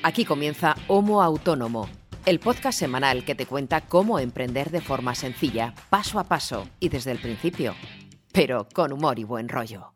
Aquí 0.00 0.24
comienza 0.24 0.76
Homo 0.86 1.22
Autónomo, 1.22 1.88
el 2.24 2.38
podcast 2.38 2.78
semanal 2.78 3.24
que 3.24 3.34
te 3.34 3.46
cuenta 3.46 3.80
cómo 3.80 4.20
emprender 4.20 4.70
de 4.70 4.80
forma 4.80 5.16
sencilla, 5.16 5.74
paso 5.90 6.20
a 6.20 6.24
paso 6.24 6.68
y 6.78 6.88
desde 6.88 7.10
el 7.10 7.18
principio, 7.18 7.74
pero 8.32 8.68
con 8.72 8.92
humor 8.92 9.18
y 9.18 9.24
buen 9.24 9.48
rollo. 9.48 9.92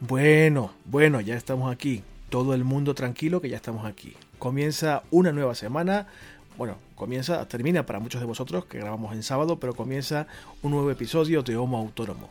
Bueno, 0.00 0.72
bueno, 0.84 1.20
ya 1.20 1.36
estamos 1.36 1.72
aquí. 1.72 2.02
Todo 2.28 2.54
el 2.54 2.64
mundo 2.64 2.94
tranquilo 2.94 3.40
que 3.40 3.48
ya 3.48 3.56
estamos 3.56 3.86
aquí. 3.86 4.14
Comienza 4.40 5.04
una 5.12 5.30
nueva 5.30 5.54
semana. 5.54 6.08
Bueno, 6.60 6.76
comienza, 6.94 7.48
termina 7.48 7.86
para 7.86 8.00
muchos 8.00 8.20
de 8.20 8.26
vosotros 8.26 8.66
que 8.66 8.76
grabamos 8.76 9.14
en 9.14 9.22
sábado, 9.22 9.58
pero 9.58 9.72
comienza 9.72 10.26
un 10.60 10.72
nuevo 10.72 10.90
episodio 10.90 11.42
de 11.42 11.56
Homo 11.56 11.78
Autónomo. 11.78 12.28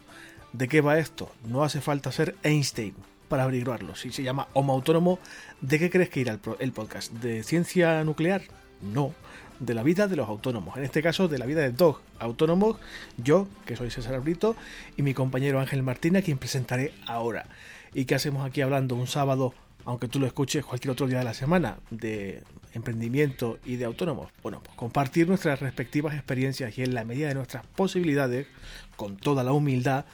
¿De 0.53 0.67
qué 0.67 0.81
va 0.81 0.99
esto? 0.99 1.31
No 1.45 1.63
hace 1.63 1.81
falta 1.81 2.11
ser 2.11 2.35
Einstein 2.43 2.93
para 3.27 3.45
averiguarlo. 3.45 3.95
Si 3.95 4.11
se 4.11 4.21
llama 4.21 4.47
Homo 4.53 4.73
Autónomo, 4.73 5.17
¿de 5.61 5.79
qué 5.79 5.89
crees 5.89 6.11
que 6.11 6.19
irá 6.19 6.37
el 6.59 6.71
podcast? 6.73 7.11
¿De 7.11 7.41
ciencia 7.41 8.03
nuclear? 8.03 8.43
No, 8.83 9.15
de 9.59 9.73
la 9.73 9.81
vida 9.81 10.07
de 10.07 10.17
los 10.17 10.29
autónomos. 10.29 10.77
En 10.77 10.83
este 10.83 11.01
caso, 11.01 11.27
de 11.27 11.39
la 11.39 11.47
vida 11.47 11.61
de 11.61 11.71
dos 11.71 11.97
autónomos, 12.19 12.77
yo, 13.17 13.47
que 13.65 13.75
soy 13.75 13.89
César 13.89 14.21
Brito, 14.21 14.55
y 14.95 15.01
mi 15.01 15.15
compañero 15.15 15.59
Ángel 15.59 15.81
Martín, 15.81 16.17
a 16.17 16.21
quien 16.21 16.37
presentaré 16.37 16.93
ahora. 17.07 17.47
¿Y 17.95 18.05
qué 18.05 18.13
hacemos 18.13 18.45
aquí 18.45 18.61
hablando 18.61 18.93
un 18.93 19.07
sábado, 19.07 19.55
aunque 19.85 20.07
tú 20.07 20.19
lo 20.19 20.27
escuches 20.27 20.63
cualquier 20.63 20.91
otro 20.91 21.07
día 21.07 21.17
de 21.17 21.23
la 21.23 21.33
semana, 21.33 21.79
de 21.89 22.43
emprendimiento 22.73 23.59
y 23.65 23.75
de 23.75 23.85
autónomos? 23.85 24.31
Bueno, 24.43 24.61
pues 24.63 24.75
compartir 24.75 25.27
nuestras 25.27 25.59
respectivas 25.59 26.13
experiencias 26.13 26.77
y 26.77 26.83
en 26.83 26.93
la 26.93 27.03
medida 27.03 27.27
de 27.29 27.35
nuestras 27.35 27.65
posibilidades, 27.65 28.47
con 28.95 29.17
toda 29.17 29.43
la 29.43 29.53
humildad, 29.53 30.05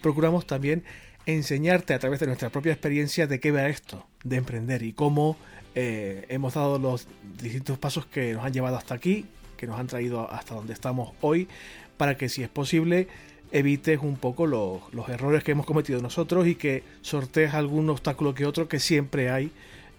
procuramos 0.00 0.46
también 0.46 0.84
enseñarte 1.26 1.94
a 1.94 1.98
través 1.98 2.20
de 2.20 2.26
nuestra 2.26 2.50
propia 2.50 2.72
experiencia 2.72 3.26
de 3.26 3.40
qué 3.40 3.52
va 3.52 3.68
esto, 3.68 4.06
de 4.24 4.36
emprender 4.36 4.82
y 4.82 4.92
cómo 4.92 5.36
eh, 5.74 6.26
hemos 6.28 6.54
dado 6.54 6.78
los 6.78 7.06
distintos 7.40 7.78
pasos 7.78 8.06
que 8.06 8.32
nos 8.34 8.44
han 8.44 8.52
llevado 8.52 8.76
hasta 8.76 8.94
aquí, 8.94 9.26
que 9.56 9.66
nos 9.66 9.78
han 9.78 9.86
traído 9.86 10.30
hasta 10.30 10.54
donde 10.54 10.72
estamos 10.72 11.12
hoy, 11.20 11.48
para 11.96 12.16
que 12.16 12.28
si 12.28 12.42
es 12.42 12.48
posible 12.48 13.08
evites 13.52 14.00
un 14.02 14.16
poco 14.16 14.46
los, 14.46 14.80
errores 15.08 15.44
que 15.44 15.52
hemos 15.52 15.66
cometido 15.66 16.00
nosotros 16.00 16.46
y 16.46 16.54
que 16.54 16.82
sortees 17.02 17.54
algún 17.54 17.88
obstáculo 17.90 18.34
que 18.34 18.46
otro 18.46 18.66
que 18.66 18.80
siempre 18.80 19.30
hay 19.30 19.52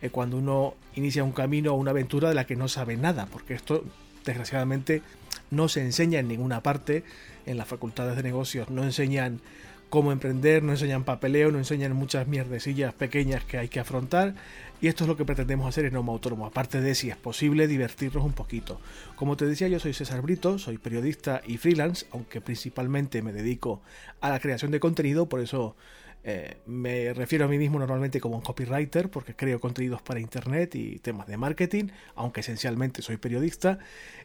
eh, 0.04 0.09
cuando 0.09 0.38
uno 0.38 0.76
inicia 0.96 1.23
un 1.23 1.32
camino 1.32 1.72
o 1.73 1.78
una 1.78 1.92
aventura 1.92 2.28
de 2.28 2.36
la 2.36 2.46
que 2.46 2.58
no 2.58 2.68
sabe 2.68 2.98
nada, 2.98 3.26
porque 3.32 3.54
esto 3.54 3.86
desgraciadamente 4.26 5.02
no 5.50 5.70
se 5.70 5.82
enseña 5.82 6.20
en 6.20 6.28
ninguna 6.28 6.62
parte, 6.62 7.06
en 7.45 7.58
las 7.58 7.68
facultades 7.68 8.18
de 8.18 8.23
negocios 8.23 8.70
no 8.70 8.84
enseñan 8.84 9.40
cómo 9.90 10.12
emprender, 10.12 10.62
no 10.62 10.72
enseñan 10.72 11.06
papeleo, 11.06 11.52
no 11.52 11.58
enseñan 11.58 11.94
muchas 11.94 12.28
mierdecillas 12.28 12.94
pequeñas 12.94 13.45
que 13.45 13.60
hay 13.60 13.70
que 13.70 13.80
afrontar. 13.80 14.34
Y 14.82 14.88
esto 14.88 15.06
es 15.06 15.08
lo 15.08 15.16
que 15.16 15.23
pretendemos 15.23 15.68
hacer 15.68 15.86
en 15.86 15.95
Homo 15.95 16.12
Autónomo, 16.12 16.45
aparte 16.45 16.82
de 16.82 16.95
si 16.95 17.10
es 17.10 17.16
posible 17.16 17.67
divertirnos 17.67 18.26
un 18.26 18.34
poquito. 18.34 18.82
Como 19.16 19.38
te 19.38 19.45
decía, 19.45 19.70
yo 19.70 19.80
soy 19.80 19.94
César 19.94 20.22
Brito, 20.22 20.60
soy 20.60 20.80
periodista 20.80 21.42
y 21.45 21.58
freelance, 21.58 22.08
aunque 22.12 22.42
principalmente 22.42 23.22
me 23.22 23.32
dedico 23.32 23.82
a 24.20 24.30
la 24.30 24.40
creación 24.40 24.72
de 24.72 24.82
contenido, 24.82 25.30
por 25.30 25.40
eso 25.40 25.78
eh, 26.26 26.58
me 26.66 27.14
refiero 27.14 27.46
a 27.46 27.48
mí 27.48 27.58
mismo 27.58 27.80
normalmente 27.80 28.22
como 28.22 28.38
un 28.38 28.42
copywriter 28.42 29.10
porque 29.10 29.36
creo 29.36 29.60
contenidos 29.60 30.02
para 30.02 30.22
internet 30.22 30.74
y 30.76 31.00
temas 31.00 31.28
de 31.28 31.38
marketing, 31.38 31.90
aunque 32.16 32.42
esencialmente 32.42 33.02
soy 33.02 33.18
periodista. 33.18 33.80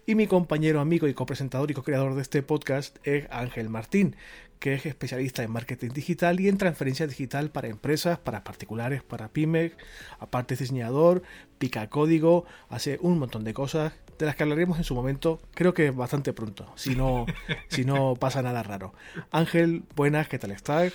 Y 0.07 0.15
mi 0.15 0.27
compañero, 0.27 0.81
amigo 0.81 1.09
y 1.09 1.15
copresentador 1.15 1.71
y 1.71 1.75
co-creador 1.75 2.15
de 2.15 2.23
este 2.23 2.43
podcast 2.43 2.97
es 3.05 3.27
Ángel 3.31 3.69
Martín, 3.69 4.15
que 4.61 4.75
es 4.75 4.87
especialista 4.87 5.43
en 5.43 5.51
marketing 5.51 5.91
digital 5.91 6.41
y 6.41 6.49
en 6.49 6.57
transferencia 6.57 7.07
digital 7.07 7.51
para 7.51 7.69
empresas, 7.69 8.19
para 8.19 8.45
particulares, 8.45 9.03
para 9.03 9.29
pymes, 9.29 9.73
aparte 10.19 10.55
es 10.55 10.61
diseñador, 10.61 11.23
pica 11.59 11.89
código, 11.89 12.45
hace 12.69 12.99
un 13.01 13.19
montón 13.19 13.45
de 13.45 13.55
cosas 13.55 13.93
de 14.19 14.27
las 14.27 14.35
que 14.35 14.43
hablaremos 14.43 14.79
en 14.79 14.85
su 14.85 14.95
momento, 14.95 15.41
creo 15.55 15.75
que 15.75 15.91
bastante 15.91 16.33
pronto, 16.33 16.73
si 16.75 16.97
no, 16.97 17.25
si 17.69 17.85
no 17.85 18.15
pasa 18.15 18.43
nada 18.43 18.63
raro. 18.63 18.93
Ángel, 19.31 19.85
buenas, 19.95 20.29
¿qué 20.29 20.39
tal 20.39 20.51
estás? 20.51 20.93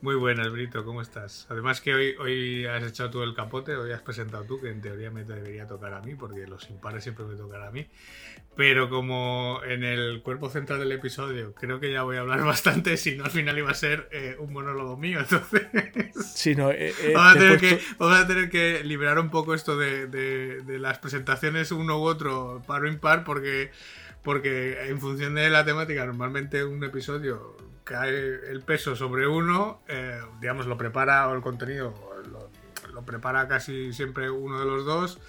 Muy 0.00 0.16
buenas, 0.16 0.50
Brito, 0.52 0.84
¿cómo 0.84 1.00
estás? 1.00 1.46
Además 1.48 1.80
que 1.80 1.94
hoy, 1.94 2.14
hoy 2.20 2.66
has 2.66 2.82
echado 2.82 3.10
tú 3.10 3.22
el 3.22 3.34
capote, 3.34 3.74
hoy 3.74 3.92
has 3.92 4.02
presentado 4.02 4.44
tú, 4.44 4.60
que 4.60 4.68
en 4.68 4.80
teoría 4.80 5.10
me 5.10 5.24
debería 5.24 5.66
tocar 5.66 5.94
a 5.94 6.00
mí, 6.02 6.14
porque 6.14 6.46
los 6.46 6.68
impares 6.68 7.02
siempre 7.02 7.24
me 7.24 7.36
tocan 7.36 7.62
a 7.62 7.70
mí. 7.70 7.86
Pero 8.56 8.90
como 8.90 9.60
en 9.64 9.82
el 9.82 10.22
cuerpo 10.22 10.50
central 10.50 10.80
del 10.80 10.92
episodio 10.92 11.54
creo 11.54 11.80
que 11.80 11.90
ya 11.90 12.02
voy 12.02 12.16
a 12.16 12.20
hablar 12.20 12.40
bastante, 12.44 12.96
si 12.96 13.16
no 13.16 13.24
al 13.24 13.30
final 13.30 13.56
iba 13.56 13.70
a 13.70 13.74
ser 13.74 14.08
eh, 14.12 14.36
un 14.38 14.52
monólogo 14.52 14.96
mío, 14.96 15.18
entonces... 15.20 15.62
Sí, 16.34 16.54
no, 16.54 16.70
eh, 16.70 16.92
eh, 17.02 17.12
vamos, 17.14 17.36
a 17.36 17.38
tener 17.38 17.60
que, 17.60 17.80
vamos, 17.98 18.18
a 18.18 18.26
tener 18.26 18.50
que, 18.50 18.84
liberar 18.84 19.18
un 19.18 19.30
poco 19.30 19.54
esto 19.54 19.76
de, 19.76 20.06
de, 20.06 20.60
de 20.62 20.78
las 20.78 20.98
presentaciones 20.98 21.72
uno 21.72 21.98
u 21.98 22.02
otro, 22.02 22.62
par 22.66 22.82
o 22.82 22.88
impar, 22.88 23.24
porque 23.24 23.70
porque 24.24 24.88
en 24.88 25.00
función 25.00 25.34
de 25.34 25.50
la 25.50 25.64
temática, 25.66 26.04
normalmente 26.06 26.64
un 26.64 26.82
episodio 26.82 27.56
cae 27.84 28.50
el 28.50 28.62
peso 28.62 28.96
sobre 28.96 29.28
uno, 29.28 29.82
eh, 29.88 30.20
digamos, 30.40 30.66
lo 30.66 30.76
prepara 30.76 31.28
o 31.28 31.34
el 31.34 31.42
contenido 31.42 31.94
lo, 32.30 32.50
lo, 32.92 33.02
prepara 33.04 33.46
casi 33.46 33.92
siempre 33.92 34.30
uno 34.30 34.58
de 34.58 34.64
los 34.64 34.84
dos 34.84 35.20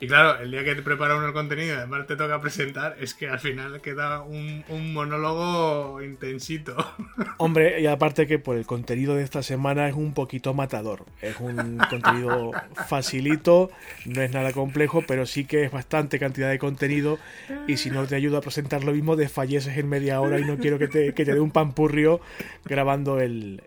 y 0.00 0.06
claro, 0.06 0.40
el 0.40 0.50
día 0.50 0.64
que 0.64 0.74
te 0.74 0.82
prepara 0.82 1.16
uno 1.16 1.26
el 1.26 1.34
contenido 1.34 1.74
y 1.74 1.76
además 1.76 2.06
te 2.06 2.16
toca 2.16 2.40
presentar, 2.40 2.96
es 2.98 3.12
que 3.12 3.28
al 3.28 3.38
final 3.38 3.80
queda 3.82 4.22
un, 4.22 4.64
monólogo 4.92 6.02
intensito. 6.02 6.74
Hombre, 7.36 7.80
y 7.80 7.86
aparte 7.86 8.26
que 8.26 8.38
por 8.38 8.56
el 8.56 8.64
contenido 8.64 9.14
de 9.14 9.22
esta 9.22 9.42
semana 9.42 9.88
es 9.88 9.94
un 9.94 10.14
poquito 10.14 10.54
matador. 10.54 11.04
Es 11.20 11.38
un 11.38 11.78
contenido 11.90 12.52
facilito, 12.88 13.70
no 14.06 14.22
es 14.22 14.32
nada 14.32 14.52
complejo, 14.52 15.04
pero 15.06 15.26
sí 15.26 15.44
que 15.44 15.64
es 15.64 15.70
bastante 15.70 16.18
cantidad 16.18 16.48
de 16.48 16.58
contenido. 16.58 17.18
Y 17.66 17.76
si 17.76 17.90
no 17.90 18.06
te 18.06 18.14
ayuda 18.14 18.38
a 18.38 18.40
presentar 18.40 18.84
lo 18.84 18.92
mismo, 18.92 19.16
desfalleces 19.16 19.76
en 19.76 19.88
media 19.88 20.20
hora 20.22 20.40
y 20.40 20.44
no 20.44 20.56
quiero 20.56 20.78
que 20.78 20.88
te, 20.88 21.12
que 21.12 21.24
dé 21.26 21.38
un 21.38 21.50
pampurrio 21.50 22.20
grabando 22.64 23.20
el, 23.20 23.62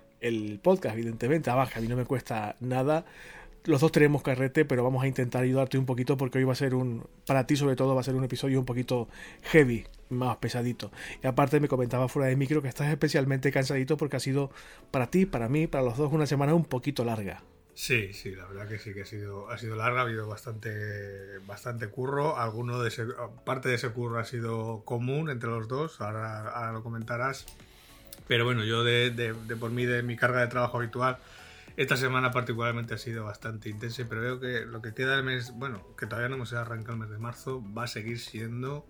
podcast, 0.63 0.95
evidentemente. 0.95 1.49
Abajo, 1.49 1.73
a 1.75 1.81
mí 1.81 1.87
no 1.87 1.95
me 1.95 2.05
cuesta 2.05 2.55
nada 2.59 3.05
los 3.65 3.81
dos 3.81 3.91
tenemos 3.91 4.21
carrete, 4.21 4.65
pero 4.65 4.83
vamos 4.83 5.03
a 5.03 5.07
intentar 5.07 5.43
ayudarte 5.43 5.77
un 5.77 5.85
poquito 5.85 6.17
porque 6.17 6.37
hoy 6.37 6.43
va 6.43 6.53
a 6.53 6.55
ser 6.55 6.75
un, 6.75 7.05
para 7.25 7.47
ti 7.47 7.55
sobre 7.55 7.75
todo, 7.75 7.95
va 7.95 8.01
a 8.01 8.03
ser 8.03 8.15
un 8.15 8.23
episodio 8.23 8.59
un 8.59 8.65
poquito 8.65 9.07
heavy, 9.43 9.85
más 10.09 10.37
pesadito. 10.37 10.91
Y 11.23 11.27
aparte 11.27 11.59
me 11.59 11.67
comentaba 11.67 12.07
fuera 12.07 12.27
de 12.27 12.35
micro 12.35 12.61
que 12.61 12.67
estás 12.67 12.89
especialmente 12.89 13.51
cansadito 13.51 13.97
porque 13.97 14.17
ha 14.17 14.19
sido 14.19 14.51
para 14.91 15.07
ti, 15.07 15.25
para 15.25 15.49
mí, 15.49 15.67
para 15.67 15.83
los 15.83 15.97
dos 15.97 16.11
una 16.11 16.25
semana 16.25 16.53
un 16.53 16.65
poquito 16.65 17.05
larga. 17.05 17.43
Sí, 17.75 18.13
sí, 18.13 18.35
la 18.35 18.45
verdad 18.45 18.67
que 18.67 18.77
sí 18.77 18.93
que 18.93 19.01
ha 19.01 19.05
sido, 19.05 19.49
ha 19.49 19.57
sido 19.57 19.75
larga, 19.75 20.01
ha 20.01 20.03
habido 20.03 20.27
bastante, 20.27 21.39
bastante 21.47 21.87
curro. 21.87 22.37
Alguno 22.37 22.79
de 22.79 22.89
ese, 22.89 23.05
parte 23.45 23.69
de 23.69 23.75
ese 23.75 23.89
curro 23.89 24.19
ha 24.19 24.25
sido 24.25 24.83
común 24.85 25.29
entre 25.31 25.49
los 25.49 25.67
dos, 25.67 25.99
ahora, 25.99 26.71
lo 26.71 26.83
comentarás. 26.83 27.45
Pero 28.27 28.45
bueno, 28.45 28.63
yo 28.63 28.83
de, 28.83 29.09
de, 29.09 29.33
de 29.33 29.55
por 29.55 29.71
mí, 29.71 29.85
de 29.85 30.03
mi 30.03 30.15
carga 30.15 30.41
de 30.41 30.47
trabajo 30.47 30.77
habitual, 30.77 31.17
esta 31.75 31.97
semana 31.97 32.31
particularmente 32.31 32.93
ha 32.93 32.97
sido 32.97 33.25
bastante 33.25 33.69
intensa, 33.69 34.03
pero 34.07 34.21
veo 34.21 34.39
que 34.39 34.65
lo 34.65 34.81
que 34.81 34.93
queda 34.93 35.15
del 35.15 35.25
mes, 35.25 35.51
bueno, 35.55 35.83
que 35.97 36.05
todavía 36.05 36.29
no 36.29 36.35
hemos 36.35 36.53
arrancado 36.53 36.93
el 36.93 36.99
mes 36.99 37.09
de 37.09 37.17
marzo, 37.17 37.63
va 37.75 37.85
a 37.85 37.87
seguir 37.87 38.19
siendo 38.19 38.85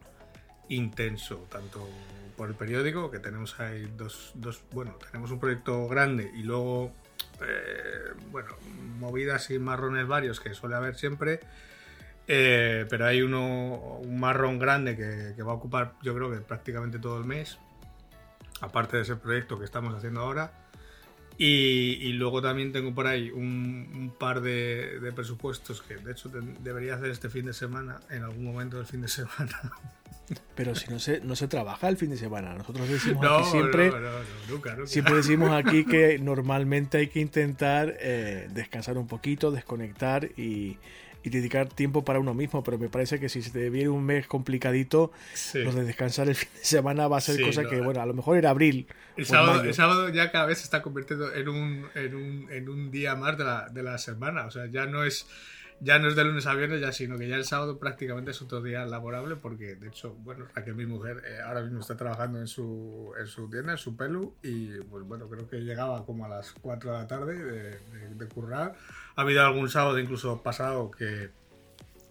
intenso, 0.67 1.47
tanto 1.49 1.88
por 2.35 2.49
el 2.49 2.55
periódico, 2.55 3.09
que 3.09 3.19
tenemos 3.19 3.59
ahí 3.59 3.89
dos, 3.95 4.31
dos 4.35 4.63
bueno, 4.71 4.97
tenemos 5.11 5.31
un 5.31 5.39
proyecto 5.39 5.88
grande 5.88 6.31
y 6.35 6.44
luego, 6.44 6.91
eh, 7.41 8.13
bueno, 8.31 8.49
movidas 9.00 9.50
y 9.51 9.59
marrones 9.59 10.07
varios 10.07 10.39
que 10.39 10.53
suele 10.53 10.75
haber 10.75 10.95
siempre, 10.95 11.39
eh, 12.27 12.85
pero 12.89 13.05
hay 13.05 13.21
uno, 13.21 14.00
un 14.01 14.19
marrón 14.19 14.59
grande 14.59 14.95
que, 14.95 15.33
que 15.35 15.44
va 15.44 15.51
a 15.51 15.55
ocupar 15.55 15.94
yo 16.01 16.13
creo 16.15 16.31
que 16.31 16.38
prácticamente 16.38 17.00
todo 17.00 17.17
el 17.17 17.25
mes, 17.25 17.59
aparte 18.61 18.97
de 18.97 19.03
ese 19.03 19.15
proyecto 19.15 19.57
que 19.57 19.65
estamos 19.65 19.94
haciendo 19.94 20.21
ahora. 20.21 20.62
Y, 21.38 22.13
luego 22.13 22.41
también 22.41 22.71
tengo 22.71 22.94
por 22.94 23.07
ahí 23.07 23.31
un, 23.31 24.13
par 24.19 24.41
de, 24.41 25.12
presupuestos 25.15 25.81
que 25.81 25.95
de 25.95 26.12
hecho 26.12 26.30
debería 26.62 26.95
hacer 26.95 27.09
este 27.09 27.30
fin 27.30 27.45
de 27.45 27.53
semana, 27.53 28.00
en 28.09 28.24
algún 28.24 28.45
momento 28.45 28.77
del 28.77 28.85
fin 28.85 29.01
de 29.01 29.07
semana. 29.09 29.71
Pero 30.56 30.74
si 30.74 30.89
no 30.89 31.00
se, 31.00 31.19
no 31.19 31.35
se 31.35 31.47
trabaja 31.47 31.89
el 31.89 31.97
fin 31.97 32.09
de 32.09 32.18
semana, 32.18 32.53
nosotros 32.53 32.88
decimos 32.88 33.25
aquí 33.25 33.50
siempre, 33.51 33.91
siempre 34.85 35.15
decimos 35.15 35.51
aquí 35.53 35.85
que 35.85 36.18
normalmente 36.18 36.97
hay 37.00 37.07
que 37.07 37.19
intentar 37.19 37.94
eh, 38.00 38.47
descansar 38.51 38.97
un 38.97 39.07
poquito, 39.07 39.51
desconectar 39.51 40.25
y, 40.38 40.77
y 41.23 41.29
dedicar 41.29 41.69
tiempo 41.69 42.03
para 42.03 42.19
uno 42.19 42.33
mismo, 42.33 42.63
pero 42.63 42.77
me 42.77 42.89
parece 42.89 43.19
que 43.19 43.29
si 43.29 43.41
se 43.41 43.49
te 43.51 43.69
viene 43.69 43.89
un 43.89 44.03
mes 44.03 44.27
complicadito, 44.27 45.11
lo 45.53 45.71
de 45.71 45.85
descansar 45.85 46.27
el 46.27 46.35
fin 46.35 46.49
de 46.53 46.65
semana 46.65 47.07
va 47.07 47.17
a 47.17 47.21
ser 47.21 47.41
cosa 47.41 47.63
que, 47.63 47.79
bueno, 47.81 48.01
a 48.01 48.05
lo 48.05 48.13
mejor 48.13 48.37
era 48.37 48.49
abril. 48.49 48.87
El 49.15 49.25
sábado, 49.25 50.09
ya 50.09 50.31
cada 50.31 50.45
vez 50.45 50.59
se 50.59 50.65
está 50.65 50.81
convirtiendo 50.81 51.33
en 51.33 51.47
un, 51.47 51.87
en 51.95 52.15
un, 52.15 52.51
en 52.51 52.69
un 52.69 52.91
día 52.91 53.15
más 53.15 53.37
de 53.37 53.45
la, 53.45 53.69
de 53.69 53.83
la 53.83 53.97
semana, 53.97 54.45
o 54.45 54.51
sea, 54.51 54.65
ya 54.67 54.85
no 54.85 55.03
es 55.03 55.27
ya 55.83 56.00
no 56.00 56.07
es 56.07 56.15
de 56.15 56.24
lunes 56.24 56.45
a 56.47 56.56
viernes, 56.56 56.80
ya, 56.80 56.91
sino 56.91 57.18
que 57.18 57.27
ya 57.27 57.35
el 57.35 57.44
sábado 57.44 57.77
prácticamente 57.77 58.31
es 58.31 58.41
otro 58.41 58.62
día 58.62 58.85
laborable, 58.85 59.35
porque 59.35 59.75
de 59.75 59.89
hecho, 59.89 60.15
bueno, 60.19 60.45
Raquel, 60.56 60.75
mi 60.75 60.85
mujer, 60.85 61.21
eh, 61.25 61.41
ahora 61.45 61.62
mismo 61.62 61.81
está 61.81 61.97
trabajando 61.97 62.39
en 62.39 62.47
su, 62.47 63.13
en 63.19 63.27
su 63.27 63.50
tienda, 63.50 63.74
en 63.74 63.77
su 63.77 63.97
pelu, 63.97 64.35
y 64.41 64.80
pues 64.89 65.03
bueno, 65.03 65.27
creo 65.27 65.47
que 65.50 65.57
llegaba 65.57 66.06
como 66.06 66.25
a 66.25 66.30
las 66.30 66.53
4 66.53 66.91
de 66.91 66.97
la 66.97 67.07
tarde 67.07 67.35
de, 67.35 67.80
de 68.15 68.27
currar. 68.27 68.75
Ha 69.15 69.21
habido 69.21 69.45
algún 69.45 69.69
sábado 69.69 70.00
incluso 70.00 70.41
pasado 70.41 70.89
que 70.89 71.31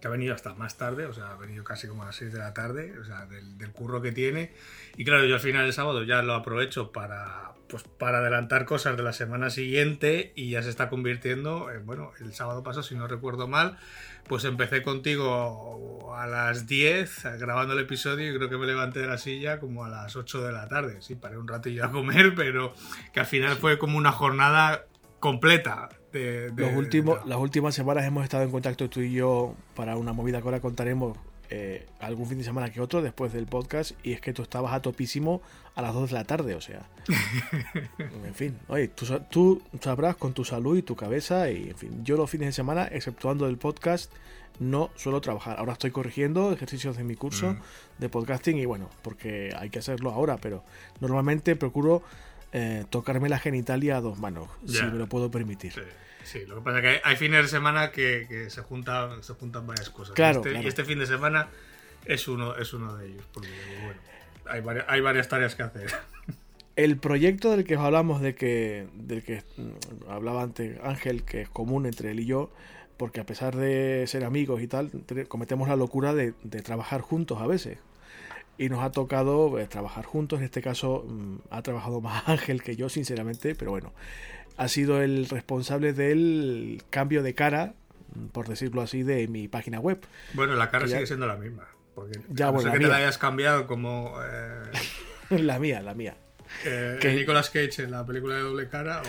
que 0.02 0.08
ha 0.08 0.10
venido 0.10 0.34
hasta 0.34 0.52
más 0.54 0.76
tarde, 0.76 1.06
o 1.06 1.12
sea, 1.12 1.31
ha 1.31 1.37
venido 1.37 1.62
casi 1.62 1.87
como 1.87 2.02
a 2.02 2.06
las 2.06 2.16
6 2.16 2.32
de 2.32 2.38
la 2.40 2.52
tarde, 2.52 2.99
o 2.99 3.04
sea, 3.04 3.25
del, 3.26 3.70
curro 3.70 4.02
que 4.02 4.10
tiene. 4.10 4.52
Y 4.96 5.04
claro, 5.04 5.25
yo 5.26 5.37
al 5.37 5.40
final 5.40 5.62
del 5.62 5.72
sábado 5.72 6.02
ya 6.02 6.22
lo 6.22 6.34
aprovecho 6.34 6.90
para, 6.90 7.52
pues, 7.69 7.84
para 7.84 8.19
adelantar 8.19 8.64
cosas 8.64 8.96
de 8.96 9.04
la 9.04 9.12
semana 9.12 9.49
siguiente 9.49 10.32
y 10.34 10.50
ya 10.50 10.62
se 10.64 10.70
está 10.70 10.88
convirtiendo, 10.88 11.69
bueno, 11.84 12.10
el 12.19 12.34
sábado 12.34 12.64
pasado, 12.64 12.82
si 12.82 12.96
no 12.96 13.06
recuerdo 13.06 13.46
mal, 13.46 13.78
pues 14.26 14.44
empecé 14.44 14.82
contigo 14.82 16.12
a 16.16 16.26
las 16.26 16.66
10 16.66 17.38
grabando 17.38 17.75
el 17.75 17.78
episodio 17.78 18.28
y 18.28 18.37
creo 18.37 18.50
que 18.50 18.58
me 18.58 18.66
levanté 18.66 19.02
de 19.02 19.06
la 19.06 19.19
silla 19.19 19.60
como 19.60 19.84
a 19.84 19.88
las 19.88 20.16
8 20.16 20.43
de 20.43 20.50
la 20.50 20.66
tarde. 20.66 21.00
Sí, 21.00 21.14
paré 21.14 21.38
un 21.38 21.46
ratillo 21.46 21.84
a 21.84 21.93
comer, 21.93 22.34
pero 22.34 22.75
que 23.12 23.20
al 23.20 23.26
final 23.26 23.56
fue 23.56 23.78
como 23.78 23.98
una 23.98 24.10
jornada 24.10 24.84
completa 25.20 25.90
los 26.12 26.74
últimos, 26.74 27.26
las 27.26 27.38
últimas 27.38 27.74
semanas 27.74 28.04
hemos 28.04 28.24
estado 28.24 28.44
en 28.44 28.50
contacto 28.50 28.88
tú 28.88 29.00
y 29.00 29.12
yo 29.12 29.54
para 29.74 29.96
una 29.96 30.12
movida 30.12 30.40
que 30.40 30.44
ahora 30.44 30.60
contaremos 30.60 31.16
eh, 31.54 31.84
algún 32.00 32.26
fin 32.26 32.38
de 32.38 32.44
semana 32.44 32.70
que 32.70 32.80
otro 32.80 33.02
después 33.02 33.30
del 33.34 33.46
podcast 33.46 33.92
y 34.02 34.12
es 34.12 34.22
que 34.22 34.32
tú 34.32 34.40
estabas 34.40 34.72
a 34.72 34.80
topísimo 34.80 35.42
a 35.74 35.82
las 35.82 35.92
2 35.92 36.08
de 36.08 36.14
la 36.14 36.24
tarde, 36.24 36.54
o 36.54 36.62
sea. 36.62 36.88
en 37.98 38.34
fin, 38.34 38.58
oye, 38.68 38.88
tú, 38.88 39.04
tú, 39.28 39.62
sabrás 39.78 40.16
con 40.16 40.32
tu 40.32 40.46
salud 40.46 40.78
y 40.78 40.82
tu 40.82 40.96
cabeza 40.96 41.50
y 41.50 41.68
en 41.68 41.76
fin, 41.76 42.04
yo 42.04 42.16
los 42.16 42.30
fines 42.30 42.48
de 42.48 42.52
semana, 42.52 42.86
exceptuando 42.86 43.46
el 43.48 43.58
podcast, 43.58 44.10
no 44.60 44.90
suelo 44.96 45.20
trabajar. 45.20 45.58
Ahora 45.58 45.74
estoy 45.74 45.90
corrigiendo 45.90 46.52
ejercicios 46.52 46.96
de 46.96 47.04
mi 47.04 47.16
curso 47.16 47.56
de 47.98 48.08
podcasting 48.08 48.56
y 48.56 48.64
bueno, 48.64 48.88
porque 49.02 49.54
hay 49.54 49.68
que 49.68 49.80
hacerlo 49.80 50.10
ahora, 50.10 50.38
pero 50.38 50.64
normalmente 51.00 51.54
procuro 51.56 52.02
eh, 52.52 52.84
tocarme 52.90 53.31
la 53.31 53.38
genitalia 53.38 53.96
a 53.96 54.00
dos 54.02 54.19
manos, 54.19 54.49
si 54.66 54.82
me 54.82 54.99
lo 54.99 55.06
puedo 55.06 55.31
permitir. 55.31 55.72
Sí. 56.22 56.44
lo 56.46 56.56
que 56.56 56.60
pasa 56.60 56.78
es 56.78 56.82
que 56.84 57.00
hay, 57.02 57.16
fines 57.16 57.43
de 57.43 57.49
semana 57.49 57.90
que, 57.90 58.46
se, 58.50 58.60
juntan, 58.60 59.22
se 59.22 59.32
juntan 59.32 59.66
varias 59.66 59.88
cosas. 59.88 60.14
Claro, 60.14 60.43
este, 60.44 60.62
Y 60.62 60.66
este 60.66 60.84
fin 60.84 60.99
de 60.99 61.06
semana 61.06 61.49
es 62.04 62.28
uno, 62.28 62.54
es 62.56 62.75
uno 62.75 62.94
de 62.96 63.08
ellos, 63.08 63.25
porque 63.32 63.49
bueno, 63.82 64.00
hay, 64.46 64.60
varias, 64.60 64.84
hay 64.88 65.00
varias 65.00 65.28
tareas 65.28 65.54
que 65.54 65.62
hacer. 65.62 65.90
El 66.76 66.99
proyecto 66.99 67.50
del 67.50 67.64
que 67.64 67.76
hablamos, 67.76 68.20
de 68.20 68.34
que, 68.34 68.87
del 68.94 69.22
que 69.22 69.43
mm, 69.56 70.10
hablaba 70.10 70.43
antes 70.43 70.78
Ángel, 70.82 71.22
que 71.22 71.43
es 71.43 71.48
común 71.48 71.87
entre 71.87 72.10
él 72.10 72.20
y 72.20 72.26
yo, 72.26 72.52
porque 72.98 73.20
a 73.20 73.26
pesar 73.26 73.56
de 73.56 74.05
ser 74.06 74.25
amigos 74.25 74.60
y 74.62 74.69
tal, 74.69 74.90
cometemos 75.28 75.69
la 75.69 75.76
locura 75.76 76.14
de 76.14 76.32
trabajar 76.62 77.00
juntos 77.00 77.40
a 77.40 77.46
veces 77.46 77.78
y 78.58 78.69
nos 78.69 78.82
ha 78.82 78.93
tocado 78.93 79.58
eh, 79.58 79.66
trabajar 79.66 80.04
juntos. 80.04 80.38
En 80.38 80.44
este 80.44 80.62
caso 80.62 81.04
mm, 81.08 81.37
ha 81.50 81.62
trabajado 81.62 82.00
más 82.00 82.22
Ángel 82.28 82.62
que 82.62 82.76
yo, 82.76 82.88
sinceramente, 82.88 83.54
pero 83.54 83.70
bueno, 83.70 83.93
ha 84.56 84.69
sido 84.69 85.02
el 85.02 85.28
responsable 85.28 85.93
del 85.93 86.82
cambio 86.90 87.22
de 87.22 87.34
cara, 87.34 87.75
mm, 88.14 88.26
por 88.26 88.49
decirlo 88.49 88.82
así, 88.82 89.02
de 89.02 89.28
mi 89.28 89.49
página 89.49 89.81
web. 89.81 90.00
Bueno, 90.34 90.54
la 90.54 90.70
cara 90.70 90.87
sigue 90.87 91.06
siendo 91.06 91.26
la 91.26 91.37
misma. 91.37 91.66
Porque 91.94 92.20
ya, 92.31 92.50
bueno, 92.50 92.72
que 92.72 92.78
te 92.78 92.87
la 92.87 92.96
hayas 92.96 93.19
cambiado 93.19 93.66
como... 93.66 94.14
Eh, 94.22 94.62
la 95.31 95.58
mía, 95.58 95.82
la 95.82 95.94
mía. 95.94 96.16
Eh, 96.64 96.99
que, 97.00 97.12
Nicolas 97.12 97.50
Cage 97.50 97.82
en 97.82 97.90
la 97.90 98.04
película 98.06 98.37
de 98.37 98.43
doble 98.43 98.69
cara. 98.69 99.02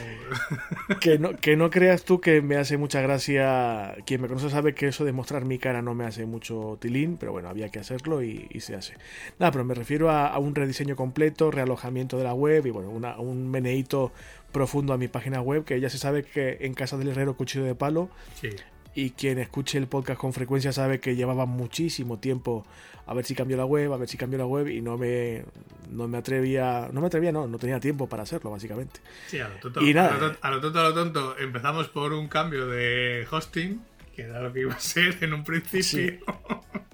que, 1.01 1.19
no, 1.19 1.35
que 1.35 1.55
no 1.55 1.69
creas 1.69 2.03
tú 2.03 2.19
que 2.19 2.41
me 2.41 2.57
hace 2.57 2.77
mucha 2.77 3.01
gracia. 3.01 3.95
Quien 4.05 4.21
me 4.21 4.27
conoce 4.27 4.49
sabe 4.49 4.73
que 4.73 4.87
eso 4.87 5.05
de 5.05 5.11
mostrar 5.11 5.45
mi 5.45 5.59
cara 5.59 5.81
no 5.81 5.93
me 5.93 6.05
hace 6.05 6.25
mucho 6.25 6.77
tilín, 6.81 7.17
pero 7.17 7.31
bueno, 7.31 7.49
había 7.49 7.69
que 7.69 7.79
hacerlo 7.79 8.23
y, 8.23 8.47
se 8.59 8.75
hace. 8.75 8.95
Nada, 9.39 9.51
pero 9.51 9.65
me 9.65 9.73
refiero 9.73 10.09
a, 10.09 10.37
un 10.39 10.55
rediseño 10.55 10.95
completo, 10.95 11.51
realojamiento 11.51 12.17
de 12.17 12.23
la 12.23 12.33
web 12.33 12.65
y 12.65 12.69
bueno, 12.69 12.89
un 12.89 13.49
meneíto 13.49 14.11
profundo 14.51 14.93
a 14.93 14.97
mi 14.97 15.07
página 15.07 15.41
web, 15.41 15.65
que 15.65 15.79
ya 15.79 15.89
se 15.89 15.97
sabe 15.97 16.23
que 16.23 16.59
en 16.61 16.73
casa 16.73 16.97
del 16.97 17.09
herrero 17.09 17.35
cuchillo 17.35 17.65
de 17.65 17.75
palo. 17.75 18.09
Sí 18.39 18.49
y 18.95 19.11
quien 19.11 19.39
escuche 19.39 19.77
el 19.77 19.87
podcast 19.87 20.19
con 20.19 20.33
frecuencia 20.33 20.71
sabe 20.71 20.99
que 20.99 21.15
llevaba 21.15 21.45
muchísimo 21.45 22.19
tiempo 22.19 22.65
a 23.05 23.13
ver 23.13 23.25
si 23.25 23.35
cambió 23.35 23.57
la 23.57 23.65
web, 23.65 23.91
a 23.93 23.97
ver 23.97 24.07
si 24.07 24.17
cambió 24.17 24.39
la 24.39 24.45
web 24.45 24.67
y 24.67 24.81
no 24.81 24.97
me, 24.97 25.43
no 25.89 26.07
me 26.07 26.17
atrevía, 26.17 26.89
no 26.91 27.01
me 27.01 27.07
atrevía, 27.07 27.31
no, 27.31 27.47
no 27.47 27.57
tenía 27.57 27.79
tiempo 27.79 28.07
para 28.07 28.23
hacerlo 28.23 28.51
básicamente. 28.51 29.01
Sí, 29.27 29.39
a 29.39 29.49
lo 29.49 29.55
tonto, 29.55 29.81
y 29.81 29.93
nada, 29.93 30.15
a, 30.15 30.17
lo, 30.17 30.37
a 30.39 30.51
lo 30.51 30.61
tonto, 30.61 30.79
a 30.79 30.83
lo 30.83 30.93
tonto, 30.93 31.37
empezamos 31.37 31.89
por 31.89 32.13
un 32.13 32.27
cambio 32.27 32.67
de 32.67 33.27
hosting, 33.29 33.81
que 34.15 34.23
era 34.23 34.41
lo 34.41 34.53
que 34.53 34.61
iba 34.61 34.73
a 34.73 34.79
ser 34.79 35.17
en 35.21 35.33
un 35.33 35.43
principio. 35.43 36.19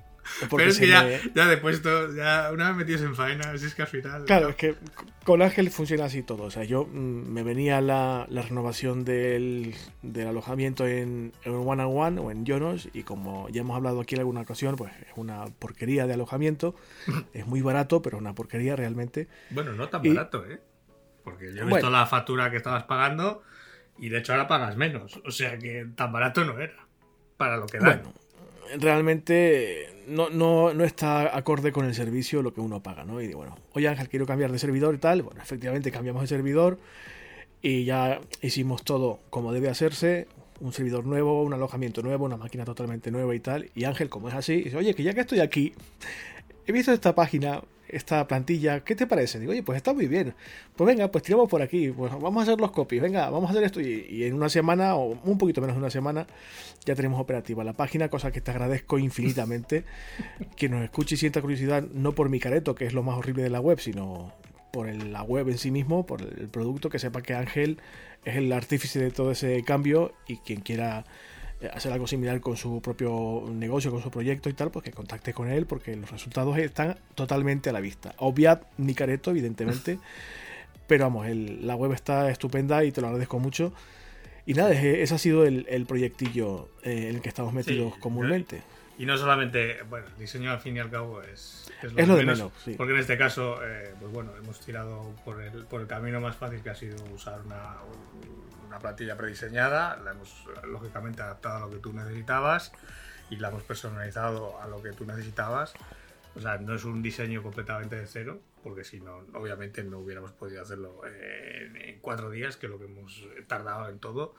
Pero 0.50 0.70
es 0.70 0.80
que 0.80 0.88
ya, 0.88 1.08
ya 1.34 1.48
después, 1.48 1.82
ya 1.84 2.50
una 2.52 2.70
vez 2.70 2.78
metidos 2.78 3.02
en 3.02 3.16
faena, 3.16 3.52
así 3.52 3.66
es 3.66 3.76
que 3.76 3.82
al 3.82 3.88
final. 3.88 4.26
Claro, 4.26 4.50
es 4.50 4.56
que 4.56 4.76
con 5.24 5.42
Ángel 5.42 5.70
funciona 5.70 6.06
así 6.06 6.24
todo. 6.24 6.44
O 6.44 6.52
sea, 6.52 6.64
yo 6.64 6.86
mm, 6.86 7.32
me 7.32 7.44
venía 7.44 7.82
la, 7.82 8.26
la 8.30 8.42
renovación 8.42 9.04
del, 9.06 9.76
del, 10.02 10.28
alojamiento 10.28 10.88
en, 10.88 11.34
en 11.44 11.54
One 11.54 11.84
and 11.84 11.92
One 11.96 12.20
o 12.20 12.32
en 12.32 12.46
Jonos, 12.46 12.90
y 12.94 13.04
como 13.04 13.50
ya 13.50 13.62
hemos 13.62 13.76
hablado 13.76 14.02
aquí 14.02 14.16
en 14.16 14.22
alguna 14.22 14.42
ocasión, 14.42 14.76
pues 14.76 14.92
es 15.02 15.14
una 15.16 15.46
porquería 15.46 16.08
de 16.08 16.14
alojamiento. 16.14 16.76
es 17.34 17.46
muy 17.46 17.62
barato, 17.62 18.02
pero 18.02 18.18
una 18.18 18.34
porquería 18.34 18.76
realmente. 18.76 19.28
Bueno, 19.50 19.74
no 19.74 19.90
tan 19.90 20.04
barato, 20.04 20.46
¿eh? 20.46 20.60
Porque 21.24 21.54
yo 21.54 21.64
he 21.64 21.66
visto 21.66 21.90
la 21.90 22.06
factura 22.06 22.50
que 22.50 22.58
estabas 22.58 22.84
pagando 22.86 23.44
y 24.00 24.10
de 24.10 24.20
hecho 24.20 24.34
ahora 24.34 24.48
pagas 24.48 24.78
menos. 24.78 25.22
O 25.26 25.32
sea 25.32 25.58
que 25.60 25.86
tan 25.96 26.12
barato 26.12 26.44
no 26.46 26.60
era. 26.60 26.88
Para 27.38 27.58
lo 27.58 27.68
que 27.68 27.78
da. 27.78 27.86
Bueno, 27.86 28.14
realmente 28.78 30.04
no, 30.08 30.30
no, 30.30 30.74
no, 30.74 30.84
está 30.84 31.36
acorde 31.36 31.72
con 31.72 31.86
el 31.86 31.96
servicio 31.96 32.42
lo 32.42 32.54
que 32.54 32.62
uno 32.62 32.82
paga, 32.82 33.04
¿no? 33.04 33.22
Y 33.22 33.34
bueno, 33.34 33.58
oye 33.74 33.88
Ángel, 33.88 34.10
quiero 34.10 34.26
cambiar 34.26 34.52
de 34.52 34.60
servidor 34.60 34.96
y 34.96 34.98
tal. 34.98 35.22
Bueno, 35.22 35.42
efectivamente 35.42 35.92
cambiamos 35.92 36.22
de 36.22 36.28
servidor 36.28 36.80
y 37.62 37.84
ya 37.86 38.20
hicimos 38.42 38.84
todo 38.84 39.20
como 39.30 39.54
debe 39.54 39.70
hacerse. 39.70 40.28
Un 40.60 40.74
servidor 40.74 41.06
nuevo, 41.06 41.44
un 41.44 41.54
alojamiento 41.54 42.02
nuevo, 42.02 42.26
una 42.26 42.36
máquina 42.36 42.66
totalmente 42.66 43.12
nueva 43.12 43.34
y 43.34 43.40
tal. 43.40 43.70
Y 43.76 43.86
Ángel, 43.86 44.10
como 44.10 44.28
es 44.28 44.36
así, 44.36 44.64
dice, 44.64 44.76
oye, 44.76 44.94
que 44.94 45.04
ya 45.04 45.14
que 45.14 45.22
estoy 45.22 45.40
aquí, 45.40 45.74
he 46.66 46.72
visto 46.74 46.92
esta 46.92 47.16
página, 47.16 47.62
esta 47.90 48.28
plantilla, 48.28 48.82
¿qué 48.82 48.96
te 48.96 49.08
parece? 49.08 49.40
Digo, 49.40 49.52
oye, 49.52 49.64
pues 49.64 49.78
está 49.78 49.94
muy 49.94 50.08
bien. 50.08 50.34
Pues 50.76 50.88
venga, 50.88 51.10
pues 51.10 51.24
tiramos 51.24 51.50
por 51.50 51.62
aquí, 51.62 51.90
pues 51.90 52.12
vamos 52.12 52.38
a 52.38 52.44
hacer 52.44 52.60
los 52.60 52.72
copies, 52.72 53.02
venga, 53.02 53.30
vamos 53.30 53.50
a 53.50 53.52
hacer 53.52 53.64
esto. 53.64 53.82
Y, 53.82 54.24
en 54.24 54.34
una 54.34 54.50
semana, 54.50 54.96
o 54.96 55.20
un 55.24 55.38
poquito 55.38 55.62
menos 55.62 55.76
de 55.76 55.82
una 55.82 55.90
semana, 55.90 56.28
ya 56.86 56.96
tenemos 56.96 57.20
operativa 57.20 57.64
la 57.64 57.74
página, 57.74 58.10
cosa 58.10 58.32
que 58.32 58.42
te 58.42 58.52
agradezco 58.52 59.00
infinitamente. 59.00 59.86
que 60.56 60.70
nos 60.70 60.84
escuche 60.84 61.16
y 61.16 61.18
sienta 61.18 61.42
curiosidad, 61.42 61.84
no 61.84 62.14
por 62.14 62.30
mi 62.30 62.40
careto, 62.40 62.76
que 62.76 62.86
es 62.86 62.94
lo 62.94 63.04
más 63.04 63.18
horrible 63.18 63.44
de 63.44 63.50
la 63.50 63.60
web, 63.60 63.80
sino 63.80 64.34
por 64.72 64.88
la 64.94 65.24
web 65.24 65.50
en 65.50 65.58
sí 65.58 65.72
mismo, 65.72 66.06
por 66.06 66.22
el 66.22 66.48
producto, 66.50 66.90
que 66.90 67.00
sepa 67.00 67.22
que 67.22 67.34
Ángel 67.34 67.80
es 68.26 68.36
el 68.36 68.52
artífice 68.52 69.00
de 69.00 69.12
todo 69.12 69.32
ese 69.32 69.64
cambio 69.64 70.14
y 70.28 70.38
quien 70.38 70.62
quiera 70.62 71.06
hacer 71.74 71.92
algo 71.92 72.08
similar 72.08 72.40
con 72.40 72.56
su 72.56 72.82
propio 72.82 73.44
negocio, 73.52 73.92
con 73.92 74.02
su 74.02 74.10
proyecto 74.10 74.50
y 74.50 74.54
tal, 74.54 74.72
pues 74.72 74.84
que 74.84 74.92
contacte 74.92 75.34
con 75.34 75.50
él 75.50 75.66
porque 75.66 75.96
los 75.96 76.10
resultados 76.10 76.58
están 76.58 76.98
totalmente 77.16 77.70
a 77.70 77.74
la 77.74 77.82
vista. 77.82 78.14
Obviad 78.18 78.62
mi 78.78 78.96
careto, 78.96 79.32
evidentemente, 79.32 80.00
pero 80.88 81.06
vamos, 81.06 81.28
la 81.28 81.76
web 81.76 81.92
está 81.94 82.30
estupenda 82.30 82.84
y 82.84 82.92
te 82.92 83.02
lo 83.02 83.08
agradezco 83.08 83.40
mucho. 83.40 83.74
Y 84.46 84.54
nada, 84.54 84.72
ese 84.72 85.14
ha 85.14 85.18
sido 85.18 85.46
el, 85.46 85.86
proyectillo 85.86 86.70
eh, 86.84 87.10
en 87.10 87.16
el 87.18 87.22
que 87.22 87.30
estamos 87.30 87.54
metidos 87.54 87.96
comúnmente. 87.98 88.62
Y 89.00 89.06
no 89.06 89.18
solamente, 89.18 89.82
bueno, 89.90 90.06
el 90.08 90.18
diseño 90.18 90.52
al 90.52 90.60
fin 90.60 90.76
y 90.76 90.80
al 90.80 90.92
cabo 90.92 91.22
es, 91.22 91.72
es 91.82 92.08
lo, 92.08 92.18
de 92.18 92.26
menos, 92.26 92.52
porque 92.78 92.94
en 92.94 93.00
este 93.00 93.18
caso, 93.18 93.58
eh, 93.64 93.94
pues 93.98 94.12
bueno, 94.12 94.36
hemos 94.36 94.60
tirado 94.60 95.16
por 95.24 95.42
el, 95.42 95.64
por 95.66 95.80
el 95.80 95.88
camino 95.88 96.20
más 96.20 96.36
fácil 96.36 96.62
que 96.62 96.70
ha 96.70 96.76
sido 96.76 97.02
usar 97.06 97.40
una, 97.46 97.78
una 98.68 98.78
plantilla 98.78 99.16
prediseñada, 99.16 99.96
la 100.04 100.12
hemos 100.12 100.46
lógicamente 100.66 101.22
adaptado 101.22 101.56
a 101.56 101.60
lo 101.68 101.72
que 101.72 101.78
tú 101.78 101.94
necesitabas 101.94 102.74
y 103.30 103.38
la 103.38 103.48
hemos 103.48 103.64
personalizado 103.64 104.62
a 104.62 104.68
lo 104.68 104.84
que 104.84 104.92
tú 104.92 105.06
necesitabas. 105.06 105.74
O 106.36 106.42
sea, 106.42 106.58
no 106.58 106.76
es 106.76 106.84
un 106.84 107.02
diseño 107.02 107.42
completamente 107.42 107.96
de 107.96 108.06
cero, 108.06 108.42
porque 108.64 108.84
si 108.84 109.00
no, 109.00 109.24
obviamente 109.34 109.84
no 109.84 110.00
hubiéramos 110.00 110.32
podido 110.34 110.62
hacerlo 110.62 111.02
en, 111.06 112.00
cuatro 112.02 112.30
días, 112.30 112.58
que 112.58 112.66
es 112.66 112.70
lo 112.70 112.78
que 112.78 112.86
hemos 112.86 113.24
tardado 113.48 113.90
en 113.90 114.00
todo. 114.00 114.36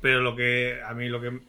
Pero 0.00 0.20
lo 0.20 0.34
que 0.34 0.82
a 0.84 0.94
mí 0.94 1.08
lo 1.08 1.20
que 1.20 1.40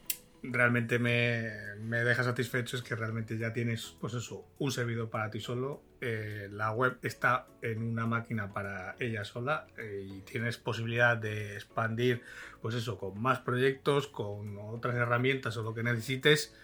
realmente 0.43 0.99
me, 0.99 1.51
me, 1.79 2.03
deja 2.03 2.23
satisfecho 2.23 2.75
es 2.75 2.83
que 2.83 2.95
realmente 2.95 3.37
ya 3.37 3.53
tienes, 3.53 3.95
pues 3.99 4.13
eso, 4.13 4.45
un 4.57 4.71
servidor 4.71 5.09
para 5.09 5.29
ti 5.29 5.39
solo. 5.39 5.83
Eh, 6.01 6.49
la 6.51 6.71
web 6.71 6.97
está 7.03 7.47
en 7.61 7.83
una 7.83 8.07
máquina 8.07 8.51
para 8.51 8.95
ella 8.99 9.23
sola 9.23 9.67
eh, 9.77 10.07
y 10.07 10.21
tienes 10.21 10.57
posibilidad 10.57 11.15
de 11.15 11.53
expandir, 11.55 12.21
pues 12.61 12.75
eso, 12.75 12.97
con 12.97 13.21
más 13.21 13.39
proyectos, 13.39 14.07
con 14.07 14.57
otras 14.57 14.95
herramientas 14.95 15.55
o 15.57 15.63
lo 15.63 15.73
que 15.73 15.83
necesites 15.83 16.55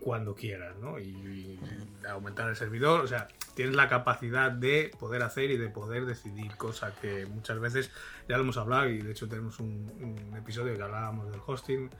cuando 0.00 0.34
quieras, 0.34 0.76
¿no? 0.78 0.98
Y, 0.98 1.60
aumentar 2.08 2.48
el 2.48 2.56
servidor, 2.56 3.02
o 3.02 3.06
sea, 3.06 3.28
tienes 3.54 3.76
la 3.76 3.88
capacidad 3.88 4.50
de 4.50 4.90
poder 4.98 5.22
hacer 5.22 5.50
y 5.50 5.58
de 5.58 5.68
poder 5.68 6.06
decidir, 6.06 6.56
cosa 6.56 6.94
que 7.00 7.26
muchas 7.26 7.60
veces 7.60 7.90
ya 8.26 8.36
lo 8.36 8.42
hemos 8.42 8.56
hablado 8.56 8.88
y 8.88 9.02
de 9.02 9.12
hecho 9.12 9.28
tenemos 9.28 9.60
un, 9.60 9.92
un 10.30 10.36
episodio 10.36 10.76
que 10.76 10.82
hablábamos 10.82 11.30
del 11.30 11.40
hosting. 11.46 11.90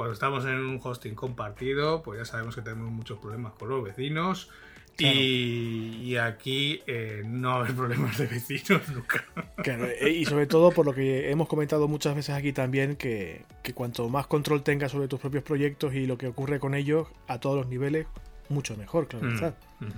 Cuando 0.00 0.14
estamos 0.14 0.46
en 0.46 0.54
un 0.54 0.80
hosting 0.82 1.14
compartido, 1.14 2.02
pues 2.02 2.20
ya 2.20 2.24
sabemos 2.24 2.54
que 2.54 2.62
tenemos 2.62 2.90
muchos 2.90 3.18
problemas 3.18 3.52
con 3.52 3.68
los 3.68 3.84
vecinos 3.84 4.48
y, 4.96 6.16
aquí 6.16 6.80
eh, 6.86 7.20
no 7.26 7.50
va 7.50 7.54
a 7.56 7.58
haber 7.58 7.74
problemas 7.74 8.16
de 8.16 8.26
vecinos 8.26 8.88
nunca. 8.94 9.22
Claro, 9.62 9.84
eh, 9.84 10.08
y 10.08 10.24
sobre 10.24 10.46
todo 10.46 10.70
por 10.70 10.86
lo 10.86 10.94
que 10.94 11.30
hemos 11.30 11.48
comentado 11.48 11.86
muchas 11.86 12.16
veces 12.16 12.34
aquí 12.34 12.54
también, 12.54 12.96
que, 12.96 13.44
cuanto 13.74 14.08
más 14.08 14.26
control 14.26 14.62
tengas 14.62 14.92
sobre 14.92 15.06
tus 15.06 15.20
propios 15.20 15.44
proyectos 15.44 15.92
y 15.94 16.06
lo 16.06 16.16
que 16.16 16.28
ocurre 16.28 16.60
con 16.60 16.74
ellos 16.74 17.08
a 17.26 17.38
todos 17.38 17.58
los 17.58 17.66
niveles, 17.66 18.06
mucho 18.48 18.78
mejor, 18.78 19.06
claro. 19.06 19.26
Mm, 19.26 19.84
mm. 19.84 19.92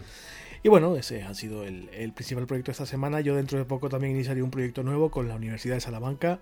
Y 0.65 0.69
bueno, 0.69 0.97
ese 0.97 1.23
ha 1.23 1.33
sido 1.35 1.63
el, 1.63 1.89
el, 1.93 2.13
principal 2.13 2.49
proyecto 2.49 2.71
de 2.71 2.73
esta 2.73 2.87
semana. 2.87 3.21
Yo 3.21 3.37
dentro 3.37 3.57
de 3.57 3.65
poco 3.67 3.89
también 3.89 4.15
iniciaré 4.15 4.43
un 4.43 4.51
proyecto 4.51 4.83
nuevo 4.83 5.13
con 5.13 5.29
la 5.29 5.37
Universidad 5.37 5.77
de 5.77 5.81
Salamanca, 5.81 6.41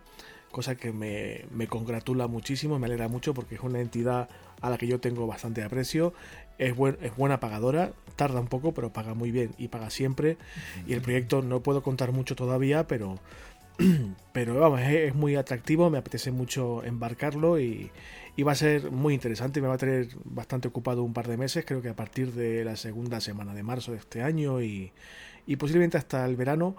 cosa 0.50 0.74
que 0.74 0.92
me, 0.92 1.44
me 1.50 1.66
congratula 1.66 2.26
muchísimo, 2.26 2.78
me 2.78 2.86
alegra 2.86 3.08
mucho 3.08 3.34
porque 3.34 3.54
es 3.54 3.60
una 3.60 3.80
entidad 3.80 4.28
a 4.60 4.70
la 4.70 4.78
que 4.78 4.86
yo 4.86 5.00
tengo 5.00 5.26
bastante 5.26 5.62
aprecio 5.62 6.12
es, 6.60 6.74
es 7.00 7.16
buena 7.16 7.40
pagadora, 7.40 7.92
tarda 8.16 8.38
un 8.38 8.46
poco, 8.46 8.72
pero 8.74 8.92
paga 8.92 9.14
muy 9.14 9.30
bien 9.30 9.52
y 9.56 9.68
paga 9.68 9.88
siempre. 9.88 10.36
Y 10.86 10.92
el 10.92 11.00
proyecto 11.00 11.40
no 11.40 11.62
puedo 11.62 11.82
contar 11.82 12.12
mucho 12.12 12.36
todavía, 12.36 12.86
pero, 12.86 13.18
pero 14.32 14.60
vamos, 14.60 14.80
es, 14.82 15.14
muy 15.14 15.36
atractivo, 15.36 15.88
me 15.88 15.98
apetece 15.98 16.30
mucho 16.30 16.84
embarcarlo 16.84 17.58
y, 17.58 17.90
va 18.46 18.52
a 18.52 18.54
ser 18.54 18.90
muy 18.90 19.12
interesante. 19.14 19.60
Me 19.60 19.68
va 19.68 19.74
a 19.74 19.78
tener 19.78 20.08
bastante 20.24 20.68
ocupado 20.68 21.02
un 21.02 21.12
par 21.12 21.28
de 21.28 21.36
meses, 21.36 21.64
creo 21.66 21.82
que 21.82 21.90
a 21.90 21.96
partir 21.96 22.32
de 22.32 22.64
la 22.64 22.76
segunda 22.76 23.20
semana 23.20 23.54
de 23.54 23.62
marzo 23.62 23.92
de 23.92 23.98
este 23.98 24.22
año 24.22 24.62
y, 24.62 24.92
y 25.46 25.56
posiblemente 25.56 25.98
hasta 25.98 26.24
el 26.24 26.36
verano 26.36 26.76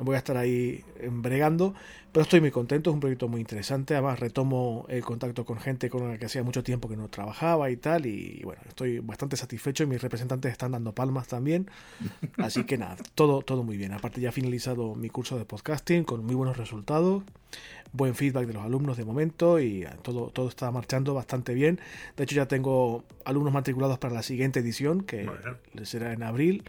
voy 0.00 0.14
a 0.14 0.18
estar 0.18 0.36
ahí 0.36 0.84
bregando, 1.10 1.74
pero 2.12 2.24
estoy 2.24 2.40
muy 2.40 2.50
contento, 2.50 2.90
es 2.90 2.94
un 2.94 3.00
proyecto 3.00 3.28
muy 3.28 3.40
interesante, 3.40 3.94
además 3.94 4.18
retomo 4.18 4.86
el 4.88 5.02
contacto 5.02 5.44
con 5.44 5.60
gente 5.60 5.88
con 5.88 6.08
la 6.08 6.18
que 6.18 6.26
hacía 6.26 6.42
mucho 6.42 6.62
tiempo 6.62 6.88
que 6.88 6.96
no 6.96 7.08
trabajaba 7.08 7.70
y 7.70 7.76
tal, 7.76 8.06
y, 8.06 8.40
bueno, 8.42 8.62
estoy 8.66 8.98
bastante 8.98 9.36
satisfecho 9.36 9.84
y 9.84 9.86
mis 9.86 10.02
representantes 10.02 10.50
están 10.52 10.72
dando 10.72 10.94
palmas 10.94 11.28
también, 11.28 11.70
así 12.38 12.64
que 12.64 12.78
nada, 12.78 12.96
todo, 13.14 13.42
todo 13.42 13.62
muy 13.62 13.76
bien, 13.76 13.92
aparte 13.92 14.20
ya 14.20 14.30
he 14.30 14.32
finalizado 14.32 14.94
mi 14.94 15.08
curso 15.08 15.38
de 15.38 15.44
podcasting 15.44 16.04
con 16.04 16.24
muy 16.24 16.34
buenos 16.34 16.56
resultados, 16.56 17.22
buen 17.92 18.14
feedback 18.14 18.46
de 18.46 18.54
los 18.54 18.64
alumnos 18.64 18.96
de 18.96 19.04
momento 19.04 19.60
y 19.60 19.86
todo, 20.02 20.30
todo 20.30 20.48
está 20.48 20.70
marchando 20.70 21.14
bastante 21.14 21.54
bien, 21.54 21.80
de 22.16 22.24
hecho 22.24 22.34
ya 22.34 22.46
tengo 22.46 23.04
alumnos 23.24 23.52
matriculados 23.52 23.98
para 23.98 24.14
la 24.14 24.22
siguiente 24.22 24.60
edición, 24.60 25.02
que 25.02 25.28
será 25.84 26.12
en 26.12 26.22
abril, 26.22 26.64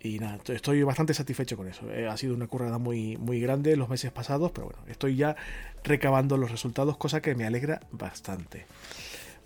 y 0.00 0.18
nada, 0.18 0.38
estoy 0.46 0.82
bastante 0.82 1.14
satisfecho 1.14 1.56
con 1.56 1.68
eso. 1.68 1.90
Eh, 1.90 2.06
ha 2.06 2.16
sido 2.16 2.34
una 2.34 2.46
currada 2.46 2.78
muy, 2.78 3.16
muy 3.16 3.40
grande 3.40 3.76
los 3.76 3.88
meses 3.88 4.12
pasados, 4.12 4.52
pero 4.52 4.68
bueno, 4.68 4.82
estoy 4.88 5.16
ya 5.16 5.36
recabando 5.82 6.36
los 6.36 6.50
resultados, 6.50 6.96
cosa 6.96 7.20
que 7.20 7.34
me 7.34 7.46
alegra 7.46 7.80
bastante. 7.90 8.66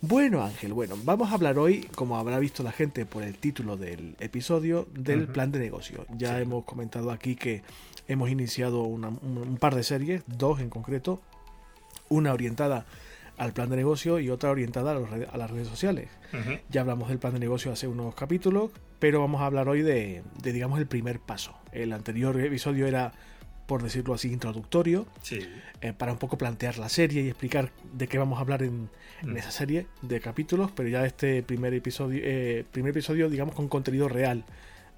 Bueno, 0.05 0.43
Ángel, 0.43 0.73
bueno, 0.73 0.95
vamos 1.05 1.31
a 1.31 1.35
hablar 1.35 1.57
hoy, 1.57 1.87
como 1.95 2.17
habrá 2.17 2.37
visto 2.37 2.61
la 2.61 2.73
gente 2.73 3.05
por 3.05 3.23
el 3.23 3.37
título 3.37 3.77
del 3.77 4.17
episodio, 4.19 4.85
del 4.93 5.27
plan 5.27 5.51
de 5.51 5.59
negocio. 5.59 6.05
Ya 6.17 6.41
hemos 6.41 6.65
comentado 6.65 7.09
aquí 7.09 7.37
que 7.37 7.63
hemos 8.09 8.29
iniciado 8.29 8.83
un, 8.83 9.57
par 9.61 9.75
de 9.75 9.83
series, 9.83 10.23
dos 10.27 10.59
en 10.59 10.69
concreto, 10.69 11.21
una 12.09 12.33
orientada 12.33 12.85
al 13.37 13.53
plan 13.53 13.69
de 13.69 13.77
negocio 13.77 14.19
y 14.19 14.29
otra 14.29 14.51
orientada 14.51 14.91
a, 14.91 15.37
las 15.37 15.49
redes 15.49 15.69
sociales. 15.69 16.09
Ya 16.69 16.81
hablamos 16.81 17.07
del 17.07 17.19
plan 17.19 17.33
de 17.33 17.39
negocio 17.39 17.71
hace 17.71 17.87
unos 17.87 18.13
capítulos, 18.13 18.71
pero 19.03 19.19
vamos 19.19 19.41
a 19.41 19.47
hablar 19.47 19.67
hoy 19.67 19.81
de, 19.81 20.23
digamos, 20.41 20.79
el 20.79 20.87
primer 20.87 21.19
paso. 21.19 21.53
El 21.73 21.91
anterior 21.91 22.39
episodio 22.39 22.87
era, 22.87 23.11
por 23.65 23.83
decirlo 23.83 24.13
así, 24.13 24.31
introductorio, 24.31 25.05
eh, 25.81 25.91
para 25.91 26.13
un 26.13 26.17
poco 26.17 26.37
plantear 26.37 26.77
la 26.77 26.87
serie 26.87 27.21
y 27.21 27.27
explicar 27.27 27.73
de 27.91 28.07
qué 28.07 28.17
vamos 28.17 28.37
a 28.37 28.43
hablar 28.43 28.63
en, 28.63 28.89
mm. 29.23 29.35
esa 29.35 29.51
serie 29.51 29.87
de 30.03 30.21
capítulos, 30.21 30.71
pero 30.73 30.87
ya 30.87 31.05
este 31.05 31.43
primer 31.43 31.73
episodio, 31.73 32.21
eh, 32.23 32.63
primer 32.71 32.91
episodio, 32.91 33.29
digamos, 33.29 33.55
con 33.55 33.67
contenido 33.67 34.07
real 34.07 34.45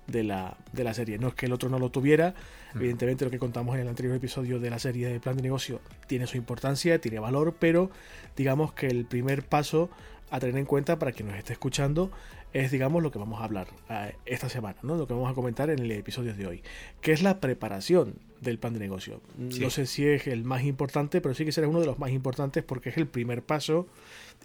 de 0.05 0.23
la, 0.23 0.55
de 0.71 0.83
la 0.83 0.93
serie. 0.93 1.17
No 1.17 1.29
es 1.29 1.33
que 1.33 1.47
el 1.47 1.53
otro 1.53 1.69
no 1.69 1.79
lo 1.79 1.89
tuviera, 1.89 2.35
mm. 2.75 2.77
evidentemente 2.77 3.25
lo 3.25 3.31
que 3.31 3.39
contamos 3.39 3.73
en 3.73 3.81
el 3.81 3.87
anterior 3.87 4.15
episodio 4.15 4.59
de 4.59 4.69
la 4.69 4.77
serie 4.77 5.07
de 5.07 5.19
plan 5.19 5.35
de 5.35 5.41
negocio 5.41 5.81
tiene 6.05 6.27
su 6.27 6.37
importancia, 6.37 7.01
tiene 7.01 7.17
valor, 7.17 7.55
pero 7.59 7.89
digamos 8.37 8.71
que 8.71 8.85
el 8.85 9.05
primer 9.05 9.41
paso 9.47 9.89
a 10.29 10.39
tener 10.39 10.57
en 10.57 10.65
cuenta 10.65 10.99
para 10.99 11.11
quien 11.11 11.29
nos 11.29 11.37
esté 11.37 11.53
escuchando 11.53 12.11
es, 12.55 12.71
digamos, 12.71 13.03
lo 13.03 13.11
que 13.11 13.19
vamos 13.19 13.41
a 13.41 13.43
hablar 13.43 13.67
eh, 13.89 14.15
esta 14.25 14.47
semana, 14.47 14.77
¿no? 14.81 14.95
Lo 14.95 15.07
que 15.07 15.13
vamos 15.13 15.29
a 15.29 15.35
comentar 15.35 15.69
en 15.69 15.79
el 15.79 15.91
episodio 15.91 16.33
de 16.33 16.47
hoy, 16.47 16.63
que 17.01 17.11
es 17.11 17.21
la 17.21 17.41
preparación 17.41 18.15
del 18.39 18.59
plan 18.59 18.71
de 18.71 18.79
negocio. 18.79 19.21
No 19.37 19.69
sé 19.69 19.85
si 19.85 20.07
es 20.07 20.25
el 20.27 20.45
más 20.45 20.63
importante, 20.63 21.19
pero 21.19 21.35
sí 21.35 21.43
que 21.43 21.51
será 21.51 21.67
uno 21.67 21.81
de 21.81 21.85
los 21.85 21.99
más 21.99 22.11
importantes 22.11 22.63
porque 22.63 22.89
es 22.89 22.97
el 22.97 23.07
primer 23.07 23.43
paso 23.43 23.87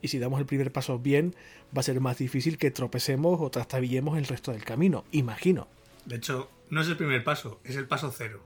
y 0.02 0.08
si 0.08 0.18
damos 0.18 0.40
el 0.40 0.46
primer 0.46 0.72
paso 0.72 0.98
bien, 0.98 1.36
va 1.76 1.80
a 1.80 1.82
ser 1.84 2.00
más 2.00 2.18
difícil 2.18 2.58
que 2.58 2.72
tropecemos 2.72 3.40
o 3.40 3.48
trastabillemos 3.48 4.18
el 4.18 4.26
resto 4.26 4.50
del 4.50 4.64
camino, 4.64 5.04
imagino. 5.12 5.68
De 6.04 6.16
hecho, 6.16 6.50
no 6.68 6.80
es 6.80 6.88
el 6.88 6.96
primer 6.96 7.22
paso, 7.22 7.60
es 7.62 7.76
el 7.76 7.86
paso 7.86 8.10
cero. 8.10 8.42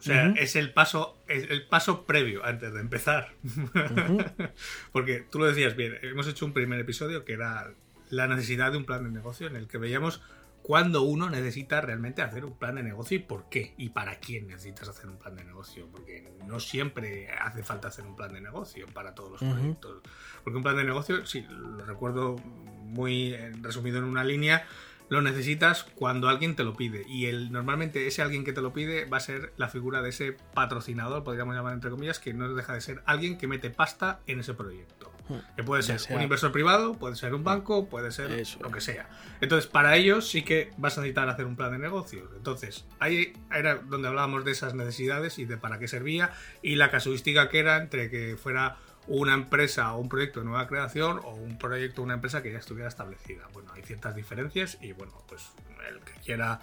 O 0.00 0.02
sea, 0.02 0.34
es 0.36 0.56
el 0.56 0.72
paso, 0.72 1.16
el 1.28 1.64
paso 1.66 2.04
previo 2.04 2.44
antes 2.44 2.74
de 2.74 2.80
empezar. 2.80 3.32
Porque 4.92 5.24
tú 5.30 5.38
lo 5.38 5.46
decías 5.46 5.76
bien, 5.76 5.96
hemos 6.02 6.26
hecho 6.26 6.44
un 6.44 6.52
primer 6.52 6.80
episodio 6.80 7.24
que 7.24 7.34
era 7.34 7.72
la 8.12 8.26
necesidad 8.26 8.70
de 8.72 8.76
un 8.76 8.84
plan 8.84 9.04
de 9.04 9.10
negocio 9.10 9.46
en 9.46 9.56
el 9.56 9.66
que 9.66 9.78
veíamos 9.78 10.20
cuándo 10.60 11.00
uno 11.00 11.30
necesita 11.30 11.80
realmente 11.80 12.20
hacer 12.20 12.44
un 12.44 12.58
plan 12.58 12.74
de 12.74 12.82
negocio 12.82 13.16
y 13.16 13.20
por 13.20 13.48
qué 13.48 13.72
y 13.78 13.88
para 13.88 14.16
quién 14.16 14.48
necesitas 14.48 14.86
hacer 14.86 15.08
un 15.08 15.16
plan 15.16 15.34
de 15.34 15.44
negocio, 15.44 15.88
porque 15.90 16.30
no 16.46 16.60
siempre 16.60 17.30
hace 17.30 17.62
falta 17.62 17.88
hacer 17.88 18.04
un 18.04 18.14
plan 18.14 18.34
de 18.34 18.42
negocio 18.42 18.86
para 18.92 19.14
todos 19.14 19.40
los 19.40 19.52
proyectos. 19.54 20.02
Porque 20.44 20.58
un 20.58 20.62
plan 20.62 20.76
de 20.76 20.84
negocio, 20.84 21.24
sí, 21.24 21.46
lo 21.48 21.86
recuerdo 21.86 22.36
muy 22.36 23.34
resumido 23.62 23.96
en 23.96 24.04
una 24.04 24.24
línea, 24.24 24.66
lo 25.08 25.22
necesitas 25.22 25.84
cuando 25.94 26.28
alguien 26.28 26.54
te 26.54 26.64
lo 26.64 26.74
pide. 26.76 27.06
Y 27.08 27.26
el, 27.26 27.50
normalmente 27.50 28.06
ese 28.06 28.20
alguien 28.20 28.44
que 28.44 28.52
te 28.52 28.60
lo 28.60 28.74
pide 28.74 29.06
va 29.06 29.16
a 29.16 29.20
ser 29.20 29.54
la 29.56 29.70
figura 29.70 30.02
de 30.02 30.10
ese 30.10 30.36
patrocinador, 30.52 31.24
podríamos 31.24 31.54
llamar 31.54 31.72
entre 31.72 31.90
comillas, 31.90 32.18
que 32.18 32.34
no 32.34 32.52
deja 32.52 32.74
de 32.74 32.82
ser 32.82 33.02
alguien 33.06 33.38
que 33.38 33.46
mete 33.46 33.70
pasta 33.70 34.20
en 34.26 34.40
ese 34.40 34.52
proyecto. 34.52 35.11
Que 35.56 35.62
puede 35.62 35.82
ser 35.82 36.00
un 36.14 36.22
inversor 36.22 36.52
privado, 36.52 36.94
puede 36.94 37.16
ser 37.16 37.34
un 37.34 37.44
banco, 37.44 37.88
puede 37.88 38.10
ser 38.10 38.30
lo 38.60 38.70
que 38.70 38.80
sea. 38.80 39.08
Entonces, 39.40 39.70
para 39.70 39.96
ellos 39.96 40.28
sí 40.28 40.42
que 40.42 40.70
vas 40.76 40.98
a 40.98 41.00
necesitar 41.00 41.28
hacer 41.28 41.46
un 41.46 41.56
plan 41.56 41.72
de 41.72 41.78
negocios. 41.78 42.28
Entonces, 42.36 42.84
ahí 42.98 43.32
era 43.52 43.76
donde 43.76 44.08
hablábamos 44.08 44.44
de 44.44 44.52
esas 44.52 44.74
necesidades 44.74 45.38
y 45.38 45.44
de 45.44 45.56
para 45.56 45.78
qué 45.78 45.88
servía 45.88 46.30
y 46.62 46.76
la 46.76 46.90
casuística 46.90 47.48
que 47.48 47.58
era 47.58 47.76
entre 47.76 48.10
que 48.10 48.36
fuera 48.36 48.76
una 49.06 49.34
empresa 49.34 49.92
o 49.94 50.00
un 50.00 50.08
proyecto 50.08 50.40
de 50.40 50.46
nueva 50.46 50.66
creación 50.66 51.20
o 51.24 51.34
un 51.34 51.58
proyecto 51.58 52.02
o 52.02 52.04
una 52.04 52.14
empresa 52.14 52.42
que 52.42 52.52
ya 52.52 52.58
estuviera 52.58 52.88
establecida. 52.88 53.48
Bueno, 53.52 53.72
hay 53.74 53.82
ciertas 53.82 54.14
diferencias 54.14 54.78
y 54.80 54.92
bueno, 54.92 55.12
pues 55.28 55.50
el 55.88 56.00
que 56.00 56.12
quiera 56.24 56.60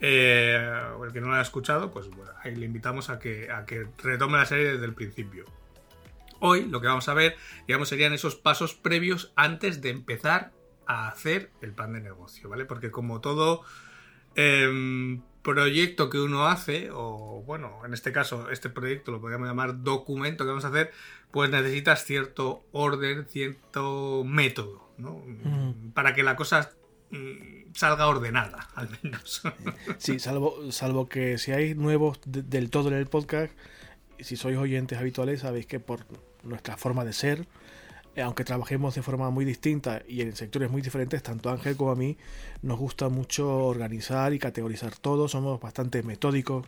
eh, 0.00 0.82
o 0.98 1.04
el 1.04 1.12
que 1.12 1.20
no 1.20 1.28
lo 1.28 1.34
haya 1.34 1.42
escuchado, 1.42 1.92
pues 1.92 2.08
bueno, 2.10 2.32
ahí 2.42 2.56
le 2.56 2.66
invitamos 2.66 3.10
a 3.10 3.18
que, 3.18 3.50
a 3.50 3.64
que 3.64 3.86
retome 4.02 4.38
la 4.38 4.46
serie 4.46 4.72
desde 4.72 4.84
el 4.84 4.94
principio. 4.94 5.44
Hoy 6.44 6.64
lo 6.64 6.80
que 6.80 6.88
vamos 6.88 7.08
a 7.08 7.14
ver, 7.14 7.36
digamos, 7.68 7.88
serían 7.88 8.12
esos 8.12 8.34
pasos 8.34 8.74
previos 8.74 9.32
antes 9.36 9.80
de 9.80 9.90
empezar 9.90 10.50
a 10.86 11.06
hacer 11.06 11.52
el 11.60 11.72
plan 11.72 11.92
de 11.92 12.00
negocio, 12.00 12.48
¿vale? 12.48 12.64
Porque 12.64 12.90
como 12.90 13.20
todo 13.20 13.62
em, 14.34 15.22
proyecto 15.42 16.10
que 16.10 16.18
uno 16.18 16.48
hace, 16.48 16.90
o 16.92 17.44
bueno, 17.46 17.78
en 17.86 17.94
este 17.94 18.10
caso, 18.10 18.50
este 18.50 18.70
proyecto 18.70 19.12
lo 19.12 19.20
podríamos 19.20 19.46
llamar 19.46 19.84
documento 19.84 20.42
que 20.42 20.48
vamos 20.48 20.64
a 20.64 20.68
hacer, 20.70 20.90
pues 21.30 21.48
necesitas 21.48 22.04
cierto 22.04 22.64
orden, 22.72 23.26
cierto 23.26 24.24
método, 24.24 24.92
¿no? 24.98 25.22
Para 25.94 26.12
que 26.12 26.24
la 26.24 26.34
cosa 26.34 26.72
mm, 27.12 27.72
salga 27.72 28.08
ordenada, 28.08 28.68
al 28.74 28.88
menos. 29.00 29.42
Sí, 29.98 30.18
salvo, 30.18 30.72
salvo 30.72 31.08
que 31.08 31.38
si 31.38 31.52
hay 31.52 31.76
nuevos 31.76 32.18
del 32.24 32.68
todo 32.68 32.88
en 32.88 32.94
el 32.94 33.06
podcast, 33.06 33.56
si 34.18 34.34
sois 34.34 34.56
oyentes 34.56 34.98
habituales, 34.98 35.40
sabéis 35.40 35.66
que 35.66 35.78
por 35.78 36.04
nuestra 36.44 36.76
forma 36.76 37.04
de 37.04 37.12
ser, 37.12 37.46
eh, 38.14 38.22
aunque 38.22 38.44
trabajemos 38.44 38.94
de 38.94 39.02
forma 39.02 39.30
muy 39.30 39.44
distinta 39.44 40.02
y 40.06 40.20
en 40.20 40.36
sectores 40.36 40.70
muy 40.70 40.82
diferentes, 40.82 41.22
tanto 41.22 41.50
Ángel 41.50 41.76
como 41.76 41.92
a 41.92 41.96
mí 41.96 42.18
nos 42.62 42.78
gusta 42.78 43.08
mucho 43.08 43.66
organizar 43.66 44.32
y 44.34 44.38
categorizar 44.38 44.96
todo, 44.96 45.28
somos 45.28 45.60
bastante 45.60 46.02
metódicos 46.02 46.66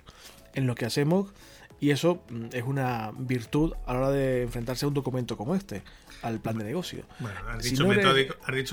en 0.55 0.67
lo 0.67 0.75
que 0.75 0.87
hacemos 0.87 1.33
y 1.81 1.91
eso 1.91 2.23
mm, 2.31 2.47
es 2.53 2.63
una 2.63 3.13
virtud 3.15 3.75
a 3.87 3.93
la 3.93 3.99
hora 3.99 4.11
de 4.11 4.43
enfrentarse 4.43 4.87
a 4.87 4.89
un 4.89 4.95
documento 4.95 5.37
como 5.37 5.55
este, 5.55 5.83
al 6.23 6.41
plan 6.41 6.57
de 6.57 6.65
negocio. 6.65 7.05
Bueno, 7.19 7.39
has 7.49 7.63
dicho, 7.63 7.87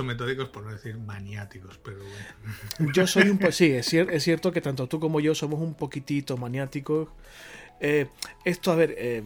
metódicos 0.03 0.47
por 0.47 0.63
no 0.63 0.71
decir 0.71 0.97
maniáticos, 0.97 1.77
pero 1.83 1.97
bueno. 1.97 2.93
Yo 2.93 3.05
soy 3.07 3.29
un 3.29 3.39
sí, 3.51 3.71
es, 3.71 3.93
es, 3.93 4.23
cierto 4.23 4.53
que 4.53 4.61
tanto 4.61 4.87
tú 4.87 5.01
como 5.01 5.19
yo 5.19 5.35
somos 5.35 5.59
un 5.59 5.73
poquitito 5.73 6.37
maniáticos. 6.37 7.09
Eh, 7.81 8.07
esto, 8.45 8.71
a 8.71 8.75
ver, 8.75 8.95
eh, 8.97 9.23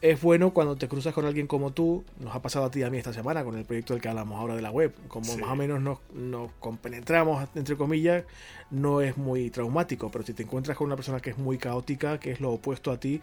es 0.00 0.20
bueno 0.20 0.50
cuando 0.50 0.76
te 0.76 0.88
cruzas 0.88 1.12
con 1.12 1.24
alguien 1.24 1.46
como 1.46 1.72
tú, 1.72 2.04
nos 2.20 2.34
ha 2.34 2.40
pasado 2.40 2.66
a 2.66 2.70
ti 2.70 2.80
y 2.80 2.82
a 2.84 2.90
mí 2.90 2.98
esta 2.98 3.12
semana 3.12 3.42
con 3.42 3.56
el 3.56 3.64
proyecto 3.64 3.94
del 3.94 4.02
que 4.02 4.08
hablamos 4.08 4.38
ahora 4.38 4.54
de 4.54 4.62
la 4.62 4.70
web, 4.70 4.94
como 5.08 5.36
más 5.36 5.50
o 5.50 5.56
menos 5.56 5.80
nos, 5.80 5.98
nos, 6.14 6.52
compenetramos, 6.60 7.48
entre 7.54 7.76
comillas, 7.76 8.24
no 8.70 9.00
es 9.00 9.16
muy 9.16 9.50
traumático, 9.50 10.10
pero 10.10 10.24
si 10.24 10.34
te 10.34 10.44
encuentras 10.44 10.76
con 10.76 10.86
una 10.86 10.96
persona 10.96 11.20
que 11.20 11.30
es 11.30 11.38
muy 11.38 11.58
caótica, 11.58 12.20
que 12.20 12.30
es 12.30 12.40
lo 12.40 12.52
opuesto 12.52 12.92
a 12.92 13.00
ti, 13.00 13.20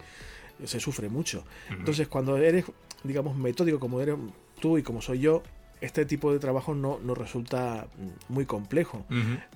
se 0.63 0.79
sufre 0.79 1.09
mucho. 1.09 1.43
Entonces, 1.69 2.07
cuando 2.07 2.37
eres, 2.37 2.65
digamos, 3.03 3.35
metódico 3.35 3.79
como 3.79 4.01
eres 4.01 4.15
tú 4.59 4.77
y 4.77 4.83
como 4.83 5.01
soy 5.01 5.19
yo, 5.19 5.43
este 5.81 6.05
tipo 6.05 6.31
de 6.31 6.39
trabajo 6.39 6.73
no, 6.73 6.99
no 7.03 7.15
resulta 7.15 7.87
muy 8.29 8.45
complejo. 8.45 9.05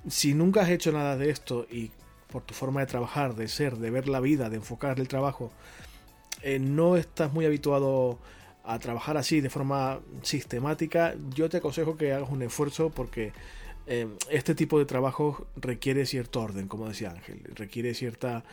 Si 0.07 0.33
nunca 0.33 0.61
has 0.61 0.69
hecho 0.69 0.91
nada 0.91 1.17
de 1.17 1.29
esto 1.29 1.65
y 1.69 1.91
por 2.31 2.43
tu 2.43 2.53
forma 2.53 2.81
de 2.81 2.85
trabajar, 2.85 3.35
de 3.35 3.47
ser, 3.47 3.77
de 3.77 3.89
ver 3.89 4.07
la 4.07 4.19
vida, 4.19 4.49
de 4.49 4.57
enfocar 4.57 4.99
el 4.99 5.07
trabajo, 5.07 5.51
eh, 6.41 6.59
no 6.59 6.97
estás 6.97 7.33
muy 7.33 7.45
habituado 7.45 8.19
a 8.63 8.77
trabajar 8.79 9.17
así 9.17 9.41
de 9.41 9.49
forma 9.49 9.99
sistemática, 10.21 11.15
yo 11.33 11.49
te 11.49 11.57
aconsejo 11.57 11.97
que 11.97 12.13
hagas 12.13 12.29
un 12.29 12.43
esfuerzo 12.43 12.91
porque 12.91 13.33
eh, 13.87 14.07
este 14.29 14.53
tipo 14.53 14.77
de 14.77 14.85
trabajo 14.85 15.47
requiere 15.55 16.05
cierto 16.05 16.41
orden, 16.41 16.67
como 16.67 16.87
decía 16.87 17.09
Ángel, 17.09 17.41
requiere 17.55 17.95
cierta, 17.95 18.43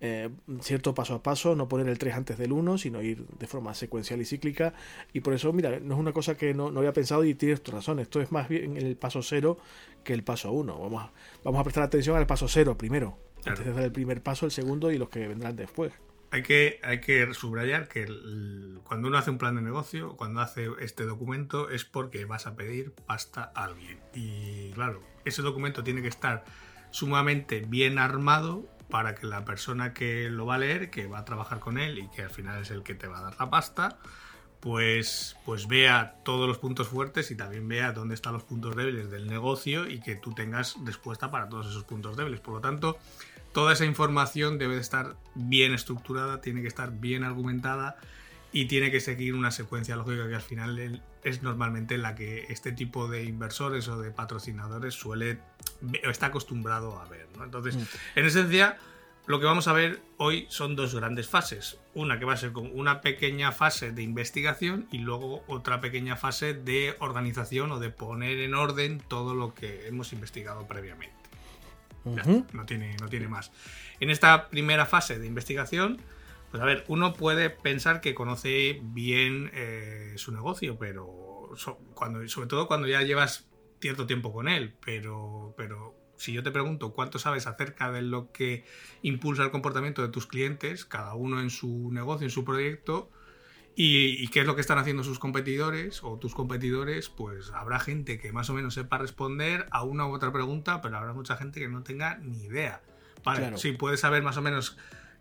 eh, 0.00 0.30
cierto 0.62 0.94
paso 0.94 1.16
a 1.16 1.22
paso, 1.22 1.54
no 1.54 1.68
poner 1.68 1.88
el 1.88 1.98
3 1.98 2.14
antes 2.14 2.38
del 2.38 2.52
1, 2.52 2.78
sino 2.78 3.02
ir 3.02 3.26
de 3.26 3.46
forma 3.46 3.74
secuencial 3.74 4.22
y 4.22 4.24
cíclica. 4.24 4.72
Y 5.12 5.20
por 5.20 5.34
eso, 5.34 5.52
mira, 5.52 5.78
no 5.80 5.94
es 5.96 6.00
una 6.00 6.14
cosa 6.14 6.34
que 6.38 6.54
no, 6.54 6.68
había 6.68 6.94
pensado 6.94 7.24
y 7.24 7.34
tienes 7.34 7.62
tu 7.62 7.72
razón, 7.72 7.98
esto 7.98 8.22
es 8.22 8.32
más 8.32 8.48
bien 8.48 8.78
el 8.78 8.96
paso 8.96 9.22
0 9.22 9.58
que 10.02 10.14
el 10.14 10.24
paso 10.24 10.50
1. 10.52 10.78
Vamos 10.78 11.02
a, 11.02 11.12
vamos 11.44 11.60
a 11.60 11.64
prestar 11.64 11.82
atención 11.82 12.16
al 12.16 12.26
paso 12.26 12.48
0 12.48 12.78
primero, 12.78 13.18
antes 13.44 13.66
de 13.66 13.74
dar 13.74 13.84
el 13.84 13.92
primer 13.92 14.22
paso, 14.22 14.46
el 14.46 14.52
segundo 14.52 14.90
y 14.90 14.96
los 14.96 15.10
que 15.10 15.28
vendrán 15.28 15.56
después 15.56 15.92
hay 16.36 17.00
que, 17.00 17.28
subrayar 17.32 17.88
que 17.88 18.06
cuando 18.84 19.08
uno 19.08 19.18
hace 19.18 19.30
un 19.30 19.38
plan 19.38 19.54
de 19.54 19.62
negocio, 19.62 20.16
cuando 20.16 20.40
hace 20.40 20.68
este 20.80 21.04
documento, 21.04 21.70
es 21.70 21.84
porque 21.84 22.24
vas 22.24 22.46
a 22.46 22.56
pedir 22.56 22.92
pasta 22.92 23.52
a 23.54 23.64
alguien. 23.64 23.98
Y 24.14 24.70
claro, 24.72 25.02
ese 25.24 25.42
documento 25.42 25.82
tiene 25.82 26.02
que 26.02 26.08
estar 26.08 26.44
sumamente 26.90 27.60
bien 27.60 27.98
armado 27.98 28.68
para 28.90 29.14
que 29.14 29.26
la 29.26 29.44
persona 29.44 29.92
que 29.92 30.30
lo 30.30 30.46
va 30.46 30.56
a 30.56 30.58
leer, 30.58 30.90
que 30.90 31.06
va 31.06 31.18
a 31.18 31.24
trabajar 31.24 31.58
con 31.58 31.78
él 31.78 31.98
y 31.98 32.08
que 32.08 32.22
al 32.22 32.30
final 32.30 32.62
es 32.62 32.70
el 32.70 32.82
que 32.82 32.94
te 32.94 33.08
va 33.08 33.18
a 33.18 33.22
dar 33.22 33.36
la 33.38 33.50
pasta, 33.50 33.98
pues, 34.60 35.36
pues 35.44 35.68
vea 35.68 36.16
todos 36.24 36.48
los 36.48 36.58
puntos 36.58 36.88
fuertes 36.88 37.30
y 37.30 37.36
también 37.36 37.68
vea 37.68 37.92
dónde 37.92 38.14
están 38.14 38.32
los 38.32 38.44
puntos 38.44 38.76
débiles 38.76 39.10
del 39.10 39.26
negocio 39.26 39.88
y 39.88 40.00
que 40.00 40.16
tú 40.16 40.34
tengas 40.34 40.76
respuesta 40.84 41.30
para 41.30 41.48
todos 41.48 41.66
esos 41.66 41.84
puntos 41.84 42.16
débiles. 42.16 42.40
Por 42.40 42.54
lo 42.54 42.60
tanto, 42.60 42.98
toda 43.56 43.72
esa 43.72 43.86
información 43.86 44.58
debe 44.58 44.74
de 44.74 44.82
estar 44.82 45.16
bien 45.34 45.72
estructurada, 45.72 46.42
tiene 46.42 46.60
que 46.60 46.68
estar 46.68 46.92
bien 46.92 47.24
argumentada 47.24 47.96
y 48.52 48.66
tiene 48.66 48.90
que 48.90 49.00
seguir 49.00 49.34
una 49.34 49.50
secuencia 49.50 49.96
lógica 49.96 50.28
que 50.28 50.34
al 50.34 50.42
final 50.42 51.02
es 51.24 51.42
normalmente 51.42 51.96
la 51.96 52.14
que 52.14 52.44
este 52.50 52.70
tipo 52.72 53.08
de 53.08 53.24
inversores 53.24 53.88
o 53.88 53.98
de 53.98 54.10
patrocinadores 54.10 54.92
suele 54.92 55.38
o 56.06 56.10
está 56.10 56.26
acostumbrado 56.26 57.00
a 57.00 57.06
ver. 57.06 57.28
Entonces, 57.42 57.76
mm. 57.76 58.18
en 58.18 58.26
esencia, 58.26 58.76
lo 59.24 59.40
que 59.40 59.46
vamos 59.46 59.68
a 59.68 59.72
ver 59.72 60.02
hoy 60.18 60.46
son 60.50 60.76
dos 60.76 60.94
grandes 60.94 61.26
fases. 61.26 61.78
Una 61.94 62.18
que 62.18 62.26
va 62.26 62.34
a 62.34 62.36
ser 62.36 62.52
como 62.52 62.68
una 62.72 63.00
pequeña 63.00 63.52
fase 63.52 63.90
de 63.90 64.02
investigación 64.02 64.86
y 64.92 64.98
luego 64.98 65.44
otra 65.46 65.80
pequeña 65.80 66.16
fase 66.16 66.52
de 66.52 66.94
organización 66.98 67.72
o 67.72 67.80
de 67.80 67.88
poner 67.88 68.38
en 68.38 68.52
orden 68.52 69.00
todo 69.08 69.34
lo 69.34 69.54
que 69.54 69.88
hemos 69.88 70.12
investigado 70.12 70.68
previamente 70.68 71.15
no, 72.52 72.66
tiene, 72.66 72.96
no 73.00 73.08
tiene 73.08 73.28
más. 73.28 73.52
En 74.00 74.10
esta 74.10 74.48
primera 74.48 74.86
fase 74.86 75.18
de 75.18 75.26
investigación, 75.26 76.00
pues 76.50 76.62
a 76.62 76.66
ver, 76.66 76.84
uno 76.88 77.14
puede 77.14 77.50
pensar 77.50 78.00
que 78.00 78.14
conoce 78.14 78.80
bien 78.82 79.50
eh, 79.52 80.14
su 80.16 80.32
negocio, 80.32 80.78
pero 80.78 81.50
cuando, 81.94 82.26
sobre 82.28 82.48
todo 82.48 82.66
cuando 82.66 82.86
ya 82.86 83.02
llevas 83.02 83.48
cierto 83.80 84.06
tiempo 84.06 84.32
con 84.32 84.48
él, 84.48 84.74
pero, 84.84 85.54
pero 85.56 85.94
si 86.16 86.32
yo 86.32 86.42
te 86.42 86.50
pregunto 86.50 86.92
cuánto 86.92 87.18
sabes 87.18 87.46
acerca 87.46 87.92
de 87.92 88.02
lo 88.02 88.32
que 88.32 88.64
impulsa 89.02 89.42
el 89.42 89.50
comportamiento 89.50 90.02
de 90.02 90.08
tus 90.08 90.26
clientes, 90.26 90.84
cada 90.84 91.14
uno 91.14 91.40
en 91.40 91.50
su 91.50 91.90
negocio, 91.92 92.24
en 92.26 92.30
su 92.30 92.44
proyecto, 92.44 93.10
y, 93.78 94.28
qué 94.28 94.40
es 94.40 94.46
lo 94.46 94.54
que 94.54 94.62
están 94.62 94.78
haciendo 94.78 95.04
sus 95.04 95.18
competidores 95.18 96.02
o 96.02 96.18
tus 96.18 96.34
competidores, 96.34 97.10
pues 97.10 97.50
habrá 97.50 97.78
gente 97.78 98.18
que 98.18 98.32
más 98.32 98.48
o 98.48 98.54
menos 98.54 98.72
sepa 98.72 98.96
responder 98.96 99.66
a 99.70 99.84
una 99.84 100.06
u 100.06 100.14
otra 100.14 100.32
pregunta, 100.32 100.80
pero 100.80 100.96
habrá 100.96 101.12
mucha 101.12 101.36
gente 101.36 101.60
que 101.60 101.68
no 101.68 101.82
tenga 101.82 102.16
ni 102.16 102.44
idea. 102.44 102.80
Vale, 103.22 103.58
sí, 103.58 103.72
puedes 103.72 104.00
saber 104.00 104.22
más 104.22 104.38
o 104.38 104.42
menos 104.42 104.78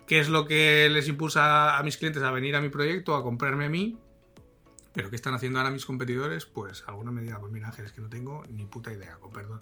qué 0.07 0.19
es 0.19 0.29
lo 0.29 0.45
que 0.45 0.89
les 0.89 1.09
impulsa 1.09 1.77
a 1.77 1.83
mis 1.83 1.97
clientes 1.97 2.23
a 2.23 2.31
venir 2.31 2.55
a 2.55 2.61
mi 2.61 2.69
proyecto, 2.69 3.15
a 3.15 3.23
comprarme 3.23 3.65
a 3.65 3.69
mí, 3.69 3.97
pero 4.93 5.09
qué 5.09 5.17
están 5.17 5.33
haciendo 5.33 5.59
ahora 5.59 5.71
mis 5.71 5.85
competidores, 5.85 6.45
pues 6.45 6.85
alguno 6.87 7.11
me 7.11 7.21
diga, 7.21 7.41
pues 7.41 7.51
mira 7.51 7.67
Ángel, 7.67 7.85
es 7.85 7.91
que 7.91 7.99
no 7.99 8.07
tengo 8.07 8.45
ni 8.47 8.65
puta 8.65 8.93
idea, 8.93 9.15
con 9.15 9.33
perdón. 9.33 9.59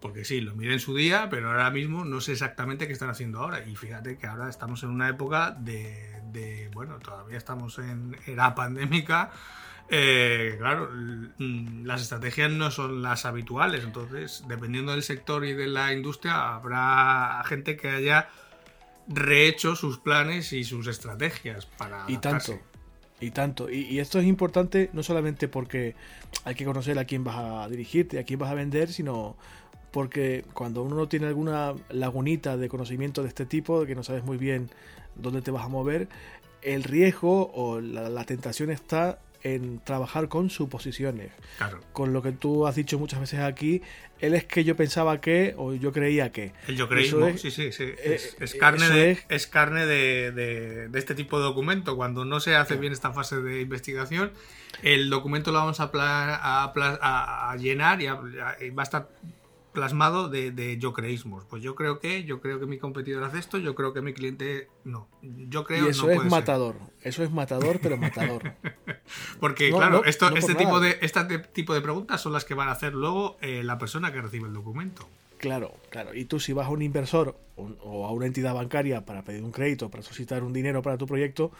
Porque 0.00 0.24
sí, 0.24 0.40
lo 0.40 0.54
miré 0.54 0.74
en 0.74 0.80
su 0.80 0.94
día, 0.94 1.28
pero 1.28 1.50
ahora 1.50 1.70
mismo 1.70 2.04
no 2.04 2.20
sé 2.20 2.32
exactamente 2.32 2.86
qué 2.86 2.92
están 2.92 3.10
haciendo 3.10 3.40
ahora. 3.40 3.66
Y 3.66 3.74
fíjate 3.74 4.16
que 4.16 4.26
ahora 4.26 4.48
estamos 4.48 4.82
en 4.84 4.90
una 4.90 5.08
época 5.08 5.50
de 5.50 6.18
de, 6.32 6.70
bueno, 6.72 6.98
todavía 6.98 7.38
estamos 7.38 7.78
en 7.78 8.16
era 8.26 8.54
pandémica, 8.54 9.30
eh, 9.88 10.56
claro, 10.58 10.90
mm, 11.38 11.84
las 11.84 12.02
estrategias 12.02 12.50
no 12.50 12.70
son 12.70 13.02
las 13.02 13.24
habituales, 13.24 13.84
entonces, 13.84 14.44
dependiendo 14.46 14.92
del 14.92 15.02
sector 15.02 15.44
y 15.44 15.54
de 15.54 15.66
la 15.66 15.92
industria, 15.92 16.54
habrá 16.54 17.42
gente 17.46 17.76
que 17.76 17.88
haya 17.88 18.28
rehecho 19.06 19.74
sus 19.74 19.98
planes 19.98 20.52
y 20.52 20.64
sus 20.64 20.86
estrategias 20.86 21.64
para... 21.64 22.04
Y 22.08 22.18
tanto. 22.18 22.58
Y 23.20 23.30
tanto. 23.30 23.70
Y, 23.70 23.80
y, 23.86 23.98
esto 23.98 24.20
es 24.20 24.26
importante 24.26 24.90
no 24.92 25.02
solamente 25.02 25.48
porque 25.48 25.96
hay 26.44 26.54
que 26.54 26.64
conocer 26.64 26.98
a 26.98 27.04
quién 27.04 27.24
vas 27.24 27.36
a 27.36 27.68
dirigirte, 27.68 28.18
a 28.18 28.24
quién 28.24 28.38
vas 28.38 28.50
a 28.50 28.54
vender, 28.54 28.92
sino 28.92 29.36
porque 29.90 30.44
cuando 30.52 30.82
uno 30.82 30.96
no 30.96 31.08
tiene 31.08 31.26
alguna 31.26 31.74
lagunita 31.90 32.56
de 32.56 32.68
conocimiento 32.68 33.22
de 33.22 33.28
este 33.28 33.46
tipo, 33.46 33.80
de 33.80 33.86
que 33.86 33.94
no 33.94 34.02
sabes 34.02 34.24
muy 34.24 34.36
bien 34.36 34.70
dónde 35.14 35.42
te 35.42 35.50
vas 35.50 35.64
a 35.64 35.68
mover, 35.68 36.08
el 36.62 36.84
riesgo 36.84 37.50
o 37.54 37.80
la, 37.80 38.24
tentación 38.24 38.70
está 38.70 39.18
en 39.42 39.78
trabajar 39.78 40.28
con 40.28 40.50
suposiciones. 40.50 41.30
Claro. 41.56 41.80
Con 41.92 42.12
lo 42.12 42.22
que 42.22 42.32
tú 42.32 42.66
has 42.66 42.74
dicho 42.74 42.98
muchas 42.98 43.20
veces 43.20 43.40
aquí, 43.40 43.82
él 44.18 44.34
es 44.34 44.44
que 44.44 44.64
yo 44.64 44.74
pensaba 44.74 45.20
que 45.20 45.54
o 45.56 45.74
yo 45.74 45.92
creía 45.92 46.32
que. 46.32 46.52
El 46.66 46.76
yo 46.76 46.88
creísmo, 46.88 47.28
sí, 47.38 47.52
sí, 47.52 47.70
sí. 47.70 47.84
Eh, 47.84 48.20
es, 48.40 48.54
carne, 48.56 48.88
de, 48.88 49.18
es... 49.28 49.46
carne 49.46 49.86
de, 49.86 50.90
este 50.94 51.14
tipo 51.14 51.38
de 51.38 51.44
documento. 51.44 51.96
Cuando 51.96 52.24
no 52.24 52.40
se 52.40 52.56
hace 52.56 52.76
bien 52.76 52.92
esta 52.92 53.12
fase 53.12 53.40
de 53.40 53.60
investigación, 53.60 54.32
el 54.82 55.08
documento 55.08 55.52
lo 55.52 55.58
vamos 55.58 55.78
a, 55.78 55.90
a, 55.94 57.50
a 57.50 57.56
llenar 57.56 58.02
y, 58.02 58.06
y 58.06 58.70
va 58.70 58.82
a 58.82 58.84
estar 58.84 59.08
plasmado 59.78 60.28
de, 60.28 60.76
yo 60.80 60.92
creísmos. 60.92 61.44
Pues 61.44 61.62
yo 61.62 61.76
creo 61.76 62.00
que, 62.00 62.24
yo 62.24 62.40
creo 62.40 62.58
que 62.58 62.66
mi 62.66 62.78
competidor 62.78 63.22
hace 63.22 63.38
esto, 63.38 63.58
yo 63.58 63.76
creo 63.76 63.92
que 63.92 64.02
mi 64.02 64.12
cliente 64.12 64.68
no. 64.84 65.06
Yo 65.22 65.62
creo 65.62 65.86
y 65.86 65.90
eso 65.90 66.10
es 66.10 66.24
matador. 66.24 66.74
Eso 67.00 67.22
es 67.22 67.30
matador, 67.30 67.78
pero 67.80 67.96
matador. 68.08 68.54
Porque, 69.38 69.70
claro, 69.70 70.04
esto, 70.04 70.34
este, 70.34 70.56
tipo 70.56 70.80
de, 70.80 70.98
este 71.00 71.38
tipo 71.38 71.74
de 71.74 71.80
preguntas 71.80 72.20
son 72.20 72.32
las 72.32 72.44
que 72.44 72.54
van 72.54 72.68
a 72.68 72.72
hacer 72.72 72.92
luego 72.92 73.36
eh, 73.40 73.62
la 73.62 73.78
persona 73.78 74.12
que 74.12 74.20
recibe 74.20 74.48
el 74.48 74.54
documento. 74.54 75.08
Claro, 75.38 75.76
claro. 75.90 76.12
Y 76.12 76.24
tú 76.24 76.40
si 76.40 76.52
vas 76.52 76.66
a 76.66 76.70
un 76.70 76.82
inversor 76.82 77.36
o, 77.54 78.04
a 78.04 78.10
una 78.10 78.26
entidad 78.26 78.54
bancaria 78.54 79.04
para 79.04 79.22
pedir 79.22 79.44
un 79.44 79.52
crédito, 79.52 79.88
para 79.90 80.02
solicitar 80.02 80.42
un 80.42 80.52
dinero 80.52 80.82
para 80.82 80.98
tu 80.98 81.06
proyecto, 81.06 81.52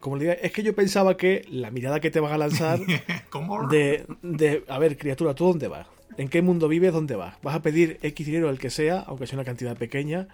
como 0.00 0.16
le 0.16 0.24
diga, 0.24 0.34
es 0.34 0.52
que 0.52 0.62
yo 0.62 0.74
pensaba 0.74 1.16
que 1.16 1.46
la 1.48 1.70
mirada 1.70 1.98
que 1.98 2.10
te 2.10 2.20
van 2.20 2.34
a 2.34 2.38
lanzar 2.38 2.78
de, 3.70 4.06
de, 4.20 4.64
a 4.68 4.78
ver, 4.78 4.98
criatura, 4.98 5.34
¿tú 5.34 5.46
dónde 5.46 5.68
vas? 5.68 5.86
¿En 6.18 6.28
qué 6.28 6.42
mundo 6.42 6.66
vives? 6.66 6.92
¿Dónde 6.92 7.14
vas? 7.14 7.36
¿Vas 7.42 7.54
a 7.54 7.62
pedir 7.62 7.98
X 8.02 8.26
dinero, 8.26 8.50
el 8.50 8.58
que 8.58 8.70
sea, 8.70 9.04
aunque 9.06 9.28
sea 9.28 9.36
una 9.36 9.44
cantidad 9.44 9.76
pequeña? 9.76 10.26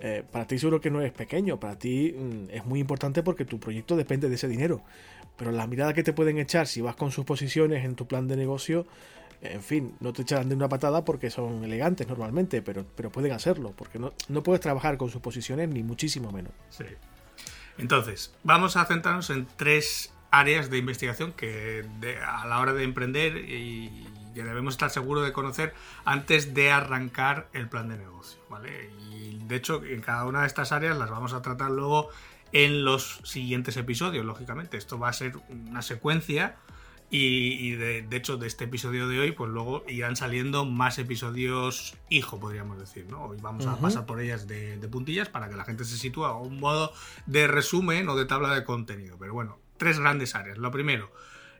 Eh, 0.00 0.22
para 0.30 0.46
ti 0.46 0.58
seguro 0.58 0.82
que 0.82 0.90
no 0.90 1.00
es 1.00 1.12
pequeño, 1.12 1.58
para 1.58 1.78
ti 1.78 2.14
mm, 2.16 2.50
es 2.50 2.66
muy 2.66 2.78
importante 2.78 3.22
porque 3.22 3.46
tu 3.46 3.58
proyecto 3.58 3.96
depende 3.96 4.28
de 4.28 4.34
ese 4.34 4.48
dinero. 4.48 4.82
Pero 5.38 5.50
la 5.50 5.66
mirada 5.66 5.94
que 5.94 6.02
te 6.02 6.12
pueden 6.12 6.38
echar 6.38 6.66
si 6.66 6.82
vas 6.82 6.94
con 6.94 7.10
sus 7.10 7.24
posiciones 7.24 7.86
en 7.86 7.94
tu 7.94 8.06
plan 8.06 8.28
de 8.28 8.36
negocio, 8.36 8.86
en 9.40 9.62
fin, 9.62 9.94
no 10.00 10.12
te 10.12 10.22
echarán 10.22 10.50
de 10.50 10.54
una 10.56 10.68
patada 10.68 11.06
porque 11.06 11.30
son 11.30 11.64
elegantes 11.64 12.06
normalmente, 12.06 12.60
pero, 12.60 12.84
pero 12.94 13.10
pueden 13.10 13.32
hacerlo, 13.32 13.72
porque 13.74 13.98
no, 13.98 14.12
no 14.28 14.42
puedes 14.42 14.60
trabajar 14.60 14.98
con 14.98 15.08
sus 15.08 15.22
posiciones 15.22 15.70
ni 15.70 15.82
muchísimo 15.82 16.32
menos. 16.32 16.52
Sí. 16.68 16.84
Entonces, 17.78 18.34
vamos 18.42 18.76
a 18.76 18.84
centrarnos 18.84 19.30
en 19.30 19.46
tres 19.56 20.12
áreas 20.30 20.68
de 20.68 20.76
investigación 20.78 21.32
que 21.32 21.82
a 22.26 22.46
la 22.46 22.58
hora 22.58 22.74
de 22.74 22.84
emprender 22.84 23.36
y 23.38 24.06
que 24.34 24.44
debemos 24.44 24.74
estar 24.74 24.90
seguros 24.90 25.24
de 25.24 25.32
conocer 25.32 25.74
antes 26.04 26.52
de 26.52 26.70
arrancar 26.70 27.48
el 27.52 27.68
plan 27.68 27.88
de 27.88 27.96
negocio. 27.96 28.40
¿vale? 28.50 28.90
Y 29.10 29.38
de 29.46 29.56
hecho, 29.56 29.82
en 29.84 30.00
cada 30.00 30.26
una 30.26 30.42
de 30.42 30.46
estas 30.46 30.72
áreas 30.72 30.98
las 30.98 31.10
vamos 31.10 31.32
a 31.32 31.42
tratar 31.42 31.70
luego 31.70 32.10
en 32.52 32.84
los 32.84 33.20
siguientes 33.24 33.76
episodios, 33.76 34.24
lógicamente. 34.24 34.76
Esto 34.76 34.98
va 34.98 35.08
a 35.08 35.12
ser 35.12 35.34
una 35.48 35.82
secuencia 35.82 36.56
Y, 37.10 37.72
de, 37.76 38.06
hecho, 38.10 38.38
de 38.38 38.48
este 38.48 38.64
episodio 38.64 39.06
de 39.06 39.20
hoy, 39.20 39.30
pues 39.30 39.48
luego 39.48 39.84
irán 39.86 40.16
saliendo 40.16 40.64
más 40.64 40.98
episodios 40.98 41.96
hijo, 42.08 42.40
podríamos 42.40 42.76
decir, 42.78 43.06
¿no? 43.08 43.26
Hoy 43.26 43.38
vamos 43.40 43.66
a 43.66 43.76
pasar 43.76 44.04
por 44.04 44.20
ellas 44.20 44.48
de, 44.48 44.78
de, 44.78 44.88
puntillas 44.88 45.28
para 45.28 45.48
que 45.48 45.54
la 45.54 45.64
gente 45.64 45.84
se 45.84 45.96
sitúe 45.96 46.24
a 46.24 46.36
un 46.36 46.58
modo 46.58 46.92
de 47.26 47.46
resumen 47.46 48.08
o 48.08 48.16
de 48.16 48.24
tabla 48.24 48.52
de 48.52 48.64
contenido. 48.64 49.16
Pero 49.16 49.32
bueno, 49.32 49.60
tres 49.76 50.00
grandes 50.00 50.34
áreas. 50.34 50.58
Lo 50.58 50.72
primero, 50.72 51.12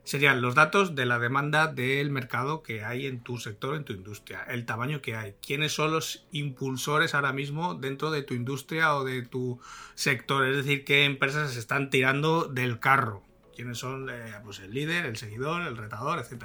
serían 0.04 0.42
los 0.42 0.54
datos 0.54 0.94
de 0.94 1.06
la 1.06 1.18
demanda 1.18 1.66
del 1.66 2.10
mercado 2.10 2.62
que 2.62 2.84
hay 2.84 3.06
en 3.06 3.20
tu 3.20 3.38
sector, 3.38 3.74
en 3.74 3.84
tu 3.84 3.92
industria, 3.92 4.44
el 4.44 4.66
tamaño 4.66 5.00
que 5.02 5.16
hay, 5.16 5.34
quiénes 5.44 5.72
son 5.72 5.92
los 5.92 6.26
impulsores 6.30 7.14
ahora 7.14 7.32
mismo 7.32 7.74
dentro 7.74 8.10
de 8.10 8.22
tu 8.22 8.34
industria 8.34 8.94
o 8.94 9.04
de 9.04 9.22
tu 9.22 9.58
sector, 9.94 10.46
es 10.46 10.56
decir, 10.56 10.84
qué 10.84 11.04
empresas 11.04 11.52
se 11.52 11.58
están 11.58 11.90
tirando 11.90 12.44
del 12.44 12.78
carro, 12.78 13.22
quiénes 13.54 13.78
son 13.78 14.10
eh, 14.10 14.34
pues 14.44 14.58
el 14.58 14.72
líder, 14.72 15.06
el 15.06 15.16
seguidor, 15.16 15.62
el 15.62 15.76
retador, 15.76 16.18
etc. 16.18 16.44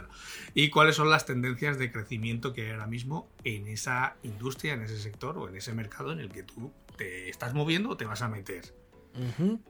Y 0.54 0.70
cuáles 0.70 0.96
son 0.96 1.10
las 1.10 1.26
tendencias 1.26 1.78
de 1.78 1.92
crecimiento 1.92 2.54
que 2.54 2.66
hay 2.66 2.72
ahora 2.72 2.88
mismo 2.88 3.30
en 3.44 3.68
esa 3.68 4.16
industria, 4.24 4.74
en 4.74 4.84
ese 4.84 5.00
sector 5.00 5.38
o 5.38 5.50
en 5.50 5.56
ese 5.56 5.74
mercado 5.74 6.12
en 6.12 6.20
el 6.20 6.30
que 6.30 6.44
tú 6.44 6.72
te 6.98 7.30
estás 7.30 7.54
moviendo 7.54 7.90
o 7.90 7.98
te 7.98 8.06
vas 8.06 8.22
a 8.22 8.30
meter. 8.30 8.74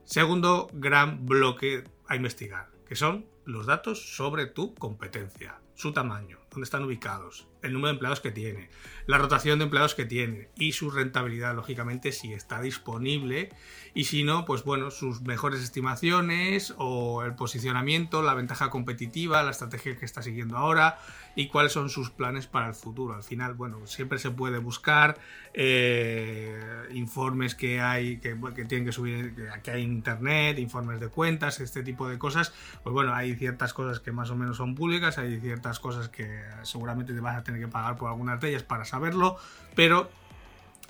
Segundo 0.04 0.70
gran 0.72 1.26
bloque 1.26 1.82
a 2.06 2.14
investigar, 2.14 2.68
que 2.86 2.94
son 2.94 3.26
los 3.50 3.66
datos 3.66 4.14
sobre 4.16 4.46
tu 4.46 4.74
competencia, 4.74 5.60
su 5.74 5.92
tamaño, 5.92 6.38
dónde 6.50 6.64
están 6.64 6.84
ubicados, 6.84 7.46
el 7.62 7.72
número 7.72 7.88
de 7.88 7.94
empleados 7.94 8.20
que 8.20 8.30
tiene, 8.30 8.70
la 9.06 9.18
rotación 9.18 9.58
de 9.58 9.64
empleados 9.64 9.94
que 9.94 10.04
tiene 10.04 10.48
y 10.56 10.72
su 10.72 10.90
rentabilidad, 10.90 11.54
lógicamente, 11.54 12.12
si 12.12 12.32
está 12.32 12.60
disponible 12.60 13.50
y 13.92 14.04
si 14.04 14.22
no, 14.22 14.44
pues 14.44 14.62
bueno, 14.62 14.90
sus 14.90 15.22
mejores 15.22 15.60
estimaciones 15.60 16.74
o 16.78 17.24
el 17.24 17.34
posicionamiento, 17.34 18.22
la 18.22 18.34
ventaja 18.34 18.70
competitiva, 18.70 19.42
la 19.42 19.50
estrategia 19.50 19.96
que 19.96 20.04
está 20.04 20.22
siguiendo 20.22 20.56
ahora 20.56 20.98
y 21.34 21.48
cuáles 21.48 21.72
son 21.72 21.90
sus 21.90 22.10
planes 22.10 22.46
para 22.46 22.68
el 22.68 22.74
futuro. 22.74 23.14
Al 23.14 23.24
final, 23.24 23.54
bueno, 23.54 23.86
siempre 23.86 24.18
se 24.18 24.30
puede 24.30 24.58
buscar 24.58 25.18
eh, 25.54 26.60
informes 26.92 27.54
que 27.54 27.80
hay, 27.80 28.18
que, 28.18 28.36
tienen 28.68 28.84
que 28.84 28.92
subir, 28.92 29.34
que 29.62 29.70
hay 29.72 29.82
en 29.82 29.92
internet, 29.92 30.58
informes 30.58 31.00
de 31.00 31.08
cuentas, 31.08 31.58
este 31.60 31.82
tipo 31.82 32.08
de 32.08 32.18
cosas. 32.18 32.52
Pues 32.84 32.92
bueno, 32.92 33.12
hay 33.12 33.34
ciertas 33.34 33.74
cosas 33.74 33.98
que 33.98 34.12
más 34.12 34.30
o 34.30 34.36
menos 34.36 34.56
son 34.56 34.74
públicas, 34.76 35.18
hay 35.18 35.40
ciertas 35.40 35.80
cosas 35.80 36.08
que 36.08 36.42
seguramente 36.62 37.12
te 37.12 37.20
vas 37.20 37.36
a 37.36 37.42
tener 37.42 37.49
que 37.58 37.68
pagar 37.68 37.96
por 37.96 38.08
algunas 38.10 38.40
de 38.40 38.50
ellas 38.50 38.62
para 38.62 38.84
saberlo, 38.84 39.36
pero 39.74 40.10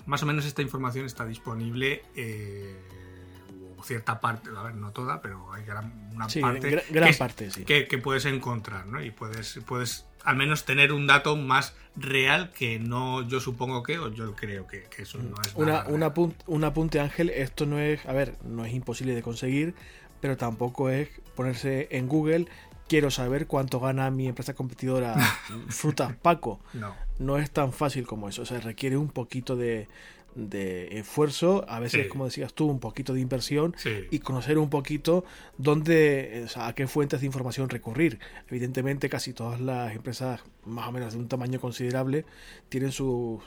más 0.05 0.21
o 0.23 0.25
menos 0.25 0.45
esta 0.45 0.61
información 0.61 1.05
está 1.05 1.25
disponible. 1.25 2.03
Eh, 2.15 2.75
cierta 3.83 4.21
parte, 4.21 4.49
a 4.55 4.61
ver, 4.61 4.75
no 4.75 4.91
toda, 4.91 5.21
pero 5.21 5.51
hay 5.51 5.65
gran, 5.65 6.11
una 6.13 6.27
parte, 6.27 6.83
gran, 6.91 7.13
parte 7.15 7.49
que, 7.65 7.87
que, 7.87 7.97
puedes 7.97 8.25
encontrar, 8.25 8.85
¿no? 8.85 9.03
Y 9.03 9.09
puedes, 9.09 9.59
puedes 9.65 10.05
al 10.23 10.35
menos 10.35 10.65
tener 10.65 10.93
un 10.93 11.07
dato 11.07 11.35
más 11.35 11.75
real 11.95 12.51
que 12.51 12.79
no 12.79 13.27
yo 13.27 13.39
supongo 13.39 13.83
que 13.83 13.99
o 13.99 14.09
yo 14.09 14.35
creo 14.35 14.67
que, 14.67 14.87
eso 14.97 15.17
no 15.17 15.35
es 15.41 15.53
una, 15.55 15.85
una 15.87 16.13
un 16.47 16.63
apunte 16.63 16.99
Ángel 16.99 17.29
esto 17.29 17.65
no 17.65 17.79
es 17.79 18.05
a 18.05 18.13
ver 18.13 18.35
no 18.43 18.63
es 18.63 18.73
imposible 18.73 19.13
de 19.15 19.21
conseguir 19.21 19.75
pero 20.21 20.37
tampoco 20.37 20.89
es 20.89 21.09
ponerse 21.35 21.87
en 21.91 22.07
Google 22.07 22.47
quiero 22.91 23.09
saber 23.09 23.47
cuánto 23.47 23.79
gana 23.79 24.11
mi 24.11 24.27
empresa 24.27 24.53
competidora 24.53 25.15
Frutas 25.69 26.13
Paco 26.21 26.59
no. 26.73 26.93
no 27.19 27.37
es 27.37 27.49
tan 27.49 27.71
fácil 27.71 28.05
como 28.05 28.27
eso 28.27 28.41
o 28.41 28.45
sea 28.45 28.59
requiere 28.59 28.97
un 28.97 29.07
poquito 29.07 29.55
de, 29.55 29.87
de 30.35 30.99
esfuerzo, 30.99 31.65
a 31.67 31.79
veces, 31.79 32.07
como 32.07 32.25
decías 32.25 32.53
tú, 32.53 32.67
un 32.67 32.79
poquito 32.79 33.13
de 33.13 33.21
inversión 33.21 33.75
y 34.09 34.19
conocer 34.19 34.57
un 34.57 34.69
poquito 34.69 35.25
dónde, 35.57 36.45
a 36.55 36.73
qué 36.73 36.87
fuentes 36.87 37.21
de 37.21 37.25
información 37.25 37.69
recurrir. 37.69 38.19
Evidentemente, 38.49 39.09
casi 39.09 39.33
todas 39.33 39.59
las 39.59 39.95
empresas, 39.95 40.41
más 40.65 40.87
o 40.87 40.91
menos 40.91 41.13
de 41.13 41.19
un 41.19 41.27
tamaño 41.27 41.59
considerable, 41.59 42.25
tienen 42.69 42.91
sus 42.91 43.41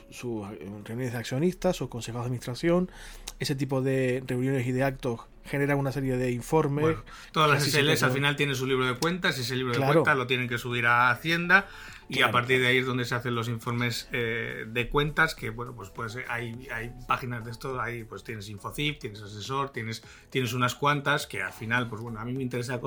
reuniones 0.83 1.13
de 1.13 1.17
accionistas, 1.17 1.75
sus 1.75 1.89
consejos 1.89 2.21
de 2.21 2.25
administración, 2.25 2.91
ese 3.39 3.55
tipo 3.55 3.81
de 3.81 4.23
reuniones 4.25 4.67
y 4.67 4.71
de 4.71 4.83
actos 4.83 5.21
generan 5.45 5.77
una 5.77 5.91
serie 5.91 6.17
de 6.17 6.31
informes. 6.31 6.97
todas 7.31 7.49
las 7.49 7.63
SLs 7.63 8.03
al 8.03 8.11
final 8.11 8.35
tienen 8.35 8.55
su 8.55 8.65
libro 8.65 8.85
de 8.85 8.95
cuentas 8.95 9.37
y 9.37 9.41
ese 9.41 9.55
libro 9.55 9.73
de 9.73 9.79
cuentas 9.79 10.17
lo 10.17 10.27
tienen 10.27 10.47
que 10.47 10.57
subir 10.57 10.87
a 10.87 11.11
Hacienda 11.11 11.67
y 12.07 12.21
a 12.21 12.31
partir 12.31 12.59
de 12.59 12.67
ahí 12.67 12.77
es 12.77 12.85
donde 12.85 13.05
se 13.05 13.15
hacen 13.15 13.33
los 13.33 13.47
informes 13.47 14.07
eh, 14.11 14.65
de 14.67 14.89
cuentas, 14.89 15.33
que 15.33 15.49
bueno, 15.49 15.75
pues, 15.75 15.89
pues 15.89 16.17
hay, 16.29 16.67
hay 16.71 16.91
páginas 17.07 17.43
de 17.45 17.51
esto, 17.51 17.81
ahí 17.81 18.03
pues 18.03 18.23
tienes 18.23 18.47
Infocip, 18.49 18.99
tienes 18.99 19.21
asesor, 19.21 19.71
tienes, 19.71 20.03
tienes 20.29 20.53
unas 20.53 20.75
cuantas 20.75 21.25
que 21.25 21.41
al 21.41 21.53
final, 21.53 21.87
pues 21.87 22.01
bueno, 22.01 22.19
a 22.19 22.25
mí 22.25 22.33
me 22.33 22.43
interesa 22.43 22.79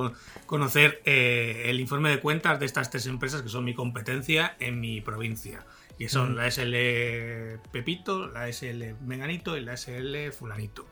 conocer 0.46 1.02
eh, 1.04 1.64
el 1.66 1.80
informe 1.80 2.10
de 2.10 2.20
cuentas 2.20 2.60
de 2.60 2.66
estas 2.66 2.90
tres 2.90 3.06
empresas 3.06 3.42
que 3.42 3.48
son 3.48 3.64
mi 3.64 3.74
competencia 3.74 4.56
en 4.60 4.80
mi 4.80 5.00
provincia. 5.00 5.66
Y 5.98 6.08
son 6.08 6.36
la 6.36 6.48
SL 6.48 7.58
Pepito, 7.72 8.28
la 8.28 8.46
SL 8.52 8.94
Menganito 9.04 9.56
y 9.56 9.62
la 9.62 9.76
SL 9.76 10.30
Fulanito. 10.30 10.86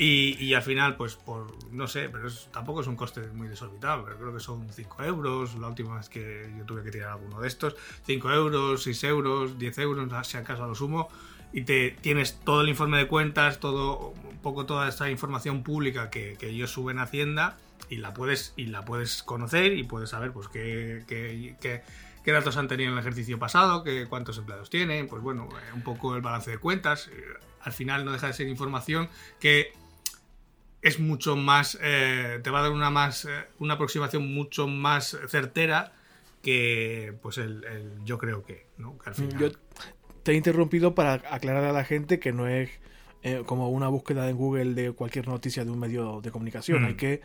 Y, 0.00 0.54
al 0.54 0.62
final, 0.62 0.96
pues 0.96 1.16
por, 1.16 1.52
no 1.72 1.88
sé, 1.88 2.08
pero 2.08 2.28
tampoco 2.52 2.82
es 2.82 2.86
un 2.86 2.94
coste 2.94 3.20
muy 3.34 3.48
desorbitado, 3.48 4.04
pero 4.04 4.16
creo 4.16 4.32
que 4.32 4.38
son 4.38 4.68
5 4.70 5.02
euros, 5.02 5.56
la 5.56 5.66
última 5.66 5.96
vez 5.96 6.08
que 6.08 6.48
yo 6.56 6.64
tuve 6.64 6.84
que 6.84 6.92
tirar 6.92 7.10
alguno 7.10 7.40
de 7.40 7.48
estos, 7.48 7.74
5 8.04 8.30
euros, 8.30 8.84
6 8.84 9.04
euros, 9.04 9.58
10 9.58 9.78
euros, 9.78 10.26
si 10.28 10.36
acaso 10.36 10.62
a 10.62 10.68
lo 10.68 10.76
sumo, 10.76 11.08
y 11.52 11.62
te 11.62 11.96
tienes 12.00 12.38
todo 12.38 12.60
el 12.60 12.68
informe 12.68 12.98
de 12.98 13.08
cuentas, 13.08 13.58
todo, 13.58 14.14
un 14.30 14.38
poco 14.38 14.66
toda 14.66 14.88
esta 14.88 15.10
información 15.10 15.64
pública 15.64 16.10
que, 16.10 16.36
que 16.38 16.50
ellos 16.50 16.70
suben 16.70 17.00
a 17.00 17.02
Hacienda 17.02 17.56
y 17.90 17.96
la 17.96 18.14
puedes, 18.14 18.52
y 18.56 18.66
la 18.66 18.84
puedes 18.84 19.24
conocer 19.24 19.72
y 19.72 19.82
puedes 19.82 20.10
saber 20.10 20.30
pues 20.30 20.46
qué, 20.46 21.02
qué, 21.08 21.82
datos 22.32 22.56
han 22.56 22.68
tenido 22.68 22.90
en 22.90 22.98
el 22.98 23.00
ejercicio 23.00 23.38
pasado, 23.40 23.82
qué, 23.82 24.06
cuántos 24.06 24.38
empleados 24.38 24.70
tienen, 24.70 25.08
pues 25.08 25.22
bueno, 25.22 25.48
eh, 25.50 25.72
un 25.74 25.82
poco 25.82 26.14
el 26.14 26.20
balance 26.22 26.52
de 26.52 26.58
cuentas. 26.58 27.08
Eh, 27.08 27.24
al 27.62 27.72
final 27.72 28.04
no 28.04 28.12
deja 28.12 28.28
de 28.28 28.34
ser 28.34 28.46
información 28.48 29.08
que 29.40 29.72
es 30.82 31.00
mucho 31.00 31.36
más, 31.36 31.78
eh, 31.82 32.40
te 32.42 32.50
va 32.50 32.60
a 32.60 32.62
dar 32.62 32.72
una, 32.72 32.90
más, 32.90 33.24
eh, 33.24 33.30
una 33.58 33.74
aproximación 33.74 34.32
mucho 34.32 34.66
más 34.66 35.16
certera 35.28 35.92
que 36.42 37.14
pues 37.20 37.38
el, 37.38 37.64
yo 38.04 38.18
creo 38.18 38.44
que, 38.44 38.66
¿no? 38.76 38.96
al 39.04 39.14
final... 39.14 39.38
Yo 39.38 39.50
te 40.22 40.32
he 40.32 40.34
interrumpido 40.34 40.94
para 40.94 41.14
aclarar 41.14 41.64
a 41.64 41.72
la 41.72 41.84
gente 41.84 42.18
que 42.20 42.32
no 42.32 42.46
es 42.46 42.70
eh, 43.22 43.42
como 43.46 43.68
una 43.70 43.88
búsqueda 43.88 44.28
en 44.28 44.36
Google 44.36 44.74
de 44.74 44.92
cualquier 44.92 45.26
noticia 45.26 45.64
de 45.64 45.70
un 45.70 45.78
medio 45.78 46.20
de 46.20 46.30
comunicación. 46.30 46.84
Hay 46.84 46.94
mm. 46.94 46.96
que 46.96 47.20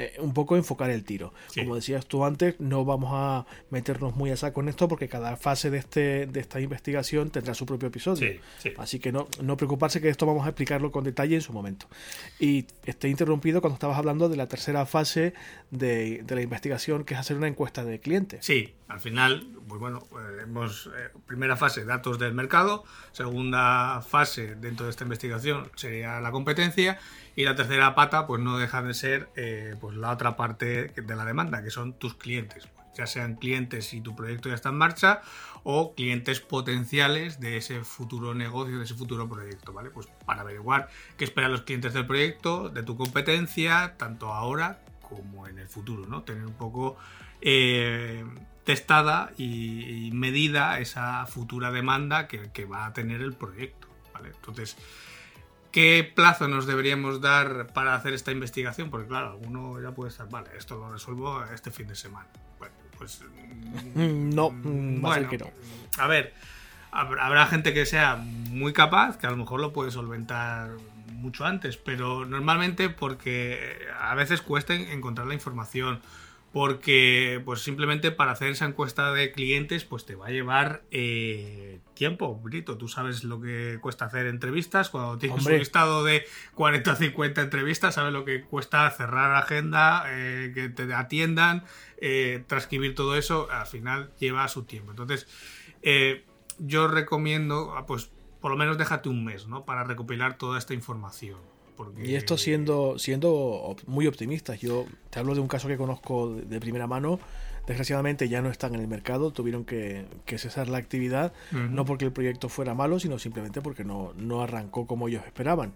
eh, 0.00 0.14
un 0.18 0.32
poco 0.32 0.56
enfocar 0.56 0.88
el 0.88 1.04
tiro. 1.04 1.34
Como 1.54 1.74
decías 1.74 2.06
tú 2.06 2.24
antes, 2.24 2.58
no 2.58 2.86
vamos 2.86 3.10
a 3.12 3.44
meternos 3.68 4.16
muy 4.16 4.30
a 4.30 4.36
saco 4.38 4.62
en 4.62 4.70
esto 4.70 4.88
porque 4.88 5.10
cada 5.10 5.36
fase 5.36 5.68
de, 5.68 5.76
este, 5.76 6.26
de 6.26 6.40
esta 6.40 6.58
investigación 6.58 7.28
tendrá 7.28 7.52
su 7.52 7.66
propio 7.66 7.88
episodio. 7.88 8.40
Así 8.78 8.98
que 8.98 9.12
no, 9.12 9.28
no 9.42 9.58
preocuparse 9.58 10.00
que 10.00 10.08
esto 10.08 10.24
vamos 10.24 10.46
a 10.46 10.48
explicarlo 10.48 10.90
con 10.90 11.04
detalle 11.04 11.34
en 11.34 11.42
su 11.42 11.52
momento. 11.52 11.86
Y 12.38 12.64
estoy 12.86 13.10
interrumpido 13.10 13.60
cuando 13.60 13.74
estabas 13.74 13.98
hablando 13.98 14.30
de 14.30 14.38
la 14.38 14.48
tercera 14.48 14.86
fase 14.86 15.34
de, 15.70 16.22
de 16.24 16.34
la 16.34 16.40
investigación, 16.40 17.04
que 17.04 17.12
es 17.12 17.20
hacer 17.20 17.36
una 17.36 17.48
encuesta 17.48 17.84
de 17.84 18.00
clientes. 18.00 18.42
Sí, 18.42 18.72
al 18.88 19.00
final, 19.00 19.46
pues 19.68 19.78
bueno, 19.78 20.02
eh, 20.12 20.44
hemos, 20.44 20.90
primera 21.26 21.56
fase, 21.56 21.84
datos 21.84 22.18
del 22.18 22.32
mercado, 22.32 22.84
segunda 23.12 24.00
fase 24.00 24.54
dentro 24.54 24.86
de 24.86 24.90
esta 24.90 25.04
investigación 25.04 25.70
sería 25.76 26.20
la 26.20 26.30
competencia 26.32 26.98
y 27.40 27.44
la 27.44 27.54
tercera 27.54 27.94
pata 27.94 28.26
pues 28.26 28.42
no 28.42 28.58
deja 28.58 28.82
de 28.82 28.92
ser 28.92 29.30
eh, 29.34 29.74
pues 29.80 29.96
la 29.96 30.10
otra 30.10 30.36
parte 30.36 30.88
de 30.88 31.16
la 31.16 31.24
demanda 31.24 31.62
que 31.62 31.70
son 31.70 31.94
tus 31.94 32.14
clientes 32.14 32.68
ya 32.94 33.06
sean 33.06 33.36
clientes 33.36 33.86
si 33.86 34.02
tu 34.02 34.14
proyecto 34.14 34.50
ya 34.50 34.56
está 34.56 34.68
en 34.68 34.74
marcha 34.74 35.22
o 35.62 35.94
clientes 35.94 36.40
potenciales 36.40 37.40
de 37.40 37.56
ese 37.56 37.82
futuro 37.82 38.34
negocio, 38.34 38.78
de 38.78 38.84
ese 38.84 38.94
futuro 38.94 39.28
proyecto, 39.28 39.72
¿vale? 39.72 39.90
Pues 39.90 40.08
para 40.26 40.42
averiguar 40.42 40.88
qué 41.16 41.24
esperan 41.24 41.52
los 41.52 41.62
clientes 41.62 41.94
del 41.94 42.06
proyecto, 42.06 42.68
de 42.68 42.82
tu 42.82 42.96
competencia, 42.96 43.94
tanto 43.96 44.32
ahora 44.32 44.80
como 45.00 45.46
en 45.46 45.58
el 45.58 45.68
futuro, 45.68 46.06
¿no? 46.06 46.22
Tener 46.24 46.44
un 46.44 46.54
poco 46.54 46.96
eh, 47.40 48.24
testada 48.64 49.32
y, 49.38 50.10
medida 50.12 50.80
esa 50.80 51.24
futura 51.26 51.70
demanda 51.70 52.26
que, 52.26 52.50
que 52.52 52.64
va 52.64 52.86
a 52.86 52.92
tener 52.92 53.22
el 53.22 53.34
proyecto, 53.34 53.88
¿vale? 54.12 54.30
Entonces, 54.34 54.76
¿Qué 55.72 56.10
plazo 56.14 56.48
nos 56.48 56.66
deberíamos 56.66 57.20
dar 57.20 57.68
para 57.68 57.94
hacer 57.94 58.12
esta 58.12 58.32
investigación? 58.32 58.90
Porque 58.90 59.06
claro, 59.06 59.30
alguno 59.30 59.80
ya 59.80 59.92
puede 59.92 60.10
estar, 60.10 60.28
vale, 60.28 60.50
esto 60.56 60.76
lo 60.76 60.92
resuelvo 60.92 61.44
este 61.44 61.70
fin 61.70 61.86
de 61.86 61.94
semana. 61.94 62.26
Bueno, 62.58 62.74
pues... 62.98 63.22
No, 63.94 64.50
mm, 64.50 65.00
bueno, 65.00 65.28
que 65.28 65.38
no. 65.38 65.50
A 65.98 66.06
ver, 66.06 66.34
habrá 66.90 67.46
gente 67.46 67.72
que 67.72 67.86
sea 67.86 68.16
muy 68.16 68.72
capaz, 68.72 69.16
que 69.16 69.26
a 69.26 69.30
lo 69.30 69.36
mejor 69.36 69.60
lo 69.60 69.72
puede 69.72 69.90
solventar 69.90 70.70
mucho 71.12 71.44
antes, 71.44 71.76
pero 71.76 72.24
normalmente 72.24 72.88
porque 72.88 73.86
a 74.00 74.14
veces 74.14 74.42
cuesta 74.42 74.74
encontrar 74.74 75.26
la 75.26 75.34
información 75.34 76.00
porque 76.52 77.40
pues 77.44 77.60
simplemente 77.60 78.10
para 78.10 78.32
hacer 78.32 78.50
esa 78.50 78.64
encuesta 78.64 79.12
de 79.12 79.30
clientes 79.30 79.84
pues 79.84 80.04
te 80.04 80.16
va 80.16 80.26
a 80.26 80.30
llevar 80.30 80.82
eh, 80.90 81.80
tiempo, 81.94 82.34
Brito. 82.34 82.76
Tú 82.76 82.88
sabes 82.88 83.22
lo 83.22 83.40
que 83.40 83.78
cuesta 83.80 84.06
hacer 84.06 84.26
entrevistas, 84.26 84.90
cuando 84.90 85.16
tienes 85.18 85.46
un 85.46 85.58
listado 85.58 86.02
de 86.02 86.24
40 86.54 86.92
o 86.92 86.96
50 86.96 87.42
entrevistas, 87.42 87.94
sabes 87.94 88.12
lo 88.12 88.24
que 88.24 88.42
cuesta 88.42 88.90
cerrar 88.90 89.34
agenda, 89.36 90.04
eh, 90.08 90.50
que 90.52 90.68
te 90.68 90.92
atiendan, 90.92 91.64
eh, 91.98 92.42
transcribir 92.46 92.94
todo 92.94 93.16
eso, 93.16 93.48
al 93.50 93.66
final 93.66 94.10
lleva 94.18 94.48
su 94.48 94.64
tiempo. 94.64 94.90
Entonces, 94.90 95.28
yo 96.58 96.88
recomiendo, 96.88 97.74
ah, 97.76 97.86
pues 97.86 98.10
por 98.40 98.50
lo 98.50 98.56
menos 98.56 98.76
déjate 98.76 99.08
un 99.08 99.24
mes, 99.24 99.46
¿no? 99.46 99.64
Para 99.64 99.84
recopilar 99.84 100.36
toda 100.36 100.58
esta 100.58 100.74
información. 100.74 101.38
Y 102.02 102.14
esto 102.14 102.36
siendo, 102.36 102.98
siendo 102.98 103.76
muy 103.86 104.06
optimistas. 104.06 104.60
Yo 104.60 104.86
te 105.10 105.18
hablo 105.18 105.34
de 105.34 105.40
un 105.40 105.48
caso 105.48 105.68
que 105.68 105.76
conozco 105.76 106.34
de 106.34 106.60
primera 106.60 106.86
mano. 106.86 107.18
Desgraciadamente 107.66 108.28
ya 108.28 108.42
no 108.42 108.50
están 108.50 108.74
en 108.74 108.80
el 108.80 108.88
mercado, 108.88 109.32
tuvieron 109.32 109.64
que, 109.64 110.06
cesar 110.26 110.68
la 110.68 110.78
actividad, 110.78 111.32
no 111.52 111.84
porque 111.84 112.06
el 112.06 112.12
proyecto 112.12 112.48
fuera 112.48 112.74
malo, 112.74 112.98
sino 112.98 113.18
simplemente 113.18 113.60
porque 113.60 113.84
no, 113.84 114.12
no 114.16 114.42
arrancó 114.42 114.86
como 114.86 115.08
ellos 115.08 115.22
esperaban. 115.24 115.74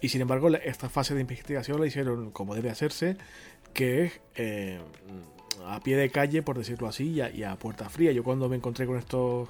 Y 0.00 0.08
sin 0.08 0.22
embargo, 0.22 0.48
esta 0.48 0.88
fase 0.88 1.14
de 1.14 1.20
investigación 1.20 1.78
la 1.78 1.86
hicieron 1.86 2.30
como 2.30 2.54
debe 2.54 2.70
hacerse, 2.70 3.16
que 3.74 4.04
es 4.04 4.20
eh, 4.34 4.80
a 5.66 5.80
pie 5.80 5.96
de 5.96 6.10
calle, 6.10 6.42
por 6.42 6.58
decirlo 6.58 6.88
así, 6.88 7.10
y 7.12 7.42
a 7.42 7.56
puerta 7.56 7.88
fría. 7.88 8.12
Yo 8.12 8.24
cuando 8.24 8.48
me 8.48 8.56
encontré 8.56 8.86
con 8.86 8.96
estos 8.96 9.48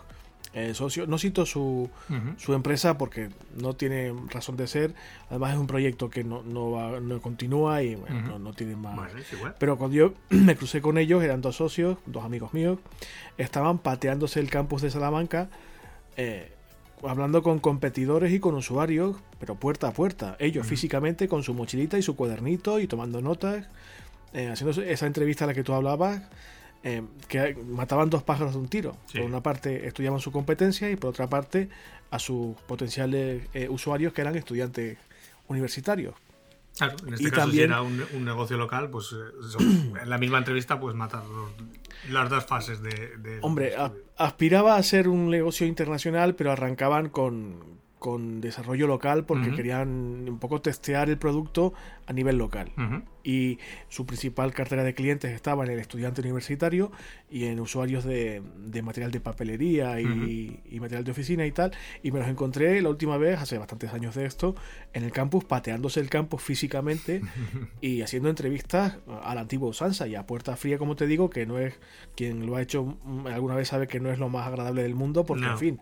eh, 0.57 0.73
socio. 0.73 1.07
No 1.07 1.19
cito 1.19 1.45
su, 1.45 1.90
su, 2.38 2.55
empresa 2.55 2.97
porque 2.97 3.29
no 3.55 3.77
tiene 3.77 4.14
razón 4.31 4.57
de 4.57 4.66
ser. 4.66 4.95
Además 5.29 5.53
es 5.53 5.59
un 5.59 5.66
proyecto 5.66 6.09
que 6.09 6.25
no, 6.25 6.42
no, 6.42 6.71
va, 6.71 6.99
no 6.99 7.21
continúa 7.21 7.83
y 7.83 7.95
no, 8.40 8.55
tiene 8.55 8.75
más. 8.75 9.12
Pero 9.59 9.77
cuando 9.77 9.95
yo 9.95 10.14
me 10.31 10.57
crucé 10.57 10.81
con 10.81 10.97
ellos, 10.97 11.23
eran 11.23 11.42
dos 11.42 11.57
socios, 11.57 11.99
dos 12.07 12.25
amigos 12.25 12.55
míos, 12.55 12.79
estaban 13.37 13.77
pateándose 13.77 14.40
el 14.40 14.49
campus 14.49 14.81
de 14.81 14.90
Salamanca. 14.90 15.51
Eh, 16.16 16.51
hablando 17.07 17.42
con 17.42 17.59
competidores 17.59 18.33
y 18.33 18.40
con 18.40 18.55
usuarios, 18.55 19.16
pero 19.38 19.57
puerta 19.57 19.88
a 19.88 19.92
puerta. 19.92 20.37
Ellos 20.38 20.66
físicamente 20.66 21.29
con 21.29 21.42
su 21.42 21.53
mochilita 21.53 21.99
y 21.99 22.03
su 22.03 22.16
cuadernito 22.16 22.81
y 22.81 22.87
tomando 22.87 23.21
notas, 23.21 23.69
eh, 24.33 24.49
haciendo 24.49 24.81
esa 24.81 25.07
entrevista 25.07 25.45
a 25.45 25.49
la 25.49 25.55
que 25.55 25.62
tú 25.62 25.75
hablabas, 25.75 26.23
eh, 26.88 27.03
que 27.27 27.57
mataban 27.66 28.11
dos 28.11 28.22
pájaros 28.22 28.53
de 28.53 28.61
un 28.61 28.68
tiro. 28.68 28.96
Por 29.12 29.22
una 29.22 29.42
parte 29.42 29.88
estudiaban 29.88 30.20
su 30.20 30.31
competencia 30.31 30.88
y 30.88 30.94
por 30.94 31.11
otra 31.11 31.27
parte 31.27 31.68
a 32.12 32.20
sus 32.20 32.55
potenciales 32.68 33.42
eh, 33.55 33.68
usuarios 33.68 34.12
que 34.12 34.20
eran 34.20 34.37
estudiantes 34.37 34.96
universitarios. 35.49 36.14
Claro, 36.79 36.94
en 37.05 37.14
este 37.14 37.33
caso 37.33 37.51
si 37.51 37.61
era 37.61 37.83
un, 37.83 38.25
negocio 38.25 38.57
local, 38.57 38.88
pues 38.88 39.12
eh, 39.12 39.64
en 40.01 40.09
la 40.09 40.16
misma 40.16 40.38
entrevista 40.38 40.79
pues 40.79 40.94
matar 40.94 41.25
las 42.09 42.31
dos 42.31 42.46
fases 42.46 42.81
de... 42.81 43.40
Hombre, 43.42 43.75
aspiraba 44.16 44.77
a 44.77 44.83
ser 44.85 45.09
un 45.09 45.29
negocio 45.29 45.66
internacional, 45.66 46.37
pero 46.37 46.53
arrancaban 46.53 47.09
con, 47.09 47.81
con 47.99 48.40
desarrollo 48.40 48.87
local 48.87 49.25
porque 49.25 49.51
querían 49.51 50.29
un 50.29 50.38
poco 50.38 50.61
testear 50.61 51.11
el 51.11 51.18
producto 51.18 51.75
a 52.07 52.12
nivel 52.12 52.38
local. 52.38 52.73
Y 53.25 53.59
su 53.88 54.07
principal 54.07 54.55
cartera 54.55 54.85
de 54.85 54.95
clientes 54.95 55.33
estaba 55.33 55.64
en 55.64 55.73
el 55.73 55.81
estudiante 55.81 56.21
universitario 56.21 56.92
y 57.29 57.47
en 57.47 57.59
usuarios 57.59 58.05
de, 58.05 58.42
material 58.83 59.11
de 59.11 59.21
papelería 59.21 60.01
y, 60.01 60.79
material 60.81 61.05
de 61.05 61.11
oficina 61.11 61.45
y 61.47 61.53
tal. 61.53 61.73
Y 62.03 62.12
me 62.12 62.21
los 62.21 62.29
encontré 62.29 62.81
la 62.81 62.88
última 62.88 63.16
vez, 63.19 63.38
hace 63.38 63.59
bastantes 63.59 63.92
años 63.92 64.14
de 64.14 64.27
esto, 64.27 64.55
en 64.92 65.03
el 65.03 65.12
campus, 65.12 65.45
pateándose 65.45 66.01
el 66.01 66.09
campus 66.09 66.42
físicamente 66.42 67.23
y 67.81 68.03
haciendo 68.03 68.29
entrevistas 68.29 68.99
a 69.23 69.35
la 69.35 69.40
antigua 69.40 69.69
usanza 69.69 70.07
y 70.07 70.14
a 70.14 70.27
puerta 70.27 70.57
fría, 70.57 70.79
como 70.79 70.95
te 70.95 71.07
digo, 71.07 71.29
que 71.31 71.47
no 71.47 71.59
es 71.59 71.75
quien 72.14 72.47
lo 72.47 72.57
ha 72.57 72.62
hecho 72.62 72.97
alguna 73.27 73.55
vez 73.55 73.69
sabe 73.69 73.87
que 73.87 74.01
no 74.01 74.11
es 74.11 74.19
lo 74.19 74.29
más 74.29 74.47
agradable 74.47 74.83
del 74.83 74.95
mundo 74.95 75.25
porque, 75.25 75.47
en 75.47 75.59
fin, 75.59 75.81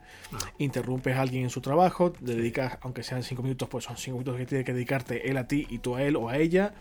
interrumpes 0.58 1.16
a 1.16 1.20
alguien 1.20 1.44
en 1.44 1.50
su 1.50 1.60
trabajo, 1.60 2.12
le 2.20 2.34
dedicas, 2.34 2.78
aunque 2.82 3.02
sean 3.02 3.22
cinco 3.22 3.42
minutos, 3.42 3.68
pues 3.68 3.84
son 3.84 3.96
cinco 3.96 4.18
minutos 4.18 4.36
que 4.36 4.46
tiene 4.46 4.64
que 4.64 4.72
dedicarte 4.72 5.30
él 5.30 5.36
a 5.36 5.46
ti 5.46 5.66
y 5.68 5.78
tú 5.78 5.96
a 5.96 6.02
él 6.02 6.13
o 6.16 6.28
a 6.28 6.38
ella. 6.38 6.74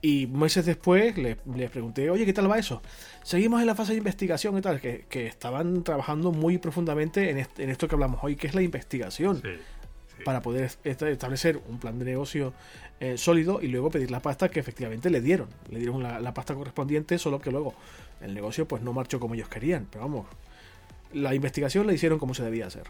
Y 0.00 0.26
meses 0.26 0.64
después 0.64 1.16
les, 1.18 1.36
pregunté, 1.70 2.10
oye, 2.10 2.24
¿qué 2.24 2.32
tal 2.32 2.50
va 2.50 2.58
eso? 2.58 2.82
Seguimos 3.22 3.60
en 3.60 3.66
la 3.66 3.74
fase 3.74 3.92
de 3.92 3.98
investigación 3.98 4.56
y 4.56 4.60
tal, 4.60 4.80
que, 4.80 5.26
estaban 5.26 5.82
trabajando 5.82 6.32
muy 6.32 6.58
profundamente 6.58 7.30
en, 7.30 7.70
esto 7.70 7.88
que 7.88 7.94
hablamos 7.94 8.20
hoy, 8.22 8.36
que 8.36 8.46
es 8.46 8.54
la 8.54 8.62
investigación. 8.62 9.42
Para 10.24 10.42
poder 10.42 10.70
establecer 10.82 11.60
un 11.68 11.78
plan 11.78 11.98
de 11.98 12.04
negocio 12.04 12.52
eh, 12.98 13.16
sólido 13.16 13.60
y 13.62 13.68
luego 13.68 13.90
pedir 13.90 14.10
la 14.10 14.20
pasta 14.20 14.48
que 14.48 14.58
efectivamente 14.58 15.10
le 15.10 15.20
dieron. 15.20 15.48
Le 15.70 15.78
dieron 15.78 16.02
la, 16.02 16.18
la 16.18 16.34
pasta 16.34 16.54
correspondiente, 16.54 17.18
solo 17.18 17.40
que 17.40 17.52
luego 17.52 17.74
el 18.20 18.34
negocio 18.34 18.66
pues 18.66 18.82
no 18.82 18.92
marchó 18.92 19.20
como 19.20 19.34
ellos 19.34 19.48
querían. 19.48 19.86
Pero 19.90 20.04
vamos, 20.04 20.26
la 21.12 21.34
investigación 21.34 21.86
la 21.86 21.92
hicieron 21.92 22.18
como 22.18 22.34
se 22.34 22.42
debía 22.42 22.66
hacer. 22.66 22.84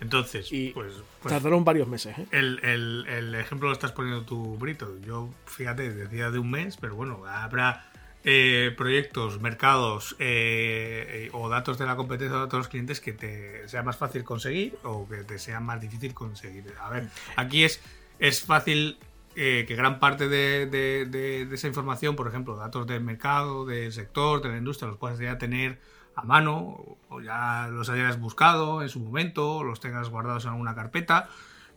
Entonces, 0.00 0.48
pues, 0.74 0.92
pues, 1.22 1.34
Tardaron 1.34 1.64
varios 1.64 1.88
meses. 1.88 2.16
¿eh? 2.18 2.26
El, 2.30 3.34
ejemplo 3.34 3.68
lo 3.68 3.72
estás 3.72 3.92
poniendo 3.92 4.22
tú, 4.22 4.56
Brito. 4.58 4.98
Yo, 5.00 5.30
fíjate, 5.46 5.90
decía 5.92 6.30
de 6.30 6.38
un 6.38 6.50
mes, 6.50 6.76
pero 6.76 6.94
bueno, 6.94 7.24
habrá 7.26 7.90
eh, 8.24 8.74
proyectos, 8.76 9.40
mercados 9.40 10.16
eh, 10.18 11.30
o 11.32 11.48
datos 11.48 11.78
de 11.78 11.86
la 11.86 11.96
competencia 11.96 12.36
de 12.36 12.44
otros 12.44 12.68
clientes 12.68 13.00
que 13.00 13.12
te 13.12 13.68
sea 13.68 13.82
más 13.82 13.96
fácil 13.96 14.24
conseguir 14.24 14.76
o 14.82 15.08
que 15.08 15.18
te 15.24 15.38
sea 15.38 15.60
más 15.60 15.80
difícil 15.80 16.12
conseguir. 16.14 16.64
A 16.80 16.90
ver, 16.90 17.08
aquí 17.36 17.64
es, 17.64 17.80
es 18.18 18.42
fácil 18.42 18.98
que 19.34 19.74
gran 19.74 19.98
parte 19.98 20.28
de, 20.28 20.66
de, 20.66 21.48
esa 21.52 21.66
información, 21.66 22.14
por 22.14 22.28
ejemplo, 22.28 22.54
datos 22.54 22.86
del 22.86 23.02
mercado, 23.02 23.66
del 23.66 23.92
sector, 23.92 24.40
de 24.40 24.50
la 24.50 24.58
industria, 24.58 24.88
los 24.88 24.96
puedes 24.96 25.18
ya 25.18 25.38
tener 25.38 25.80
a 26.16 26.22
mano 26.22 26.98
o 27.08 27.20
ya 27.20 27.68
los 27.68 27.88
hayas 27.88 28.18
buscado 28.18 28.82
en 28.82 28.88
su 28.88 29.00
momento, 29.00 29.62
los 29.62 29.80
tengas 29.80 30.08
guardados 30.08 30.44
en 30.44 30.50
alguna 30.50 30.74
carpeta, 30.74 31.28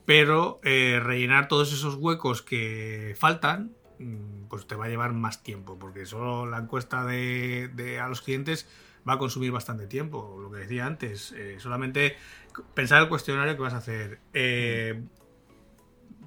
pero 0.05 0.59
eh, 0.63 0.99
rellenar 1.03 1.47
todos 1.47 1.73
esos 1.73 1.95
huecos 1.95 2.41
que 2.41 3.15
faltan 3.17 3.71
mm, 3.99 4.47
pues 4.49 4.67
te 4.67 4.75
va 4.75 4.85
a 4.85 4.89
llevar 4.89 5.13
más 5.13 5.43
tiempo, 5.43 5.77
porque 5.77 6.05
solo 6.05 6.45
la 6.45 6.59
encuesta 6.59 7.05
de, 7.05 7.99
a 8.01 8.07
los 8.07 8.21
clientes 8.21 8.67
va 9.07 9.13
a 9.13 9.17
consumir 9.17 9.51
bastante 9.51 9.87
tiempo, 9.87 10.37
lo 10.41 10.51
que 10.51 10.59
decía 10.59 10.85
antes, 10.85 11.31
eh, 11.33 11.57
solamente 11.59 12.15
pensar 12.73 13.01
el 13.01 13.09
cuestionario 13.09 13.55
que 13.55 13.61
vas 13.61 13.73
a 13.73 13.77
hacer, 13.77 14.19
eh, 14.33 15.03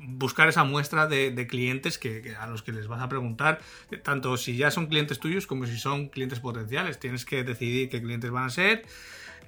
buscar 0.01 0.49
esa 0.49 0.65
muestra 0.65 1.07
de, 1.07 1.47
clientes 1.47 1.99
que, 1.99 2.35
a 2.39 2.47
los 2.47 2.63
que 2.63 2.73
les 2.73 2.89
vas 2.89 3.01
a 3.01 3.09
preguntar, 3.09 3.61
tanto 4.03 4.37
si 4.37 4.57
ya 4.57 4.71
son 4.71 4.87
clientes 4.87 5.19
tuyos 5.19 5.47
como 5.47 5.67
si 5.67 5.79
son 5.79 6.09
clientes 6.09 6.41
potenciales. 6.41 6.99
Tienes 6.99 7.25
que 7.25 7.45
decidir 7.45 7.89
qué 7.89 8.01
clientes 8.01 8.31
van 8.31 8.45
a 8.45 8.51
ser. 8.51 8.85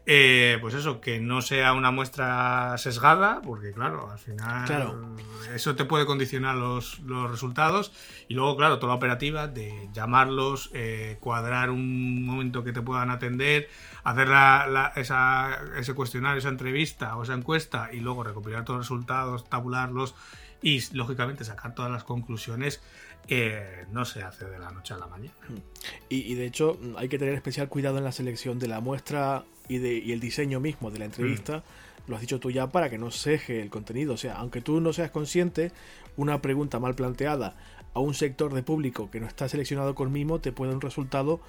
Eh, 0.05 0.59
pues 0.61 0.75
eso, 0.75 1.01
que 1.01 1.21
no 1.21 1.43
sea 1.43 1.75
una 1.75 1.93
muestra 1.93 2.77
sesgada, 2.77 3.41
porque 3.41 3.71
claro, 3.71 4.11
al 4.11 4.19
final 4.19 5.17
eso 5.55 5.77
te 5.77 5.85
puede 5.85 6.07
condicionar 6.07 6.57
los, 6.57 7.01
resultados. 7.31 7.93
Y 8.27 8.35
luego, 8.35 8.57
claro, 8.57 8.79
toda 8.81 8.93
la 8.93 8.97
operativa 8.97 9.47
de 9.47 9.89
llamarlos, 9.93 10.71
eh, 10.75 11.19
cuadrar 11.21 11.71
un 11.71 12.27
momento 12.27 12.65
que 12.65 12.73
te 12.73 12.83
puedan 12.83 13.11
atender, 13.11 13.69
hacer 14.03 14.29
ese 15.77 15.95
cuestionario, 15.95 16.39
esa 16.39 16.49
entrevista 16.49 17.17
o 17.17 17.23
esa 17.23 17.35
encuesta 17.35 17.91
y 17.93 18.01
luego 18.01 18.25
recopilar 18.25 18.65
todos 18.65 18.79
los 18.79 18.89
resultados, 18.89 19.49
tabularlos 19.49 20.17
y 20.63 20.81
lógicamente 20.95 21.45
sacar 21.45 21.75
todas 21.75 21.91
las 21.91 22.05
conclusiones 22.05 22.81
eh, 23.29 23.85
no 23.93 24.05
se 24.05 24.23
hace 24.23 24.47
de 24.47 24.59
la 24.59 24.71
noche 24.71 24.95
a 24.95 24.99
la 24.99 25.07
mañana. 25.07 25.35
Y, 26.09 26.35
de 26.35 26.47
hecho 26.47 26.79
hay 26.97 27.09
que 27.09 27.19
tener 27.19 27.35
especial 27.35 27.69
cuidado 27.69 27.99
en 27.99 28.05
la 28.05 28.13
selección 28.13 28.59
de 28.59 28.69
la 28.69 28.81
muestra 28.81 29.45
y, 29.69 29.79
de, 29.79 29.95
y 29.95 30.13
el 30.13 30.21
diseño 30.21 30.61
mismo 30.61 30.91
de 30.91 30.99
la 30.99 31.05
entrevista. 31.05 31.59
Mm. 31.59 32.11
Lo 32.11 32.17
has 32.17 32.21
dicho 32.21 32.41
tú 32.41 32.51
ya 32.51 32.69
para 32.69 32.91
que 32.91 32.99
no 32.99 33.11
ceje 33.11 33.61
el 33.63 33.71
contenido. 33.71 34.15
O 34.15 34.17
sea, 34.17 34.35
aunque 34.35 34.61
tú 34.61 34.81
no 34.81 34.93
seas 34.93 35.11
consciente, 35.11 35.73
una 36.17 36.43
pregunta 36.43 36.81
mal 36.81 36.95
planteada 36.95 37.57
a 37.95 38.01
un 38.01 38.15
sector 38.15 38.55
de 38.55 38.63
público 38.63 39.11
que 39.11 39.21
no 39.21 39.27
está 39.27 39.49
seleccionado 39.49 39.95
con 39.95 40.11
mimo 40.11 40.41
te 40.41 40.51
puede 40.51 40.71
dar 40.71 40.77
un 40.77 40.81
resultado 40.81 41.41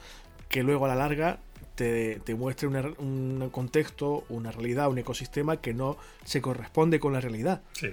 que 0.49 0.61
luego 0.61 0.85
a 0.85 0.89
la 0.89 0.95
larga 0.95 1.39
te, 1.75 2.21
muestre 2.37 2.67
un 2.67 3.49
contexto, 3.51 4.25
una 4.29 4.51
realidad, 4.51 4.89
un 4.89 4.99
ecosistema 4.99 5.57
que 5.57 5.73
no 5.73 5.97
se 6.23 6.41
corresponde 6.41 6.99
con 6.99 7.13
la 7.13 7.21
realidad. 7.21 7.63
Sí. 7.73 7.89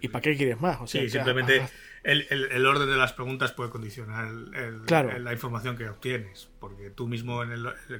¿Y 0.00 0.08
para 0.08 0.22
qué 0.22 0.36
quieres 0.36 0.60
más? 0.60 0.80
O 0.80 0.86
sea, 0.86 1.02
sí, 1.02 1.10
simplemente 1.10 1.62
el, 2.02 2.66
orden 2.66 2.88
de 2.88 2.96
las 2.96 3.12
preguntas 3.12 3.52
puede 3.52 3.70
condicionar 3.70 4.30
la 4.30 5.32
información 5.32 5.76
que 5.76 5.88
obtienes, 5.88 6.50
porque 6.58 6.90
tú 6.90 7.08
mismo 7.08 7.42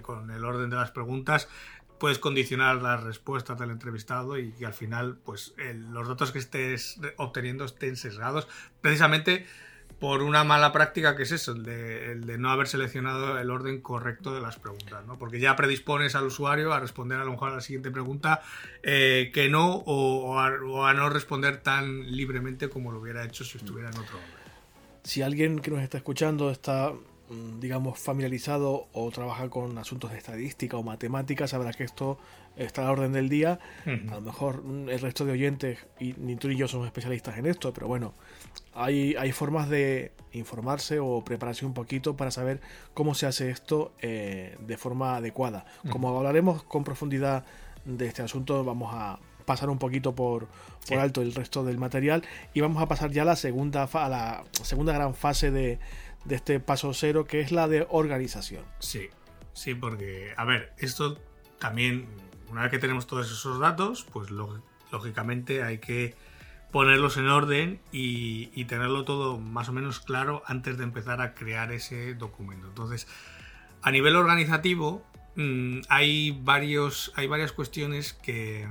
con 0.02 0.30
el 0.30 0.44
orden 0.44 0.70
de 0.70 0.76
las 0.76 0.90
preguntas 0.90 1.48
puedes 2.02 2.18
condicionar 2.18 2.82
las 2.82 3.00
respuestas 3.04 3.56
del 3.60 3.70
entrevistado 3.70 4.36
y 4.36 4.50
que 4.54 4.66
al 4.66 4.74
final 4.74 5.18
pues 5.24 5.54
los 5.90 6.08
datos 6.08 6.32
que 6.32 6.40
estés 6.40 6.98
obteniendo 7.16 7.64
estén 7.64 7.94
sesgados 7.94 8.48
precisamente 8.80 9.46
por 10.02 10.24
una 10.24 10.42
mala 10.42 10.72
práctica 10.72 11.14
que 11.14 11.22
es 11.22 11.30
eso, 11.30 11.52
el 11.52 11.62
de, 11.62 12.36
no 12.36 12.50
haber 12.50 12.66
seleccionado 12.66 13.38
el 13.38 13.48
orden 13.52 13.80
correcto 13.80 14.34
de 14.34 14.40
las 14.40 14.58
preguntas, 14.58 15.06
¿no? 15.06 15.16
Porque 15.16 15.38
ya 15.38 15.54
predispones 15.54 16.16
al 16.16 16.24
usuario 16.24 16.72
a 16.72 16.80
responder 16.80 17.20
a 17.20 17.24
lo 17.24 17.30
mejor 17.30 17.52
a 17.52 17.54
la 17.54 17.60
siguiente 17.60 17.92
pregunta 17.92 18.42
eh, 18.82 19.30
que 19.32 19.48
no 19.48 19.76
o, 19.86 20.40
a, 20.40 20.92
no 20.92 21.08
responder 21.08 21.58
tan 21.58 22.10
libremente 22.10 22.68
como 22.68 22.90
lo 22.90 22.98
hubiera 22.98 23.24
hecho 23.24 23.44
si 23.44 23.58
estuviera 23.58 23.90
en 23.90 23.98
otro 23.98 24.16
orden. 24.16 24.30
Si 25.04 25.22
alguien 25.22 25.60
que 25.60 25.70
nos 25.70 25.80
está 25.84 25.98
escuchando 25.98 26.50
está 26.50 26.90
mm, 26.90 27.60
digamos, 27.60 27.96
familiarizado 27.96 28.88
o 28.92 29.08
trabaja 29.12 29.48
con 29.50 29.78
asuntos 29.78 30.10
de 30.10 30.18
estadística 30.18 30.76
o 30.76 30.82
matemáticas, 30.82 31.50
sabrá 31.50 31.72
que 31.72 31.84
esto 31.84 32.18
está 32.56 32.82
a 32.82 32.84
la 32.86 32.90
orden 32.90 33.12
del 33.12 33.28
día. 33.28 33.60
A 33.86 34.14
lo 34.14 34.20
mejor 34.20 34.64
mm, 34.64 34.88
el 34.88 34.98
resto 34.98 35.24
de 35.24 35.30
oyentes, 35.30 35.78
y 36.00 36.14
ni 36.14 36.34
tú 36.34 36.48
ni 36.48 36.56
yo 36.56 36.66
somos 36.66 36.86
especialistas 36.86 37.38
en 37.38 37.46
esto, 37.46 37.72
pero 37.72 37.86
bueno, 37.86 38.14
hay, 38.74 39.14
hay 39.16 39.32
formas 39.32 39.68
de 39.68 40.12
informarse 40.32 40.98
o 40.98 41.22
prepararse 41.24 41.66
un 41.66 41.74
poquito 41.74 42.16
para 42.16 42.30
saber 42.30 42.60
cómo 42.94 43.14
se 43.14 43.26
hace 43.26 43.50
esto 43.50 43.92
eh, 44.00 44.56
de 44.60 44.76
forma 44.78 45.16
adecuada. 45.16 45.66
Como 45.90 46.16
hablaremos 46.16 46.62
con 46.62 46.84
profundidad 46.84 47.44
de 47.84 48.06
este 48.06 48.22
asunto, 48.22 48.64
vamos 48.64 48.90
a 48.94 49.18
pasar 49.44 49.68
un 49.68 49.78
poquito 49.78 50.14
por, 50.14 50.48
por 50.88 50.98
alto 50.98 51.20
el 51.20 51.34
resto 51.34 51.64
del 51.64 51.78
material 51.78 52.24
y 52.54 52.60
vamos 52.60 52.82
a 52.82 52.86
pasar 52.86 53.10
ya 53.10 53.22
a 53.22 53.24
la 53.24 53.36
segunda, 53.36 53.84
a 53.84 54.08
la 54.08 54.44
segunda 54.52 54.92
gran 54.92 55.14
fase 55.14 55.50
de, 55.50 55.78
de 56.24 56.34
este 56.34 56.60
paso 56.60 56.94
cero, 56.94 57.26
que 57.26 57.40
es 57.40 57.52
la 57.52 57.68
de 57.68 57.86
organización. 57.90 58.64
Sí, 58.78 59.08
sí, 59.52 59.74
porque, 59.74 60.32
a 60.36 60.44
ver, 60.44 60.72
esto 60.78 61.18
también, 61.58 62.06
una 62.50 62.62
vez 62.62 62.70
que 62.70 62.78
tenemos 62.78 63.06
todos 63.06 63.30
esos 63.30 63.58
datos, 63.58 64.06
pues 64.12 64.30
lógicamente 64.90 65.62
hay 65.62 65.78
que 65.78 66.14
ponerlos 66.72 67.18
en 67.18 67.28
orden 67.28 67.80
y, 67.92 68.64
tenerlo 68.64 69.04
todo 69.04 69.38
más 69.38 69.68
o 69.68 69.72
menos 69.72 70.00
claro 70.00 70.42
antes 70.46 70.78
de 70.78 70.84
empezar 70.84 71.20
a 71.20 71.34
crear 71.34 71.70
ese 71.70 72.14
documento. 72.14 72.66
Entonces, 72.66 73.06
a 73.82 73.90
nivel 73.90 74.16
organizativo, 74.16 75.04
mm, 75.36 75.80
hay, 75.90 76.30
varios, 76.42 77.12
hay 77.14 77.26
varias 77.26 77.52
cuestiones 77.52 78.14
que, 78.14 78.66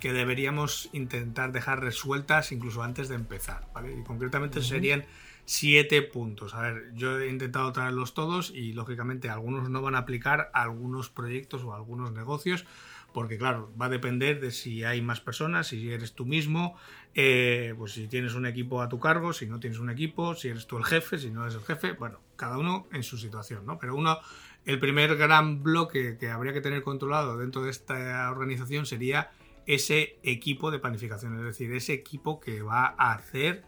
deberíamos 0.00 0.90
intentar 0.92 1.50
dejar 1.50 1.80
resueltas 1.80 2.52
incluso 2.52 2.82
antes 2.82 3.08
de 3.08 3.16
empezar. 3.16 3.66
Y 3.98 4.04
concretamente 4.04 4.62
serían 4.62 5.04
siete 5.44 6.02
puntos. 6.02 6.54
A 6.54 6.60
ver, 6.60 6.92
yo 6.94 7.18
he 7.18 7.28
intentado 7.28 7.72
traerlos 7.72 8.14
todos 8.14 8.52
y 8.54 8.74
lógicamente 8.74 9.28
algunos 9.28 9.70
no 9.70 9.82
van 9.82 9.96
a 9.96 9.98
aplicar 9.98 10.50
a 10.52 10.62
algunos 10.62 11.08
proyectos 11.08 11.64
o 11.64 11.72
a 11.72 11.76
algunos 11.76 12.12
negocios 12.12 12.64
porque 13.12 13.38
claro, 13.38 13.72
va 13.80 13.86
a 13.86 13.88
depender 13.88 14.40
de 14.40 14.50
si 14.50 14.84
hay 14.84 15.02
más 15.02 15.20
personas, 15.20 15.68
si 15.68 15.90
eres 15.90 16.14
tú 16.14 16.26
mismo, 16.26 16.76
eh, 17.14 17.74
pues 17.76 17.92
si 17.92 18.06
tienes 18.06 18.34
un 18.34 18.46
equipo 18.46 18.82
a 18.82 18.88
tu 18.88 18.98
cargo, 18.98 19.32
si 19.32 19.46
no 19.46 19.58
tienes 19.60 19.78
un 19.78 19.90
equipo, 19.90 20.34
si 20.34 20.48
eres 20.48 20.66
tú 20.66 20.78
el 20.78 20.84
jefe, 20.84 21.18
si 21.18 21.30
no 21.30 21.42
eres 21.42 21.54
el 21.54 21.62
jefe, 21.62 21.92
bueno, 21.92 22.20
cada 22.36 22.58
uno 22.58 22.86
en 22.92 23.02
su 23.02 23.18
situación, 23.18 23.66
¿no? 23.66 23.78
Pero 23.78 23.96
uno, 23.96 24.18
el 24.64 24.78
primer 24.78 25.16
gran 25.16 25.62
bloque 25.62 26.16
que 26.18 26.30
habría 26.30 26.52
que 26.52 26.60
tener 26.60 26.82
controlado 26.82 27.36
dentro 27.36 27.62
de 27.62 27.70
esta 27.70 28.30
organización 28.30 28.86
sería 28.86 29.30
ese 29.66 30.18
equipo 30.22 30.70
de 30.70 30.78
planificación, 30.78 31.36
es 31.38 31.44
decir, 31.44 31.72
ese 31.72 31.92
equipo 31.92 32.40
que 32.40 32.62
va 32.62 32.94
a 32.96 33.12
hacer 33.12 33.64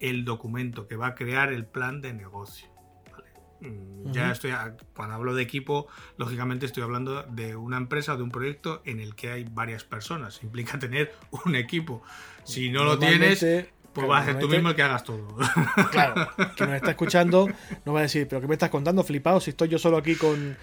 el 0.00 0.24
documento, 0.24 0.86
que 0.86 0.96
va 0.96 1.08
a 1.08 1.14
crear 1.14 1.52
el 1.52 1.64
plan 1.64 2.00
de 2.00 2.12
negocio. 2.12 2.67
Mm, 3.60 4.12
ya 4.12 4.30
estoy, 4.30 4.52
cuando 4.94 5.14
hablo 5.14 5.34
de 5.34 5.42
equipo, 5.42 5.88
lógicamente 6.16 6.66
estoy 6.66 6.82
hablando 6.82 7.24
de 7.24 7.56
una 7.56 7.76
empresa 7.76 8.14
o 8.14 8.16
de 8.16 8.22
un 8.22 8.30
proyecto 8.30 8.82
en 8.84 9.00
el 9.00 9.14
que 9.14 9.30
hay 9.30 9.44
varias 9.44 9.84
personas. 9.84 10.40
Implica 10.42 10.78
tener 10.78 11.14
un 11.44 11.54
equipo. 11.54 12.02
Si 12.44 12.70
no 12.70 12.84
lo 12.84 12.98
tienes, 12.98 13.44
pues 13.92 14.06
vas 14.06 14.22
a 14.22 14.32
ser 14.32 14.38
tú 14.38 14.48
mismo 14.48 14.70
el 14.70 14.76
que 14.76 14.82
hagas 14.82 15.04
todo. 15.04 15.36
Claro, 15.90 16.28
que 16.56 16.66
nos 16.66 16.76
está 16.76 16.90
escuchando 16.90 17.48
no 17.84 17.92
va 17.92 18.00
a 18.00 18.02
decir, 18.02 18.26
pero 18.28 18.40
¿qué 18.40 18.46
me 18.46 18.54
estás 18.54 18.70
contando, 18.70 19.02
flipado? 19.02 19.40
Si 19.40 19.50
estoy 19.50 19.68
yo 19.68 19.78
solo 19.78 19.96
aquí 19.96 20.14
con, 20.14 20.56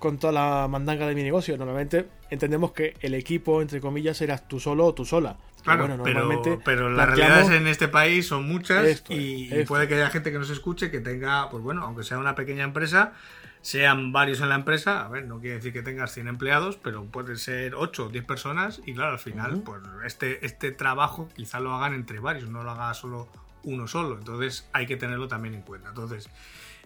con 0.00 0.18
toda 0.18 0.32
la 0.32 0.66
mandanga 0.66 1.06
de 1.06 1.14
mi 1.14 1.22
negocio. 1.22 1.56
Normalmente 1.56 2.08
entendemos 2.30 2.72
que 2.72 2.94
el 3.00 3.14
equipo, 3.14 3.62
entre 3.62 3.80
comillas, 3.80 4.20
eras 4.22 4.48
tú 4.48 4.58
solo 4.58 4.86
o 4.86 4.94
tú 4.94 5.04
sola. 5.04 5.36
Claro, 5.62 5.82
pero, 5.82 5.96
normalmente 5.98 6.58
pero, 6.64 6.88
las 6.88 7.06
realidades 7.06 7.50
en 7.50 7.66
este 7.66 7.86
país 7.86 8.26
son 8.26 8.48
muchas 8.48 9.04
y, 9.10 9.50
puede 9.64 9.86
que 9.86 9.94
haya 9.94 10.08
gente 10.08 10.32
que 10.32 10.38
nos 10.38 10.48
escuche 10.48 10.90
que 10.90 11.00
tenga, 11.00 11.50
pues 11.50 11.62
bueno, 11.62 11.84
aunque 11.84 12.02
sea 12.02 12.18
una 12.18 12.34
pequeña 12.34 12.64
empresa, 12.64 13.12
sean 13.60 14.10
varios 14.10 14.40
en 14.40 14.48
la 14.48 14.54
empresa, 14.54 15.04
a 15.04 15.08
ver, 15.10 15.26
no 15.26 15.38
quiere 15.38 15.56
decir 15.56 15.74
que 15.74 15.82
tengas 15.82 16.14
100 16.14 16.28
empleados, 16.28 16.78
pero 16.78 17.04
puede 17.04 17.36
ser 17.36 17.74
8 17.74 18.06
o 18.06 18.08
10 18.08 18.24
personas 18.24 18.80
y 18.86 18.94
claro, 18.94 19.12
al 19.12 19.18
final, 19.18 19.60
pues 19.62 19.82
este, 20.06 20.46
este 20.46 20.72
trabajo 20.72 21.28
quizá 21.36 21.60
lo 21.60 21.74
hagan 21.74 21.92
entre 21.92 22.20
varios, 22.20 22.48
no 22.48 22.62
lo 22.62 22.70
haga 22.70 22.94
solo 22.94 23.28
uno 23.62 23.86
solo, 23.86 24.16
entonces 24.16 24.66
hay 24.72 24.86
que 24.86 24.96
tenerlo 24.96 25.28
también 25.28 25.52
en 25.52 25.60
cuenta. 25.60 25.90
Entonces, 25.90 26.30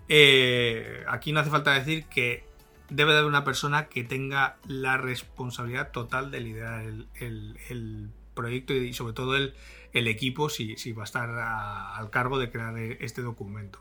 eh, 0.08 1.04
aquí 1.08 1.30
no 1.30 1.38
hace 1.38 1.50
falta 1.50 1.74
decir 1.74 2.06
que 2.06 2.53
debe 2.94 3.12
de 3.12 3.18
haber 3.18 3.28
una 3.28 3.44
persona 3.44 3.88
que 3.88 4.04
tenga 4.04 4.56
la 4.66 4.96
responsabilidad 4.96 5.90
total 5.90 6.30
de 6.30 6.40
liderar 6.40 6.84
el, 6.84 8.10
proyecto 8.34 8.74
y 8.74 8.92
sobre 8.92 9.12
todo 9.12 9.36
el, 9.36 9.54
equipo 9.92 10.48
si, 10.48 10.76
si, 10.76 10.92
va 10.92 11.02
a 11.02 11.04
estar 11.04 11.30
al 11.30 12.10
cargo 12.10 12.38
de 12.38 12.50
crear 12.50 12.76
este 12.78 13.22
documento. 13.22 13.78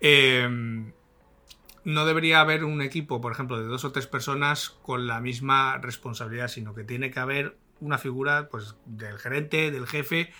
Em, 0.00 0.92
no 1.84 2.06
debería 2.06 2.40
haber 2.40 2.64
un 2.64 2.82
equipo, 2.82 3.20
por 3.20 3.32
ejemplo, 3.32 3.58
de 3.58 3.64
dos 3.64 3.84
o 3.84 3.92
tres 3.92 4.06
personas 4.06 4.70
con 4.70 5.06
la 5.06 5.20
misma 5.20 5.78
responsabilidad, 5.78 6.48
sino 6.48 6.74
que 6.74 6.84
tiene 6.84 7.10
que 7.10 7.20
haber 7.20 7.56
una 7.80 7.98
figura 7.98 8.48
pues, 8.50 8.76
del 8.86 9.18
gerente, 9.18 9.70
del 9.70 9.86
jefe 9.86 10.30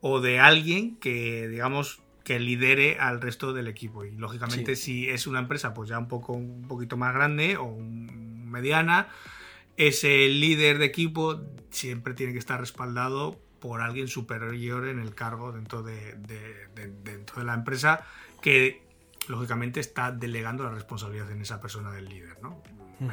o 0.00 0.20
de 0.20 0.38
alguien 0.38 0.96
que, 0.96 1.48
digamos, 1.48 2.02
que 2.26 2.40
lidere 2.40 2.98
al 2.98 3.20
resto 3.20 3.52
del 3.52 3.68
equipo. 3.68 4.04
Y 4.04 4.10
lógicamente, 4.10 4.74
si 4.74 5.08
es 5.08 5.28
una 5.28 5.38
empresa 5.38 5.72
pues 5.74 5.88
ya 5.88 5.96
un 5.96 6.08
poco 6.08 6.32
un 6.32 6.66
poquito 6.66 6.96
más 6.96 7.14
grande 7.14 7.56
o 7.56 7.78
mediana, 7.78 9.06
ese 9.76 10.26
líder 10.26 10.78
de 10.78 10.86
equipo 10.86 11.40
siempre 11.70 12.14
tiene 12.14 12.32
que 12.32 12.40
estar 12.40 12.58
respaldado 12.58 13.38
por 13.60 13.80
alguien 13.80 14.08
superior 14.08 14.88
en 14.88 14.98
el 14.98 15.14
cargo 15.14 15.52
dentro 15.52 15.84
de, 15.84 16.16
dentro 17.04 17.38
de 17.38 17.44
la 17.44 17.54
empresa 17.54 18.04
que 18.42 18.82
lógicamente 19.28 19.78
está 19.78 20.10
delegando 20.10 20.64
la 20.64 20.70
responsabilidad 20.70 21.30
en 21.30 21.42
esa 21.42 21.60
persona 21.60 21.92
del 21.92 22.08
líder. 22.08 22.42
¿no? 22.42 22.60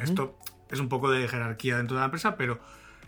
Esto 0.02 0.40
es 0.68 0.80
un 0.80 0.88
poco 0.88 1.08
de 1.12 1.28
jerarquía 1.28 1.76
dentro 1.76 1.94
de 1.96 2.00
la 2.00 2.06
empresa, 2.06 2.36
pero, 2.36 2.58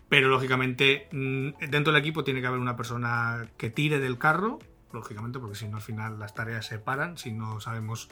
pero 0.09 0.29
lógicamente 0.29 1.09
mm, 1.11 1.69
dentro 1.69 1.93
del 1.93 2.01
equipo 2.01 2.23
tiene 2.23 2.41
que 2.41 2.47
haber 2.47 2.61
una 2.61 2.77
persona 2.77 3.49
que 3.57 3.71
tire 3.71 3.99
del 3.99 4.19
carro 4.19 4.61
lógicamente, 4.93 5.39
porque 5.39 5.57
si 5.57 5.69
no 5.69 5.77
al 5.77 5.83
final 5.83 6.19
las 6.19 6.35
tareas 6.35 6.67
se 6.67 6.79
paran, 6.79 7.19
si 7.19 7.33
no 7.33 7.61
sabemos 7.61 8.09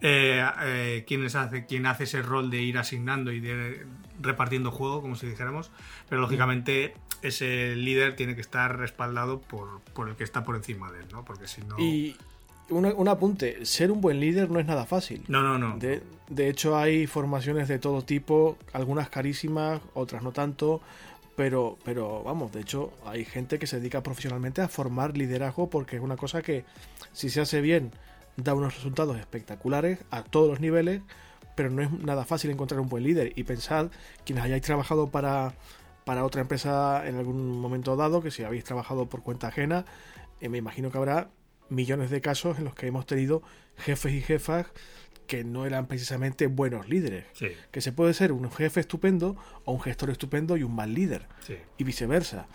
eh, 0.00 0.44
eh, 0.62 1.04
quién, 1.06 1.24
hace, 1.24 1.66
quién 1.66 1.86
hace 1.86 2.04
ese 2.04 2.22
rol 2.22 2.50
de 2.50 2.62
ir 2.62 2.78
asignando 2.78 3.32
y 3.32 3.40
de 3.40 3.86
repartiendo 4.20 4.70
juego, 4.70 5.00
como 5.00 5.16
si 5.16 5.26
dijéramos, 5.26 5.70
pero 6.08 6.20
lógicamente 6.20 6.94
ese 7.22 7.74
líder 7.74 8.16
tiene 8.16 8.34
que 8.34 8.40
estar 8.40 8.76
respaldado 8.78 9.40
por, 9.40 9.80
por 9.94 10.08
el 10.08 10.16
que 10.16 10.24
está 10.24 10.44
por 10.44 10.56
encima 10.56 10.92
de 10.92 11.00
él, 11.00 11.06
¿no? 11.12 11.24
Porque 11.24 11.48
si 11.48 11.62
no... 11.62 11.78
Y 11.78 12.16
un, 12.70 13.08
apunte, 13.08 13.64
ser 13.66 13.90
un 13.90 14.00
buen 14.00 14.20
líder 14.20 14.50
no 14.50 14.58
es 14.58 14.66
nada 14.66 14.86
fácil. 14.86 15.22
No, 15.28 15.42
no, 15.42 15.58
no. 15.58 15.78
De, 15.78 16.02
de 16.28 16.48
hecho 16.48 16.76
hay 16.76 17.06
formaciones 17.06 17.68
de 17.68 17.78
todo 17.78 18.02
tipo, 18.02 18.58
algunas 18.72 19.08
carísimas, 19.08 19.80
otras 19.94 20.22
no 20.22 20.32
tanto, 20.32 20.80
pero, 21.36 21.78
pero 21.84 22.22
vamos, 22.22 22.52
de 22.52 22.60
hecho 22.60 22.92
hay 23.04 23.24
gente 23.24 23.58
que 23.58 23.66
se 23.66 23.78
dedica 23.78 24.02
profesionalmente 24.02 24.60
a 24.60 24.68
formar 24.68 25.16
liderazgo 25.16 25.68
porque 25.68 25.96
es 25.96 26.02
una 26.02 26.16
cosa 26.16 26.42
que 26.42 26.64
si 27.12 27.30
se 27.30 27.40
hace 27.40 27.60
bien 27.60 27.92
da 28.36 28.54
unos 28.54 28.74
resultados 28.74 29.18
espectaculares 29.18 29.98
a 30.10 30.22
todos 30.22 30.48
los 30.48 30.60
niveles, 30.60 31.02
pero 31.54 31.70
no 31.70 31.82
es 31.82 31.90
nada 31.90 32.24
fácil 32.24 32.50
encontrar 32.50 32.80
un 32.80 32.88
buen 32.88 33.04
líder. 33.04 33.32
Y 33.36 33.44
pensad, 33.44 33.90
quienes 34.24 34.44
hayáis 34.44 34.62
trabajado 34.62 35.10
para, 35.10 35.54
para 36.04 36.24
otra 36.24 36.40
empresa 36.40 37.06
en 37.06 37.16
algún 37.16 37.60
momento 37.60 37.96
dado, 37.96 38.22
que 38.22 38.30
si 38.30 38.42
habéis 38.42 38.64
trabajado 38.64 39.08
por 39.08 39.22
cuenta 39.22 39.48
ajena, 39.48 39.84
eh, 40.40 40.48
me 40.48 40.58
imagino 40.58 40.90
que 40.90 40.98
habrá 40.98 41.30
millones 41.68 42.10
de 42.10 42.20
casos 42.20 42.58
en 42.58 42.64
los 42.64 42.74
que 42.74 42.86
hemos 42.86 43.06
tenido 43.06 43.42
jefes 43.76 44.12
y 44.12 44.20
jefas 44.20 44.66
que 45.26 45.44
no 45.44 45.66
eran 45.66 45.86
precisamente 45.86 46.46
buenos 46.46 46.88
líderes. 46.88 47.26
Que 47.70 47.80
se 47.80 47.92
puede 47.92 48.14
ser 48.14 48.32
un 48.32 48.50
jefe 48.50 48.80
estupendo 48.80 49.36
o 49.64 49.72
un 49.72 49.80
gestor 49.80 50.10
estupendo 50.10 50.56
y 50.56 50.62
un 50.62 50.74
mal 50.74 50.94
líder. 50.94 51.26
Y 51.78 51.84
viceversa. 51.84 52.46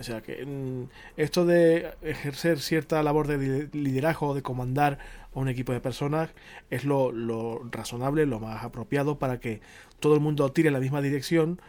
O 0.00 0.02
sea 0.02 0.22
que 0.22 0.44
mm, 0.46 0.88
esto 1.18 1.44
de 1.44 1.92
ejercer 2.00 2.58
cierta 2.60 3.02
labor 3.02 3.26
de 3.26 3.68
liderazgo 3.72 4.28
o 4.28 4.34
de 4.34 4.40
comandar 4.40 4.98
a 5.34 5.38
un 5.38 5.48
equipo 5.48 5.74
de 5.74 5.80
personas 5.80 6.30
es 6.70 6.84
lo, 6.86 7.62
razonable, 7.70 8.24
lo 8.24 8.40
más 8.40 8.64
apropiado 8.64 9.18
para 9.18 9.40
que 9.40 9.60
todo 10.00 10.14
el 10.14 10.20
mundo 10.20 10.50
tire 10.52 10.68
en 10.68 10.74
la 10.74 10.80
misma 10.80 11.02
dirección 11.02 11.60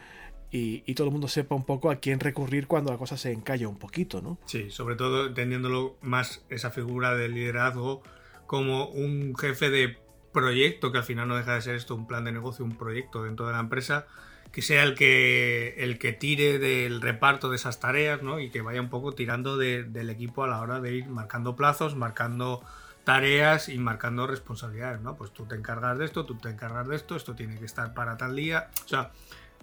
y, 0.49 0.83
y, 0.85 0.95
todo 0.95 1.07
el 1.07 1.13
mundo 1.13 1.29
sepa 1.29 1.55
un 1.55 1.63
poco 1.63 1.89
a 1.89 1.97
quién 1.97 2.19
recurrir 2.19 2.67
cuando 2.67 2.91
la 2.91 2.97
cosa 2.97 3.15
se 3.15 3.31
encalla 3.31 3.69
un 3.69 3.77
poquito, 3.77 4.21
¿no? 4.21 4.37
Sí, 4.45 4.69
sobre 4.69 4.95
todo 4.95 5.27
entendiéndolo 5.27 5.97
más 6.01 6.43
esa 6.49 6.71
figura 6.71 7.15
de 7.15 7.29
liderazgo 7.29 8.01
como 8.47 8.87
un 8.87 9.33
jefe 9.37 9.69
de 9.69 9.97
proyecto, 10.31 10.91
que 10.91 10.99
al 10.99 11.03
final 11.03 11.27
no 11.27 11.35
deja 11.35 11.55
de 11.55 11.61
ser 11.61 11.75
esto 11.75 11.95
un 11.95 12.07
plan 12.07 12.23
de 12.23 12.31
negocio, 12.31 12.65
un 12.65 12.77
proyecto 12.77 13.23
dentro 13.23 13.47
de 13.47 13.53
la 13.53 13.59
empresa, 13.59 14.07
que 14.51 14.61
sea 14.61 14.83
el 14.83 14.95
que, 14.95 15.75
el 15.77 15.97
que 15.97 16.13
tire 16.13 16.59
del 16.59 17.01
reparto 17.01 17.49
de 17.49 17.55
esas 17.55 17.79
tareas 17.79 18.21
¿no? 18.21 18.39
y 18.39 18.49
que 18.49 18.61
vaya 18.61 18.81
un 18.81 18.89
poco 18.89 19.13
tirando 19.13 19.57
del 19.57 20.09
equipo 20.09 20.43
a 20.43 20.47
la 20.47 20.59
hora 20.59 20.81
de 20.81 20.93
ir 20.93 21.07
marcando 21.07 21.55
plazos, 21.55 21.95
marcando 21.95 22.61
tareas 23.03 23.69
y 23.69 23.77
marcando 23.77 24.27
responsabilidades, 24.27 25.01
¿no? 25.01 25.15
Pues 25.15 25.31
tú 25.31 25.45
te 25.45 25.55
encargas 25.55 25.97
de 25.97 26.05
esto, 26.05 26.25
tú 26.25 26.35
te 26.35 26.49
encargas 26.49 26.87
de 26.87 26.95
esto, 26.95 27.15
esto 27.15 27.33
tiene 27.33 27.57
que 27.57 27.65
estar 27.65 27.93
para 27.93 28.15
tal 28.15 28.35
día, 28.35 28.69
o 28.85 28.87
sea, 28.87 29.11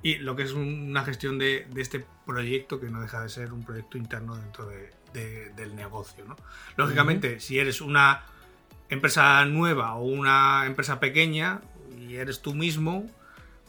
y 0.02 0.16
lo 0.16 0.36
que 0.36 0.42
es 0.42 0.52
una 0.52 1.04
gestión 1.04 1.38
de, 1.38 1.68
este 1.76 2.04
proyecto 2.26 2.80
que 2.80 2.88
no 2.88 3.00
deja 3.00 3.22
de 3.22 3.28
ser 3.28 3.52
un 3.52 3.64
proyecto 3.64 3.98
interno 3.98 4.36
dentro 4.36 4.68
del 5.12 5.76
negocio, 5.76 6.24
¿no? 6.24 6.36
Lógicamente, 6.76 7.40
si 7.40 7.58
eres 7.58 7.80
una 7.80 8.24
empresa 8.88 9.44
nueva 9.44 9.94
o 9.94 10.04
una 10.04 10.64
empresa 10.66 11.00
pequeña 11.00 11.60
y 11.98 12.16
eres 12.16 12.40
tú 12.40 12.54
mismo, 12.54 13.08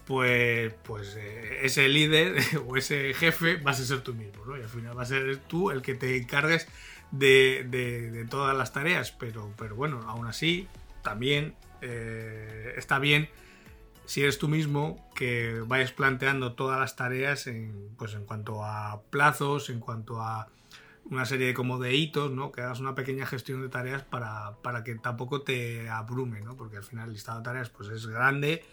pues, 0.05 0.73
pues 0.83 1.15
eh, 1.17 1.59
ese 1.63 1.87
líder 1.89 2.41
o 2.67 2.77
ese 2.77 3.13
jefe 3.13 3.57
vas 3.57 3.79
a 3.79 3.85
ser 3.85 4.01
tú 4.01 4.13
mismo, 4.13 4.45
¿no? 4.45 4.57
Y 4.57 4.61
al 4.61 4.69
final 4.69 4.95
vas 4.95 5.11
a 5.11 5.15
ser 5.15 5.37
tú 5.37 5.71
el 5.71 5.81
que 5.81 5.95
te 5.95 6.17
encargues 6.17 6.67
de, 7.11 8.25
todas 8.29 8.55
las 8.55 8.71
tareas, 8.71 9.11
pero, 9.11 9.53
pero 9.57 9.75
bueno, 9.75 10.01
aún 10.07 10.27
así, 10.27 10.67
también 11.03 11.55
eh, 11.81 12.73
está 12.77 12.99
bien 12.99 13.29
si 14.09 14.23
eres 14.23 14.39
tú 14.39 14.47
mismo 14.47 15.07
que 15.13 15.61
vayas 15.67 15.91
planteando 15.91 16.53
todas 16.53 16.79
las 16.79 16.95
tareas 16.95 17.45
en, 17.45 17.91
pues 17.95 18.15
en 18.15 18.25
cuanto 18.25 18.65
a 18.65 19.03
plazos, 19.11 19.69
en 19.69 19.79
cuanto 19.79 20.23
a 20.23 20.47
una 21.09 21.25
serie 21.25 21.47
de 21.47 21.53
como 21.53 21.79
de 21.79 21.95
hitos, 21.95 22.31
¿no? 22.31 22.51
Que 22.51 22.61
hagas 22.61 22.79
una 22.79 22.95
pequeña 22.95 23.25
gestión 23.25 23.61
de 23.61 23.69
tareas 23.69 24.03
para, 24.03 24.57
para 24.61 24.83
que 24.83 24.95
tampoco 24.95 25.41
te 25.41 25.89
abrume, 25.89 26.41
¿no? 26.41 26.55
Porque 26.55 26.77
al 26.77 26.83
final 26.83 27.07
el 27.07 27.13
listado 27.13 27.39
de 27.39 27.45
tareas 27.45 27.69
pues 27.69 27.89
es 27.89 28.05
grande 28.05 28.63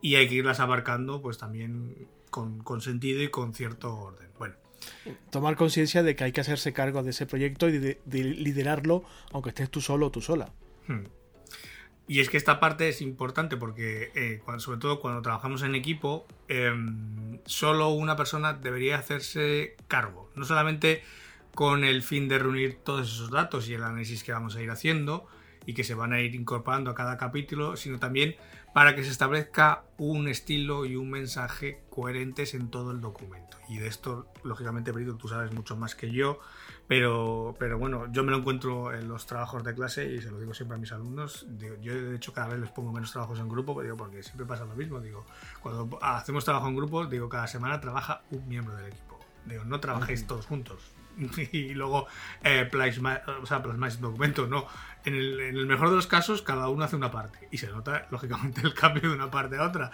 y 0.00 0.16
hay 0.16 0.28
que 0.28 0.36
irlas 0.36 0.60
abarcando 0.60 1.22
pues 1.22 1.38
también 1.38 2.08
con, 2.30 2.62
con 2.62 2.80
sentido 2.80 3.22
y 3.22 3.28
con 3.28 3.54
cierto 3.54 3.94
orden. 3.96 4.28
Bueno. 4.38 4.54
Tomar 5.30 5.56
conciencia 5.56 6.02
de 6.02 6.14
que 6.14 6.24
hay 6.24 6.32
que 6.32 6.40
hacerse 6.40 6.72
cargo 6.72 7.02
de 7.02 7.10
ese 7.10 7.26
proyecto 7.26 7.68
y 7.68 7.78
de, 7.78 7.98
liderarlo 8.06 9.04
aunque 9.32 9.50
estés 9.50 9.70
tú 9.70 9.80
solo 9.80 10.06
o 10.06 10.10
tú 10.10 10.20
sola. 10.20 10.52
Hmm. 10.86 11.04
Y 12.06 12.20
es 12.20 12.30
que 12.30 12.38
esta 12.38 12.58
parte 12.58 12.88
es 12.88 13.02
importante 13.02 13.58
porque, 13.58 14.10
eh, 14.14 14.40
sobre 14.58 14.78
todo 14.78 14.98
cuando 14.98 15.20
trabajamos 15.20 15.62
en 15.62 15.74
equipo, 15.74 16.26
em, 16.48 17.38
solo 17.44 17.90
una 17.90 18.16
persona 18.16 18.54
debería 18.54 18.96
hacerse 18.96 19.76
cargo. 19.88 20.30
No 20.34 20.46
solamente 20.46 21.02
con 21.58 21.82
el 21.82 22.04
fin 22.04 22.28
de 22.28 22.38
reunir 22.38 22.78
todos 22.84 23.12
esos 23.12 23.32
datos 23.32 23.68
y 23.68 23.74
el 23.74 23.82
análisis 23.82 24.22
que 24.22 24.30
vamos 24.30 24.54
a 24.54 24.62
ir 24.62 24.70
haciendo 24.70 25.26
y 25.66 25.74
que 25.74 25.82
se 25.82 25.96
van 25.96 26.12
a 26.12 26.20
ir 26.20 26.36
incorporando 26.36 26.88
a 26.88 26.94
cada 26.94 27.16
capítulo, 27.16 27.76
sino 27.76 27.98
también 27.98 28.36
para 28.72 28.94
que 28.94 29.02
se 29.02 29.10
establezca 29.10 29.82
un 29.96 30.28
estilo 30.28 30.84
y 30.84 30.94
un 30.94 31.10
mensaje 31.10 31.82
coherentes 31.90 32.54
en 32.54 32.70
todo 32.70 32.92
el 32.92 33.00
documento. 33.00 33.56
Y 33.68 33.78
de 33.78 33.88
esto, 33.88 34.28
lógicamente, 34.44 34.92
Brito, 34.92 35.16
tú 35.16 35.26
sabes 35.26 35.52
mucho 35.52 35.76
más 35.76 35.96
que 35.96 36.12
yo, 36.12 36.38
pero, 36.86 37.56
pero 37.58 37.76
bueno, 37.76 38.06
yo 38.12 38.22
me 38.22 38.30
lo 38.30 38.36
encuentro 38.36 38.94
en 38.94 39.08
los 39.08 39.26
trabajos 39.26 39.64
de 39.64 39.74
clase 39.74 40.06
y 40.14 40.22
se 40.22 40.30
lo 40.30 40.38
digo 40.38 40.54
siempre 40.54 40.76
a 40.76 40.78
mis 40.78 40.92
alumnos. 40.92 41.44
yo, 41.80 41.92
de 41.92 42.14
hecho, 42.14 42.32
cada 42.32 42.50
vez 42.50 42.60
les 42.60 42.70
pongo 42.70 42.92
menos 42.92 43.10
trabajos 43.10 43.40
en 43.40 43.48
grupo, 43.48 43.82
digo, 43.82 43.96
porque 43.96 44.22
siempre 44.22 44.46
pasa 44.46 44.64
lo 44.64 44.76
mismo. 44.76 45.00
Digo, 45.00 45.26
cuando 45.60 45.98
hacemos 46.02 46.44
trabajo 46.44 46.68
en 46.68 46.76
grupo, 46.76 47.04
digo, 47.06 47.28
cada 47.28 47.48
semana 47.48 47.80
trabaja 47.80 48.22
un 48.30 48.46
miembro 48.46 48.76
del 48.76 48.92
equipo. 48.92 49.18
Digo, 49.44 49.64
no 49.64 49.80
trabajéis 49.80 50.24
todos 50.24 50.46
juntos 50.46 50.92
y 51.52 51.74
luego 51.74 52.06
eh, 52.44 52.66
plasma, 52.70 53.22
o 53.40 53.46
sea, 53.46 53.62
plasmáis 53.62 54.00
documento, 54.00 54.46
no. 54.46 54.66
En 55.04 55.14
el, 55.14 55.66
mejor 55.66 55.90
de 55.90 55.96
los 55.96 56.06
casos, 56.06 56.42
cada 56.42 56.68
uno 56.68 56.84
hace 56.84 56.96
una 56.96 57.10
parte 57.10 57.48
y 57.50 57.58
se 57.58 57.68
nota, 57.68 58.06
lógicamente, 58.10 58.60
el 58.62 58.74
cambio 58.74 59.08
de 59.08 59.14
una 59.14 59.30
parte 59.30 59.56
a 59.56 59.64
otra. 59.64 59.90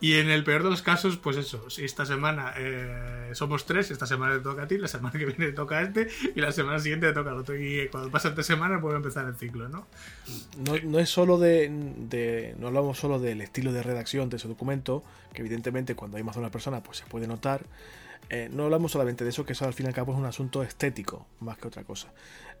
Y 0.00 0.14
en 0.14 0.30
el 0.30 0.44
peor 0.44 0.62
de 0.62 0.70
los 0.70 0.82
casos, 0.82 1.16
pues 1.16 1.36
eso, 1.36 1.70
si 1.70 1.84
esta 1.84 2.04
semana 2.04 2.52
eh, 2.56 3.30
somos 3.32 3.66
tres, 3.66 3.90
esta 3.90 4.06
semana 4.06 4.34
te 4.34 4.40
toca 4.40 4.62
a 4.64 4.68
ti, 4.68 4.76
la 4.76 4.88
semana 4.88 5.18
que 5.18 5.24
viene 5.24 5.46
te 5.46 5.52
toca 5.52 5.78
a 5.78 5.82
este 5.82 6.08
y 6.34 6.40
la 6.40 6.52
semana 6.52 6.78
siguiente 6.80 7.06
te 7.06 7.14
toca 7.14 7.30
al 7.30 7.38
otro. 7.38 7.56
Y 7.56 7.88
cuando 7.88 8.10
pasa 8.10 8.34
tres 8.34 8.46
semanas, 8.46 8.80
puede 8.80 8.96
empezar 8.96 9.26
el 9.26 9.36
ciclo, 9.36 9.68
¿no? 9.68 9.86
No, 10.84 10.98
es 10.98 11.08
solo 11.08 11.38
de, 11.38 12.54
No 12.58 12.66
hablamos 12.66 12.98
solo 12.98 13.18
del 13.18 13.40
estilo 13.40 13.72
de 13.72 13.82
redacción 13.82 14.28
de 14.28 14.36
ese 14.36 14.48
documento, 14.48 15.02
que 15.32 15.40
evidentemente 15.40 15.94
cuando 15.94 16.16
hay 16.16 16.22
más 16.22 16.34
de 16.34 16.40
una 16.40 16.50
persona, 16.50 16.82
pues 16.82 16.98
se 16.98 17.06
puede 17.06 17.26
notar. 17.26 17.64
Eh, 18.30 18.48
no 18.52 18.64
hablamos 18.64 18.92
solamente 18.92 19.24
de 19.24 19.30
eso, 19.30 19.44
que 19.44 19.52
eso 19.52 19.64
al 19.64 19.72
fin 19.72 19.86
y 19.86 19.88
al 19.88 19.94
cabo 19.94 20.12
es 20.12 20.18
un 20.18 20.26
asunto 20.26 20.62
estético, 20.62 21.26
más 21.40 21.58
que 21.58 21.68
otra 21.68 21.84
cosa. 21.84 22.12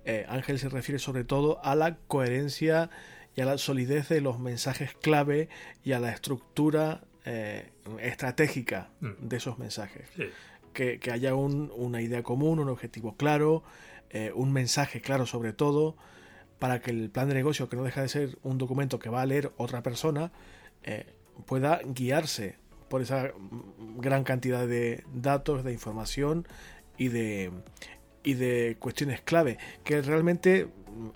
Eh, 0.04 0.24
Ángel 0.28 0.58
se 0.58 0.68
refiere 0.68 0.98
sobre 0.98 1.24
todo 1.24 1.62
a 1.64 1.74
la 1.74 1.96
coherencia 2.06 2.90
y 3.36 3.42
a 3.42 3.44
la 3.44 3.58
solidez 3.58 4.08
de 4.08 4.20
los 4.20 4.38
mensajes 4.38 4.94
clave 4.94 5.48
y 5.84 5.92
a 5.92 6.00
la 6.00 6.10
estructura 6.10 7.02
eh, 7.24 7.70
estratégica 8.00 8.90
mm. 9.00 9.28
de 9.28 9.36
esos 9.36 9.58
mensajes. 9.58 10.08
Que, 10.72 11.00
haya 11.12 11.34
una 11.34 12.00
idea 12.02 12.22
común, 12.22 12.60
un 12.60 12.68
objetivo 12.68 13.16
claro, 13.16 13.64
un 14.34 14.52
mensaje 14.52 15.00
claro 15.00 15.26
sobre 15.26 15.52
todo, 15.52 15.96
para 16.60 16.80
que 16.80 16.92
el 16.92 17.10
plan 17.10 17.28
de 17.28 17.34
negocio, 17.34 17.68
que 17.68 17.74
no 17.74 17.82
deja 17.82 18.00
de 18.00 18.08
ser 18.08 18.38
un 18.44 18.58
documento 18.58 19.00
que 19.00 19.10
va 19.10 19.22
a 19.22 19.26
leer 19.26 19.50
otra 19.56 19.82
persona, 19.82 20.30
pueda 21.46 21.80
guiarse 21.84 22.58
por 22.88 23.02
esa 23.02 23.32
gran 23.96 24.24
cantidad 24.24 24.66
de 24.66 25.04
datos, 25.14 25.64
de 25.64 25.72
información 25.72 26.46
y 26.96 27.08
de, 27.08 27.50
y 28.22 28.34
de 28.34 28.76
cuestiones 28.78 29.20
clave, 29.20 29.58
que 29.84 30.02
realmente 30.02 30.68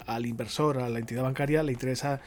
al 0.07 0.27
inversor, 0.27 0.79
a 0.79 0.89
la 0.89 0.99
entidad 0.99 1.23
bancaria, 1.23 1.62
le 1.62 1.73
interesa 1.73 2.20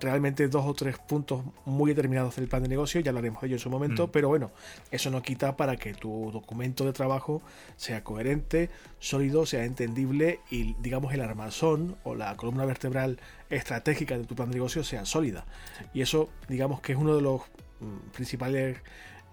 realmente 0.00 0.48
dos 0.48 0.64
o 0.64 0.74
tres 0.74 0.98
puntos 0.98 1.44
muy 1.66 1.90
determinados 1.90 2.36
del 2.36 2.48
plan 2.48 2.62
de 2.62 2.68
negocio, 2.68 3.00
ya 3.00 3.10
hablaremos 3.10 3.42
de 3.42 3.48
ello 3.48 3.56
en 3.56 3.60
su 3.60 3.70
momento, 3.70 4.06
mm. 4.06 4.10
pero 4.10 4.28
bueno, 4.28 4.50
eso 4.90 5.10
no 5.10 5.22
quita 5.22 5.56
para 5.56 5.76
que 5.76 5.92
tu 5.92 6.30
documento 6.32 6.84
de 6.84 6.92
trabajo 6.92 7.42
sea 7.76 8.02
coherente, 8.02 8.70
sólido, 8.98 9.44
sea 9.44 9.64
entendible 9.64 10.40
y 10.50 10.74
digamos 10.80 11.12
el 11.12 11.20
armazón 11.20 11.96
o 12.04 12.14
la 12.14 12.36
columna 12.36 12.64
vertebral 12.64 13.18
estratégica 13.50 14.16
de 14.16 14.24
tu 14.24 14.34
plan 14.34 14.50
de 14.50 14.54
negocio 14.54 14.82
sea 14.82 15.04
sólida. 15.04 15.44
Y 15.92 16.00
eso 16.00 16.30
digamos 16.48 16.80
que 16.80 16.92
es 16.92 16.98
uno 16.98 17.14
de 17.14 17.22
los 17.22 17.42
Mm, 17.52 17.71
principales 18.12 18.78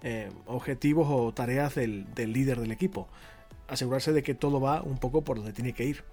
eh, 0.02 0.30
objetivos 0.46 1.08
o 1.10 1.32
tareas 1.32 1.74
del, 1.74 2.06
líder 2.16 2.60
del 2.60 2.72
equipo. 2.72 3.08
Asegurarse 3.68 4.12
de 4.12 4.22
que 4.22 4.34
todo 4.34 4.60
va 4.60 4.82
un 4.82 4.98
poco 4.98 5.22
por 5.22 5.36
donde 5.36 5.52
tiene 5.52 5.74
que 5.74 5.84
ir. 5.84 6.04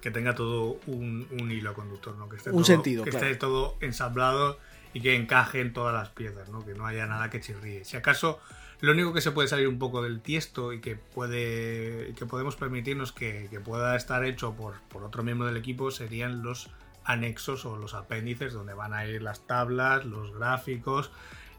Que 0.00 0.10
tenga 0.10 0.34
todo 0.34 0.78
un, 0.86 1.26
hilo 1.50 1.74
conductor, 1.74 2.16
¿no? 2.16 2.28
Que 2.28 2.36
esté 2.36 2.50
un 2.50 2.56
todo, 2.56 2.64
sentido, 2.64 3.04
que 3.04 3.10
esté 3.10 3.34
todo 3.34 3.76
ensamblado 3.80 4.58
y 4.92 5.00
que 5.00 5.16
encaje 5.16 5.60
en 5.60 5.72
todas 5.72 5.92
las 5.92 6.10
piezas, 6.10 6.48
¿no? 6.48 6.64
Que 6.64 6.74
no 6.74 6.86
haya 6.86 7.06
nada 7.06 7.28
que 7.28 7.40
chirríe. 7.40 7.84
Si 7.84 7.96
acaso 7.96 8.40
lo 8.80 8.92
único 8.92 9.12
que 9.12 9.20
se 9.20 9.32
puede 9.32 9.48
salir 9.48 9.66
un 9.66 9.78
poco 9.78 10.02
del 10.02 10.20
tiesto 10.20 10.72
y 10.72 10.80
que 10.80 10.96
puede 10.96 12.14
que 12.14 12.26
podemos 12.26 12.56
permitirnos 12.56 13.12
que, 13.12 13.48
pueda 13.64 13.96
estar 13.96 14.24
hecho 14.24 14.54
por, 14.54 14.80
por, 14.88 15.02
otro 15.04 15.22
miembro 15.22 15.46
del 15.46 15.56
equipo 15.56 15.90
serían 15.90 16.42
los 16.42 16.70
anexos 17.04 17.64
o 17.66 17.76
los 17.76 17.94
apéndices 17.94 18.52
donde 18.52 18.74
van 18.74 18.94
a 18.94 19.06
ir 19.06 19.22
las 19.22 19.46
tablas, 19.46 20.04
los 20.04 20.34
gráficos, 20.34 21.10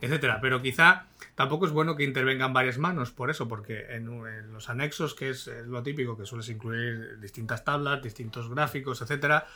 etcétera. 0.02 0.40
Pero 0.42 0.62
quizá 0.62 1.08
tampoco 1.36 1.66
es 1.66 1.72
bueno 1.72 1.96
que 1.96 2.04
intervengan 2.04 2.54
varias 2.54 2.78
manos 2.78 3.12
por 3.12 3.30
eso, 3.30 3.48
porque 3.48 3.86
en, 3.90 4.54
los 4.54 4.70
anexos, 4.70 5.16
que 5.16 5.30
es 5.30 5.48
lo 5.66 5.84
típico, 5.84 6.18
que 6.18 6.26
sueles 6.26 6.50
incluir 6.50 7.20
distintas 7.20 7.64
tablas, 7.64 8.02
distintos 8.02 8.50
gráficos, 8.50 9.02
etcétera, 9.02 9.48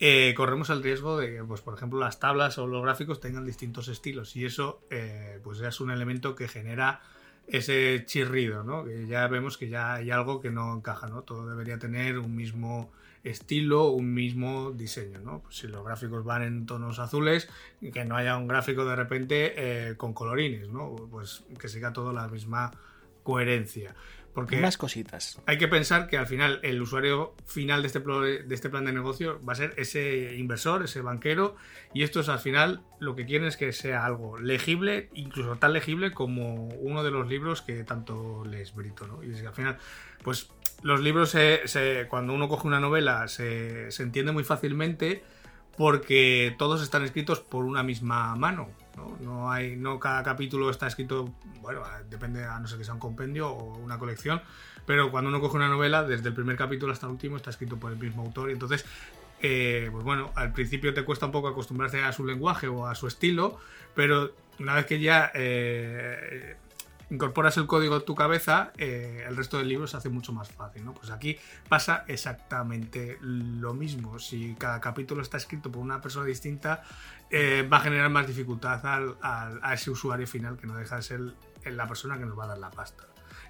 eh, 0.00 0.34
corremos 0.36 0.70
el 0.70 0.82
riesgo 0.82 1.18
de 1.18 1.36
que, 1.36 1.44
pues, 1.44 1.60
por 1.60 1.74
ejemplo, 1.74 2.00
las 2.00 2.18
tablas 2.18 2.58
o 2.58 2.66
los 2.66 2.82
gráficos 2.82 3.20
tengan 3.20 3.44
distintos 3.44 3.88
estilos 3.88 4.34
y 4.36 4.44
eso 4.44 4.82
eh, 4.90 5.38
pues 5.44 5.60
es 5.60 5.80
un 5.80 5.90
elemento 5.90 6.34
que 6.34 6.48
genera 6.48 7.00
ese 7.46 8.02
chirrido, 8.06 8.64
¿no? 8.64 8.84
Que 8.84 9.06
ya 9.06 9.26
vemos 9.28 9.56
que 9.56 9.68
ya 9.68 9.94
hay 9.94 10.10
algo 10.10 10.40
que 10.40 10.50
no 10.50 10.74
encaja, 10.74 11.08
¿no? 11.08 11.22
Todo 11.22 11.46
debería 11.48 11.78
tener 11.78 12.18
un 12.18 12.34
mismo 12.34 12.90
estilo, 13.24 13.88
un 13.88 14.12
mismo 14.12 14.70
diseño, 14.70 15.18
¿no? 15.18 15.40
Pues 15.40 15.56
si 15.56 15.66
los 15.66 15.84
gráficos 15.84 16.24
van 16.24 16.42
en 16.42 16.66
tonos 16.66 16.98
azules, 16.98 17.48
que 17.92 18.04
no 18.04 18.16
haya 18.16 18.36
un 18.36 18.46
gráfico 18.46 18.84
de 18.84 18.96
repente 18.96 19.54
eh, 19.56 19.96
con 19.96 20.12
colorines, 20.12 20.68
¿no? 20.68 20.94
Pues 21.10 21.44
que 21.58 21.68
siga 21.68 21.92
todo 21.92 22.12
la 22.12 22.28
misma 22.28 22.70
coherencia. 23.22 23.94
Porque 24.34 24.56
más 24.56 24.76
cositas. 24.76 25.40
Hay 25.46 25.58
que 25.58 25.68
pensar 25.68 26.08
que 26.08 26.18
al 26.18 26.26
final 26.26 26.58
el 26.64 26.82
usuario 26.82 27.34
final 27.46 27.82
de 27.82 27.86
este, 27.86 28.00
de 28.00 28.54
este 28.54 28.68
plan 28.68 28.84
de 28.84 28.92
negocio 28.92 29.40
va 29.48 29.52
a 29.52 29.56
ser 29.56 29.74
ese 29.76 30.34
inversor, 30.36 30.82
ese 30.82 31.00
banquero, 31.02 31.54
y 31.94 32.02
esto 32.02 32.18
es 32.18 32.28
al 32.28 32.40
final 32.40 32.82
lo 32.98 33.14
que 33.14 33.26
quieren 33.26 33.46
es 33.46 33.56
que 33.56 33.72
sea 33.72 34.04
algo 34.04 34.36
legible, 34.36 35.08
incluso 35.14 35.54
tan 35.56 35.72
legible 35.72 36.10
como 36.10 36.66
uno 36.66 37.04
de 37.04 37.12
los 37.12 37.28
libros 37.28 37.62
que 37.62 37.84
tanto 37.84 38.44
les 38.44 38.74
Brito, 38.74 39.06
¿no? 39.06 39.22
Y 39.22 39.32
al 39.46 39.54
final, 39.54 39.78
pues 40.24 40.50
los 40.84 41.00
libros, 41.00 41.30
se, 41.30 42.06
cuando 42.10 42.34
uno 42.34 42.46
coge 42.46 42.66
una 42.66 42.78
novela, 42.78 43.26
se, 43.26 43.88
entiende 44.00 44.32
muy 44.32 44.44
fácilmente 44.44 45.24
porque 45.78 46.54
todos 46.58 46.82
están 46.82 47.02
escritos 47.04 47.40
por 47.40 47.64
una 47.64 47.82
misma 47.82 48.36
mano. 48.36 48.68
¿no? 49.20 49.50
hay, 49.50 49.76
no 49.76 49.98
cada 49.98 50.22
capítulo 50.22 50.68
está 50.68 50.86
escrito, 50.86 51.32
bueno, 51.62 51.80
depende 52.10 52.44
a 52.44 52.60
no 52.60 52.68
ser 52.68 52.76
que 52.76 52.84
sea 52.84 52.92
un 52.92 53.00
compendio 53.00 53.48
o 53.48 53.78
una 53.78 53.98
colección, 53.98 54.42
pero 54.84 55.10
cuando 55.10 55.30
uno 55.30 55.40
coge 55.40 55.56
una 55.56 55.68
novela, 55.68 56.04
desde 56.04 56.28
el 56.28 56.34
primer 56.34 56.56
capítulo 56.56 56.92
hasta 56.92 57.06
el 57.06 57.12
último 57.12 57.38
está 57.38 57.48
escrito 57.48 57.78
por 57.78 57.90
el 57.90 57.98
mismo 57.98 58.20
autor. 58.22 58.50
Y 58.50 58.52
entonces, 58.52 58.84
eh, 59.40 59.88
pues 59.90 60.04
bueno, 60.04 60.32
al 60.34 60.52
principio 60.52 60.92
te 60.92 61.02
cuesta 61.02 61.24
un 61.24 61.32
poco 61.32 61.48
acostumbrarse 61.48 62.02
a 62.02 62.12
su 62.12 62.26
lenguaje 62.26 62.68
o 62.68 62.86
a 62.86 62.94
su 62.94 63.06
estilo, 63.06 63.58
pero 63.94 64.34
una 64.58 64.74
vez 64.74 64.84
que 64.84 65.00
ya 65.00 65.32
eh, 65.34 66.56
incorporas 67.10 67.56
el 67.56 67.66
código 67.66 67.96
en 67.96 68.04
tu 68.04 68.14
cabeza, 68.14 68.72
eh, 68.76 69.24
el 69.26 69.36
resto 69.36 69.58
del 69.58 69.68
libro 69.68 69.86
se 69.86 69.96
hace 69.96 70.08
mucho 70.08 70.32
más 70.32 70.50
fácil. 70.50 70.84
¿no? 70.84 70.94
Pues 70.94 71.10
aquí 71.10 71.38
pasa 71.68 72.04
exactamente 72.08 73.18
lo 73.20 73.74
mismo. 73.74 74.18
Si 74.18 74.54
cada 74.54 74.80
capítulo 74.80 75.22
está 75.22 75.36
escrito 75.36 75.70
por 75.70 75.82
una 75.82 76.00
persona 76.00 76.26
distinta, 76.26 76.82
eh, 77.30 77.68
va 77.70 77.78
a 77.78 77.80
generar 77.80 78.10
más 78.10 78.26
dificultad 78.26 78.80
a 79.22 79.74
ese 79.74 79.90
usuario 79.90 80.26
final 80.26 80.56
que 80.56 80.66
no 80.66 80.76
deja 80.76 80.96
de 80.96 81.02
ser 81.02 81.20
la 81.64 81.86
persona 81.86 82.18
que 82.18 82.26
nos 82.26 82.38
va 82.38 82.44
a 82.44 82.48
dar 82.48 82.58
la 82.58 82.70
pasta. 82.70 83.04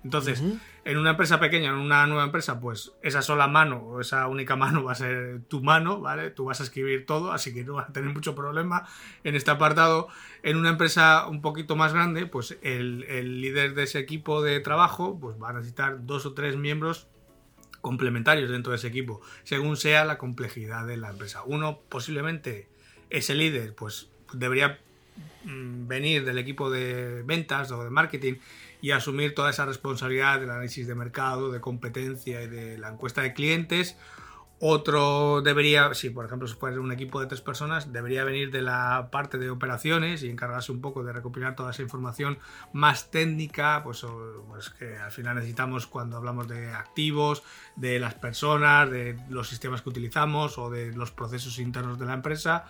Entonces, 0.04 0.42
en 0.84 0.98
una 0.98 1.10
empresa 1.10 1.40
pequeña, 1.40 1.70
en 1.70 1.76
una 1.76 2.06
nueva 2.06 2.24
empresa, 2.24 2.60
pues 2.60 2.92
esa 3.02 3.22
sola 3.22 3.48
mano 3.48 3.78
o 3.78 4.00
esa 4.02 4.28
única 4.28 4.54
mano 4.54 4.84
va 4.84 4.92
a 4.92 4.96
ser 4.96 5.40
tu 5.48 5.62
mano, 5.62 6.00
¿vale? 6.00 6.30
Tú 6.30 6.44
vas 6.44 6.60
a 6.60 6.64
escribir 6.64 7.06
todo, 7.06 7.32
así 7.32 7.54
que 7.54 7.64
no 7.64 7.74
vas 7.74 7.88
a 7.88 7.92
tener 7.92 8.12
mucho 8.12 8.34
problema 8.34 8.86
en 9.24 9.34
este 9.34 9.50
apartado. 9.50 10.08
En 10.42 10.58
una 10.58 10.68
empresa 10.68 11.26
un 11.26 11.40
poquito 11.40 11.74
más 11.74 11.94
grande, 11.94 12.26
pues 12.26 12.58
el, 12.62 13.04
el 13.04 13.40
líder 13.40 13.74
de 13.74 13.84
ese 13.84 13.98
equipo 13.98 14.42
de 14.42 14.60
trabajo, 14.60 15.18
pues 15.18 15.36
va 15.42 15.48
a 15.48 15.52
necesitar 15.54 16.04
dos 16.04 16.26
o 16.26 16.34
tres 16.34 16.56
miembros 16.56 17.08
complementarios 17.80 18.50
dentro 18.50 18.72
de 18.72 18.76
ese 18.76 18.88
equipo, 18.88 19.22
según 19.42 19.78
sea 19.78 20.04
la 20.04 20.18
complejidad 20.18 20.86
de 20.86 20.98
la 20.98 21.10
empresa. 21.10 21.42
Uno, 21.46 21.80
posiblemente, 21.88 22.68
ese 23.08 23.34
líder, 23.34 23.74
pues 23.74 24.10
debería 24.34 24.80
venir 25.44 26.24
del 26.24 26.38
equipo 26.38 26.70
de 26.70 27.22
ventas 27.22 27.70
o 27.70 27.84
de 27.84 27.90
marketing 27.90 28.34
y 28.80 28.90
asumir 28.90 29.34
toda 29.34 29.50
esa 29.50 29.66
responsabilidad 29.66 30.40
del 30.40 30.50
análisis 30.50 30.86
de 30.86 30.94
mercado, 30.94 31.50
de 31.50 31.60
competencia 31.60 32.42
y 32.42 32.48
de 32.48 32.78
la 32.78 32.88
encuesta 32.88 33.22
de 33.22 33.32
clientes 33.34 33.96
otro 34.60 35.42
debería, 35.42 35.92
si 35.94 36.10
por 36.10 36.24
ejemplo 36.24 36.46
se 36.46 36.54
fuera 36.54 36.80
un 36.80 36.92
equipo 36.92 37.20
de 37.20 37.26
tres 37.26 37.40
personas, 37.40 37.92
debería 37.92 38.24
venir 38.24 38.50
de 38.50 38.62
la 38.62 39.08
parte 39.10 39.36
de 39.36 39.50
operaciones 39.50 40.22
y 40.22 40.30
encargarse 40.30 40.70
un 40.70 40.80
poco 40.80 41.02
de 41.02 41.12
recopilar 41.12 41.56
toda 41.56 41.72
esa 41.72 41.82
información 41.82 42.38
más 42.72 43.10
técnica, 43.10 43.82
pues, 43.82 44.06
pues, 44.48 44.70
que 44.70 44.96
al 44.96 45.10
final 45.10 45.34
necesitamos 45.34 45.86
cuando 45.86 46.16
hablamos 46.16 46.48
de 46.48 46.72
activos, 46.72 47.42
de 47.76 47.98
las 47.98 48.14
personas, 48.14 48.90
de 48.90 49.18
los 49.28 49.48
sistemas 49.48 49.82
que 49.82 49.90
utilizamos 49.90 50.56
o 50.56 50.70
de 50.70 50.92
los 50.92 51.10
procesos 51.10 51.58
internos 51.58 51.98
de 51.98 52.06
la 52.06 52.14
empresa. 52.14 52.64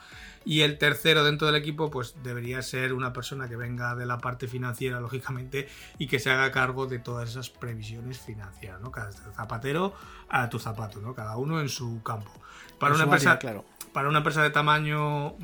Y 0.45 0.61
el 0.61 0.79
tercero 0.79 1.25
dentro 1.25 1.47
del 1.47 1.57
equipo, 1.57 1.91
pues 1.91 2.17
debería 2.23 2.61
ser 2.63 2.93
una 2.93 3.13
persona 3.13 3.49
que 3.49 3.57
venga 3.57 3.95
de 3.95 4.07
la 4.07 4.19
parte 4.19 4.47
financiera, 4.47 5.01
lógicamente, 5.01 5.69
y 5.99 6.07
que 6.07 6.19
se 6.19 6.31
haga 6.31 6.51
cargo 6.51 6.87
de 6.87 6.99
todas 6.99 7.31
esas 7.31 7.51
previsiones 7.51 8.19
financieras, 8.19 8.81
¿no? 8.81 8.91
Cada 8.91 9.13
zapatero 9.13 9.95
a 10.29 10.49
tu 10.49 10.59
zapato, 10.59 11.01
¿no? 11.01 11.15
Cada 11.15 11.37
uno 11.37 11.61
en 11.61 11.69
su 11.69 12.03
campo. 12.03 12.31
Para 12.79 12.95
una 12.95 13.05
empresa, 13.05 13.39
claro. 13.39 13.65
para 13.93 14.09
una 14.09 14.19
empresa 14.19 14.43
de 14.43 14.51
tamaño 14.51 15.35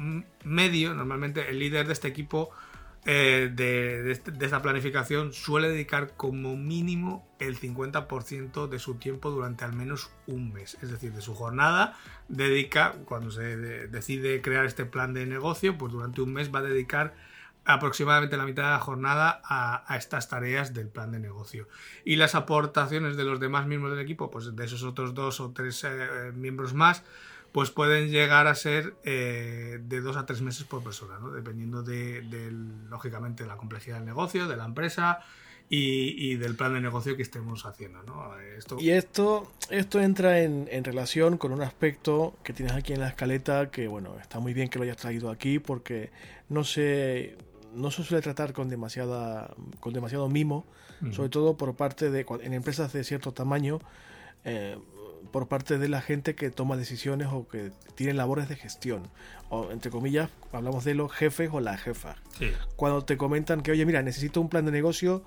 medio, 0.44 0.94
normalmente 0.94 1.48
el 1.48 1.59
líder 1.59 1.86
de 1.86 1.92
este 1.94 2.09
equipo 2.09 2.51
eh, 3.12 3.50
de, 3.52 4.12
esta 4.12 4.62
planificación 4.62 5.32
suele 5.32 5.68
dedicar 5.68 6.14
como 6.16 6.56
mínimo 6.56 7.26
el 7.40 7.58
50% 7.58 8.68
de 8.68 8.78
su 8.78 8.98
tiempo 8.98 9.32
durante 9.32 9.64
al 9.64 9.72
menos 9.72 10.12
un 10.28 10.52
mes. 10.52 10.78
Es 10.80 10.92
decir, 10.92 11.12
de 11.12 11.20
su 11.20 11.34
jornada 11.34 11.98
dedica, 12.28 12.94
cuando 13.06 13.32
se 13.32 13.56
decide 13.88 14.40
crear 14.42 14.64
este 14.64 14.84
plan 14.84 15.12
de 15.12 15.26
negocio, 15.26 15.76
pues 15.76 15.92
durante 15.92 16.20
un 16.20 16.32
mes 16.32 16.54
va 16.54 16.61
a 16.61 16.62
dedicar 16.62 17.16
aproximadamente 17.64 18.36
la 18.36 18.44
mitad 18.44 18.62
de 18.62 18.70
la 18.70 18.78
jornada 18.78 19.42
a, 19.44 19.96
estas 19.96 20.28
tareas 20.28 20.72
del 20.72 20.86
plan 20.86 21.11
de 21.11 21.18
negocio. 21.18 21.66
Y 22.04 22.14
las 22.14 22.36
aportaciones 22.36 23.16
de 23.16 23.24
los 23.24 23.40
demás 23.40 23.66
miembros 23.66 23.92
del 23.92 24.04
equipo, 24.04 24.30
pues 24.30 24.54
de 24.54 24.64
esos 24.64 24.84
otros 24.84 25.14
dos 25.14 25.40
o 25.40 25.50
tres 25.50 25.82
eh, 25.82 26.30
miembros 26.32 26.74
más, 26.74 27.02
pues 27.53 27.70
pueden 27.70 28.11
llegar 28.11 28.46
a 28.46 28.55
ser 28.55 28.94
eh, 29.05 29.80
de 29.82 30.01
dos 30.01 30.16
a 30.16 30.26
tres 30.26 30.40
meses 30.40 30.64
por 30.64 30.82
persona, 30.82 31.18
¿no? 31.18 31.30
dependiendo 31.30 31.82
de, 31.82 32.22
lógicamente, 32.88 33.42
de 33.42 33.48
la 33.48 33.57
complejidad 33.57 33.96
del 33.96 34.07
negocio, 34.07 34.46
de 34.46 34.57
la 34.57 34.64
empresa 34.64 35.20
y, 35.68 36.34
del 36.36 36.57
plan 36.57 36.74
de 36.74 36.80
negocio 36.80 37.16
que 37.16 37.22
estemos 37.22 37.66
haciendo. 37.66 38.03
¿no? 38.05 38.38
Esto... 38.57 38.76
Y 38.80 38.90
esto, 38.90 39.53
esto 39.68 40.01
entra 40.01 40.40
en, 40.40 40.84
relación 40.84 41.38
con 41.38 41.53
un 41.53 41.62
aspecto 41.62 42.34
que 42.44 42.53
tienes 42.53 42.74
aquí 42.74 42.92
en 42.92 43.01
la 43.01 43.09
escaleta 43.09 43.70
que, 43.70 43.88
bueno, 43.88 44.16
está 44.20 44.38
muy 44.38 44.55
bien 44.55 44.68
que 44.68 44.78
lo 44.78 44.84
hayas 44.84 44.96
traído 44.96 45.30
aquí 45.30 45.59
porque 45.59 46.11
no 46.48 46.62
se, 46.62 47.36
no 47.74 47.90
se 47.90 48.05
suele 48.05 48.22
tratar 48.22 48.53
con, 48.53 48.68
demasiada, 48.68 49.55
con 49.80 49.92
demasiado 49.92 50.28
mimo, 50.28 50.66
sobre 51.12 51.30
todo 51.30 51.57
por 51.57 51.74
parte 51.76 52.11
de 52.11 52.26
en 52.42 52.53
empresas 52.53 52.92
de 52.92 53.03
cierto 53.03 53.32
tamaño. 53.32 53.80
Eh, 54.44 54.76
por 55.31 55.49
parte 55.49 55.79
de 55.79 55.89
la 55.89 56.01
gente 56.01 56.35
que 56.35 56.51
toma 56.51 56.77
decisiones 56.77 57.29
o 57.31 57.49
que 57.49 57.73
tiene 57.95 58.14
labores 58.14 58.49
de 58.49 58.57
gestión. 58.57 59.09
O, 59.49 59.71
entre 59.71 59.91
comillas, 59.91 60.31
hablamos 60.53 60.85
de 60.85 60.95
los 60.95 61.12
jefes 61.12 61.51
o 61.53 61.61
las 61.61 61.81
jefas. 61.81 62.16
Cuando 62.77 63.05
te 63.05 63.16
comentan 63.16 63.62
que, 63.62 63.73
oye, 63.73 63.85
mira, 63.87 64.03
necesito 64.03 64.41
un 64.41 64.49
plan 64.49 64.64
de 64.64 64.73
negocio 64.73 65.25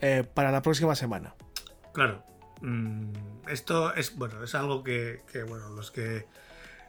eh, 0.00 0.24
para 0.34 0.50
la 0.52 0.62
próxima 0.62 0.94
semana. 0.94 1.34
Claro. 1.92 2.22
Mm, 2.60 3.12
esto 3.48 3.94
es, 3.94 4.16
bueno, 4.16 4.42
es 4.44 4.54
algo 4.54 4.82
que, 4.82 5.22
que 5.32 5.42
bueno, 5.42 5.70
los 5.70 5.90
que... 5.90 6.26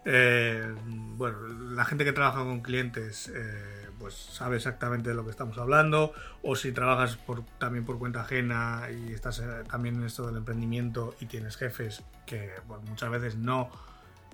Eh, 0.06 0.74
bueno, 1.16 1.38
la 1.74 1.86
gente 1.86 2.06
que 2.06 2.14
trabaja 2.14 2.40
con 2.40 2.62
clientes... 2.62 3.32
Eh, 3.34 3.82
pues 4.02 4.16
sabe 4.16 4.56
exactamente 4.58 5.10
de 5.10 5.16
lo 5.16 5.24
que 5.24 5.30
estamos 5.30 5.60
hablando, 5.60 6.12
o 6.42 6.56
si 6.56 6.72
trabajas 6.72 7.20
también 7.60 7.86
por 7.86 8.00
cuenta 8.00 8.22
ajena 8.22 8.88
y 8.92 9.14
estás 9.14 9.40
eh, 9.40 9.64
también 9.70 9.96
en 9.96 10.06
esto 10.06 10.26
del 10.26 10.38
emprendimiento 10.38 11.16
y 11.20 11.28
tienes 11.28 11.56
jefes 11.56 12.04
que 12.26 12.50
muchas 12.90 13.12
veces 13.12 13.36
no, 13.36 13.70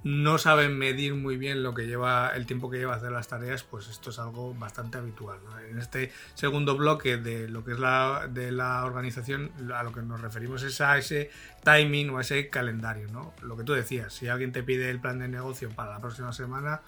no 0.08 0.38
saben 0.38 0.78
medir 0.78 1.16
muy 1.16 1.38
bien 1.38 1.64
lo 1.64 1.74
que 1.74 1.86
lleva 1.86 2.32
el 2.36 2.46
tiempo 2.46 2.70
que 2.70 2.78
lleva 2.78 2.96
hacer 2.96 3.12
las 3.12 3.28
tareas, 3.28 3.64
pues 3.64 3.88
esto 3.90 4.10
es 4.10 4.20
algo 4.20 4.54
bastante 4.54 4.98
habitual. 4.98 5.40
En 5.70 5.80
este 5.80 6.12
segundo 6.34 6.78
bloque 6.78 7.18
de 7.18 7.50
lo 7.50 7.66
que 7.66 7.74
es 7.74 7.80
la, 7.80 8.28
de 8.30 8.52
la 8.52 8.86
organización, 8.86 9.52
a 9.74 9.84
lo 9.84 9.92
que 9.92 10.02
nos 10.02 10.22
referimos 10.22 10.64
es 10.64 10.80
a 10.82 10.98
ese 10.98 11.30
timing 11.64 12.12
o 12.12 12.20
a 12.20 12.22
ese 12.22 12.50
calendario. 12.50 13.08
¿no? 13.12 13.34
Lo 13.42 13.58
que 13.58 13.64
tú 13.64 13.74
decías, 13.74 14.14
si 14.14 14.28
alguien 14.28 14.52
te 14.52 14.64
pide 14.64 14.90
el 14.90 15.02
plan 15.02 15.20
de 15.20 15.28
negocio 15.28 15.70
para 15.70 15.92
la 15.92 16.00
próxima 16.00 16.32
semana, 16.32 16.82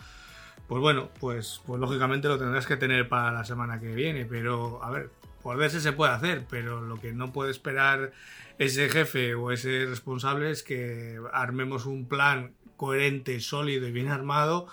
pues 0.67 0.82
bueno, 0.82 1.09
pues, 1.20 1.61
pues 1.65 1.80
lógicamente 1.80 2.28
lo 2.28 2.38
tendrás 2.38 2.67
que 2.67 2.78
tener 2.78 3.09
para 3.09 3.32
la 3.32 3.43
semana 3.43 3.80
que 3.80 3.93
viene, 3.93 4.26
pero 4.26 4.84
a 4.84 4.91
ver, 4.91 5.09
por 5.41 5.57
verse 5.57 5.82
se 5.82 5.93
puede 5.93 6.13
hacer, 6.13 6.45
pero 6.49 6.82
lo 6.82 6.99
que 6.99 7.11
no 7.11 7.34
puede 7.34 7.51
esperar 7.51 8.11
ese 8.59 8.89
jefe 8.89 9.36
o 9.36 9.51
ese 9.51 9.86
responsable 9.86 10.51
es 10.51 10.63
que 10.63 11.17
armemos 11.32 11.86
un 11.86 12.07
plan 12.07 12.53
coherente, 12.80 13.42
sólido 13.42 13.86
y 13.90 13.92
bien 13.92 14.08
armado 14.08 14.68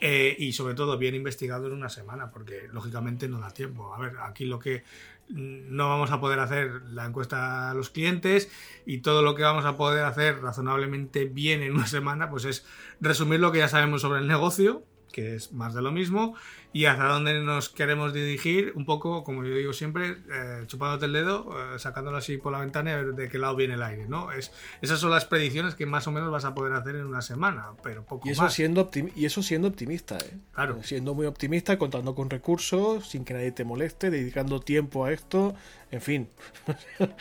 eh, 0.00 0.34
y 0.36 0.52
sobre 0.52 0.74
todo 0.74 0.98
bien 0.98 1.14
investigado 1.14 1.68
en 1.68 1.74
una 1.74 1.88
semana, 1.88 2.32
porque 2.32 2.68
lógicamente 2.72 3.28
no 3.28 3.38
da 3.38 3.50
tiempo. 3.52 3.94
A 3.94 4.00
ver, 4.00 4.14
aquí 4.18 4.44
lo 4.44 4.58
que 4.58 4.82
no 5.28 5.88
vamos 5.88 6.10
a 6.10 6.20
poder 6.20 6.40
hacer 6.40 6.82
la 6.90 7.06
encuesta 7.06 7.70
a 7.70 7.74
los 7.74 7.88
clientes 7.90 8.50
y 8.84 8.98
todo 8.98 9.22
lo 9.22 9.36
que 9.36 9.44
vamos 9.44 9.64
a 9.64 9.76
poder 9.76 10.04
hacer 10.04 10.42
razonablemente 10.42 11.26
bien 11.26 11.62
en 11.62 11.74
una 11.74 11.86
semana, 11.86 12.28
pues 12.28 12.44
es 12.46 12.66
resumir 13.00 13.38
lo 13.38 13.52
que 13.52 13.58
ya 13.58 13.68
sabemos 13.68 14.02
sobre 14.02 14.18
el 14.18 14.26
negocio, 14.26 14.84
que 15.12 15.36
es 15.36 15.52
más 15.52 15.74
de 15.74 15.82
lo 15.82 15.92
mismo, 15.92 16.34
y 16.72 16.86
hacia 16.86 17.04
dónde 17.04 17.40
nos 17.40 17.68
queremos 17.68 18.12
dirigir, 18.12 18.72
un 18.74 18.86
poco, 18.86 19.24
como 19.24 19.44
yo 19.44 19.54
digo 19.54 19.72
siempre, 19.72 20.16
eh, 20.32 20.64
chupándote 20.66 21.06
el 21.06 21.12
dedo, 21.12 21.74
eh, 21.74 21.78
sacándolo 21.78 22.16
así 22.16 22.38
por 22.38 22.52
la 22.52 22.58
ventana 22.60 22.90
y 22.90 22.92
a 22.94 22.96
ver 22.96 23.14
de 23.14 23.28
qué 23.28 23.38
lado 23.38 23.54
viene 23.54 23.74
el 23.74 23.82
aire, 23.82 24.06
¿no? 24.08 24.32
Es, 24.32 24.52
esas 24.80 24.98
son 24.98 25.10
las 25.10 25.26
predicciones 25.26 25.74
que 25.74 25.86
más 25.86 26.06
o 26.06 26.12
menos 26.12 26.30
vas 26.30 26.44
a 26.44 26.54
poder 26.54 26.72
hacer 26.72 26.96
en 26.96 27.06
una 27.06 27.22
semana, 27.22 27.66
pero 27.82 28.04
poco 28.04 28.26
y 28.26 28.32
eso 28.32 28.42
más. 28.42 28.54
Siendo 28.54 28.90
y 29.14 29.26
eso 29.26 29.42
siendo 29.42 29.68
optimista, 29.68 30.16
¿eh? 30.18 30.38
Claro. 30.52 30.82
Siendo 30.82 31.14
muy 31.14 31.26
optimista, 31.26 31.78
contando 31.78 32.14
con 32.14 32.30
recursos, 32.30 33.08
sin 33.08 33.24
que 33.24 33.34
nadie 33.34 33.52
te 33.52 33.64
moleste, 33.64 34.10
dedicando 34.10 34.60
tiempo 34.60 35.04
a 35.04 35.12
esto, 35.12 35.54
en 35.90 36.00
fin. 36.00 36.28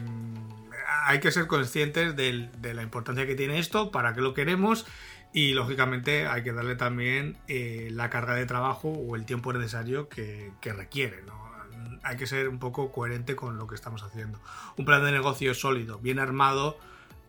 Mm, 0.00 0.60
hay 1.06 1.20
que 1.20 1.30
ser 1.30 1.46
conscientes 1.46 2.16
de 2.16 2.74
la 2.74 2.82
importancia 2.82 3.26
que 3.26 3.34
tiene 3.34 3.58
esto, 3.58 3.90
para 3.90 4.14
qué 4.14 4.20
lo 4.20 4.34
queremos 4.34 4.86
y 5.32 5.52
lógicamente 5.52 6.26
hay 6.26 6.42
que 6.42 6.52
darle 6.52 6.74
también 6.76 7.36
eh, 7.46 7.88
la 7.92 8.10
carga 8.10 8.34
de 8.34 8.46
trabajo 8.46 8.88
o 8.88 9.14
el 9.14 9.24
tiempo 9.24 9.52
necesario 9.52 10.08
que, 10.08 10.52
requiere. 10.62 11.22
Hay 12.02 12.16
que 12.16 12.26
ser 12.26 12.48
un 12.48 12.58
poco 12.58 12.90
coherente 12.90 13.36
con 13.36 13.58
lo 13.58 13.66
que 13.66 13.74
estamos 13.74 14.02
haciendo. 14.02 14.40
Un 14.76 14.84
plan 14.84 15.04
de 15.04 15.12
negocio 15.12 15.54
sólido, 15.54 15.98
bien 15.98 16.18
armado, 16.18 16.78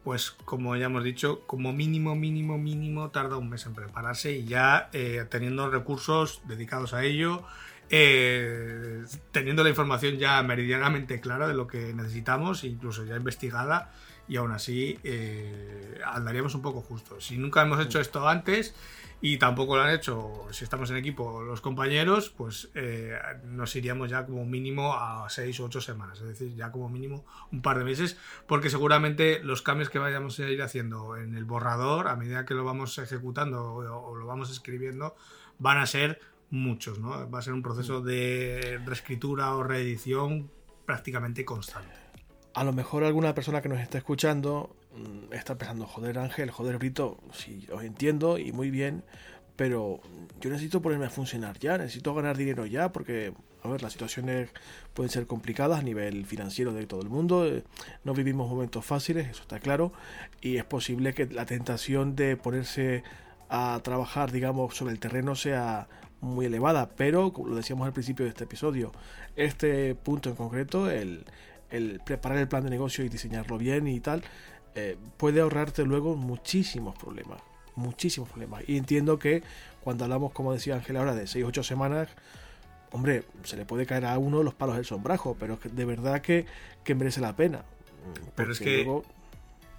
pues 0.04 0.32
como 0.32 0.76
ya 0.76 0.86
hemos 0.86 1.04
dicho, 1.04 1.46
como 1.46 1.74
mínimo, 1.74 2.16
mínimo, 2.16 2.58
mínimo 2.58 3.12
tarda 3.12 3.38
un 3.38 3.50
mes 3.50 3.66
en 3.66 3.76
prepararse 3.76 4.32
y 4.32 4.46
ya 4.46 4.90
eh, 4.94 5.26
teniendo 5.30 5.70
recursos 5.70 6.42
dedicados 6.48 6.94
a 6.94 7.04
ello, 7.04 7.44
eh, 7.90 9.04
teniendo 9.32 9.64
la 9.64 9.70
información 9.70 10.18
ya 10.18 10.42
meridianamente 10.42 11.20
clara 11.20 11.48
de 11.48 11.54
lo 11.54 11.68
que 11.68 11.94
necesitamos, 11.94 12.64
incluso 12.64 13.06
ya 13.06 13.16
investigada 13.16 13.92
y 14.32 14.38
aún 14.38 14.54
así 14.54 14.98
eh, 15.04 16.00
andaríamos 16.06 16.56
un 16.56 16.62
poco 16.62 16.80
justos. 16.80 17.26
Si 17.26 17.38
nunca 17.38 17.64
hemos 17.64 17.82
hecho 17.82 18.00
esto 18.00 18.30
antes 18.30 18.74
y 19.20 19.36
tampoco 19.36 19.76
lo 19.76 19.82
han 19.82 19.94
hecho, 19.94 20.48
si 20.52 20.64
estamos 20.64 20.90
en 20.90 20.96
equipo 20.96 21.42
los 21.42 21.60
compañeros, 21.60 22.30
pues 22.30 22.70
eh, 22.74 23.14
nos 23.44 23.76
iríamos 23.76 24.10
ya 24.10 24.26
como 24.26 24.46
mínimo 24.46 24.94
a 24.94 25.30
seis 25.30 25.60
o 25.60 25.66
ocho 25.66 25.82
semanas, 25.82 26.22
es 26.22 26.28
decir, 26.30 26.56
ya 26.56 26.72
como 26.72 26.88
mínimo 26.88 27.26
un 27.52 27.62
par 27.62 27.78
de 27.78 27.84
meses, 27.84 28.16
porque 28.48 28.70
seguramente 28.70 29.44
los 29.44 29.62
cambios 29.62 29.90
que 29.90 30.00
vayamos 30.00 30.40
a 30.40 30.50
ir 30.50 30.62
haciendo 30.62 31.18
en 31.18 31.36
el 31.36 31.44
borrador, 31.44 32.08
a 32.08 32.16
medida 32.16 32.46
que 32.46 32.54
lo 32.54 32.64
vamos 32.64 32.98
ejecutando 33.00 33.62
o, 33.62 34.12
o 34.12 34.16
lo 34.16 34.26
vamos 34.28 34.50
escribiendo, 34.50 35.14
van 35.60 35.78
a 35.78 35.86
ser 35.86 36.22
muchos, 36.52 37.00
¿no? 37.00 37.30
Va 37.30 37.40
a 37.40 37.42
ser 37.42 37.52
un 37.52 37.62
proceso 37.62 38.00
de 38.00 38.80
reescritura 38.86 39.54
o 39.56 39.64
reedición 39.64 40.50
prácticamente 40.86 41.44
constante 41.44 42.01
a 42.54 42.64
lo 42.64 42.74
mejor 42.74 43.04
alguna 43.04 43.34
persona 43.34 43.62
que 43.62 43.70
nos 43.70 43.80
está 43.80 43.98
escuchando 43.98 44.76
mm, 44.96 45.34
está 45.34 45.58
pensando, 45.58 45.86
joder 45.86 46.20
Ángel, 46.20 46.52
joder 46.52 46.78
Brito, 46.78 47.18
sí, 47.34 47.68
os 47.72 47.84
entiendo 47.84 48.38
y 48.38 48.52
muy 48.52 48.72
bien, 48.72 49.04
pero 49.56 50.02
yo 50.40 50.50
necesito 50.50 50.82
ponerme 50.82 51.06
a 51.06 51.10
funcionar 51.10 51.60
ya, 51.60 51.78
necesito 51.78 52.14
ganar 52.14 52.38
dinero 52.38 52.66
ya, 52.66 52.92
porque, 52.92 53.34
a 53.64 53.70
ver, 53.70 53.82
las 53.84 53.94
situaciones 53.94 54.50
pueden 54.94 55.10
ser 55.10 55.28
complicadas 55.28 55.80
a 55.80 55.84
nivel 55.84 56.26
financiero 56.26 56.74
de 56.74 56.88
todo 56.88 57.02
el 57.02 57.10
mundo, 57.10 57.46
eh, 57.46 57.64
no 58.04 58.14
vivimos 58.14 58.50
momentos 58.50 58.86
fáciles, 58.86 59.30
eso 59.30 59.44
está 59.44 59.60
claro, 59.60 59.94
y 60.42 60.58
es 60.58 60.66
posible 60.66 61.14
que 61.14 61.28
la 61.28 61.46
tentación 61.46 62.16
de 62.16 62.38
ponerse 62.38 63.04
a 63.50 63.80
trabajar, 63.84 64.32
digamos, 64.32 64.76
sobre 64.76 64.94
el 64.94 65.00
terreno 65.00 65.36
sea 65.36 65.88
muy 66.22 66.46
elevada, 66.46 66.90
pero 66.96 67.34
como 67.34 67.50
lo 67.50 67.56
decíamos 67.56 67.86
al 67.86 67.94
principio 67.94 68.26
de 68.26 68.30
este 68.30 68.46
episodio, 68.46 68.92
este 69.36 69.96
punto 69.96 70.30
en 70.30 70.36
concreto, 70.36 70.90
el, 70.90 71.26
el 71.72 72.02
preparar 72.04 72.38
el 72.38 72.48
plan 72.48 72.64
de 72.64 72.70
negocio 72.70 73.04
y 73.04 73.10
diseñarlo 73.10 73.58
bien 73.58 73.88
y 73.88 74.00
tal, 74.00 74.24
eh, 74.76 74.98
puede 75.18 75.42
ahorrarte 75.42 75.84
luego 75.84 76.16
muchísimos 76.16 76.98
problemas, 76.98 77.42
muchísimos 77.76 78.30
problemas. 78.30 78.64
Y 78.68 78.78
entiendo 78.78 79.20
que 79.20 79.44
cuando 79.82 80.06
hablamos, 80.06 80.32
como 80.32 80.54
decía 80.54 80.76
Ángel 80.76 80.98
ahora, 80.98 81.16
de 81.16 81.28
6 81.28 81.46
8 81.46 81.64
semanas, 81.64 82.10
hombre, 82.92 83.24
se 83.44 83.58
le 83.58 83.66
puede 83.66 83.86
caer 83.86 84.06
a 84.06 84.18
uno 84.18 84.44
los 84.44 84.54
palos 84.54 84.76
del 84.76 84.86
sombrajo, 84.86 85.36
pero 85.40 85.60
de 85.64 85.86
verdad 85.86 86.22
que, 86.22 86.46
que 86.84 86.96
merece 86.96 87.22
la 87.22 87.36
pena. 87.36 87.64
Pero 88.36 88.52
es 88.52 88.60
que, 88.60 89.02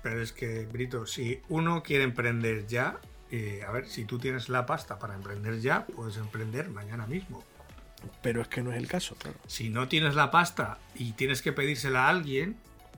pero 0.03 0.22
es 0.22 0.32
que, 0.32 0.66
Brito, 0.66 1.07
si 1.07 1.40
uno 1.49 1.82
quiere 1.82 2.05
emprender 2.05 2.66
ya, 2.66 2.99
eh, 3.30 3.62
a 3.66 3.72
ver, 3.72 3.86
si 3.86 4.05
tú 4.05 4.18
tienes 4.18 4.49
la 4.49 4.66
pasta 4.66 4.99
para 4.99 5.14
emprender 5.14 5.61
ya, 5.61 5.86
puedes 5.86 6.16
emprender 6.16 6.68
mañana 6.68 7.07
mismo. 7.07 7.43
Pero 8.22 8.42
es 8.42 8.48
que 8.48 8.62
no 8.62 8.72
es 8.72 8.78
el 8.78 8.88
caso, 8.88 9.14
claro. 9.16 9.38
Si 9.46 9.68
no 9.68 9.88
tienes 9.88 10.14
la 10.14 10.30
pasta 10.30 10.78
y 10.94 11.12
tienes 11.12 11.42
que 11.42 11.53
pedírsela 11.53 12.07
a 12.07 12.09
alguien, 12.09 12.57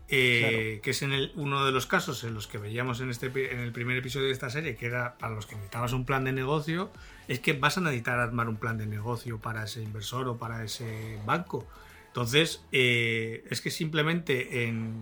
eh, 0.08 0.80
que 0.82 0.90
es 0.90 1.02
en 1.02 1.12
el, 1.12 1.32
uno 1.34 1.64
de 1.64 1.72
los 1.72 1.86
casos 1.86 2.24
en 2.24 2.34
los 2.34 2.46
que 2.46 2.58
veíamos 2.58 3.00
en, 3.00 3.10
este, 3.10 3.26
en 3.52 3.60
el 3.60 3.72
primer 3.72 3.96
episodio 3.96 4.26
de 4.26 4.32
esta 4.32 4.50
serie, 4.50 4.76
que 4.76 4.86
era 4.86 5.16
para 5.16 5.34
los 5.34 5.46
que 5.46 5.54
necesitabas 5.54 5.92
un 5.92 6.04
plan 6.04 6.24
de 6.24 6.32
negocio, 6.32 6.90
es 7.26 7.40
que 7.40 7.54
vas 7.54 7.78
a 7.78 7.80
necesitar 7.80 8.18
armar 8.18 8.48
un 8.48 8.56
plan 8.56 8.76
de 8.76 8.86
negocio 8.86 9.38
para 9.38 9.64
ese 9.64 9.82
inversor 9.82 10.28
o 10.28 10.36
para 10.36 10.62
ese 10.62 11.18
banco. 11.24 11.66
Entonces, 12.08 12.64
eh, 12.70 13.44
es 13.50 13.60
que 13.60 13.70
simplemente 13.70 14.64
en, 14.64 14.94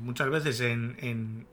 muchas 0.00 0.28
veces 0.28 0.60
en 0.60 0.96
en 1.00 1.46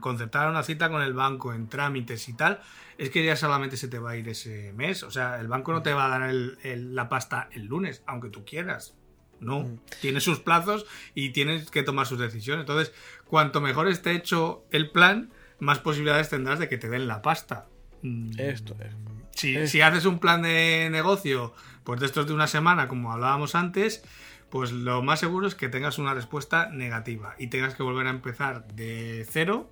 concertar 0.00 0.48
una 0.48 0.62
cita 0.62 0.88
con 0.90 1.02
el 1.02 1.12
banco, 1.12 1.52
en 1.52 1.68
trámites 1.68 2.28
y 2.28 2.34
tal, 2.34 2.60
es 2.96 3.10
que 3.10 3.24
ya 3.24 3.36
solamente 3.36 3.76
se 3.76 3.88
te 3.88 3.98
va 3.98 4.10
a 4.10 4.16
ir 4.16 4.28
ese 4.28 4.72
mes. 4.72 5.02
O 5.02 5.10
sea, 5.10 5.40
el 5.40 5.48
banco 5.48 5.72
no 5.72 5.82
te 5.82 5.92
va 5.92 6.06
a 6.06 6.18
dar 6.18 6.32
la 6.32 7.08
pasta 7.08 7.48
el 7.52 7.66
lunes, 7.66 8.02
aunque 8.06 8.28
tú 8.28 8.44
quieras. 8.44 8.94
No, 9.40 9.60
mm. 9.60 9.80
tiene 10.00 10.20
sus 10.20 10.40
plazos 10.40 10.84
y 11.14 11.30
tienes 11.30 11.70
que 11.70 11.82
tomar 11.82 12.06
sus 12.06 12.18
decisiones. 12.18 12.62
Entonces, 12.62 12.92
cuanto 13.26 13.60
mejor 13.60 13.88
esté 13.88 14.12
hecho 14.12 14.64
el 14.70 14.90
plan, 14.90 15.30
más 15.60 15.78
posibilidades 15.78 16.28
tendrás 16.28 16.58
de 16.58 16.68
que 16.68 16.78
te 16.78 16.88
den 16.88 17.06
la 17.06 17.22
pasta. 17.22 17.66
Mm. 18.02 18.32
Esto 18.38 18.76
es. 18.80 18.94
Si, 19.34 19.68
si 19.68 19.80
haces 19.80 20.04
un 20.04 20.18
plan 20.18 20.42
de 20.42 20.88
negocio, 20.90 21.54
pues 21.84 22.00
de 22.00 22.06
estos 22.06 22.26
de 22.26 22.32
una 22.32 22.48
semana, 22.48 22.88
como 22.88 23.12
hablábamos 23.12 23.54
antes, 23.54 24.02
pues 24.50 24.72
lo 24.72 25.02
más 25.02 25.20
seguro 25.20 25.46
es 25.46 25.54
que 25.54 25.68
tengas 25.68 25.98
una 25.98 26.14
respuesta 26.14 26.70
negativa 26.70 27.34
y 27.38 27.48
tengas 27.48 27.74
que 27.74 27.82
volver 27.82 28.06
a 28.06 28.10
empezar 28.10 28.66
de 28.68 29.26
cero 29.28 29.70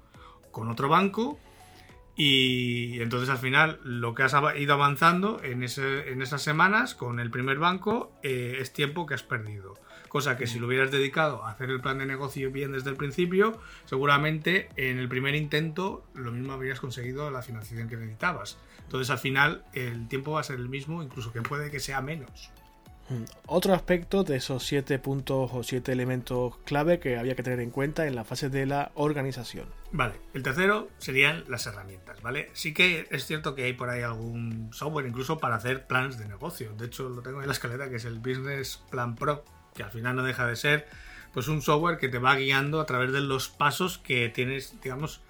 con 0.50 0.68
otro 0.68 0.88
banco 0.88 1.38
y 2.18 2.98
entonces 3.02 3.28
al 3.28 3.36
final 3.36 3.78
lo 3.84 4.14
que 4.14 4.22
has 4.22 4.34
ido 4.56 4.72
avanzando 4.72 5.42
en, 5.42 5.62
esas 5.62 6.42
semanas 6.42 6.94
con 6.94 7.20
el 7.20 7.30
primer 7.30 7.58
banco 7.58 8.10
eh, 8.22 8.56
es 8.58 8.72
tiempo 8.72 9.04
que 9.04 9.12
has 9.12 9.22
perdido. 9.22 9.74
Cosa 10.08 10.38
que 10.38 10.46
si 10.46 10.58
lo 10.58 10.66
hubieras 10.66 10.90
dedicado 10.90 11.44
a 11.44 11.50
hacer 11.50 11.68
el 11.68 11.82
plan 11.82 11.98
de 11.98 12.06
negocio 12.06 12.50
bien 12.50 12.72
desde 12.72 12.88
el 12.88 12.96
principio, 12.96 13.60
seguramente 13.84 14.70
en 14.76 14.98
el 14.98 15.10
primer 15.10 15.34
intento 15.34 16.06
lo 16.14 16.32
mismo 16.32 16.54
habrías 16.54 16.80
conseguido 16.80 17.30
la 17.30 17.42
financiación 17.42 17.86
que 17.86 17.96
necesitabas. 17.96 18.56
Entonces 18.84 19.10
al 19.10 19.18
final 19.18 19.64
el 19.74 20.08
tiempo 20.08 20.32
va 20.32 20.40
a 20.40 20.44
ser 20.44 20.56
el 20.58 20.70
mismo, 20.70 21.02
incluso 21.02 21.34
que 21.34 21.42
puede 21.42 21.70
que 21.70 21.80
sea 21.80 22.00
menos. 22.00 22.50
Mm. 23.09 23.24
Otro 23.46 23.74
aspecto 23.74 24.24
de 24.24 24.36
esos 24.36 24.64
siete 24.64 24.98
puntos 24.98 25.50
o 25.52 25.62
siete 25.62 25.92
elementos 25.92 26.57
clave 26.64 26.98
que 26.98 27.18
había 27.18 27.36
que 27.36 27.42
tener 27.42 27.61
en 27.61 27.70
cuenta 27.70 28.07
en 28.07 28.16
la 28.16 28.24
fase 28.24 28.48
de 28.48 28.66
la 28.66 28.90
organización. 28.94 29.66
Vale, 29.92 30.14
el 30.34 30.42
tercero 30.42 30.88
serían 30.98 31.44
las 31.48 31.66
herramientas, 31.66 32.20
¿vale? 32.22 32.50
Sí 32.52 32.74
que 32.74 33.07
es 33.11 33.24
cierto 33.26 33.54
que 33.54 33.64
hay 33.64 33.72
por 33.72 33.90
ahí 33.90 34.02
algún 34.02 34.70
software 34.72 35.07
incluso 35.07 35.38
para 35.38 35.57
hacer 35.57 35.86
planes 35.86 36.18
de 36.18 36.26
negocio. 36.26 36.72
De 36.76 36.86
hecho, 36.86 37.09
lo 37.09 37.22
tengo 37.22 37.40
en 37.40 37.46
la 37.46 37.52
escaleta 37.52 37.88
que 37.88 37.96
es 37.96 38.04
el 38.04 38.18
Business 38.18 38.82
Plan 38.90 39.14
Pro, 39.14 39.44
que 39.74 39.82
al 39.82 39.90
final 39.90 40.16
no 40.16 40.22
deja 40.22 40.46
de 40.46 40.57
ser 40.57 40.86
pues 41.32 41.48
un 41.48 41.62
software 41.62 41.98
que 41.98 42.09
te 42.09 42.18
va 42.18 42.34
guiando 42.34 42.80
a 42.80 42.86
través 42.86 43.12
de 43.12 43.20
los 43.20 43.48
pasos 43.48 43.98
que 43.98 44.28
tienes, 44.30 44.80
digamos, 44.82 45.20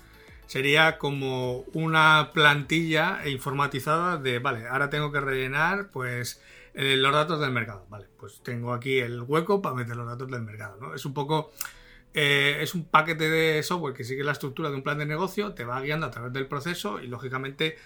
sería 0.46 0.98
como 0.98 1.64
una 1.72 2.30
plantilla 2.32 3.26
informatizada 3.28 4.16
de, 4.16 4.38
vale, 4.38 4.68
ahora 4.68 4.88
tengo 4.88 5.10
que 5.10 5.20
rellenar 5.20 5.88
pues 5.88 6.40
eh, 6.76 6.94
los 6.98 7.10
datos 7.10 7.40
del 7.40 7.52
mercado. 7.52 7.86
Vale, 7.88 8.06
pues 8.18 8.42
tengo 8.42 8.74
aquí 8.74 8.98
el 8.98 9.22
hueco 9.22 9.62
para 9.62 9.74
meter 9.74 9.96
los 9.96 10.06
datos 10.06 10.30
del 10.30 10.42
mercado. 10.42 10.76
¿no? 10.78 10.94
Es 10.94 11.06
un 11.06 11.14
poco. 11.14 11.50
Eh, 12.12 12.58
es 12.60 12.74
un 12.74 12.84
paquete 12.84 13.28
de 13.28 13.62
software 13.62 13.94
que 13.94 14.04
sigue 14.04 14.22
la 14.22 14.32
estructura 14.32 14.70
de 14.70 14.76
un 14.76 14.82
plan 14.82 14.98
de 14.98 15.06
negocio, 15.06 15.52
te 15.54 15.64
va 15.64 15.80
guiando 15.80 16.06
a 16.06 16.10
través 16.10 16.32
del 16.32 16.46
proceso 16.46 17.00
y 17.00 17.08
lógicamente 17.08 17.76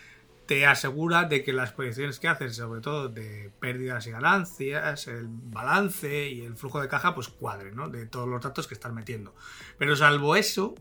te 0.47 0.67
asegura 0.67 1.25
de 1.25 1.43
que 1.43 1.53
las 1.53 1.73
proyecciones 1.73 2.21
que 2.21 2.29
haces, 2.29 2.57
sobre 2.57 2.81
todo 2.81 3.09
de 3.09 3.51
pérdidas 3.61 4.07
y 4.07 4.11
ganancias, 4.11 5.07
el 5.07 5.27
balance 5.29 6.29
y 6.29 6.43
el 6.43 6.57
flujo 6.57 6.81
de 6.81 6.89
caja, 6.89 7.15
pues 7.15 7.29
cuadre, 7.29 7.73
¿no? 7.73 7.89
De 7.89 8.07
todos 8.07 8.29
los 8.29 8.43
datos 8.43 8.67
que 8.67 8.75
estás 8.75 8.93
metiendo. 8.93 9.35
Pero 9.79 9.97
salvo 9.97 10.35
eso, 10.37 10.75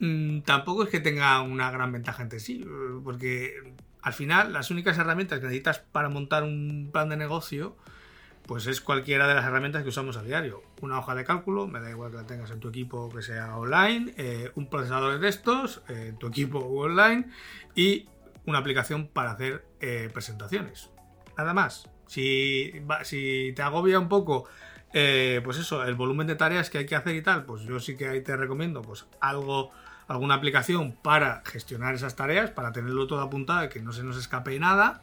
mm, 0.00 0.40
tampoco 0.40 0.84
es 0.84 0.90
que 0.90 1.00
tenga 1.00 1.40
una 1.42 1.70
gran 1.72 1.90
ventaja 1.92 2.22
entre 2.22 2.40
sí, 2.40 2.64
porque 3.04 3.74
al 4.06 4.12
final, 4.12 4.52
las 4.52 4.70
únicas 4.70 4.96
herramientas 4.98 5.40
que 5.40 5.46
necesitas 5.46 5.80
para 5.80 6.08
montar 6.08 6.44
un 6.44 6.90
plan 6.92 7.08
de 7.08 7.16
negocio, 7.16 7.76
pues 8.46 8.68
es 8.68 8.80
cualquiera 8.80 9.26
de 9.26 9.34
las 9.34 9.44
herramientas 9.44 9.82
que 9.82 9.88
usamos 9.88 10.16
a 10.16 10.22
diario. 10.22 10.62
Una 10.80 11.00
hoja 11.00 11.16
de 11.16 11.24
cálculo, 11.24 11.66
me 11.66 11.80
da 11.80 11.90
igual 11.90 12.12
que 12.12 12.18
la 12.18 12.24
tengas 12.24 12.52
en 12.52 12.60
tu 12.60 12.68
equipo 12.68 13.08
que 13.08 13.20
sea 13.20 13.56
online, 13.56 14.14
eh, 14.16 14.52
un 14.54 14.70
procesador 14.70 15.14
de 15.14 15.18
textos 15.18 15.82
eh, 15.88 16.10
en 16.10 16.18
tu 16.20 16.28
equipo 16.28 16.60
online 16.60 17.26
y 17.74 18.08
una 18.44 18.58
aplicación 18.58 19.08
para 19.08 19.32
hacer 19.32 19.64
eh, 19.80 20.08
presentaciones. 20.14 20.88
Nada 21.36 21.52
más. 21.52 21.90
Si, 22.06 22.84
te 23.56 23.60
agobia 23.60 23.98
un 23.98 24.08
poco, 24.08 24.48
pues 24.92 25.58
eso, 25.58 25.82
el 25.82 25.96
volumen 25.96 26.28
de 26.28 26.36
tareas 26.36 26.70
que 26.70 26.78
hay 26.78 26.86
que 26.86 26.94
hacer 26.94 27.16
y 27.16 27.22
tal, 27.22 27.44
pues 27.44 27.62
yo 27.62 27.80
sí 27.80 27.96
que 27.96 28.06
ahí 28.06 28.20
te 28.20 28.36
recomiendo 28.36 28.82
pues 28.82 29.04
algo 29.20 29.72
alguna 30.08 30.34
aplicación 30.34 30.92
para 31.02 31.42
gestionar 31.44 31.94
esas 31.94 32.16
tareas, 32.16 32.50
para 32.50 32.72
tenerlo 32.72 33.06
todo 33.06 33.20
apuntado 33.20 33.68
que 33.68 33.80
no 33.80 33.92
se 33.92 34.02
nos 34.02 34.16
escape 34.16 34.58
nada. 34.58 35.02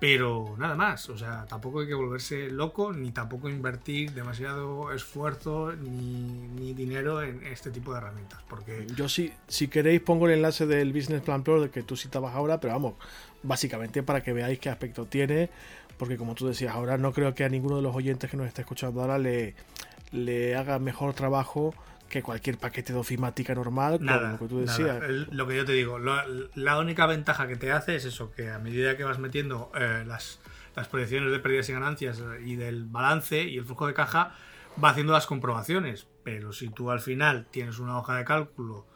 Pero 0.00 0.54
nada 0.56 0.76
más, 0.76 1.10
o 1.10 1.18
sea, 1.18 1.44
tampoco 1.46 1.80
hay 1.80 1.86
que 1.86 1.92
volverse 1.92 2.48
loco, 2.50 2.90
ni 2.90 3.10
tampoco 3.10 3.50
invertir 3.50 4.12
demasiado 4.12 4.94
esfuerzo 4.94 5.72
ni, 5.72 6.72
dinero 6.72 7.22
en 7.22 7.46
este 7.46 7.70
tipo 7.70 7.92
de 7.92 7.98
herramientas. 7.98 8.40
Porque... 8.48 8.86
Yo 8.96 9.10
sí, 9.10 9.30
si 9.46 9.68
queréis 9.68 10.00
pongo 10.00 10.26
el 10.26 10.32
enlace 10.32 10.66
del 10.66 10.94
Business 10.94 11.20
Plan 11.20 11.42
Pro 11.42 11.60
del 11.60 11.68
que 11.68 11.82
tú 11.82 11.96
citabas 11.96 12.34
ahora, 12.34 12.60
pero 12.60 12.72
vamos, 12.72 12.94
básicamente 13.42 14.02
para 14.02 14.22
que 14.22 14.32
veáis 14.32 14.58
qué 14.58 14.70
aspecto 14.70 15.04
tiene, 15.04 15.50
porque 15.98 16.16
como 16.16 16.34
tú 16.34 16.48
decías 16.48 16.74
ahora, 16.74 16.96
no 16.96 17.12
creo 17.12 17.34
que 17.34 17.44
a 17.44 17.50
ninguno 17.50 17.76
de 17.76 17.82
los 17.82 17.94
oyentes 17.94 18.30
que 18.30 18.38
nos 18.38 18.46
está 18.46 18.62
escuchando 18.62 19.02
ahora 19.02 19.18
le, 19.18 19.54
le 20.12 20.56
haga 20.56 20.78
mejor 20.78 21.12
trabajo 21.12 21.74
que 22.10 22.22
cualquier 22.22 22.58
paquete 22.58 22.92
de 22.92 22.98
ofimática 22.98 23.54
normal, 23.54 23.98
nada, 24.02 24.32
lo 24.32 24.38
que 24.38 24.48
tú 24.48 24.60
decías. 24.60 25.00
Lo 25.30 25.46
que 25.46 25.56
yo 25.56 25.64
te 25.64 25.72
digo, 25.72 25.98
la 25.98 26.78
única 26.78 27.06
ventaja 27.06 27.48
que 27.48 27.56
te 27.56 27.72
hace 27.72 27.96
es 27.96 28.04
eso, 28.04 28.32
que 28.32 28.50
a 28.50 28.58
medida 28.58 28.98
que 28.98 29.04
vas 29.04 29.18
metiendo 29.18 29.72
eh, 29.74 30.04
las, 30.06 30.40
las 30.76 30.88
proyecciones 30.88 31.30
de 31.30 31.38
pérdidas 31.38 31.68
y 31.70 31.72
ganancias 31.72 32.22
y 32.44 32.56
del 32.56 32.84
balance 32.84 33.42
y 33.44 33.56
el 33.56 33.64
flujo 33.64 33.86
de 33.86 33.94
caja, 33.94 34.34
va 34.82 34.90
haciendo 34.90 35.12
las 35.12 35.26
comprobaciones. 35.26 36.08
Pero 36.24 36.52
si 36.52 36.68
tú 36.68 36.90
al 36.90 37.00
final 37.00 37.46
tienes 37.50 37.78
una 37.78 37.96
hoja 37.96 38.16
de 38.16 38.24
cálculo 38.24 38.86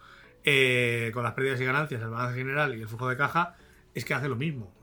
eh, 0.45 1.11
con 1.15 1.23
las 1.23 1.33
pérdidas 1.33 1.61
y 1.61 1.65
ganancias, 1.65 2.03
el 2.03 2.09
balance 2.09 2.37
general 2.37 2.77
y 2.77 2.83
el 2.83 2.89
flujo 2.89 3.09
de 3.09 3.17
caja, 3.17 3.57
es 3.95 4.05
que 4.05 4.15
hace 4.15 4.29
lo 4.29 4.37
mismo. 4.37 4.75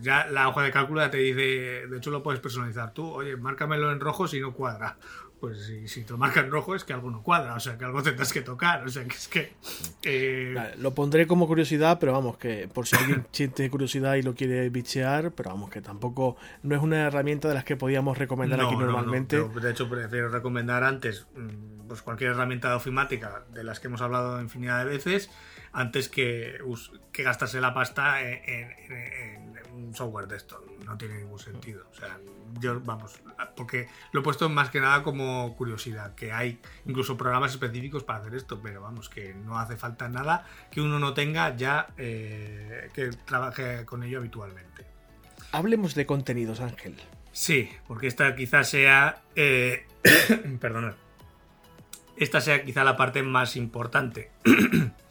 ya 0.00 0.26
la 0.30 0.48
hoja 0.48 0.62
de 0.62 0.70
cálculo 0.70 1.00
ya 1.00 1.10
te 1.10 1.18
dice, 1.18 1.86
de 1.86 1.96
hecho 1.96 2.10
lo 2.10 2.22
puedes 2.22 2.40
personalizar 2.40 2.92
tú, 2.92 3.06
oye, 3.06 3.36
márcamelo 3.36 3.92
en 3.92 4.00
rojo 4.00 4.26
si 4.26 4.40
no 4.40 4.54
cuadra. 4.54 4.96
Pues 5.40 5.64
si, 5.64 5.88
si 5.88 6.04
te 6.04 6.12
lo 6.12 6.18
marcan 6.18 6.50
rojo 6.50 6.74
es 6.74 6.84
que 6.84 6.92
algo 6.92 7.10
no 7.10 7.22
cuadra, 7.22 7.54
o 7.54 7.60
sea, 7.60 7.78
que 7.78 7.86
algo 7.86 8.02
tendrás 8.02 8.30
que 8.30 8.42
tocar, 8.42 8.84
o 8.84 8.90
sea, 8.90 9.04
que 9.04 9.16
es 9.16 9.26
que... 9.26 9.54
Eh, 10.02 10.74
lo 10.76 10.94
pondré 10.94 11.26
como 11.26 11.46
curiosidad, 11.46 11.98
pero 11.98 12.12
vamos, 12.12 12.36
que 12.36 12.68
por 12.68 12.86
si 12.86 12.96
alguien 12.96 13.26
siente 13.32 13.70
curiosidad 13.70 14.16
y 14.16 14.22
lo 14.22 14.34
quiere 14.34 14.68
bichear, 14.68 15.32
pero 15.32 15.48
vamos, 15.48 15.70
que 15.70 15.80
tampoco 15.80 16.36
no 16.62 16.76
es 16.76 16.82
una 16.82 17.06
herramienta 17.06 17.48
de 17.48 17.54
las 17.54 17.64
que 17.64 17.76
podíamos 17.76 18.18
recomendar 18.18 18.60
aquí 18.60 18.76
normalmente. 18.76 19.42
de 19.42 19.70
hecho, 19.70 19.88
prefiero 19.88 20.28
recomendar 20.28 20.84
antes 20.84 21.26
mm, 21.34 21.88
pues 21.88 22.02
cualquier 22.02 22.32
herramienta 22.32 22.68
de 22.68 22.74
ofimática 22.74 23.46
de 23.50 23.64
las 23.64 23.80
que 23.80 23.86
hemos 23.86 24.02
hablado 24.02 24.42
infinidad 24.42 24.84
de 24.84 24.90
veces, 24.90 25.30
antes 25.72 26.08
que, 26.08 26.58
que 27.12 27.22
gastarse 27.22 27.60
la 27.60 27.72
pasta 27.74 28.22
en, 28.22 29.58
un 29.74 29.94
software 29.94 30.26
de 30.26 30.36
esto. 30.36 30.64
No 30.84 30.96
tiene 30.96 31.18
ningún 31.18 31.38
sentido. 31.38 31.86
O 31.90 31.94
sea, 31.94 32.18
yo, 32.58 32.80
vamos, 32.80 33.20
porque 33.56 33.88
lo 34.12 34.20
he 34.20 34.22
puesto 34.22 34.48
más 34.48 34.70
que 34.70 34.80
nada 34.80 35.02
como 35.02 35.56
curiosidad, 35.56 36.14
que 36.14 36.32
hay 36.32 36.60
incluso 36.86 37.16
programas 37.16 37.52
específicos 37.52 38.04
para 38.04 38.20
hacer 38.20 38.34
esto, 38.34 38.60
pero 38.60 38.82
vamos, 38.82 39.08
que 39.08 39.34
no 39.34 39.58
hace 39.58 39.76
falta 39.76 40.08
nada 40.08 40.46
que 40.70 40.80
uno 40.80 40.98
no 40.98 41.14
tenga 41.14 41.56
ya 41.56 41.88
eh, 41.96 42.90
que 42.92 43.10
trabaje 43.10 43.84
con 43.84 44.02
ello 44.02 44.18
habitualmente. 44.18 44.86
Hablemos 45.52 45.94
de 45.94 46.06
contenidos, 46.06 46.60
Ángel. 46.60 46.96
Sí, 47.32 47.70
porque 47.86 48.06
esta 48.06 48.34
quizás 48.34 48.68
sea. 48.68 49.22
Eh, 49.36 49.86
perdonad. 50.60 50.94
Esta 52.16 52.40
sea 52.40 52.64
quizá 52.64 52.84
la 52.84 52.96
parte 52.96 53.22
más 53.22 53.56
importante. 53.56 54.30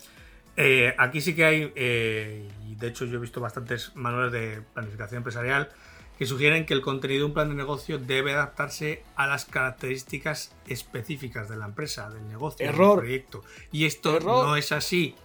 Eh, 0.61 0.93
aquí 0.97 1.21
sí 1.21 1.35
que 1.35 1.45
hay, 1.45 1.71
eh, 1.75 2.49
y 2.67 2.75
de 2.75 2.87
hecho 2.87 3.05
yo 3.05 3.17
he 3.17 3.21
visto 3.21 3.39
bastantes 3.39 3.95
manuales 3.95 4.33
de 4.33 4.61
planificación 4.73 5.19
empresarial 5.19 5.69
que 6.17 6.25
sugieren 6.25 6.65
que 6.65 6.73
el 6.73 6.81
contenido 6.81 7.21
de 7.21 7.25
un 7.27 7.33
plan 7.33 7.47
de 7.47 7.55
negocio 7.55 7.97
debe 7.97 8.33
adaptarse 8.33 9.03
a 9.15 9.25
las 9.25 9.45
características 9.45 10.53
específicas 10.67 11.47
de 11.47 11.55
la 11.55 11.65
empresa, 11.65 12.09
del 12.09 12.27
negocio, 12.27 12.65
del 12.65 12.75
proyecto. 12.75 13.41
Y 13.71 13.85
esto 13.85 14.19
no 14.19 14.57
es 14.57 14.73
así 14.73 15.15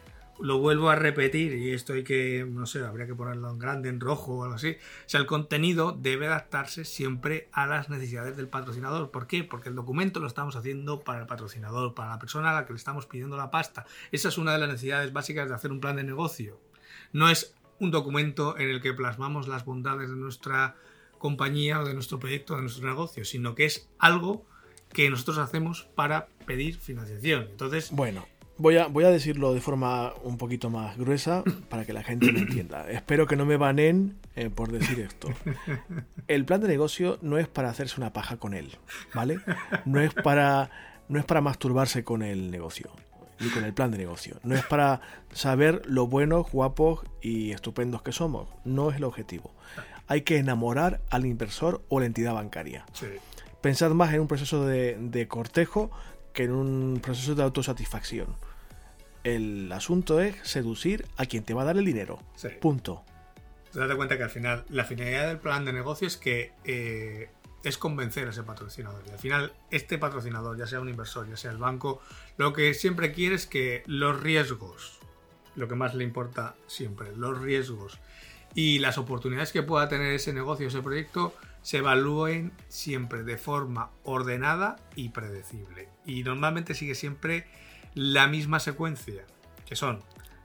lo 0.41 0.59
vuelvo 0.59 0.91
a 0.91 0.97
repetir 0.97 1.55
y 1.55 1.71
esto 1.73 1.93
hay 1.93 2.05
que, 2.05 2.47
no 2.49 2.67
sé, 2.67 2.85
habría 2.85 3.07
que 3.07 3.15
ponerlo 3.15 3.51
en 3.51 3.59
grande, 3.59 3.89
en 3.89 4.01
rojo 4.01 4.35
o 4.35 4.43
algo 4.43 4.57
así. 4.57 4.71
O 4.71 5.09
sea, 5.09 5.21
el 5.21 5.27
contenido 5.27 5.93
debe 5.93 6.27
adaptarse 6.27 6.85
siempre 6.85 7.49
a 7.53 7.67
las 7.67 7.89
necesidades 7.89 8.37
del 8.37 8.49
patrocinador. 8.49 9.11
¿Por 9.11 9.27
qué? 9.27 9.45
Porque 9.45 9.69
el 9.69 9.75
documento 9.75 10.21
lo 10.21 10.27
estamos 10.27 10.57
haciendo 10.57 11.01
para 11.01 11.21
el 11.21 11.27
patrocinador, 11.27 11.95
para 11.95 12.11
la 12.11 12.19
persona 12.19 12.51
a 12.51 12.55
la 12.55 12.67
que 12.67 12.73
le 12.73 12.79
estamos 12.79 13.07
pidiendo 13.07 13.37
la 13.37 13.51
pasta. 13.51 13.87
Esa 14.13 14.29
es 14.29 14.39
una 14.39 14.53
de 14.53 14.59
las 14.59 14.69
necesidades 14.69 15.13
básicas 15.13 15.49
de 15.49 15.55
hacer 15.55 15.71
un 15.71 15.81
plan 15.81 15.97
de 15.97 16.05
negocio. 16.05 16.61
No 17.13 17.29
es 17.29 17.55
un 17.79 17.91
documento 17.91 18.59
en 18.59 18.71
el 18.71 18.81
que 18.81 18.93
plasmamos 18.93 19.49
las 19.49 19.65
bondades 19.65 20.11
de 20.11 20.17
nuestra 20.17 20.77
compañía 21.19 21.81
o 21.81 21.85
de 21.85 21.95
nuestro 21.95 22.19
proyecto, 22.19 22.57
de 22.57 22.63
nuestro 22.63 22.87
negocio, 22.89 23.25
sino 23.25 23.55
que 23.55 23.65
es 23.65 23.89
algo 23.99 24.47
que 24.93 25.11
nosotros 25.11 25.39
hacemos 25.39 25.89
para 25.95 26.29
pedir 26.47 26.77
financiación. 26.77 27.49
Entonces, 27.51 27.91
bueno, 27.91 28.27
Voy 28.57 28.77
a, 28.77 28.87
voy 28.87 29.05
a 29.05 29.11
decirlo 29.11 29.53
de 29.53 29.61
forma 29.61 30.13
un 30.23 30.39
poquito 30.39 30.71
más 30.71 30.97
gruesa 30.97 31.43
para 31.69 31.85
que 31.85 31.93
la 31.93 32.05
gente 32.05 32.31
lo 32.31 32.39
entienda. 32.39 32.89
Espero 32.89 33.27
que 33.27 33.35
no 33.35 33.45
me 33.47 33.57
banen 33.57 34.17
eh, 34.37 34.49
por 34.49 34.71
decir 34.71 35.01
esto. 35.01 35.29
El 36.29 36.45
plan 36.45 36.61
de 36.61 36.69
negocio 36.69 37.19
no 37.21 37.37
es 37.39 37.49
para 37.49 37.69
hacerse 37.69 37.97
una 37.99 38.13
paja 38.13 38.37
con 38.37 38.55
él, 38.55 38.79
¿vale? 39.13 39.41
No 39.85 40.01
es 40.01 40.15
para, 40.15 40.71
no 41.09 41.19
es 41.19 41.25
para 41.25 41.41
masturbarse 41.41 42.05
con 42.05 42.23
el 42.23 42.53
negocio, 42.53 42.93
ni 43.41 43.49
con 43.49 43.65
el 43.65 43.75
plan 43.75 43.91
de 43.91 43.99
negocio. 43.99 44.37
No 44.45 44.55
es 44.55 44.65
para 44.65 45.01
saber 45.33 45.83
lo 45.87 46.07
buenos, 46.07 46.51
guapos 46.53 47.01
y 47.21 47.51
estupendos 47.51 48.03
que 48.03 48.13
somos. 48.13 48.49
No 48.65 48.91
es 48.91 48.97
el 48.97 49.05
objetivo. 49.05 49.53
Hay 50.07 50.21
que 50.21 50.39
enamorar 50.39 51.01
al 51.11 51.27
inversor 51.27 51.83
o 51.89 51.99
la 51.99 52.07
entidad 52.07 52.35
bancaria. 52.35 52.87
Pensad 53.61 53.91
más 53.93 54.15
en 54.15 54.21
un 54.21 54.29
proceso 54.29 54.65
de, 54.65 54.97
de 55.01 55.27
cortejo 55.27 55.91
que 56.35 56.43
en 56.43 56.53
un 56.53 57.01
proceso 57.03 57.35
de 57.35 57.43
autosatisfacción. 57.43 58.27
El 59.23 59.73
asunto 59.73 60.21
es 60.21 60.37
seducir 60.43 61.07
a 61.17 61.25
quien 61.25 61.45
te 61.45 61.55
va 61.55 61.63
a 61.63 61.65
dar 61.65 61.79
el 61.79 61.85
dinero. 61.87 62.21
Punto. 62.61 63.03
Date 63.73 63.97
cuenta 63.97 64.19
que 64.19 64.25
al 64.25 64.31
final 64.31 64.65
la 64.69 64.85
finalidad 64.85 65.29
del 65.29 65.39
plan 65.39 65.65
de 65.65 65.73
negocio 65.73 66.07
es 66.07 66.19
que 66.19 66.53
eh, 66.65 67.31
es 67.65 67.79
convencer 67.79 68.27
a 68.29 68.31
ese 68.31 68.43
patrocinador. 68.43 69.03
Y 69.09 69.11
al 69.11 69.19
final, 69.19 69.53
este 69.71 69.97
patrocinador, 69.97 70.59
ya 70.59 70.67
sea 70.67 70.81
un 70.81 70.89
inversor, 70.89 71.29
ya 71.29 71.37
sea 71.37 71.51
el 71.51 71.59
banco, 71.59 72.03
lo 72.37 72.53
que 72.53 72.75
siempre 72.75 73.13
quiere 73.13 73.37
es 73.37 73.47
que 73.47 73.83
los 73.87 74.21
riesgos, 74.21 74.99
lo 75.57 75.67
que 75.67 75.75
más 75.75 75.95
le 75.95 76.05
importa 76.05 76.55
siempre, 76.67 77.17
los 77.17 77.41
riesgos 77.41 77.99
y 78.55 78.79
las 78.79 78.99
oportunidades 78.99 79.51
que 79.51 79.63
pueda 79.63 79.89
tener 79.89 80.13
ese 80.13 80.33
negocio, 80.33 80.69
ese 80.69 80.83
proyecto, 80.83 81.35
se 81.65 81.79
evalúen 81.79 82.53
siempre 82.69 83.25
de 83.25 83.39
forma 83.39 83.91
ordenada 84.03 84.77
y 84.97 85.09
predecible. 85.09 85.89
Y 86.05 86.23
normalmente 86.23 86.75
sigue 86.75 86.95
siempre 86.95 87.47
la 87.95 88.29
misma 88.29 88.61
secuencia, 88.61 89.25
que 89.65 89.75
son, 89.75 90.01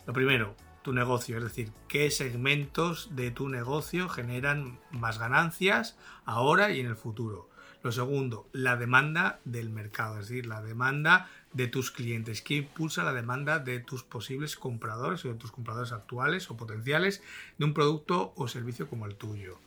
lo 0.08 0.14
primero, 0.14 0.56
tu 0.82 0.94
negocio, 0.94 1.38
es 1.38 1.44
decir, 1.44 1.74
qué 1.90 2.10
segmentos 2.10 3.18
de 3.18 3.32
tu 3.32 3.50
negocio 3.50 4.08
generan 4.08 4.80
más 4.92 5.20
ganancias 5.20 5.98
ahora 6.24 6.72
y 6.72 6.80
en 6.80 6.86
el 6.86 6.96
futuro. 6.96 7.50
Lo 7.84 7.92
segundo, 7.92 8.48
la 8.54 8.78
demanda 8.78 9.42
del 9.44 9.72
mercado, 9.72 10.22
es 10.22 10.30
decir, 10.30 10.46
la 10.46 10.62
demanda 10.62 11.30
de 11.52 11.68
tus 11.68 11.92
clientes, 11.92 12.42
qué 12.42 12.56
impulsa 12.56 13.04
la 13.04 13.12
demanda 13.12 13.60
de 13.60 13.80
tus 13.80 14.04
posibles 14.04 14.56
compradores 14.56 15.26
o 15.26 15.28
de 15.28 15.36
tus 15.36 15.52
compradores 15.52 15.92
actuales 15.92 16.50
o 16.50 16.56
potenciales 16.56 17.22
de 17.58 17.66
un 17.66 17.74
producto 17.74 18.32
o 18.38 18.48
servicio 18.48 18.88
como 18.88 19.06
el 19.06 19.16
tuyo 19.16 19.60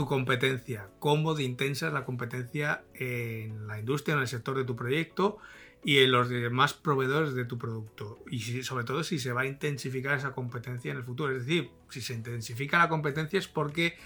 tu 0.00 0.06
competencia, 0.06 0.88
cómo 0.98 1.34
de 1.34 1.42
intensa 1.42 1.88
es 1.88 1.92
la 1.92 2.06
competencia 2.06 2.84
en 2.94 3.66
la 3.66 3.78
industria, 3.78 4.14
en 4.14 4.22
el 4.22 4.28
sector 4.28 4.56
de 4.56 4.64
tu 4.64 4.74
proyecto 4.74 5.36
y 5.84 5.98
en 5.98 6.10
los 6.10 6.30
demás 6.30 6.72
proveedores 6.72 7.34
de 7.34 7.44
tu 7.44 7.58
producto. 7.58 8.18
Y 8.30 8.62
sobre 8.62 8.86
todo 8.86 9.04
si 9.04 9.18
se 9.18 9.32
va 9.32 9.42
a 9.42 9.46
intensificar 9.46 10.16
esa 10.16 10.32
competencia 10.32 10.90
en 10.90 10.96
el 10.96 11.04
futuro. 11.04 11.36
Es 11.36 11.44
decir, 11.44 11.70
si 11.90 12.00
se 12.00 12.14
intensifica 12.14 12.78
la 12.78 12.88
competencia 12.88 13.38
es 13.38 13.46
porque 13.46 13.98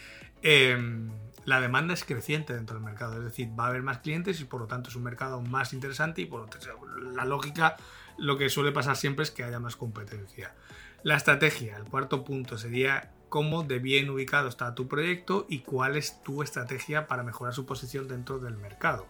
em, 0.42 1.12
la 1.44 1.60
demanda 1.60 1.94
es 1.94 2.02
creciente 2.02 2.54
dentro 2.54 2.74
del 2.74 2.84
mercado. 2.84 3.18
Es 3.18 3.22
decir, 3.22 3.48
va 3.56 3.66
a 3.66 3.68
haber 3.68 3.84
más 3.84 3.98
clientes 3.98 4.40
y 4.40 4.46
por 4.46 4.62
lo 4.62 4.66
tanto 4.66 4.90
es 4.90 4.96
un 4.96 5.04
mercado 5.04 5.42
más 5.42 5.72
interesante 5.72 6.22
y 6.22 6.26
por 6.26 6.40
lo 6.40 6.46
tanto 6.46 6.66
la 7.14 7.24
lógica, 7.24 7.76
lo 8.18 8.36
que 8.36 8.48
suele 8.48 8.72
pasar 8.72 8.96
siempre 8.96 9.22
es 9.22 9.30
que 9.30 9.44
haya 9.44 9.60
más 9.60 9.76
competencia. 9.76 10.56
La 11.04 11.14
estrategia, 11.16 11.76
el 11.76 11.84
cuarto 11.84 12.24
punto 12.24 12.58
sería 12.58 13.12
cómo 13.28 13.62
de 13.62 13.78
bien 13.78 14.10
ubicado 14.10 14.48
está 14.48 14.74
tu 14.74 14.88
proyecto 14.88 15.46
y 15.48 15.60
cuál 15.60 15.96
es 15.96 16.22
tu 16.22 16.42
estrategia 16.42 17.06
para 17.06 17.22
mejorar 17.22 17.54
su 17.54 17.66
posición 17.66 18.08
dentro 18.08 18.38
del 18.38 18.56
mercado. 18.56 19.06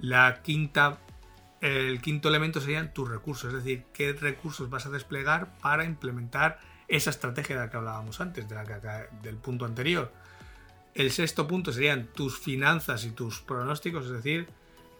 La 0.00 0.42
quinta, 0.42 0.98
el 1.60 2.00
quinto 2.00 2.28
elemento 2.28 2.60
serían 2.60 2.92
tus 2.92 3.08
recursos, 3.08 3.52
es 3.52 3.64
decir, 3.64 3.84
qué 3.92 4.12
recursos 4.12 4.70
vas 4.70 4.86
a 4.86 4.90
desplegar 4.90 5.56
para 5.58 5.84
implementar 5.84 6.58
esa 6.88 7.10
estrategia 7.10 7.56
de 7.56 7.62
la 7.62 7.70
que 7.70 7.76
hablábamos 7.76 8.20
antes, 8.20 8.48
de 8.48 8.54
la 8.54 9.08
del 9.22 9.36
punto 9.36 9.64
anterior. 9.64 10.12
El 10.94 11.10
sexto 11.10 11.48
punto 11.48 11.72
serían 11.72 12.06
tus 12.06 12.38
finanzas 12.38 13.04
y 13.04 13.10
tus 13.10 13.40
pronósticos, 13.40 14.06
es 14.06 14.12
decir, 14.12 14.48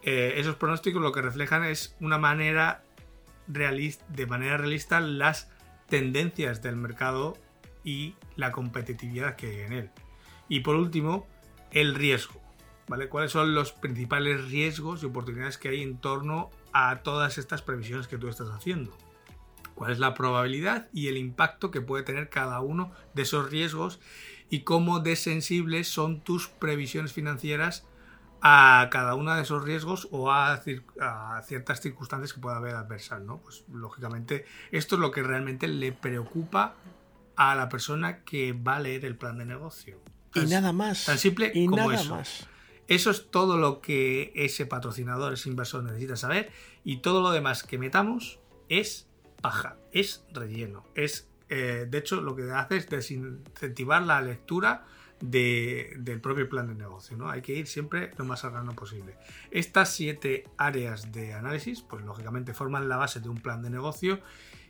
eh, 0.03 0.35
esos 0.37 0.57
pronósticos 0.57 1.01
lo 1.01 1.13
que 1.13 1.23
reflejan 1.23 1.65
es 1.65 1.97
una 2.01 2.19
manera 2.19 2.83
de 3.47 4.27
manera 4.27 4.57
realista 4.57 5.01
las 5.01 5.51
tendencias 5.89 6.63
del 6.63 6.77
mercado 6.77 7.37
y 7.85 8.15
la 8.37 8.51
competitividad 8.53 9.37
que 9.37 9.47
hay 9.47 9.61
en 9.61 9.73
él. 9.73 9.91
Y 10.49 10.61
por 10.61 10.77
último, 10.77 11.27
el 11.71 11.95
riesgo. 11.95 12.41
¿vale? 12.89 13.09
¿Cuáles 13.09 13.33
son 13.33 13.55
los 13.55 13.73
principales 13.73 14.51
riesgos 14.51 15.03
y 15.03 15.07
oportunidades 15.07 15.59
que 15.59 15.69
hay 15.69 15.83
en 15.83 15.99
torno 15.99 16.51
a 16.73 17.03
todas 17.03 17.39
estas 17.39 17.63
previsiones 17.63 18.09
que 18.09 18.19
tú 18.19 18.29
estás 18.29 18.49
haciendo? 18.49 18.97
¿Cuál 19.75 19.93
es 19.93 19.99
la 19.99 20.15
probabilidad 20.15 20.89
y 20.93 21.09
el 21.09 21.17
impacto 21.17 21.71
que 21.71 21.81
puede 21.81 22.05
tener 22.05 22.29
cada 22.29 22.61
uno 22.61 22.93
de 23.15 23.23
esos 23.23 23.51
riesgos? 23.51 24.01
Y 24.51 24.61
cómo 24.61 25.01
de 25.01 25.17
sensibles 25.17 25.89
son 25.89 26.21
tus 26.21 26.49
previsiones 26.49 27.13
financieras 27.13 27.87
a 28.47 28.89
cada 28.91 29.15
uno 29.15 29.35
de 29.35 29.41
esos 29.41 29.65
riesgos 29.65 30.07
o 30.11 30.31
a, 30.31 30.61
ciertas 31.43 31.81
circunstancias 31.81 32.35
que 32.35 32.41
pueda 32.41 32.57
haber 32.57 32.77
adversas, 32.77 33.23
¿no? 33.23 33.39
Pues 33.39 33.65
lógicamente 33.73 34.45
esto 34.71 34.97
es 34.97 35.01
lo 35.01 35.11
que 35.11 35.23
realmente 35.23 35.67
le 35.67 35.93
preocupa 35.93 36.75
a 37.37 37.55
la 37.55 37.69
persona 37.69 38.25
que 38.25 38.53
va 38.53 38.77
a 38.77 38.81
leer 38.81 39.05
el 39.05 39.17
plan 39.17 39.39
de 39.39 39.45
negocio. 39.45 40.01
y 40.35 40.47
nada 40.47 40.73
más. 40.73 41.07
Tan 41.07 41.19
simple 41.19 41.53
y 41.55 41.67
como 41.67 41.77
nada 41.77 41.95
eso. 41.95 42.17
Más. 42.17 42.49
Eso 42.87 43.11
es 43.11 43.31
todo 43.31 43.57
lo 43.57 43.81
que 43.81 44.33
ese 44.35 44.67
patrocinador, 44.67 45.33
ese 45.33 45.49
inversor 45.49 45.83
necesita 45.85 46.17
saber 46.17 46.51
y 46.85 46.99
todo 46.99 47.23
lo 47.23 47.31
demás 47.31 47.63
que 47.63 47.79
metamos 47.79 48.41
es 48.69 49.09
paja, 49.41 49.77
es 49.93 50.25
relleno. 50.33 50.85
Es, 50.95 51.29
eh, 51.49 51.87
de 51.89 51.99
hecho, 51.99 52.21
lo 52.21 52.37
que 52.37 52.51
hace 52.51 52.77
es 52.77 52.89
desincentivar 52.89 54.03
la 54.03 54.21
lectura 54.21 54.85
del 55.21 56.21
propio 56.21 56.49
plan 56.49 56.67
de 56.69 56.75
negocio. 56.75 57.17
¿no? 57.17 57.31
Hay 57.31 57.41
que 57.41 57.55
ir 57.55 57.67
siempre 57.67 58.11
lo 58.19 58.25
más 58.27 58.45
al 58.45 58.53
grano 58.53 58.75
posible. 58.75 59.17
Estas 59.51 59.95
siete 59.95 60.45
áreas 60.59 61.13
de 61.13 61.33
análisis, 61.33 61.81
pues 61.83 62.05
lógicamente 62.05 62.53
forman 62.53 62.89
la 62.89 62.97
base 62.97 63.21
de 63.21 63.29
un 63.31 63.39
plan 63.39 63.63
de 63.63 63.71
negocio 63.71 64.21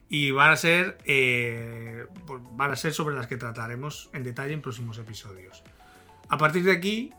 y 0.08 0.30
van 0.30 0.50
a 0.50 0.56
ser 0.56 0.98
eh, 1.04 2.06
pues, 2.26 2.42
van 2.52 2.70
a 2.70 2.76
ser 2.76 2.92
sobre 2.92 3.14
las 3.14 3.26
que 3.26 3.36
trataremos 3.36 4.10
en 4.12 4.22
detalle 4.22 4.52
en 4.52 4.62
próximos 4.62 4.98
episodios. 4.98 5.62
A 6.28 6.38
partir 6.38 6.64
de 6.64 6.72
aquí 6.72 7.12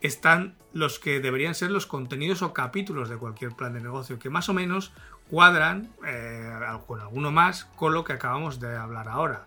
están 0.00 0.54
los 0.72 0.98
que 0.98 1.20
deberían 1.20 1.54
ser 1.54 1.70
los 1.70 1.86
contenidos 1.86 2.42
o 2.42 2.52
capítulos 2.52 3.08
de 3.08 3.16
cualquier 3.16 3.52
plan 3.52 3.72
de 3.72 3.80
negocio 3.80 4.18
que 4.18 4.30
más 4.30 4.48
o 4.48 4.54
menos 4.54 4.92
cuadran 5.30 5.90
eh, 6.06 6.52
con 6.86 7.00
alguno 7.00 7.30
más 7.30 7.64
con 7.76 7.94
lo 7.94 8.04
que 8.04 8.12
acabamos 8.12 8.60
de 8.60 8.76
hablar 8.76 9.08
ahora. 9.08 9.46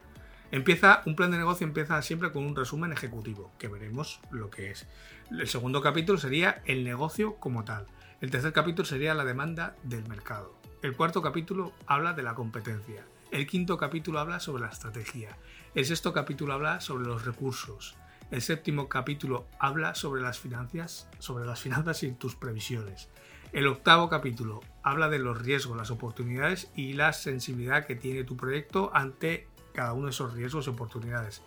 Empieza 0.52 1.04
un 1.06 1.16
plan 1.16 1.30
de 1.30 1.38
negocio 1.38 1.66
empieza 1.68 2.02
siempre 2.02 2.32
con 2.32 2.44
un 2.44 2.56
resumen 2.56 2.92
ejecutivo 2.92 3.52
que 3.60 3.68
veremos 3.68 4.20
lo 4.32 4.50
que 4.50 4.72
es. 4.72 4.88
El 5.30 5.48
segundo 5.48 5.82
capítulo 5.82 6.18
sería 6.18 6.62
el 6.66 6.84
negocio 6.84 7.36
como 7.36 7.64
tal. 7.64 7.86
El 8.20 8.32
tercer 8.32 8.52
capítulo 8.52 8.86
sería 8.86 9.14
la 9.14 9.26
demanda 9.26 9.76
del 9.84 10.08
mercado. 10.08 10.59
El 10.82 10.96
cuarto 10.96 11.22
capítulo 11.22 11.74
habla 11.88 12.14
de 12.14 12.24
la 12.24 12.36
competencia. 12.36 13.04
El 13.32 13.48
quinto 13.48 13.78
capítulo 13.78 14.18
habla 14.18 14.40
sobre 14.40 14.62
la 14.62 14.70
estrategia. 14.70 15.38
El 15.76 15.84
sexto 15.84 16.14
capítulo 16.14 16.54
habla 16.54 16.80
sobre 16.80 17.06
los 17.06 17.26
recursos. 17.26 17.98
El 18.32 18.42
séptimo 18.42 18.88
capítulo 18.88 19.46
habla 19.60 19.94
sobre 19.94 20.22
las 20.22 20.40
finanzas, 20.40 21.10
sobre 21.20 21.46
las 21.46 21.60
finanzas 21.60 22.02
y 22.04 22.14
tus 22.14 22.38
previsiones. 22.38 23.10
El 23.52 23.68
octavo 23.68 24.08
capítulo 24.08 24.62
habla 24.82 25.10
de 25.10 25.20
los 25.20 25.42
riesgos, 25.42 25.76
las 25.76 25.92
oportunidades 25.92 26.72
y 26.74 26.94
la 26.94 27.12
sensibilidad 27.12 27.86
que 27.86 27.96
tiene 27.98 28.24
tu 28.24 28.38
proyecto 28.38 28.90
ante 28.94 29.50
cada 29.74 29.92
uno 29.92 30.06
de 30.06 30.12
esos 30.12 30.34
riesgos 30.34 30.68
y 30.68 30.70
oportunidades. 30.70 31.42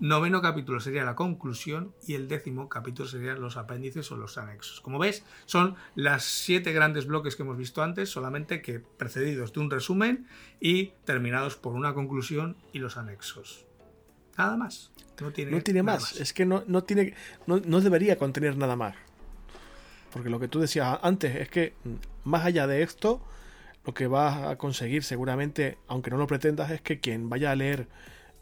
Noveno 0.00 0.40
capítulo 0.40 0.80
sería 0.80 1.04
la 1.04 1.14
conclusión 1.14 1.94
y 2.06 2.14
el 2.14 2.26
décimo 2.26 2.70
capítulo 2.70 3.06
serían 3.06 3.42
los 3.42 3.58
apéndices 3.58 4.10
o 4.10 4.16
los 4.16 4.38
anexos. 4.38 4.80
Como 4.80 4.98
ves, 4.98 5.24
son 5.44 5.76
las 5.94 6.24
siete 6.24 6.72
grandes 6.72 7.06
bloques 7.06 7.36
que 7.36 7.42
hemos 7.42 7.58
visto 7.58 7.82
antes, 7.82 8.08
solamente 8.08 8.62
que 8.62 8.80
precedidos 8.80 9.52
de 9.52 9.60
un 9.60 9.70
resumen 9.70 10.26
y 10.58 10.92
terminados 11.04 11.56
por 11.56 11.74
una 11.74 11.92
conclusión 11.92 12.56
y 12.72 12.78
los 12.78 12.96
anexos. 12.96 13.66
Nada 14.38 14.56
más. 14.56 14.90
No 15.20 15.32
tiene, 15.32 15.82
más. 15.82 16.18
Es 16.18 16.32
que 16.32 16.46
no, 16.46 16.64
no 16.66 16.82
tiene, 16.82 17.12
no, 17.46 17.60
no 17.60 17.82
debería 17.82 18.16
contener 18.16 18.56
nada 18.56 18.76
más. 18.76 18.96
Porque 20.14 20.30
lo 20.30 20.40
que 20.40 20.48
tú 20.48 20.60
decías 20.60 20.98
antes 21.02 21.36
es 21.36 21.50
que 21.50 21.74
mm, 21.84 21.94
más 22.24 22.46
allá 22.46 22.66
de 22.66 22.82
esto, 22.82 23.22
lo 23.84 23.92
que 23.92 24.06
vas 24.06 24.48
a 24.48 24.56
conseguir 24.56 25.04
seguramente, 25.04 25.76
aunque 25.88 26.10
no 26.10 26.16
lo 26.16 26.26
pretendas, 26.26 26.70
es 26.70 26.80
que 26.80 27.00
quien 27.00 27.28
vaya 27.28 27.50
a 27.50 27.54
leer 27.54 27.86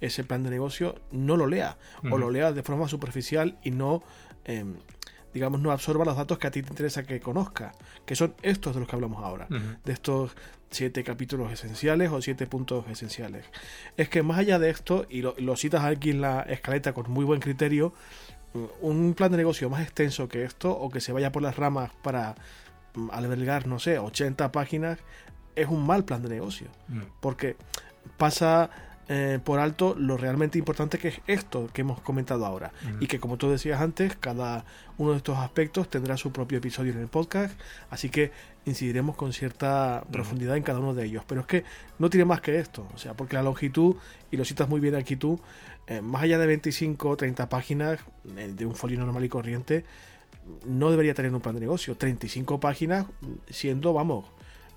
ese 0.00 0.24
plan 0.24 0.42
de 0.42 0.50
negocio 0.50 0.96
no 1.10 1.36
lo 1.36 1.46
lea 1.46 1.76
o 2.10 2.18
lo 2.18 2.30
lea 2.30 2.52
de 2.52 2.62
forma 2.62 2.88
superficial 2.88 3.58
y 3.62 3.70
no, 3.70 4.02
em, 4.44 4.76
digamos, 5.34 5.60
no 5.60 5.72
absorba 5.72 6.04
los 6.04 6.16
datos 6.16 6.38
que 6.38 6.46
a 6.46 6.50
ti 6.50 6.62
te 6.62 6.70
interesa 6.70 7.04
que 7.04 7.20
conozca, 7.20 7.72
que 8.06 8.16
son 8.16 8.34
estos 8.42 8.74
de 8.74 8.80
los 8.80 8.88
que 8.88 8.96
hablamos 8.96 9.22
ahora, 9.24 9.46
de 9.48 9.92
estos 9.92 10.36
siete 10.70 11.02
capítulos 11.02 11.52
esenciales 11.52 12.10
o 12.10 12.20
siete 12.20 12.46
puntos 12.46 12.86
esenciales. 12.88 13.46
Es 13.96 14.08
que 14.08 14.22
más 14.22 14.38
allá 14.38 14.58
de 14.58 14.70
esto, 14.70 15.06
y 15.08 15.22
lo, 15.22 15.34
lo 15.38 15.56
citas 15.56 15.84
aquí 15.84 16.10
en 16.10 16.20
la 16.20 16.42
escaleta 16.42 16.92
con 16.92 17.10
muy 17.10 17.24
buen 17.24 17.40
criterio, 17.40 17.94
un 18.80 19.14
plan 19.14 19.30
de 19.30 19.36
negocio 19.36 19.68
más 19.70 19.82
extenso 19.82 20.28
que 20.28 20.44
esto 20.44 20.70
o 20.72 20.90
que 20.90 21.00
se 21.00 21.12
vaya 21.12 21.32
por 21.32 21.42
las 21.42 21.56
ramas 21.56 21.90
para 22.02 22.34
mm, 22.94 23.10
albergar, 23.12 23.66
no 23.66 23.78
sé, 23.78 23.98
80 23.98 24.50
páginas, 24.52 24.98
es 25.54 25.68
un 25.68 25.86
mal 25.86 26.04
plan 26.04 26.22
de 26.22 26.28
negocio. 26.28 26.68
Mm. 26.88 27.02
Porque 27.20 27.56
pasa 28.16 28.70
eh, 29.08 29.38
por 29.42 29.58
alto 29.58 29.94
lo 29.98 30.18
realmente 30.18 30.58
importante 30.58 30.98
que 30.98 31.08
es 31.08 31.20
esto 31.26 31.70
que 31.72 31.80
hemos 31.80 32.00
comentado 32.00 32.44
ahora. 32.44 32.72
Y 33.00 33.06
que 33.06 33.18
como 33.18 33.38
tú 33.38 33.50
decías 33.50 33.80
antes, 33.80 34.16
cada 34.16 34.64
uno 34.98 35.12
de 35.12 35.16
estos 35.16 35.38
aspectos 35.38 35.88
tendrá 35.88 36.16
su 36.16 36.30
propio 36.30 36.58
episodio 36.58 36.92
en 36.92 37.00
el 37.00 37.08
podcast. 37.08 37.58
Así 37.90 38.10
que 38.10 38.32
incidiremos 38.66 39.16
con 39.16 39.32
cierta 39.32 40.04
profundidad 40.12 40.56
en 40.56 40.62
cada 40.62 40.80
uno 40.80 40.94
de 40.94 41.06
ellos. 41.06 41.24
Pero 41.26 41.40
es 41.40 41.46
que 41.46 41.64
no 41.98 42.10
tiene 42.10 42.26
más 42.26 42.42
que 42.42 42.58
esto. 42.58 42.86
O 42.94 42.98
sea, 42.98 43.14
porque 43.14 43.36
la 43.36 43.42
longitud, 43.42 43.96
y 44.30 44.36
lo 44.36 44.44
citas 44.44 44.68
muy 44.68 44.80
bien 44.80 44.94
aquí 44.94 45.16
tú, 45.16 45.40
eh, 45.86 46.02
más 46.02 46.22
allá 46.22 46.38
de 46.38 46.46
25 46.46 47.08
o 47.08 47.16
30 47.16 47.48
páginas 47.48 48.00
eh, 48.36 48.52
de 48.54 48.66
un 48.66 48.74
folio 48.74 48.98
normal 48.98 49.24
y 49.24 49.28
corriente, 49.30 49.84
no 50.66 50.90
debería 50.90 51.14
tener 51.14 51.34
un 51.34 51.40
plan 51.40 51.54
de 51.54 51.62
negocio. 51.62 51.96
35 51.96 52.60
páginas 52.60 53.06
siendo, 53.48 53.94
vamos, 53.94 54.26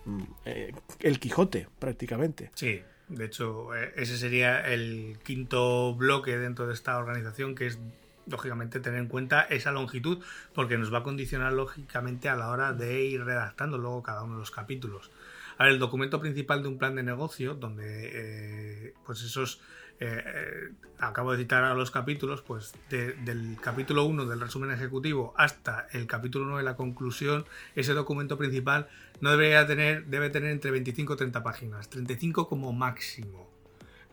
mm, 0.05 0.21
eh, 0.45 0.73
el 1.01 1.19
Quijote 1.19 1.67
prácticamente. 1.79 2.51
Sí, 2.55 2.81
de 3.11 3.25
hecho, 3.25 3.73
ese 3.75 4.17
sería 4.17 4.61
el 4.61 5.17
quinto 5.23 5.93
bloque 5.95 6.37
dentro 6.37 6.67
de 6.67 6.73
esta 6.73 6.97
organización, 6.97 7.55
que 7.55 7.67
es 7.67 7.79
lógicamente 8.27 8.79
tener 8.79 8.99
en 8.99 9.07
cuenta 9.07 9.41
esa 9.41 9.71
longitud, 9.71 10.23
porque 10.53 10.77
nos 10.77 10.93
va 10.93 10.99
a 10.99 11.03
condicionar 11.03 11.53
lógicamente 11.53 12.29
a 12.29 12.35
la 12.35 12.49
hora 12.49 12.73
de 12.73 13.03
ir 13.03 13.23
redactando 13.23 13.77
luego 13.77 14.01
cada 14.01 14.23
uno 14.23 14.35
de 14.35 14.39
los 14.39 14.51
capítulos. 14.51 15.11
A 15.57 15.67
el 15.67 15.79
documento 15.79 16.19
principal 16.19 16.63
de 16.63 16.69
un 16.69 16.77
plan 16.77 16.95
de 16.95 17.03
negocio, 17.03 17.53
donde 17.53 18.93
pues 19.05 19.21
esos 19.21 19.61
eh, 20.03 20.23
eh, 20.25 20.71
acabo 20.97 21.31
de 21.31 21.37
citar 21.37 21.63
a 21.63 21.75
los 21.75 21.91
capítulos, 21.91 22.41
pues 22.41 22.73
del 22.89 23.57
capítulo 23.61 24.03
1 24.05 24.25
del 24.25 24.39
resumen 24.39 24.71
ejecutivo 24.71 25.35
hasta 25.37 25.87
el 25.91 26.07
capítulo 26.07 26.45
1 26.45 26.57
de 26.57 26.63
la 26.63 26.75
conclusión, 26.75 27.45
ese 27.75 27.93
documento 27.93 28.35
principal 28.35 28.87
no 29.21 29.31
debería 29.31 29.65
tener, 29.65 30.05
debe 30.07 30.29
tener 30.29 30.51
entre 30.51 30.71
25 30.71 31.13
y 31.13 31.17
30 31.17 31.43
páginas, 31.43 31.89
35 31.89 32.47
como 32.47 32.73
máximo. 32.73 33.49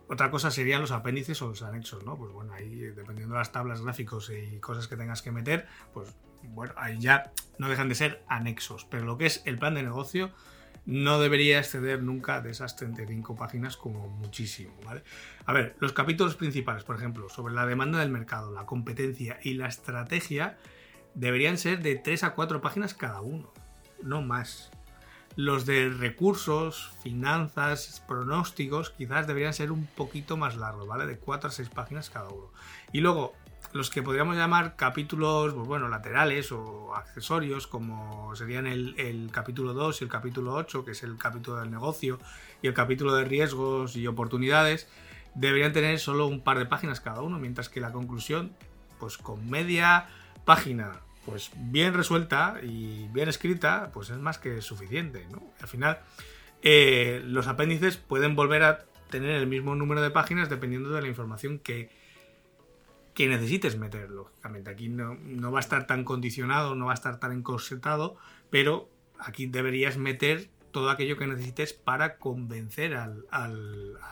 Otra 0.06 0.30
cosa 0.30 0.50
serían 0.50 0.80
los 0.80 0.90
apéndices 0.90 1.40
o 1.42 1.48
los 1.48 1.62
anexos, 1.62 2.04
¿no? 2.04 2.16
Pues 2.16 2.32
bueno, 2.32 2.52
ahí 2.54 2.78
dependiendo 2.78 3.34
de 3.34 3.40
las 3.40 3.52
tablas 3.52 3.82
gráficos 3.82 4.30
y 4.30 4.59
cosas 4.59 4.88
que 4.88 4.96
tengas 4.96 5.20
que 5.20 5.32
meter, 5.32 5.66
pues 5.92 6.14
bueno, 6.44 6.72
ahí 6.76 6.98
ya 6.98 7.32
no 7.59 7.68
dejan 7.68 7.88
de 7.88 7.94
ser 7.94 8.22
anexos. 8.28 8.86
Pero 8.86 9.04
lo 9.04 9.18
que 9.18 9.26
es 9.26 9.42
el 9.44 9.59
plan 9.59 9.74
de 9.74 9.82
negocio, 9.82 10.30
no 10.86 11.20
debería 11.20 11.59
exceder 11.59 12.02
nunca 12.02 12.40
de 12.40 12.50
esas 12.50 12.76
35 12.76 13.36
páginas 13.36 13.76
como 13.76 14.09
muchísimo, 14.09 14.74
¿vale? 14.86 15.02
A 15.44 15.52
ver, 15.52 15.76
los 15.80 15.92
capítulos 15.92 16.34
principales, 16.36 16.84
por 16.84 16.96
ejemplo, 16.96 17.28
sobre 17.28 17.52
la 17.52 17.66
demanda 17.66 17.98
del 17.98 18.11
mercado, 18.11 18.52
la 18.52 18.64
competencia 18.64 19.38
y 19.42 19.52
la 19.54 19.68
estrategia, 19.68 20.56
deberían 21.12 21.59
ser 21.59 21.82
de 21.82 21.96
3 21.96 22.24
a 22.24 22.34
4 22.34 22.62
páginas 22.62 22.94
cada 22.94 23.20
uno, 23.20 23.52
no 24.02 24.22
más. 24.22 24.70
Los 25.39 25.66
de 25.66 25.89
recursos, 25.89 26.91
finanzas, 27.01 28.03
pronósticos, 28.09 28.91
quizás 28.91 29.28
deberían 29.28 29.55
ser 29.55 29.70
un 29.70 29.86
poquito 29.86 30.36
más 30.36 30.57
largos, 30.57 30.89
¿vale? 30.89 31.07
De 31.07 31.16
4 31.16 31.49
a 31.49 31.53
6 31.53 31.68
páginas 31.68 32.11
cada 32.11 32.28
uno. 32.28 32.51
Y 32.93 32.99
luego, 32.99 33.34
los 33.72 33.89
que 33.89 34.03
podríamos 34.03 34.34
llamar 34.34 34.74
capítulos, 34.74 35.55
pues 35.55 35.64
bueno, 35.68 35.89
laterales 35.89 36.51
o 36.51 36.93
accesorios, 36.93 37.68
como 37.68 38.34
serían 38.34 38.66
el, 38.66 39.30
capítulo 39.30 39.74
2 39.74 40.01
y 40.01 40.05
el 40.07 40.11
capítulo 40.11 40.55
8, 40.55 40.84
que 40.84 40.91
es 40.91 41.05
el 41.05 41.16
capítulo 41.16 41.59
del 41.59 41.70
negocio, 41.70 42.18
y 42.61 42.66
el 42.66 42.74
capítulo 42.74 43.14
de 43.14 43.24
riesgos 43.24 43.95
y 43.95 44.09
oportunidades, 44.09 44.89
deberían 45.36 45.72
tener 45.72 46.01
solo 46.01 46.26
un 46.26 46.41
par 46.41 46.59
de 46.59 46.66
páginas 46.66 46.99
cada 47.01 47.20
uno, 47.20 47.39
mientras 47.39 47.68
que 47.68 47.78
la 47.78 47.93
conclusión, 47.93 48.57
pues 48.99 49.16
con 49.16 49.49
media 49.49 50.09
página, 50.45 50.95
pues 51.29 51.51
bien 51.57 51.93
resuelta 51.93 52.57
y 52.62 53.07
bien 53.09 53.29
escrita, 53.29 53.91
pues 53.93 54.09
es 54.09 54.16
más 54.16 54.39
que 54.39 54.62
suficiente, 54.62 55.26
¿no? 55.31 55.43
Al 55.61 55.68
final, 55.68 55.99
eh, 56.62 57.20
los 57.24 57.49
apéndices 57.49 57.99
pueden 57.99 58.35
volver 58.35 58.62
a 58.62 58.87
tener 59.11 59.31
el 59.33 59.47
mismo 59.47 59.74
número 59.74 60.01
de 60.01 60.11
páginas 60.11 60.49
dependiendo 60.49 60.91
de 60.91 61.03
la 61.03 61.09
información 61.09 61.59
que 61.59 61.91
que 63.18 63.26
necesites 63.26 63.76
meter, 63.76 64.11
lógicamente. 64.11 64.70
Aquí 64.70 64.89
no, 64.89 65.51
va 65.51 65.59
a 65.59 65.61
estar 65.61 65.89
tan 65.89 66.05
condicionado, 66.05 66.76
no 66.76 66.87
va 66.87 66.93
a 66.93 66.95
estar 66.95 67.18
tan 67.18 67.33
encorsetado, 67.33 68.16
pero 68.49 68.89
aquí 69.18 69.47
deberías 69.47 69.97
meter 69.97 70.51
todo 70.70 70.89
aquello 70.89 71.16
que 71.16 71.26
necesites 71.26 71.72
para 71.72 72.18
convencer 72.18 72.95
al, 72.95 73.24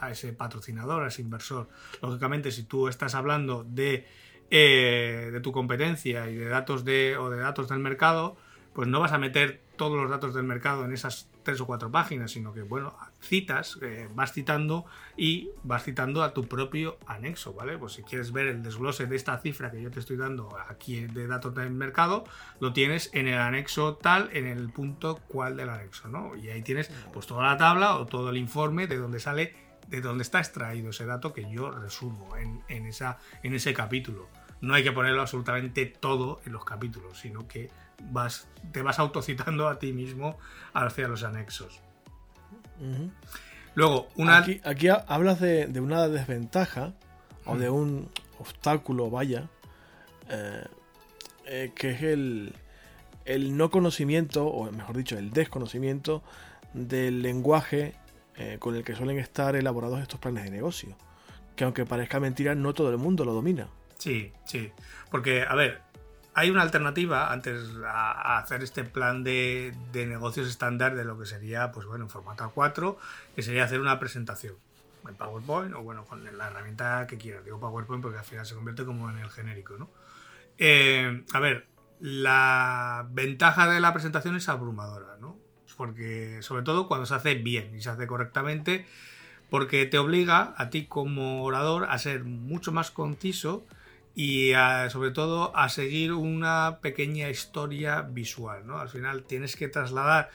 a 0.01 0.11
ese 0.11 0.33
patrocinador, 0.33 1.05
a 1.05 1.07
ese 1.07 1.23
inversor. 1.23 1.69
Lógicamente, 2.03 2.51
si 2.51 2.65
tú 2.65 2.89
estás 2.89 3.15
hablando 3.15 3.63
de, 3.63 4.09
eh, 4.51 5.31
de 5.33 5.41
tu 5.41 5.53
competencia 5.53 6.29
y 6.31 6.37
de 6.37 6.47
datos 6.47 6.85
de, 6.85 7.17
o 7.17 7.31
de 7.31 7.39
datos 7.39 7.69
del 7.69 7.79
mercado, 7.79 8.37
pues 8.73 8.89
no 8.89 9.01
vas 9.01 9.13
a 9.13 9.19
meter 9.19 9.63
todos 9.77 10.01
los 10.01 10.11
datos 10.11 10.35
del 10.35 10.45
mercado 10.45 10.85
en 10.85 10.93
esas 10.93 11.29
tres 11.43 11.61
o 11.61 11.67
cuatro 11.67 11.91
páginas, 11.91 12.33
sino 12.33 12.53
que, 12.53 12.63
bueno, 12.63 12.97
citas, 13.21 13.79
eh, 13.81 14.09
vas 14.15 14.33
citando 14.33 14.85
y 15.17 15.51
vas 15.63 15.85
citando 15.85 16.23
a 16.23 16.35
tu 16.35 16.47
propio 16.47 16.99
anexo, 17.07 17.55
¿vale? 17.55 17.79
Pues 17.79 17.93
si 17.93 18.03
quieres 18.03 18.33
ver 18.33 18.49
el 18.49 18.63
desglose 18.63 19.07
de 19.07 19.17
esta 19.17 19.39
cifra 19.39 19.71
que 19.71 19.81
yo 19.81 19.91
te 19.91 20.01
estoy 20.01 20.17
dando 20.17 20.57
aquí 20.69 21.07
de 21.07 21.27
datos 21.27 21.55
del 21.55 21.71
mercado, 21.71 22.25
lo 22.59 22.73
tienes 22.73 23.11
en 23.13 23.29
el 23.29 23.39
anexo 23.39 23.95
tal, 23.95 24.29
en 24.33 24.47
el 24.47 24.71
punto 24.71 25.21
cual 25.29 25.57
del 25.57 25.71
anexo, 25.71 26.09
¿no? 26.09 26.35
Y 26.37 26.49
ahí 26.49 26.63
tienes 26.63 26.91
pues 27.13 27.27
toda 27.27 27.45
la 27.45 27.57
tabla 27.57 27.97
o 27.97 28.07
todo 28.07 28.31
el 28.31 28.37
informe 28.37 28.87
de 28.89 28.99
donde 28.99 29.21
sale, 29.21 29.55
de 29.89 30.01
dónde 30.01 30.23
está 30.23 30.39
extraído 30.39 30.91
ese 30.91 31.07
dato 31.07 31.33
que 31.33 31.51
yo 31.51 31.71
resumo 31.71 32.37
en, 32.37 32.63
en, 32.69 32.87
esa, 32.87 33.19
en 33.43 33.55
ese 33.55 33.73
capítulo. 33.75 34.29
No 34.61 34.75
hay 34.75 34.83
que 34.83 34.93
ponerlo 34.93 35.21
absolutamente 35.21 35.87
todo 35.87 36.41
en 36.45 36.53
los 36.53 36.65
capítulos, 36.65 37.19
sino 37.19 37.47
que 37.47 37.71
vas, 38.03 38.49
te 38.73 38.83
vas 38.83 38.99
autocitando 38.99 39.69
a 39.69 39.79
ti 39.79 39.93
mismo 39.93 40.39
hacia 40.73 41.09
los 41.09 41.23
anexos. 41.23 41.81
Luego, 43.75 44.09
una... 44.17 44.39
Aquí, 44.39 44.89
hablas 45.07 45.41
de, 45.41 45.69
una 45.81 46.09
desventaja 46.09 46.95
o 47.45 47.57
de 47.57 47.71
un 47.71 48.11
obstáculo, 48.39 49.11
vaya, 49.11 49.49
eh, 50.29 50.65
eh, 51.47 51.73
que 51.75 51.91
es 51.91 52.03
el, 52.03 52.55
el, 53.25 53.57
no 53.57 53.71
conocimiento, 53.71 54.47
o 54.47 54.71
mejor 54.73 54.97
dicho, 54.97 55.17
el 55.17 55.31
desconocimiento 55.31 56.23
del 56.75 57.23
lenguaje 57.23 57.95
eh, 58.39 58.57
con 58.59 58.75
el 58.77 58.85
que 58.85 58.95
suelen 58.95 59.19
estar 59.19 59.57
elaborados 59.57 60.01
estos 60.01 60.21
planes 60.21 60.45
de 60.45 60.51
negocio. 60.51 60.97
Que 61.55 61.65
aunque 61.65 61.87
parezca 61.87 62.21
mentira, 62.21 62.55
no 62.55 62.75
todo 62.75 62.91
el 62.91 62.99
mundo 62.99 63.25
lo 63.25 63.33
domina. 63.33 63.69
Sí, 63.99 64.33
sí. 64.45 64.73
Porque, 65.11 65.43
a 65.43 65.55
ver, 65.55 65.81
hay 66.35 66.51
una 66.51 66.61
alternativa 66.61 67.33
antes 67.33 67.71
a, 67.87 68.37
hacer 68.39 68.63
este 68.63 68.85
plan 68.85 69.25
de, 69.25 69.75
negocios 69.95 70.49
estándar 70.49 70.95
de 70.95 71.05
lo 71.05 71.19
que 71.19 71.25
sería, 71.25 71.73
pues 71.73 71.87
bueno, 71.87 72.05
en 72.05 72.11
formato 72.11 72.45
A4, 72.45 72.97
que 73.35 73.43
sería 73.43 73.65
hacer 73.65 73.81
una 73.81 73.99
presentación 73.99 74.55
en 75.09 75.15
PowerPoint 75.15 75.75
o 75.75 75.83
bueno, 75.83 76.05
con 76.05 76.23
la 76.37 76.49
herramienta 76.49 77.07
que 77.07 77.17
quieras. 77.17 77.43
Digo 77.43 77.59
PowerPoint 77.59 78.03
porque 78.03 78.19
al 78.19 78.25
final 78.25 78.45
se 78.45 78.55
convierte 78.55 78.85
como 78.85 79.09
en 79.09 79.19
el 79.19 79.31
genérico, 79.31 79.79
¿no? 79.79 79.89
Eh, 80.59 81.25
a 81.33 81.41
ver, 81.41 81.69
la 82.01 83.07
ventaja 83.11 83.67
de 83.69 83.81
la 83.81 83.95
presentación 83.95 84.37
es 84.37 84.49
abrumadora, 84.51 85.17
¿no? 85.19 85.39
Porque 85.77 86.39
sobre 86.43 86.63
todo 86.63 86.89
cuando 86.89 87.07
se 87.07 87.15
hace 87.15 87.35
bien 87.35 87.75
y 87.77 87.83
se 87.83 87.91
hace 87.91 88.07
correctamente, 88.07 88.87
porque 89.51 89.87
te 89.87 89.99
obliga 89.99 90.55
a 90.57 90.71
ti 90.71 90.87
como 90.87 91.45
orador 91.45 91.87
a 91.89 91.99
ser 91.99 92.25
mucho 92.25 92.73
más 92.73 92.91
conciso 92.91 93.65
y 94.15 94.53
sobre 94.89 95.11
todo 95.11 95.55
a 95.57 95.69
seguir 95.69 96.13
una 96.15 96.79
pequeña 96.81 97.29
historia 97.29 98.01
visual. 98.01 98.67
¿no? 98.67 98.79
Al 98.79 98.89
final 98.89 99.25
tienes 99.25 99.57
que 99.57 99.69
trasladar 99.69 100.31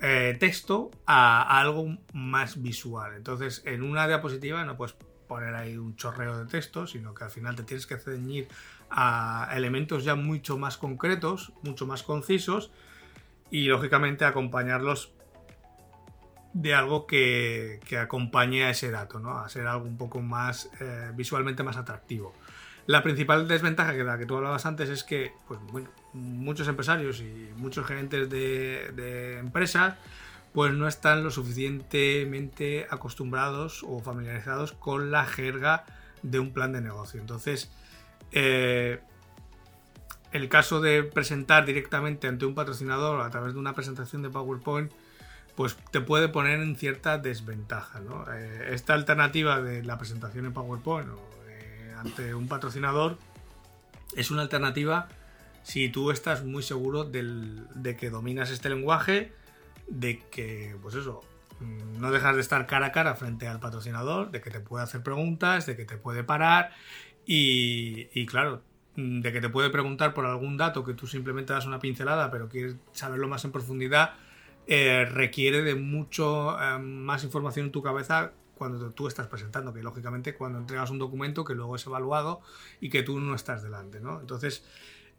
eh, 0.00 0.36
texto 0.40 0.90
a, 1.06 1.60
algo 1.60 1.96
más 2.12 2.60
visual. 2.60 3.14
Entonces, 3.14 3.62
en 3.64 3.84
una 3.84 4.08
diapositiva 4.08 4.64
no 4.64 4.76
puedes 4.76 4.96
poner 5.28 5.54
ahí 5.54 5.76
un 5.78 5.94
chorreo 5.94 6.36
de 6.36 6.50
texto, 6.50 6.88
sino 6.88 7.14
que 7.14 7.22
al 7.22 7.30
final 7.30 7.54
te 7.54 7.62
tienes 7.62 7.86
que 7.86 7.96
ceñir 7.96 8.48
a 8.90 9.48
elementos 9.54 10.02
ya 10.02 10.16
mucho 10.16 10.58
más 10.58 10.76
concretos, 10.76 11.52
mucho 11.62 11.86
más 11.86 12.02
concisos 12.02 12.72
y 13.52 13.66
lógicamente 13.66 14.24
acompañarlos 14.24 15.12
de 16.54 16.74
algo 16.74 17.06
que, 17.06 17.80
acompañe 18.00 18.64
a 18.64 18.70
ese 18.70 18.90
dato, 18.90 19.20
¿no? 19.20 19.38
a 19.38 19.48
ser 19.50 19.66
algo 19.66 19.84
un 19.84 19.98
poco 19.98 20.20
más 20.20 20.70
eh, 20.80 21.10
visualmente 21.14 21.62
más 21.62 21.76
atractivo. 21.76 22.34
La 22.86 23.02
principal 23.02 23.46
desventaja 23.46 23.92
que 23.92 24.04
la 24.04 24.18
que 24.18 24.24
tú 24.24 24.36
hablabas 24.36 24.64
antes 24.64 24.88
es 24.88 25.04
que 25.04 25.32
pues, 25.46 25.60
muchos 26.14 26.66
empresarios 26.66 27.20
y 27.20 27.50
muchos 27.56 27.86
gerentes 27.86 28.28
de, 28.30 29.38
empresas 29.38 29.96
pues 30.54 30.72
no 30.72 30.88
están 30.88 31.22
lo 31.22 31.30
suficientemente 31.30 32.86
acostumbrados 32.90 33.84
o 33.86 34.00
familiarizados 34.00 34.72
con 34.72 35.10
la 35.10 35.26
jerga 35.26 35.84
de 36.22 36.38
un 36.38 36.52
plan 36.52 36.72
de 36.72 36.80
negocio. 36.80 37.20
Entonces, 37.20 37.70
eh, 38.32 39.00
el 40.32 40.48
caso 40.48 40.80
de 40.80 41.02
presentar 41.02 41.64
directamente 41.66 42.26
ante 42.26 42.46
un 42.46 42.54
patrocinador 42.54 43.20
a 43.20 43.30
través 43.30 43.54
de 43.54 43.58
una 43.58 43.74
presentación 43.74 44.22
de 44.22 44.30
PowerPoint, 44.30 44.90
pues 45.54 45.76
te 45.90 46.00
puede 46.00 46.28
poner 46.28 46.60
en 46.60 46.76
cierta 46.76 47.18
desventaja. 47.18 48.00
Eh, 48.34 48.70
esta 48.72 48.94
alternativa 48.94 49.60
de 49.60 49.82
la 49.82 49.98
presentación 49.98 50.46
en 50.46 50.52
PowerPoint 50.52 51.08
ante 51.98 52.34
un 52.34 52.48
patrocinador 52.48 53.16
es 54.16 54.30
una 54.30 54.42
alternativa 54.42 55.08
si 55.62 55.88
tú 55.88 56.10
estás 56.10 56.44
muy 56.44 56.62
seguro 56.62 57.04
de 57.04 57.96
que 57.96 58.10
dominas 58.10 58.50
este 58.50 58.68
lenguaje, 58.68 59.32
de 59.86 60.18
que, 60.30 60.76
pues 60.82 60.94
eso, 60.94 61.22
mm, 61.60 62.00
no 62.00 62.10
dejas 62.10 62.34
de 62.34 62.40
estar 62.40 62.66
cara 62.66 62.86
a 62.86 62.92
cara 62.92 63.14
frente 63.14 63.46
al 63.46 63.60
patrocinador, 63.60 64.30
de 64.30 64.40
que 64.40 64.50
te 64.50 64.60
puede 64.60 64.84
hacer 64.84 65.02
preguntas, 65.02 65.66
de 65.66 65.76
que 65.76 65.84
te 65.84 65.96
puede 65.96 66.24
parar 66.24 66.72
y, 67.24 68.26
claro, 68.26 68.62
de 68.96 69.32
que 69.32 69.40
te 69.40 69.48
puede 69.48 69.70
preguntar 69.70 70.12
por 70.12 70.26
algún 70.26 70.56
dato 70.56 70.84
que 70.84 70.94
tú 70.94 71.06
simplemente 71.06 71.52
das 71.52 71.66
una 71.66 71.78
pincelada, 71.78 72.30
pero 72.30 72.48
quieres 72.48 72.76
saberlo 72.92 73.28
más 73.28 73.44
en 73.44 73.52
profundidad, 73.52 74.14
eh, 74.66 75.06
requiere 75.10 75.62
de 75.62 75.74
mucho 75.74 76.60
eh, 76.60 76.78
más 76.78 77.24
información 77.24 77.66
en 77.66 77.72
tu 77.72 77.82
cabeza 77.82 78.32
cuando 78.54 78.90
tú 78.90 79.08
estás 79.08 79.26
presentando, 79.26 79.72
que 79.72 79.82
lógicamente 79.82 80.34
cuando 80.34 80.58
entregas 80.58 80.90
un 80.90 80.98
documento 80.98 81.44
que 81.44 81.54
luego 81.54 81.74
es 81.74 81.86
evaluado 81.86 82.42
y 82.80 82.90
que 82.90 83.02
tú 83.02 83.18
no 83.18 83.34
estás 83.34 83.62
delante, 83.62 83.98
¿no? 83.98 84.20
Entonces, 84.20 84.64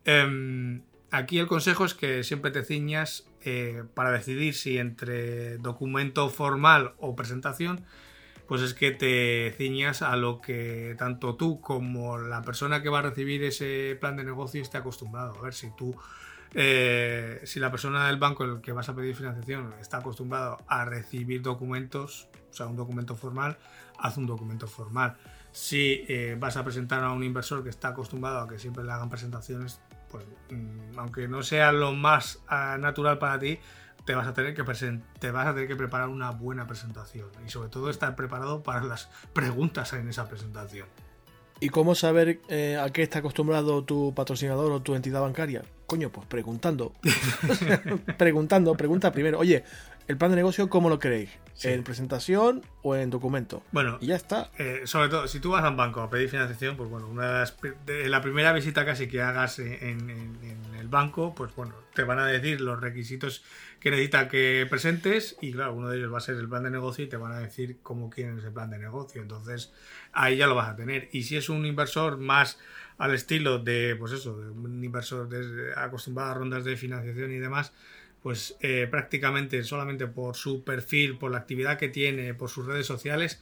em, 0.06 0.84
aquí 1.12 1.40
el 1.40 1.48
consejo 1.48 1.84
es 1.84 1.94
que 1.94 2.24
siempre 2.24 2.52
te 2.52 2.64
ciñas 2.64 3.28
eh, 3.44 3.84
para 3.96 4.12
decidir 4.12 4.54
si 4.54 4.78
entre 4.78 5.58
documento 5.58 6.30
formal 6.30 6.94
o 7.00 7.16
presentación, 7.16 7.84
pues 8.48 8.62
es 8.62 8.74
que 8.74 8.92
te 8.92 9.54
ciñas 9.58 10.02
a 10.02 10.16
lo 10.16 10.42
que 10.42 10.96
tanto 10.98 11.36
tú 11.36 11.62
como 11.62 12.18
la 12.18 12.42
persona 12.42 12.82
que 12.82 12.90
va 12.90 13.00
a 13.00 13.04
recibir 13.04 13.44
ese 13.44 13.98
plan 14.00 14.16
de 14.16 14.24
negocio 14.24 14.62
esté 14.62 14.78
acostumbrado. 14.78 15.38
A 15.40 15.42
ver 15.42 15.54
si 15.54 15.70
tú 15.76 15.96
eh, 16.56 17.42
si 17.46 17.60
la 17.60 17.72
persona 17.72 18.08
del 18.08 18.18
banco 18.18 18.44
el 18.44 18.62
que 18.62 18.72
vas 18.72 18.88
a 18.88 18.96
pedir 18.96 19.16
financiación 19.16 19.74
está 19.80 19.98
acostumbrado 19.98 20.58
a 20.68 20.86
recibir 20.86 21.42
documentos, 21.42 22.30
o 22.52 22.54
sea, 22.54 22.68
un 22.68 22.76
documento 22.76 23.16
formal, 23.16 23.58
haz 23.98 24.18
un 24.18 24.28
documento 24.28 24.68
formal. 24.68 25.18
Si 25.52 26.06
eh, 26.08 26.36
vas 26.40 26.58
a 26.58 26.64
presentar 26.64 27.04
a 27.04 27.12
un 27.12 27.24
inversor 27.24 27.64
que 27.64 27.70
está 27.70 27.90
acostumbrado 27.90 28.42
a 28.42 28.48
que 28.48 28.60
siempre 28.60 28.84
le 28.84 28.92
hagan 28.92 29.10
presentaciones, 29.10 29.82
pues 30.10 30.26
mm, 30.52 30.98
aunque 30.98 31.28
no 31.28 31.42
sea 31.42 31.72
lo 31.72 31.92
más 31.94 32.44
ah, 32.48 32.78
natural 32.80 33.18
para 33.18 33.40
ti, 33.40 33.60
te 34.06 34.16
vas, 34.16 34.28
a 34.28 34.34
tener 34.34 34.54
que 34.54 34.64
te 34.64 35.32
vas 35.32 35.48
a 35.48 35.54
tener 35.54 35.68
que 35.68 35.76
preparar 35.76 36.10
una 36.10 36.32
buena 36.32 36.68
presentación 36.68 37.30
y 37.46 37.50
sobre 37.50 37.70
todo 37.70 37.90
estar 37.90 38.16
preparado 38.16 38.64
para 38.64 38.84
las 38.84 39.10
preguntas 39.34 39.94
en 39.94 40.10
esa 40.10 40.28
presentación. 40.28 40.88
¿Y 41.60 41.70
cómo 41.70 41.96
saber 41.96 42.42
eh, 42.50 42.78
a 42.78 42.90
qué 42.90 43.04
está 43.04 43.20
acostumbrado 43.20 43.86
tu 43.86 44.14
patrocinador 44.14 44.72
o 44.72 44.82
tu 44.82 44.96
entidad 44.96 45.22
bancaria? 45.22 45.64
Coño, 45.86 46.10
pues 46.10 46.28
preguntando. 46.28 46.92
preguntando, 48.18 48.76
pregunta 48.76 49.12
primero. 49.12 49.40
Oye, 49.40 49.64
el 50.08 50.18
plan 50.18 50.32
de 50.32 50.38
negocio, 50.38 50.70
¿cómo 50.70 50.90
lo 50.90 51.00
queréis? 51.00 51.30
¿En 51.62 51.84
presentación 51.84 52.64
o 52.82 52.96
en 52.96 53.10
documento? 53.10 53.64
Bueno, 53.72 53.98
y 54.02 54.08
ya 54.08 54.16
está. 54.16 54.50
Eh, 54.58 54.82
sobre 54.86 55.08
todo, 55.10 55.28
si 55.28 55.40
tú 55.40 55.52
vas 55.52 55.64
a 55.64 55.70
un 55.70 55.78
banco 55.78 56.02
a 56.02 56.10
pedir 56.10 56.30
financiación, 56.30 56.76
pues 56.76 56.90
bueno, 56.90 57.08
una 57.08 57.46
de 57.86 58.10
la 58.10 58.22
primera 58.22 58.52
visita 58.54 58.86
casi 58.86 59.08
que 59.08 59.22
hagas 59.22 59.60
en, 59.60 60.10
el 60.80 60.88
banco, 60.90 61.34
pues 61.36 61.56
bueno, 61.56 61.76
te 61.94 62.04
van 62.04 62.20
a 62.20 62.26
decir 62.26 62.60
los 62.60 62.82
requisitos 62.82 63.44
que 63.80 63.92
necesita 63.92 64.28
que 64.28 64.68
presentes 64.70 65.38
y 65.42 65.54
claro, 65.54 65.74
uno 65.74 65.90
de 65.90 65.98
ellos 65.98 66.12
va 66.12 66.18
a 66.18 66.22
ser 66.22 66.36
el 66.36 66.50
plan 66.50 66.64
de 66.64 66.72
negocio 66.72 67.06
y 67.06 67.08
te 67.08 67.18
van 67.18 67.32
a 67.32 67.40
decir 67.40 67.78
cómo 67.82 68.10
quieren 68.10 68.40
ese 68.40 68.52
plan 68.52 68.70
de 68.70 68.80
negocio. 68.80 69.22
Entonces, 69.22 69.72
ahí 70.12 70.38
ya 70.38 70.48
lo 70.48 70.56
vas 70.56 70.70
a 70.70 70.76
tener. 70.76 71.08
Y 71.14 71.24
si 71.24 71.38
es 71.38 71.50
un 71.50 71.66
inversor 71.66 72.18
más 72.18 72.60
al 72.98 73.14
estilo 73.14 73.60
de, 73.60 73.96
pues 73.98 74.12
eso, 74.12 74.38
de 74.38 74.50
un 74.50 74.84
inversor 74.84 75.30
acostumbrado 75.78 76.32
a 76.32 76.34
rondas 76.34 76.64
de 76.66 76.76
financiación 76.76 77.32
y 77.32 77.38
demás, 77.38 77.74
pues 78.24 78.56
eh, 78.62 78.88
prácticamente 78.90 79.64
solamente 79.64 80.08
por 80.08 80.36
su 80.36 80.64
perfil, 80.64 81.18
por 81.18 81.32
la 81.32 81.40
actividad 81.40 81.78
que 81.78 81.90
tiene, 81.90 82.34
por 82.34 82.50
sus 82.50 82.66
redes 82.66 82.88
sociales, 82.88 83.42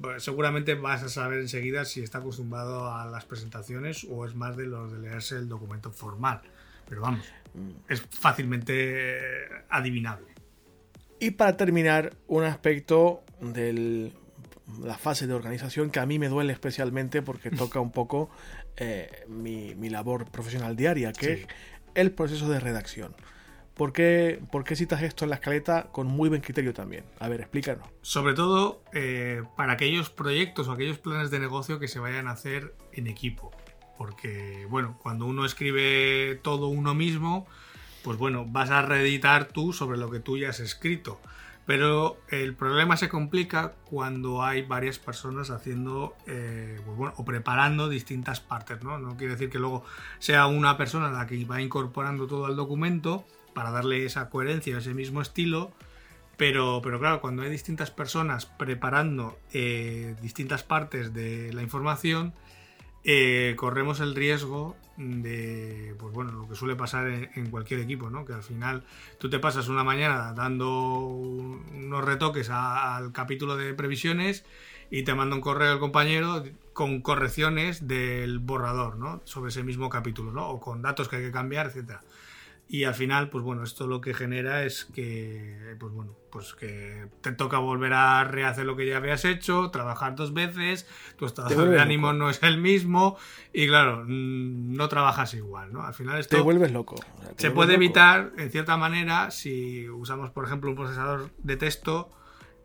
pues, 0.00 0.22
seguramente 0.22 0.74
vas 0.74 1.02
a 1.02 1.08
saber 1.08 1.40
enseguida 1.40 1.84
si 1.84 2.02
está 2.02 2.18
acostumbrado 2.18 2.94
a 2.94 3.04
las 3.06 3.24
presentaciones 3.24 4.06
o 4.08 4.24
es 4.24 4.34
más 4.34 4.56
de 4.56 4.66
los 4.66 4.92
de 4.92 5.00
leerse 5.00 5.36
el 5.36 5.48
documento 5.48 5.90
formal. 5.90 6.40
Pero 6.88 7.02
vamos, 7.02 7.26
es 7.88 8.00
fácilmente 8.00 9.18
adivinable. 9.68 10.28
Y 11.18 11.32
para 11.32 11.56
terminar, 11.56 12.16
un 12.28 12.44
aspecto 12.44 13.24
de 13.40 14.12
la 14.82 14.98
fase 14.98 15.26
de 15.26 15.34
organización 15.34 15.90
que 15.90 16.00
a 16.00 16.06
mí 16.06 16.18
me 16.18 16.28
duele 16.28 16.52
especialmente 16.52 17.22
porque 17.22 17.50
toca 17.56 17.80
un 17.80 17.90
poco 17.90 18.30
eh, 18.76 19.24
mi, 19.28 19.74
labor 19.90 20.30
profesional 20.30 20.76
diaria, 20.76 21.12
que 21.12 21.32
es 21.32 21.46
el 21.94 22.12
proceso 22.12 22.48
de 22.48 22.60
redacción. 22.60 23.14
¿Por 23.74 23.92
qué, 23.92 24.38
citas 24.74 25.02
esto 25.02 25.24
en 25.24 25.30
la 25.30 25.36
escaleta 25.36 25.88
con 25.92 26.06
muy 26.06 26.28
buen 26.28 26.42
criterio 26.42 26.74
también? 26.74 27.04
A 27.18 27.28
ver, 27.28 27.40
explícanos. 27.40 27.88
Sobre 28.02 28.34
todo 28.34 28.82
eh, 28.92 29.42
para 29.56 29.72
aquellos 29.72 30.10
proyectos 30.10 30.68
o 30.68 30.72
aquellos 30.72 30.98
planes 30.98 31.30
de 31.30 31.40
negocio 31.40 31.78
que 31.78 31.88
se 31.88 31.98
vayan 31.98 32.28
a 32.28 32.32
hacer 32.32 32.74
en 32.92 33.06
equipo. 33.06 33.50
Porque, 33.96 34.66
bueno, 34.68 34.98
cuando 35.02 35.26
uno 35.26 35.44
escribe 35.44 36.38
todo 36.42 36.66
uno 36.68 36.94
mismo, 36.94 37.46
pues 38.02 38.18
bueno, 38.18 38.44
vas 38.46 38.70
a 38.70 38.82
reeditar 38.82 39.46
tú 39.46 39.72
sobre 39.72 39.96
lo 39.96 40.10
que 40.10 40.20
tú 40.20 40.36
ya 40.36 40.50
has 40.50 40.60
escrito. 40.60 41.20
Pero 41.64 42.18
el 42.28 42.54
problema 42.54 42.96
se 42.96 43.08
complica 43.08 43.74
cuando 43.84 44.42
hay 44.42 44.62
varias 44.62 44.98
personas 44.98 45.50
haciendo 45.50 46.16
eh, 46.26 46.80
pues 46.84 46.96
bueno, 46.96 47.14
o 47.16 47.24
preparando 47.24 47.88
distintas 47.88 48.40
partes. 48.40 48.82
¿no? 48.82 48.98
no 48.98 49.16
quiere 49.16 49.34
decir 49.34 49.48
que 49.48 49.58
luego 49.58 49.84
sea 50.18 50.46
una 50.46 50.76
persona 50.76 51.10
la 51.10 51.26
que 51.26 51.44
va 51.44 51.62
incorporando 51.62 52.26
todo 52.26 52.46
al 52.46 52.56
documento, 52.56 53.24
para 53.54 53.70
darle 53.70 54.04
esa 54.04 54.28
coherencia, 54.30 54.78
ese 54.78 54.94
mismo 54.94 55.22
estilo. 55.22 55.72
Pero, 56.36 56.80
pero 56.82 56.98
claro, 56.98 57.20
cuando 57.20 57.42
hay 57.42 57.50
distintas 57.50 57.90
personas 57.90 58.46
preparando 58.46 59.38
eh, 59.52 60.16
distintas 60.22 60.62
partes 60.62 61.12
de 61.12 61.52
la 61.52 61.62
información, 61.62 62.32
eh, 63.04 63.54
corremos 63.56 64.00
el 64.00 64.14
riesgo 64.14 64.76
de, 64.96 65.94
pues 65.98 66.12
bueno, 66.12 66.32
lo 66.32 66.48
que 66.48 66.54
suele 66.54 66.76
pasar 66.76 67.08
en, 67.08 67.50
cualquier 67.50 67.80
equipo, 67.80 68.10
¿no? 68.10 68.24
Que 68.24 68.32
al 68.32 68.42
final 68.42 68.84
tú 69.18 69.28
te 69.28 69.38
pasas 69.38 69.68
una 69.68 69.82
mañana 69.82 70.32
dando 70.34 70.98
unos 70.98 72.04
retoques 72.04 72.48
al 72.50 73.12
capítulo 73.12 73.56
de 73.56 73.74
previsiones 73.74 74.44
y 74.90 75.02
te 75.02 75.14
manda 75.14 75.34
un 75.34 75.42
correo 75.42 75.72
el 75.72 75.78
compañero 75.80 76.44
con 76.74 77.00
correcciones 77.00 77.88
del 77.88 78.38
borrador, 78.38 78.96
¿no? 78.98 79.20
Sobre 79.24 79.48
ese 79.48 79.64
mismo 79.64 79.88
capítulo, 79.88 80.30
¿no? 80.30 80.48
O 80.50 80.60
con 80.60 80.82
datos 80.82 81.08
que 81.08 81.16
hay 81.16 81.22
que 81.22 81.32
cambiar, 81.32 81.66
etcétera. 81.66 82.02
Y 82.68 82.84
al 82.84 82.94
final, 82.94 83.28
pues 83.28 83.44
bueno, 83.44 83.64
esto 83.64 83.86
lo 83.86 84.00
que 84.00 84.14
genera 84.14 84.64
es 84.64 84.86
que, 84.86 85.76
pues 85.78 85.92
bueno, 85.92 86.16
pues 86.30 86.54
que 86.54 87.06
te 87.20 87.32
toca 87.32 87.58
volver 87.58 87.92
a 87.92 88.24
rehacer 88.24 88.64
lo 88.64 88.76
que 88.76 88.86
ya 88.86 88.96
habías 88.96 89.26
hecho, 89.26 89.70
trabajar 89.70 90.14
dos 90.14 90.32
veces, 90.32 90.88
tu 91.16 91.26
estado 91.26 91.66
de 91.66 91.78
ánimo 91.78 92.14
no 92.14 92.30
es 92.30 92.42
el 92.42 92.56
mismo 92.56 93.18
y 93.52 93.66
claro, 93.66 94.04
mm, 94.06 94.74
no 94.74 94.88
trabajas 94.88 95.34
igual, 95.34 95.72
¿no? 95.74 95.82
Al 95.82 95.92
final 95.92 96.18
esto... 96.18 96.36
Te 96.36 96.42
vuelves 96.42 96.72
loco. 96.72 96.96
se 97.36 97.50
puede 97.50 97.74
evitar, 97.74 98.32
en 98.38 98.50
cierta 98.50 98.78
manera, 98.78 99.30
si 99.30 99.90
usamos, 99.90 100.30
por 100.30 100.46
ejemplo, 100.46 100.70
un 100.70 100.76
procesador 100.76 101.30
de 101.42 101.58
texto 101.58 102.10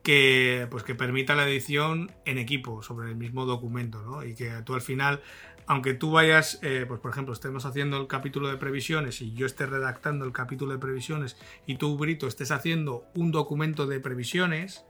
que, 0.08 0.68
pues 0.72 0.84
que 0.84 0.96
permita 0.96 1.36
la 1.36 1.46
edición 1.46 2.14
en 2.24 2.38
equipo 2.38 2.82
sobre 2.82 3.10
el 3.10 3.18
mismo 3.18 3.46
documento, 3.46 4.02
¿no? 4.04 4.24
Y 4.24 4.36
que 4.36 4.50
tú 4.64 4.74
al 4.74 4.82
final 4.82 5.22
aunque 5.68 5.94
tú 5.94 6.12
vayas, 6.12 6.60
eh, 6.64 6.86
pues 6.88 7.00
por 7.02 7.12
ejemplo, 7.12 7.34
estemos 7.34 7.66
haciendo 7.66 8.00
el 8.00 8.08
capítulo 8.08 8.48
de 8.48 8.58
previsiones 8.58 9.22
y 9.22 9.34
yo 9.34 9.46
esté 9.46 9.66
redactando 9.66 10.26
el 10.26 10.32
capítulo 10.32 10.72
de 10.72 10.80
previsiones 10.80 11.38
y 11.66 11.76
tú, 11.76 11.98
Brito, 11.98 12.26
estés 12.26 12.52
haciendo 12.52 13.06
un 13.16 13.32
documento 13.32 13.86
de 13.86 14.00
previsiones, 14.00 14.86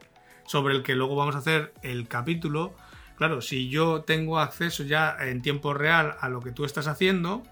sobre 0.46 0.74
el 0.74 0.82
que 0.82 0.94
luego 0.94 1.16
vamos 1.16 1.34
a 1.34 1.38
hacer 1.38 1.74
el 1.82 2.08
capítulo, 2.08 2.74
claro, 3.16 3.42
si 3.42 3.68
yo 3.68 4.02
tengo 4.02 4.38
acceso 4.38 4.84
ya 4.84 5.16
en 5.20 5.42
tiempo 5.42 5.74
real 5.74 6.16
a 6.20 6.28
lo 6.28 6.40
que 6.40 6.52
tú 6.52 6.64
estás 6.64 6.86
haciendo, 6.86 7.42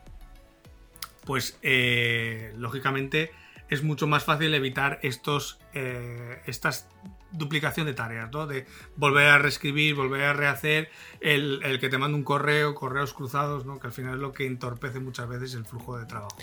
pues 1.25 1.59
eh, 1.63 2.55
lógicamente 2.57 3.33
es 3.69 3.83
mucho 3.83 4.07
más 4.07 4.25
fácil 4.25 4.55
evitar 4.55 5.01
estos, 5.03 5.59
eh, 5.75 6.41
estas 6.47 6.89
duplicación 7.33 7.87
de 7.87 7.95
tareas, 7.95 8.31
¿no? 8.33 8.47
De 8.47 8.67
volver 8.97 9.29
a 9.29 9.39
reescribir, 9.39 9.95
volver 9.95 10.23
a 10.23 10.33
rehacer, 10.33 10.91
el, 11.21 11.61
que 11.81 11.89
te 11.89 11.99
manda 11.99 12.17
un 12.17 12.25
correo, 12.25 12.75
correos 12.75 13.15
cruzados, 13.15 13.67
¿no? 13.67 13.79
Que 13.79 13.89
al 13.89 13.93
final 13.93 14.15
es 14.15 14.21
lo 14.21 14.33
que 14.33 14.47
entorpece 14.47 15.01
muchas 15.01 15.29
veces 15.29 15.55
el 15.55 15.65
flujo 15.65 15.99
de 15.99 16.07
trabajo. 16.07 16.37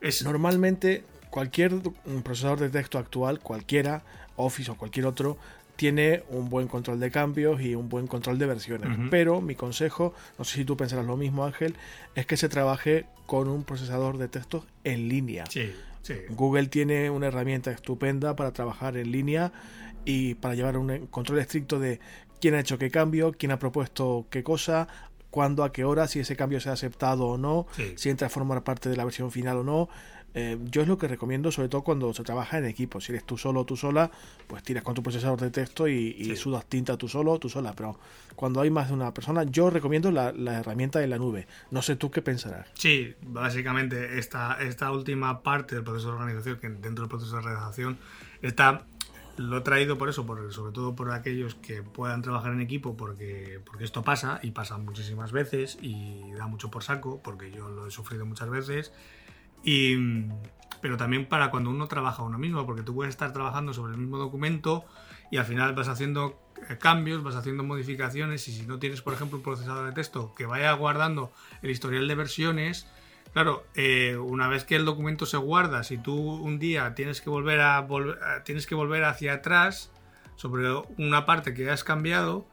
Es... 0.00 0.24
Normalmente 0.24 1.04
cualquier 1.30 1.74
procesador 2.24 2.60
de 2.60 2.70
texto 2.70 2.98
actual, 2.98 3.40
cualquiera, 3.40 4.02
Office 4.36 4.70
o 4.70 4.76
cualquier 4.76 5.06
otro, 5.06 5.38
tiene 5.76 6.24
un 6.30 6.48
buen 6.48 6.68
control 6.68 6.98
de 6.98 7.10
cambios 7.10 7.60
y 7.60 7.74
un 7.74 7.88
buen 7.88 8.06
control 8.06 8.38
de 8.38 8.46
versiones. 8.46 8.98
Pero 9.10 9.40
mi 9.40 9.54
consejo, 9.54 10.14
no 10.38 10.44
sé 10.44 10.56
si 10.56 10.64
tú 10.64 10.76
pensarás 10.76 11.06
lo 11.06 11.16
mismo, 11.16 11.44
Ángel, 11.44 11.74
es 12.14 12.26
que 12.26 12.36
se 12.36 12.48
trabaje 12.48 13.06
con 13.26 13.48
un 13.48 13.64
procesador 13.64 14.18
de 14.18 14.28
textos 14.28 14.64
en 14.84 15.08
línea. 15.08 15.44
Sí, 15.46 15.74
sí. 16.02 16.14
Google 16.30 16.68
tiene 16.68 17.10
una 17.10 17.26
herramienta 17.26 17.70
estupenda 17.70 18.34
para 18.36 18.52
trabajar 18.52 18.96
en 18.96 19.12
línea 19.12 19.52
y 20.06 20.34
para 20.36 20.54
llevar 20.54 20.78
un 20.78 21.08
control 21.08 21.40
estricto 21.40 21.78
de 21.78 22.00
quién 22.40 22.54
ha 22.54 22.60
hecho 22.60 22.78
qué 22.78 22.90
cambio, 22.90 23.32
quién 23.32 23.52
ha 23.52 23.58
propuesto 23.58 24.26
qué 24.30 24.42
cosa, 24.42 24.88
cuándo, 25.30 25.64
a 25.64 25.72
qué 25.72 25.84
hora, 25.84 26.08
si 26.08 26.20
ese 26.20 26.36
cambio 26.36 26.60
se 26.60 26.70
ha 26.70 26.72
aceptado 26.72 27.26
o 27.26 27.36
no, 27.36 27.66
si 27.96 28.08
entra 28.08 28.28
a 28.28 28.30
formar 28.30 28.64
parte 28.64 28.88
de 28.88 28.96
la 28.96 29.04
versión 29.04 29.30
final 29.30 29.58
o 29.58 29.64
no. 29.64 29.88
Eh, 30.38 30.58
yo 30.64 30.82
es 30.82 30.88
lo 30.88 30.98
que 30.98 31.08
recomiendo, 31.08 31.50
sobre 31.50 31.70
todo 31.70 31.82
cuando 31.82 32.12
se 32.12 32.22
trabaja 32.22 32.58
en 32.58 32.66
equipo. 32.66 33.00
Si 33.00 33.10
eres 33.10 33.24
tú 33.24 33.38
solo 33.38 33.60
o 33.60 33.64
tú 33.64 33.74
sola, 33.74 34.10
pues 34.46 34.62
tiras 34.62 34.82
con 34.82 34.94
tu 34.94 35.02
procesador 35.02 35.40
de 35.40 35.50
texto 35.50 35.88
y, 35.88 36.36
sudas 36.36 36.66
tinta 36.66 36.98
tú 36.98 37.08
solo 37.08 37.32
o 37.32 37.38
tú 37.38 37.48
sola. 37.48 37.72
Pero 37.74 37.98
cuando 38.34 38.60
hay 38.60 38.68
más 38.68 38.88
de 38.88 38.94
una 38.94 39.14
persona, 39.14 39.44
yo 39.44 39.70
recomiendo 39.70 40.10
la, 40.10 40.30
herramienta 40.58 40.98
de 40.98 41.06
la 41.06 41.16
nube. 41.16 41.46
No 41.70 41.80
sé 41.80 41.96
tú 41.96 42.10
qué 42.10 42.20
pensarás. 42.20 42.68
Sí, 42.74 43.14
básicamente 43.22 44.18
esta, 44.18 44.58
esta 44.60 44.92
última 44.92 45.42
parte 45.42 45.74
del 45.74 45.84
proceso 45.84 46.08
de 46.08 46.14
organización, 46.18 46.58
que 46.60 46.68
dentro 46.68 47.04
del 47.04 47.08
proceso 47.08 47.32
de 47.32 47.38
organización 47.38 47.98
está 48.42 48.84
lo 49.36 49.58
he 49.58 49.60
traído 49.60 49.98
por 49.98 50.08
eso, 50.08 50.26
por, 50.26 50.52
sobre 50.52 50.72
todo 50.72 50.94
por 50.94 51.10
aquellos 51.12 51.54
que 51.54 51.82
puedan 51.82 52.22
trabajar 52.22 52.52
en 52.52 52.60
equipo, 52.60 52.96
porque, 52.96 53.60
porque 53.64 53.84
esto 53.84 54.02
pasa 54.02 54.40
y 54.42 54.50
pasa 54.50 54.78
muchísimas 54.78 55.32
veces 55.32 55.78
y 55.80 56.32
da 56.32 56.46
mucho 56.46 56.70
por 56.70 56.82
saco, 56.82 57.20
porque 57.22 57.50
yo 57.50 57.68
lo 57.68 57.86
he 57.86 57.90
sufrido 57.90 58.24
muchas 58.26 58.48
veces. 58.48 58.92
Y, 59.62 60.26
pero 60.80 60.96
también 60.96 61.26
para 61.26 61.50
cuando 61.50 61.70
uno 61.70 61.86
trabaja 61.88 62.22
uno 62.22 62.38
mismo, 62.38 62.64
porque 62.66 62.82
tú 62.82 62.94
puedes 62.94 63.14
estar 63.14 63.32
trabajando 63.32 63.72
sobre 63.72 63.92
el 63.92 63.98
mismo 63.98 64.18
documento 64.18 64.84
y 65.30 65.38
al 65.38 65.44
final 65.44 65.74
vas 65.74 65.88
haciendo 65.88 66.38
eh, 66.68 66.78
cambios, 66.78 67.22
vas 67.22 67.34
haciendo 67.34 67.64
modificaciones 67.64 68.46
y 68.48 68.52
si 68.52 68.66
no 68.66 68.78
tienes, 68.78 69.02
por 69.02 69.14
ejemplo, 69.14 69.38
un 69.38 69.44
procesador 69.44 69.86
de 69.86 69.92
texto 69.92 70.34
que 70.34 70.46
vaya 70.46 70.72
guardando 70.72 71.32
el 71.62 71.70
historial 71.70 72.06
de 72.08 72.14
versiones, 72.14 72.86
Claro, 73.36 73.66
eh, 73.74 74.16
una 74.16 74.48
vez 74.48 74.64
que 74.64 74.76
el 74.76 74.86
documento 74.86 75.26
se 75.26 75.36
guarda, 75.36 75.84
si 75.84 75.98
tú 75.98 76.14
un 76.14 76.58
día 76.58 76.94
tienes 76.94 77.20
que 77.20 77.28
volver 77.28 77.60
a 77.60 77.86
tienes 78.46 78.66
que 78.66 78.74
volver 78.74 79.04
hacia 79.04 79.34
atrás 79.34 79.90
sobre 80.36 80.72
una 80.96 81.26
parte 81.26 81.52
que 81.52 81.68
has 81.68 81.84
cambiado 81.84 82.48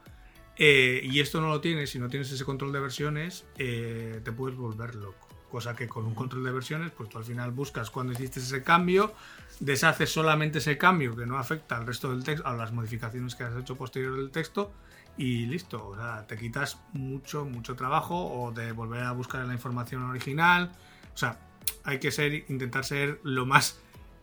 eh, 0.58 1.00
y 1.02 1.20
esto 1.20 1.40
no 1.40 1.48
lo 1.48 1.62
tienes, 1.62 1.88
si 1.88 1.98
no 1.98 2.10
tienes 2.10 2.30
ese 2.30 2.44
control 2.44 2.70
de 2.70 2.80
versiones, 2.80 3.46
eh, 3.56 4.20
te 4.24 4.30
puedes 4.30 4.58
volver 4.58 4.94
loco. 4.96 5.26
Cosa 5.50 5.74
que 5.74 5.88
con 5.88 6.04
un 6.04 6.14
control 6.14 6.44
de 6.44 6.52
versiones, 6.52 6.90
pues 6.90 7.08
tú 7.08 7.16
al 7.16 7.24
final 7.24 7.50
buscas 7.52 7.88
cuando 7.88 8.12
hiciste 8.12 8.40
ese 8.40 8.62
cambio, 8.62 9.14
deshaces 9.60 10.12
solamente 10.12 10.58
ese 10.58 10.76
cambio 10.76 11.16
que 11.16 11.24
no 11.24 11.38
afecta 11.38 11.78
al 11.78 11.86
resto 11.86 12.10
del 12.10 12.24
texto, 12.24 12.46
a 12.46 12.52
las 12.52 12.72
modificaciones 12.72 13.34
que 13.34 13.44
has 13.44 13.56
hecho 13.56 13.74
posterior 13.76 14.16
del 14.16 14.30
texto 14.30 14.74
y 15.16 15.46
listo. 15.46 15.88
O 15.88 15.96
sea, 15.96 16.26
te 16.26 16.36
quitas 16.36 16.78
mucho, 16.92 17.44
mucho 17.44 17.76
trabajo 17.76 18.16
o 18.16 18.52
de 18.52 18.72
volver 18.72 19.02
a 19.02 19.12
buscar 19.12 19.44
la 19.46 19.52
información 19.52 20.02
original. 20.02 20.72
O 21.14 21.16
sea, 21.16 21.38
hay 21.84 21.98
que 21.98 22.10
ser, 22.10 22.32
intentar 22.48 22.84
ser 22.84 23.20
lo 23.22 23.46
más 23.46 23.80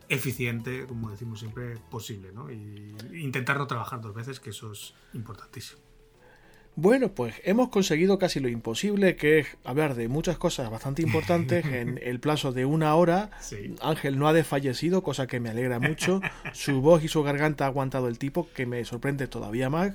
eficiente, 0.08 0.86
como 0.86 1.10
decimos 1.10 1.40
siempre, 1.40 1.76
posible, 1.90 2.32
¿no? 2.32 2.50
Y 2.50 2.94
intentar 3.14 3.56
no 3.56 3.66
trabajar 3.66 4.00
dos 4.00 4.14
veces, 4.14 4.40
que 4.40 4.50
eso 4.50 4.72
es 4.72 4.94
importantísimo. 5.14 5.80
Bueno, 6.74 7.12
pues 7.12 7.34
hemos 7.44 7.68
conseguido 7.68 8.18
casi 8.18 8.40
lo 8.40 8.48
imposible, 8.48 9.14
que 9.14 9.40
es 9.40 9.46
hablar 9.62 9.94
de 9.94 10.08
muchas 10.08 10.38
cosas 10.38 10.70
bastante 10.70 11.02
importantes 11.02 11.66
en 11.66 11.98
el 12.02 12.18
plazo 12.18 12.52
de 12.52 12.64
una 12.64 12.94
hora. 12.94 13.30
Ángel 13.82 14.18
no 14.18 14.26
ha 14.26 14.32
desfallecido, 14.32 15.02
cosa 15.02 15.26
que 15.26 15.38
me 15.38 15.50
alegra 15.50 15.78
mucho. 15.78 16.22
Su 16.54 16.80
voz 16.80 17.04
y 17.04 17.08
su 17.08 17.22
garganta 17.22 17.64
ha 17.64 17.68
aguantado 17.68 18.08
el 18.08 18.18
tipo, 18.18 18.48
que 18.54 18.64
me 18.64 18.86
sorprende 18.86 19.26
todavía 19.26 19.68
más. 19.68 19.92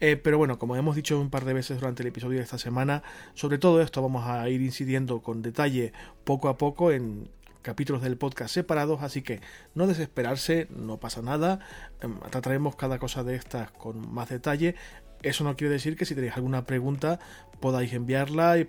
Eh, 0.00 0.16
pero 0.16 0.38
bueno, 0.38 0.58
como 0.58 0.76
hemos 0.76 0.96
dicho 0.96 1.20
un 1.20 1.28
par 1.28 1.44
de 1.44 1.52
veces 1.52 1.78
durante 1.78 2.02
el 2.02 2.08
episodio 2.08 2.38
de 2.38 2.44
esta 2.44 2.58
semana, 2.58 3.02
sobre 3.34 3.58
todo 3.58 3.82
esto 3.82 4.00
vamos 4.00 4.26
a 4.26 4.48
ir 4.48 4.62
incidiendo 4.62 5.20
con 5.20 5.42
detalle 5.42 5.92
poco 6.24 6.48
a 6.48 6.56
poco 6.56 6.90
en 6.90 7.28
capítulos 7.60 8.00
del 8.00 8.16
podcast 8.16 8.54
separados, 8.54 9.02
así 9.02 9.20
que 9.20 9.40
no 9.74 9.86
desesperarse, 9.86 10.68
no 10.70 10.98
pasa 10.98 11.20
nada, 11.20 11.60
em, 12.00 12.18
trataremos 12.30 12.76
cada 12.76 12.98
cosa 12.98 13.24
de 13.24 13.34
estas 13.34 13.70
con 13.72 14.10
más 14.10 14.30
detalle. 14.30 14.74
Eso 15.22 15.44
no 15.44 15.56
quiere 15.56 15.72
decir 15.72 15.96
que 15.96 16.04
si 16.04 16.14
tenéis 16.14 16.36
alguna 16.36 16.64
pregunta 16.64 17.18
podáis 17.60 17.92
enviarla 17.92 18.58
y, 18.58 18.64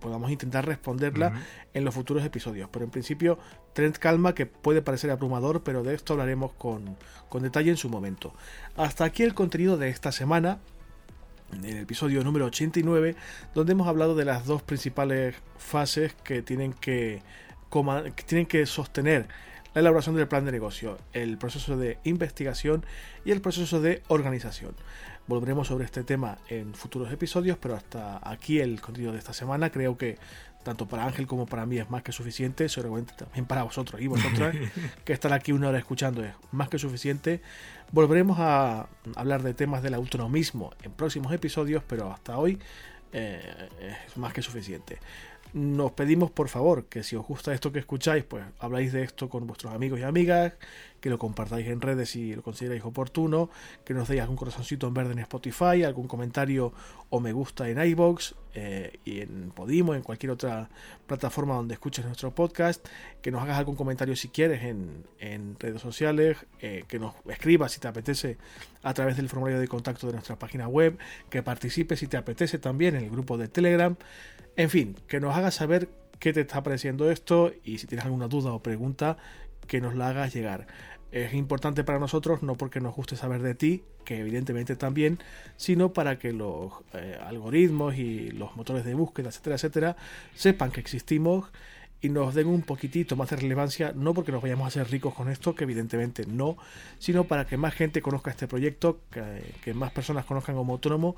podamos 0.00 0.30
intentar 0.30 0.66
responderla 0.66 1.34
en 1.74 1.84
los 1.84 1.94
futuros 1.94 2.24
episodios. 2.24 2.68
Pero 2.72 2.84
en 2.84 2.90
principio, 2.90 3.38
Trend 3.74 3.96
calma, 3.98 4.34
que 4.34 4.46
puede 4.46 4.80
parecer 4.80 5.10
abrumador, 5.10 5.62
pero 5.62 5.82
de 5.82 5.94
esto 5.94 6.14
hablaremos 6.14 6.52
con, 6.52 6.96
con 7.28 7.42
detalle 7.42 7.70
en 7.70 7.76
su 7.76 7.90
momento. 7.90 8.32
Hasta 8.76 9.04
aquí 9.04 9.22
el 9.22 9.34
contenido 9.34 9.76
de 9.76 9.90
esta 9.90 10.12
semana 10.12 10.60
en 11.52 11.64
el 11.64 11.76
episodio 11.78 12.24
número 12.24 12.46
89, 12.46 13.14
donde 13.54 13.72
hemos 13.72 13.86
hablado 13.86 14.14
de 14.14 14.24
las 14.24 14.46
dos 14.46 14.62
principales 14.62 15.36
fases 15.58 16.14
que 16.24 16.42
tienen 16.42 16.72
que, 16.72 17.22
que 18.16 18.22
tienen 18.24 18.46
que 18.46 18.64
sostener 18.66 19.28
la 19.74 19.80
elaboración 19.80 20.16
del 20.16 20.28
plan 20.28 20.44
de 20.44 20.52
negocio, 20.52 20.98
el 21.12 21.38
proceso 21.38 21.76
de 21.76 21.98
investigación 22.04 22.84
y 23.24 23.30
el 23.30 23.40
proceso 23.40 23.80
de 23.80 24.02
organización. 24.08 24.74
Volveremos 25.32 25.68
sobre 25.68 25.86
este 25.86 26.04
tema 26.04 26.36
en 26.50 26.74
futuros 26.74 27.10
episodios, 27.10 27.56
pero 27.58 27.74
hasta 27.74 28.20
aquí 28.22 28.60
el 28.60 28.82
contenido 28.82 29.12
de 29.14 29.18
esta 29.18 29.32
semana. 29.32 29.70
Creo 29.70 29.96
que 29.96 30.18
tanto 30.62 30.86
para 30.86 31.06
Ángel 31.06 31.26
como 31.26 31.46
para 31.46 31.64
mí 31.64 31.78
es 31.78 31.88
más 31.88 32.02
que 32.02 32.12
suficiente, 32.12 32.68
seguramente 32.68 33.14
también 33.16 33.46
para 33.46 33.62
vosotros 33.62 33.98
y 34.02 34.08
vosotras, 34.08 34.54
que 35.06 35.14
estar 35.14 35.32
aquí 35.32 35.52
una 35.52 35.70
hora 35.70 35.78
escuchando 35.78 36.22
es 36.22 36.34
más 36.50 36.68
que 36.68 36.78
suficiente. 36.78 37.40
Volveremos 37.92 38.36
a 38.40 38.88
hablar 39.16 39.42
de 39.42 39.54
temas 39.54 39.82
del 39.82 39.94
autonomismo 39.94 40.74
en 40.82 40.92
próximos 40.92 41.32
episodios, 41.32 41.82
pero 41.86 42.12
hasta 42.12 42.36
hoy 42.36 42.58
eh, 43.14 43.70
es 44.08 44.16
más 44.18 44.34
que 44.34 44.42
suficiente 44.42 44.98
nos 45.52 45.92
pedimos 45.92 46.30
por 46.30 46.48
favor 46.48 46.86
que 46.86 47.02
si 47.02 47.16
os 47.16 47.26
gusta 47.26 47.52
esto 47.52 47.72
que 47.72 47.78
escucháis, 47.78 48.24
pues 48.24 48.44
habláis 48.58 48.92
de 48.92 49.02
esto 49.02 49.28
con 49.28 49.46
vuestros 49.46 49.74
amigos 49.74 50.00
y 50.00 50.02
amigas, 50.02 50.54
que 51.02 51.10
lo 51.10 51.18
compartáis 51.18 51.66
en 51.66 51.80
redes 51.80 52.10
si 52.10 52.34
lo 52.34 52.42
consideráis 52.42 52.84
oportuno, 52.84 53.50
que 53.84 53.92
nos 53.92 54.08
deis 54.08 54.20
algún 54.22 54.36
corazoncito 54.36 54.86
en 54.86 54.94
verde 54.94 55.12
en 55.12 55.18
Spotify, 55.18 55.82
algún 55.82 56.06
comentario 56.06 56.72
o 57.10 57.18
me 57.18 57.32
gusta 57.32 57.68
en 57.68 57.84
iBox 57.84 58.36
eh, 58.54 59.00
y 59.04 59.20
en 59.20 59.50
Podimo, 59.50 59.96
en 59.96 60.02
cualquier 60.02 60.30
otra 60.30 60.70
plataforma 61.08 61.56
donde 61.56 61.74
escuches 61.74 62.04
nuestro 62.04 62.32
podcast, 62.32 62.86
que 63.20 63.32
nos 63.32 63.42
hagas 63.42 63.58
algún 63.58 63.74
comentario 63.74 64.14
si 64.14 64.28
quieres 64.28 64.62
en, 64.62 65.56
redes 65.58 65.82
sociales, 65.82 66.38
eh, 66.60 66.84
que 66.86 67.00
nos 67.00 67.14
escribas 67.28 67.72
si 67.72 67.80
te 67.80 67.88
apetece 67.88 68.38
a 68.84 68.94
través 68.94 69.16
del 69.16 69.28
formulario 69.28 69.60
de 69.60 69.66
contacto 69.66 70.06
de 70.06 70.12
nuestra 70.12 70.38
página 70.38 70.68
web, 70.68 70.98
que 71.30 71.42
participes 71.42 71.98
si 71.98 72.06
te 72.06 72.16
apetece 72.16 72.60
también 72.60 72.94
en 72.94 73.02
el 73.02 73.10
grupo 73.10 73.36
de 73.36 73.48
Telegram. 73.48 73.96
En 74.54 74.70
fin, 74.70 74.96
que 75.08 75.18
nos 75.18 75.36
hagas 75.36 75.56
saber 75.56 75.88
qué 76.20 76.32
te 76.32 76.42
está 76.42 76.62
pareciendo 76.62 77.10
esto 77.10 77.52
y 77.64 77.78
si 77.78 77.88
tienes 77.88 78.04
alguna 78.04 78.28
duda 78.28 78.52
o 78.52 78.62
pregunta, 78.62 79.16
que 79.66 79.80
nos 79.80 79.94
la 79.94 80.08
hagas 80.08 80.34
llegar. 80.34 80.66
Es 81.12 81.34
importante 81.34 81.84
para 81.84 81.98
nosotros, 81.98 82.42
no 82.42 82.54
porque 82.56 82.80
nos 82.80 82.94
guste 82.94 83.16
saber 83.16 83.42
de 83.42 83.54
ti, 83.54 83.84
que 84.04 84.18
evidentemente 84.18 84.76
también, 84.76 85.18
sino 85.56 85.92
para 85.92 86.18
que 86.18 86.32
los 86.32 86.72
eh, 86.94 87.18
algoritmos 87.22 87.96
y 87.96 88.30
los 88.30 88.56
motores 88.56 88.84
de 88.84 88.94
búsqueda, 88.94 89.28
etcétera, 89.28 89.56
etcétera, 89.56 89.96
sepan 90.34 90.70
que 90.72 90.80
existimos 90.80 91.50
y 92.00 92.08
nos 92.08 92.34
den 92.34 92.48
un 92.48 92.62
poquitito 92.62 93.14
más 93.14 93.30
de 93.30 93.36
relevancia, 93.36 93.92
no 93.94 94.14
porque 94.14 94.32
nos 94.32 94.42
vayamos 94.42 94.64
a 94.64 94.68
hacer 94.68 94.90
ricos 94.90 95.14
con 95.14 95.28
esto, 95.28 95.54
que 95.54 95.64
evidentemente 95.64 96.24
no, 96.26 96.56
sino 96.98 97.24
para 97.24 97.46
que 97.46 97.56
más 97.56 97.74
gente 97.74 98.02
conozca 98.02 98.30
este 98.30 98.48
proyecto, 98.48 98.98
que, 99.10 99.54
que 99.62 99.74
más 99.74 99.92
personas 99.92 100.24
conozcan 100.24 100.56
como 100.56 100.72
autónomo 100.72 101.14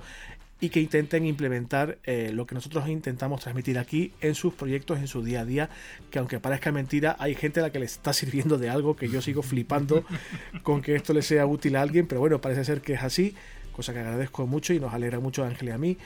y 0.65 0.71
que 0.71 0.81
intenten 0.81 1.27
implementar 1.27 1.99
eh, 2.05 2.31
lo 2.33 2.47
que 2.47 2.55
nosotros 2.55 2.89
intentamos 2.89 3.43
transmitir 3.43 3.79
aquí 3.79 4.13
en 4.23 4.35
sus 4.35 4.55
proyectos, 4.55 4.99
en 4.99 5.09
su 5.09 5.23
día 5.23 5.41
a 5.41 5.45
día, 5.45 5.69
que 6.11 6.19
aunque 6.19 6.41
parezca 6.41 6.73
mentira, 6.73 7.17
hay 7.19 7.35
gente 7.35 7.61
a 7.61 7.65
la 7.65 7.71
que 7.71 7.79
le 7.79 7.85
está 7.85 8.13
sirviendo 8.15 8.57
de 8.57 8.71
algo 8.71 8.97
que 8.97 9.11
yo 9.11 9.21
sigo 9.21 9.43
flipando 9.43 10.05
con 10.63 10.81
que 10.81 10.95
esto 10.95 11.13
le 11.13 11.21
sea 11.21 11.45
útil 11.45 11.77
a 11.77 11.83
alguien, 11.83 12.07
pero 12.07 12.21
bueno, 12.21 12.41
parece 12.41 12.65
ser 12.65 12.81
que 12.81 12.95
es 12.95 13.03
así, 13.03 13.35
cosa 13.73 13.93
que 13.93 13.99
agradezco 13.99 14.47
mucho 14.47 14.73
y 14.73 14.81
nos 14.81 14.95
alegra 14.95 15.21
mucho 15.21 15.45
a 15.45 15.49
Ángel 15.49 15.69
y 15.69 15.73
a 15.73 15.79
mí. 15.79 15.99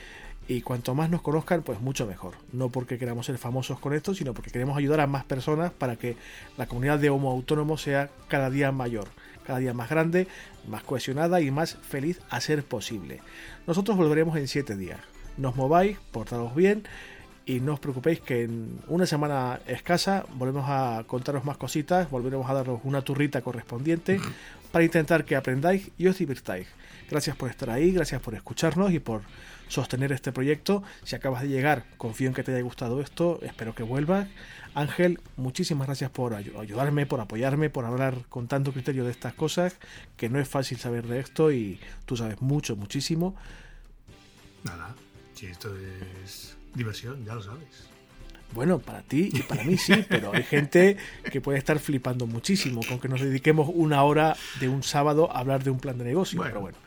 Y 0.49 0.61
cuanto 0.61 0.93
más 0.93 1.09
nos 1.09 1.21
conozcan, 1.21 1.61
pues 1.61 1.79
mucho 1.79 2.07
mejor. 2.07 2.33
No 2.51 2.69
porque 2.69 2.97
queramos 2.97 3.27
ser 3.27 3.37
famosos 3.37 3.79
con 3.79 3.93
esto, 3.93 4.15
sino 4.15 4.33
porque 4.33 4.49
queremos 4.49 4.75
ayudar 4.77 4.99
a 4.99 5.05
más 5.05 5.23
personas 5.23 5.71
para 5.71 5.95
que 5.95 6.17
la 6.57 6.65
comunidad 6.65 6.99
de 6.99 7.11
Homo 7.11 7.31
Autónomo 7.31 7.77
sea 7.77 8.09
cada 8.27 8.49
día 8.49 8.71
mayor 8.71 9.07
cada 9.49 9.59
día 9.59 9.73
más 9.73 9.89
grande, 9.89 10.27
más 10.67 10.83
cohesionada 10.83 11.41
y 11.41 11.49
más 11.49 11.73
feliz 11.81 12.21
a 12.29 12.39
ser 12.39 12.63
posible. 12.63 13.19
Nosotros 13.65 13.97
volveremos 13.97 14.37
en 14.37 14.47
7 14.47 14.77
días. 14.77 14.99
Nos 15.37 15.55
mováis, 15.55 15.97
portaros 16.11 16.53
bien 16.53 16.83
y 17.47 17.59
no 17.59 17.73
os 17.73 17.79
preocupéis 17.79 18.19
que 18.19 18.43
en 18.43 18.77
una 18.87 19.07
semana 19.07 19.59
escasa 19.65 20.23
volvemos 20.35 20.65
a 20.67 21.03
contaros 21.07 21.45
más 21.45 21.57
cositas, 21.57 22.11
volveremos 22.11 22.47
a 22.47 22.53
daros 22.53 22.81
una 22.83 23.01
turrita 23.01 23.41
correspondiente 23.41 24.19
para 24.71 24.85
intentar 24.85 25.25
que 25.25 25.35
aprendáis 25.35 25.89
y 25.97 26.05
os 26.05 26.19
divirtáis. 26.19 26.67
Gracias 27.09 27.35
por 27.35 27.49
estar 27.49 27.71
ahí, 27.71 27.91
gracias 27.91 28.21
por 28.21 28.35
escucharnos 28.35 28.93
y 28.93 28.99
por 28.99 29.23
sostener 29.67 30.11
este 30.11 30.31
proyecto. 30.31 30.83
Si 31.03 31.15
acabas 31.15 31.41
de 31.41 31.47
llegar, 31.47 31.85
confío 31.97 32.27
en 32.27 32.35
que 32.35 32.43
te 32.43 32.51
haya 32.51 32.61
gustado 32.61 33.01
esto, 33.01 33.39
espero 33.41 33.73
que 33.73 33.81
vuelvas. 33.81 34.27
Ángel, 34.75 35.19
muchísimas 35.35 35.87
gracias 35.87 36.11
por 36.11 36.33
ayudarme, 36.33 37.05
por 37.05 37.19
apoyarme, 37.19 37.69
por 37.69 37.85
hablar 37.85 38.25
con 38.29 38.47
tanto 38.47 38.71
criterio 38.71 39.03
de 39.03 39.11
estas 39.11 39.33
cosas, 39.33 39.77
que 40.17 40.29
no 40.29 40.39
es 40.39 40.47
fácil 40.47 40.77
saber 40.77 41.07
de 41.07 41.19
esto 41.19 41.51
y 41.51 41.79
tú 42.05 42.15
sabes 42.15 42.41
mucho, 42.41 42.75
muchísimo. 42.75 43.35
Nada, 44.63 44.95
si 45.33 45.47
esto 45.47 45.75
es 46.25 46.55
diversión, 46.75 47.25
ya 47.25 47.35
lo 47.35 47.41
sabes. 47.41 47.89
Bueno, 48.53 48.79
para 48.79 49.01
ti 49.03 49.29
y 49.31 49.43
para 49.43 49.63
mí 49.63 49.77
sí, 49.77 50.05
pero 50.09 50.33
hay 50.33 50.43
gente 50.43 50.97
que 51.31 51.39
puede 51.39 51.59
estar 51.59 51.77
flipando 51.79 52.25
muchísimo 52.25 52.81
con 52.87 52.99
que 52.99 53.07
nos 53.07 53.21
dediquemos 53.21 53.69
una 53.71 54.03
hora 54.03 54.35
de 54.59 54.69
un 54.69 54.81
sábado 54.81 55.31
a 55.31 55.39
hablar 55.39 55.63
de 55.63 55.69
un 55.69 55.79
plan 55.79 55.97
de 55.97 56.05
negocio. 56.05 56.41
pero 56.41 56.61
bueno, 56.61 56.77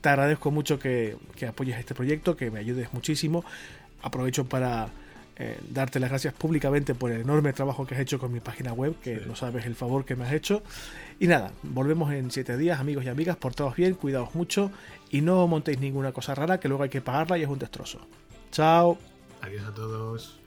te 0.00 0.08
agradezco 0.08 0.50
mucho 0.50 0.78
que, 0.78 1.16
apoyes 1.46 1.78
este 1.78 1.94
proyecto, 1.94 2.36
que 2.36 2.50
me 2.50 2.58
ayudes 2.58 2.92
muchísimo. 2.92 3.44
Aprovecho 4.02 4.46
para 4.46 4.88
eh, 5.36 5.58
darte 5.68 5.98
las 5.98 6.10
gracias 6.10 6.32
públicamente 6.34 6.94
por 6.94 7.10
el 7.10 7.22
enorme 7.22 7.52
trabajo 7.52 7.86
que 7.86 7.94
has 7.94 8.00
hecho 8.00 8.18
con 8.18 8.32
mi 8.32 8.40
página 8.40 8.72
web, 8.72 8.94
que 9.02 9.22
no 9.26 9.34
sabes 9.34 9.66
el 9.66 9.74
favor 9.74 10.04
que 10.04 10.14
me 10.14 10.24
has 10.24 10.32
hecho. 10.32 10.62
Y 11.18 11.26
nada, 11.26 11.52
volvemos 11.62 12.12
en 12.12 12.30
siete 12.30 12.56
días, 12.56 12.78
amigos 12.78 13.04
y 13.04 13.08
amigas, 13.08 13.36
portaos 13.36 13.74
bien, 13.76 13.94
cuidaos 13.94 14.34
mucho 14.34 14.70
y 15.10 15.20
no 15.20 15.46
montéis 15.46 15.80
ninguna 15.80 16.12
cosa 16.12 16.34
rara 16.34 16.60
que 16.60 16.68
luego 16.68 16.84
hay 16.84 16.90
que 16.90 17.00
pagarla 17.00 17.38
y 17.38 17.42
es 17.42 17.48
un 17.48 17.58
destrozo. 17.58 18.00
Chao. 18.52 18.98
Adiós 19.40 19.66
a 19.66 19.74
todos. 19.74 20.40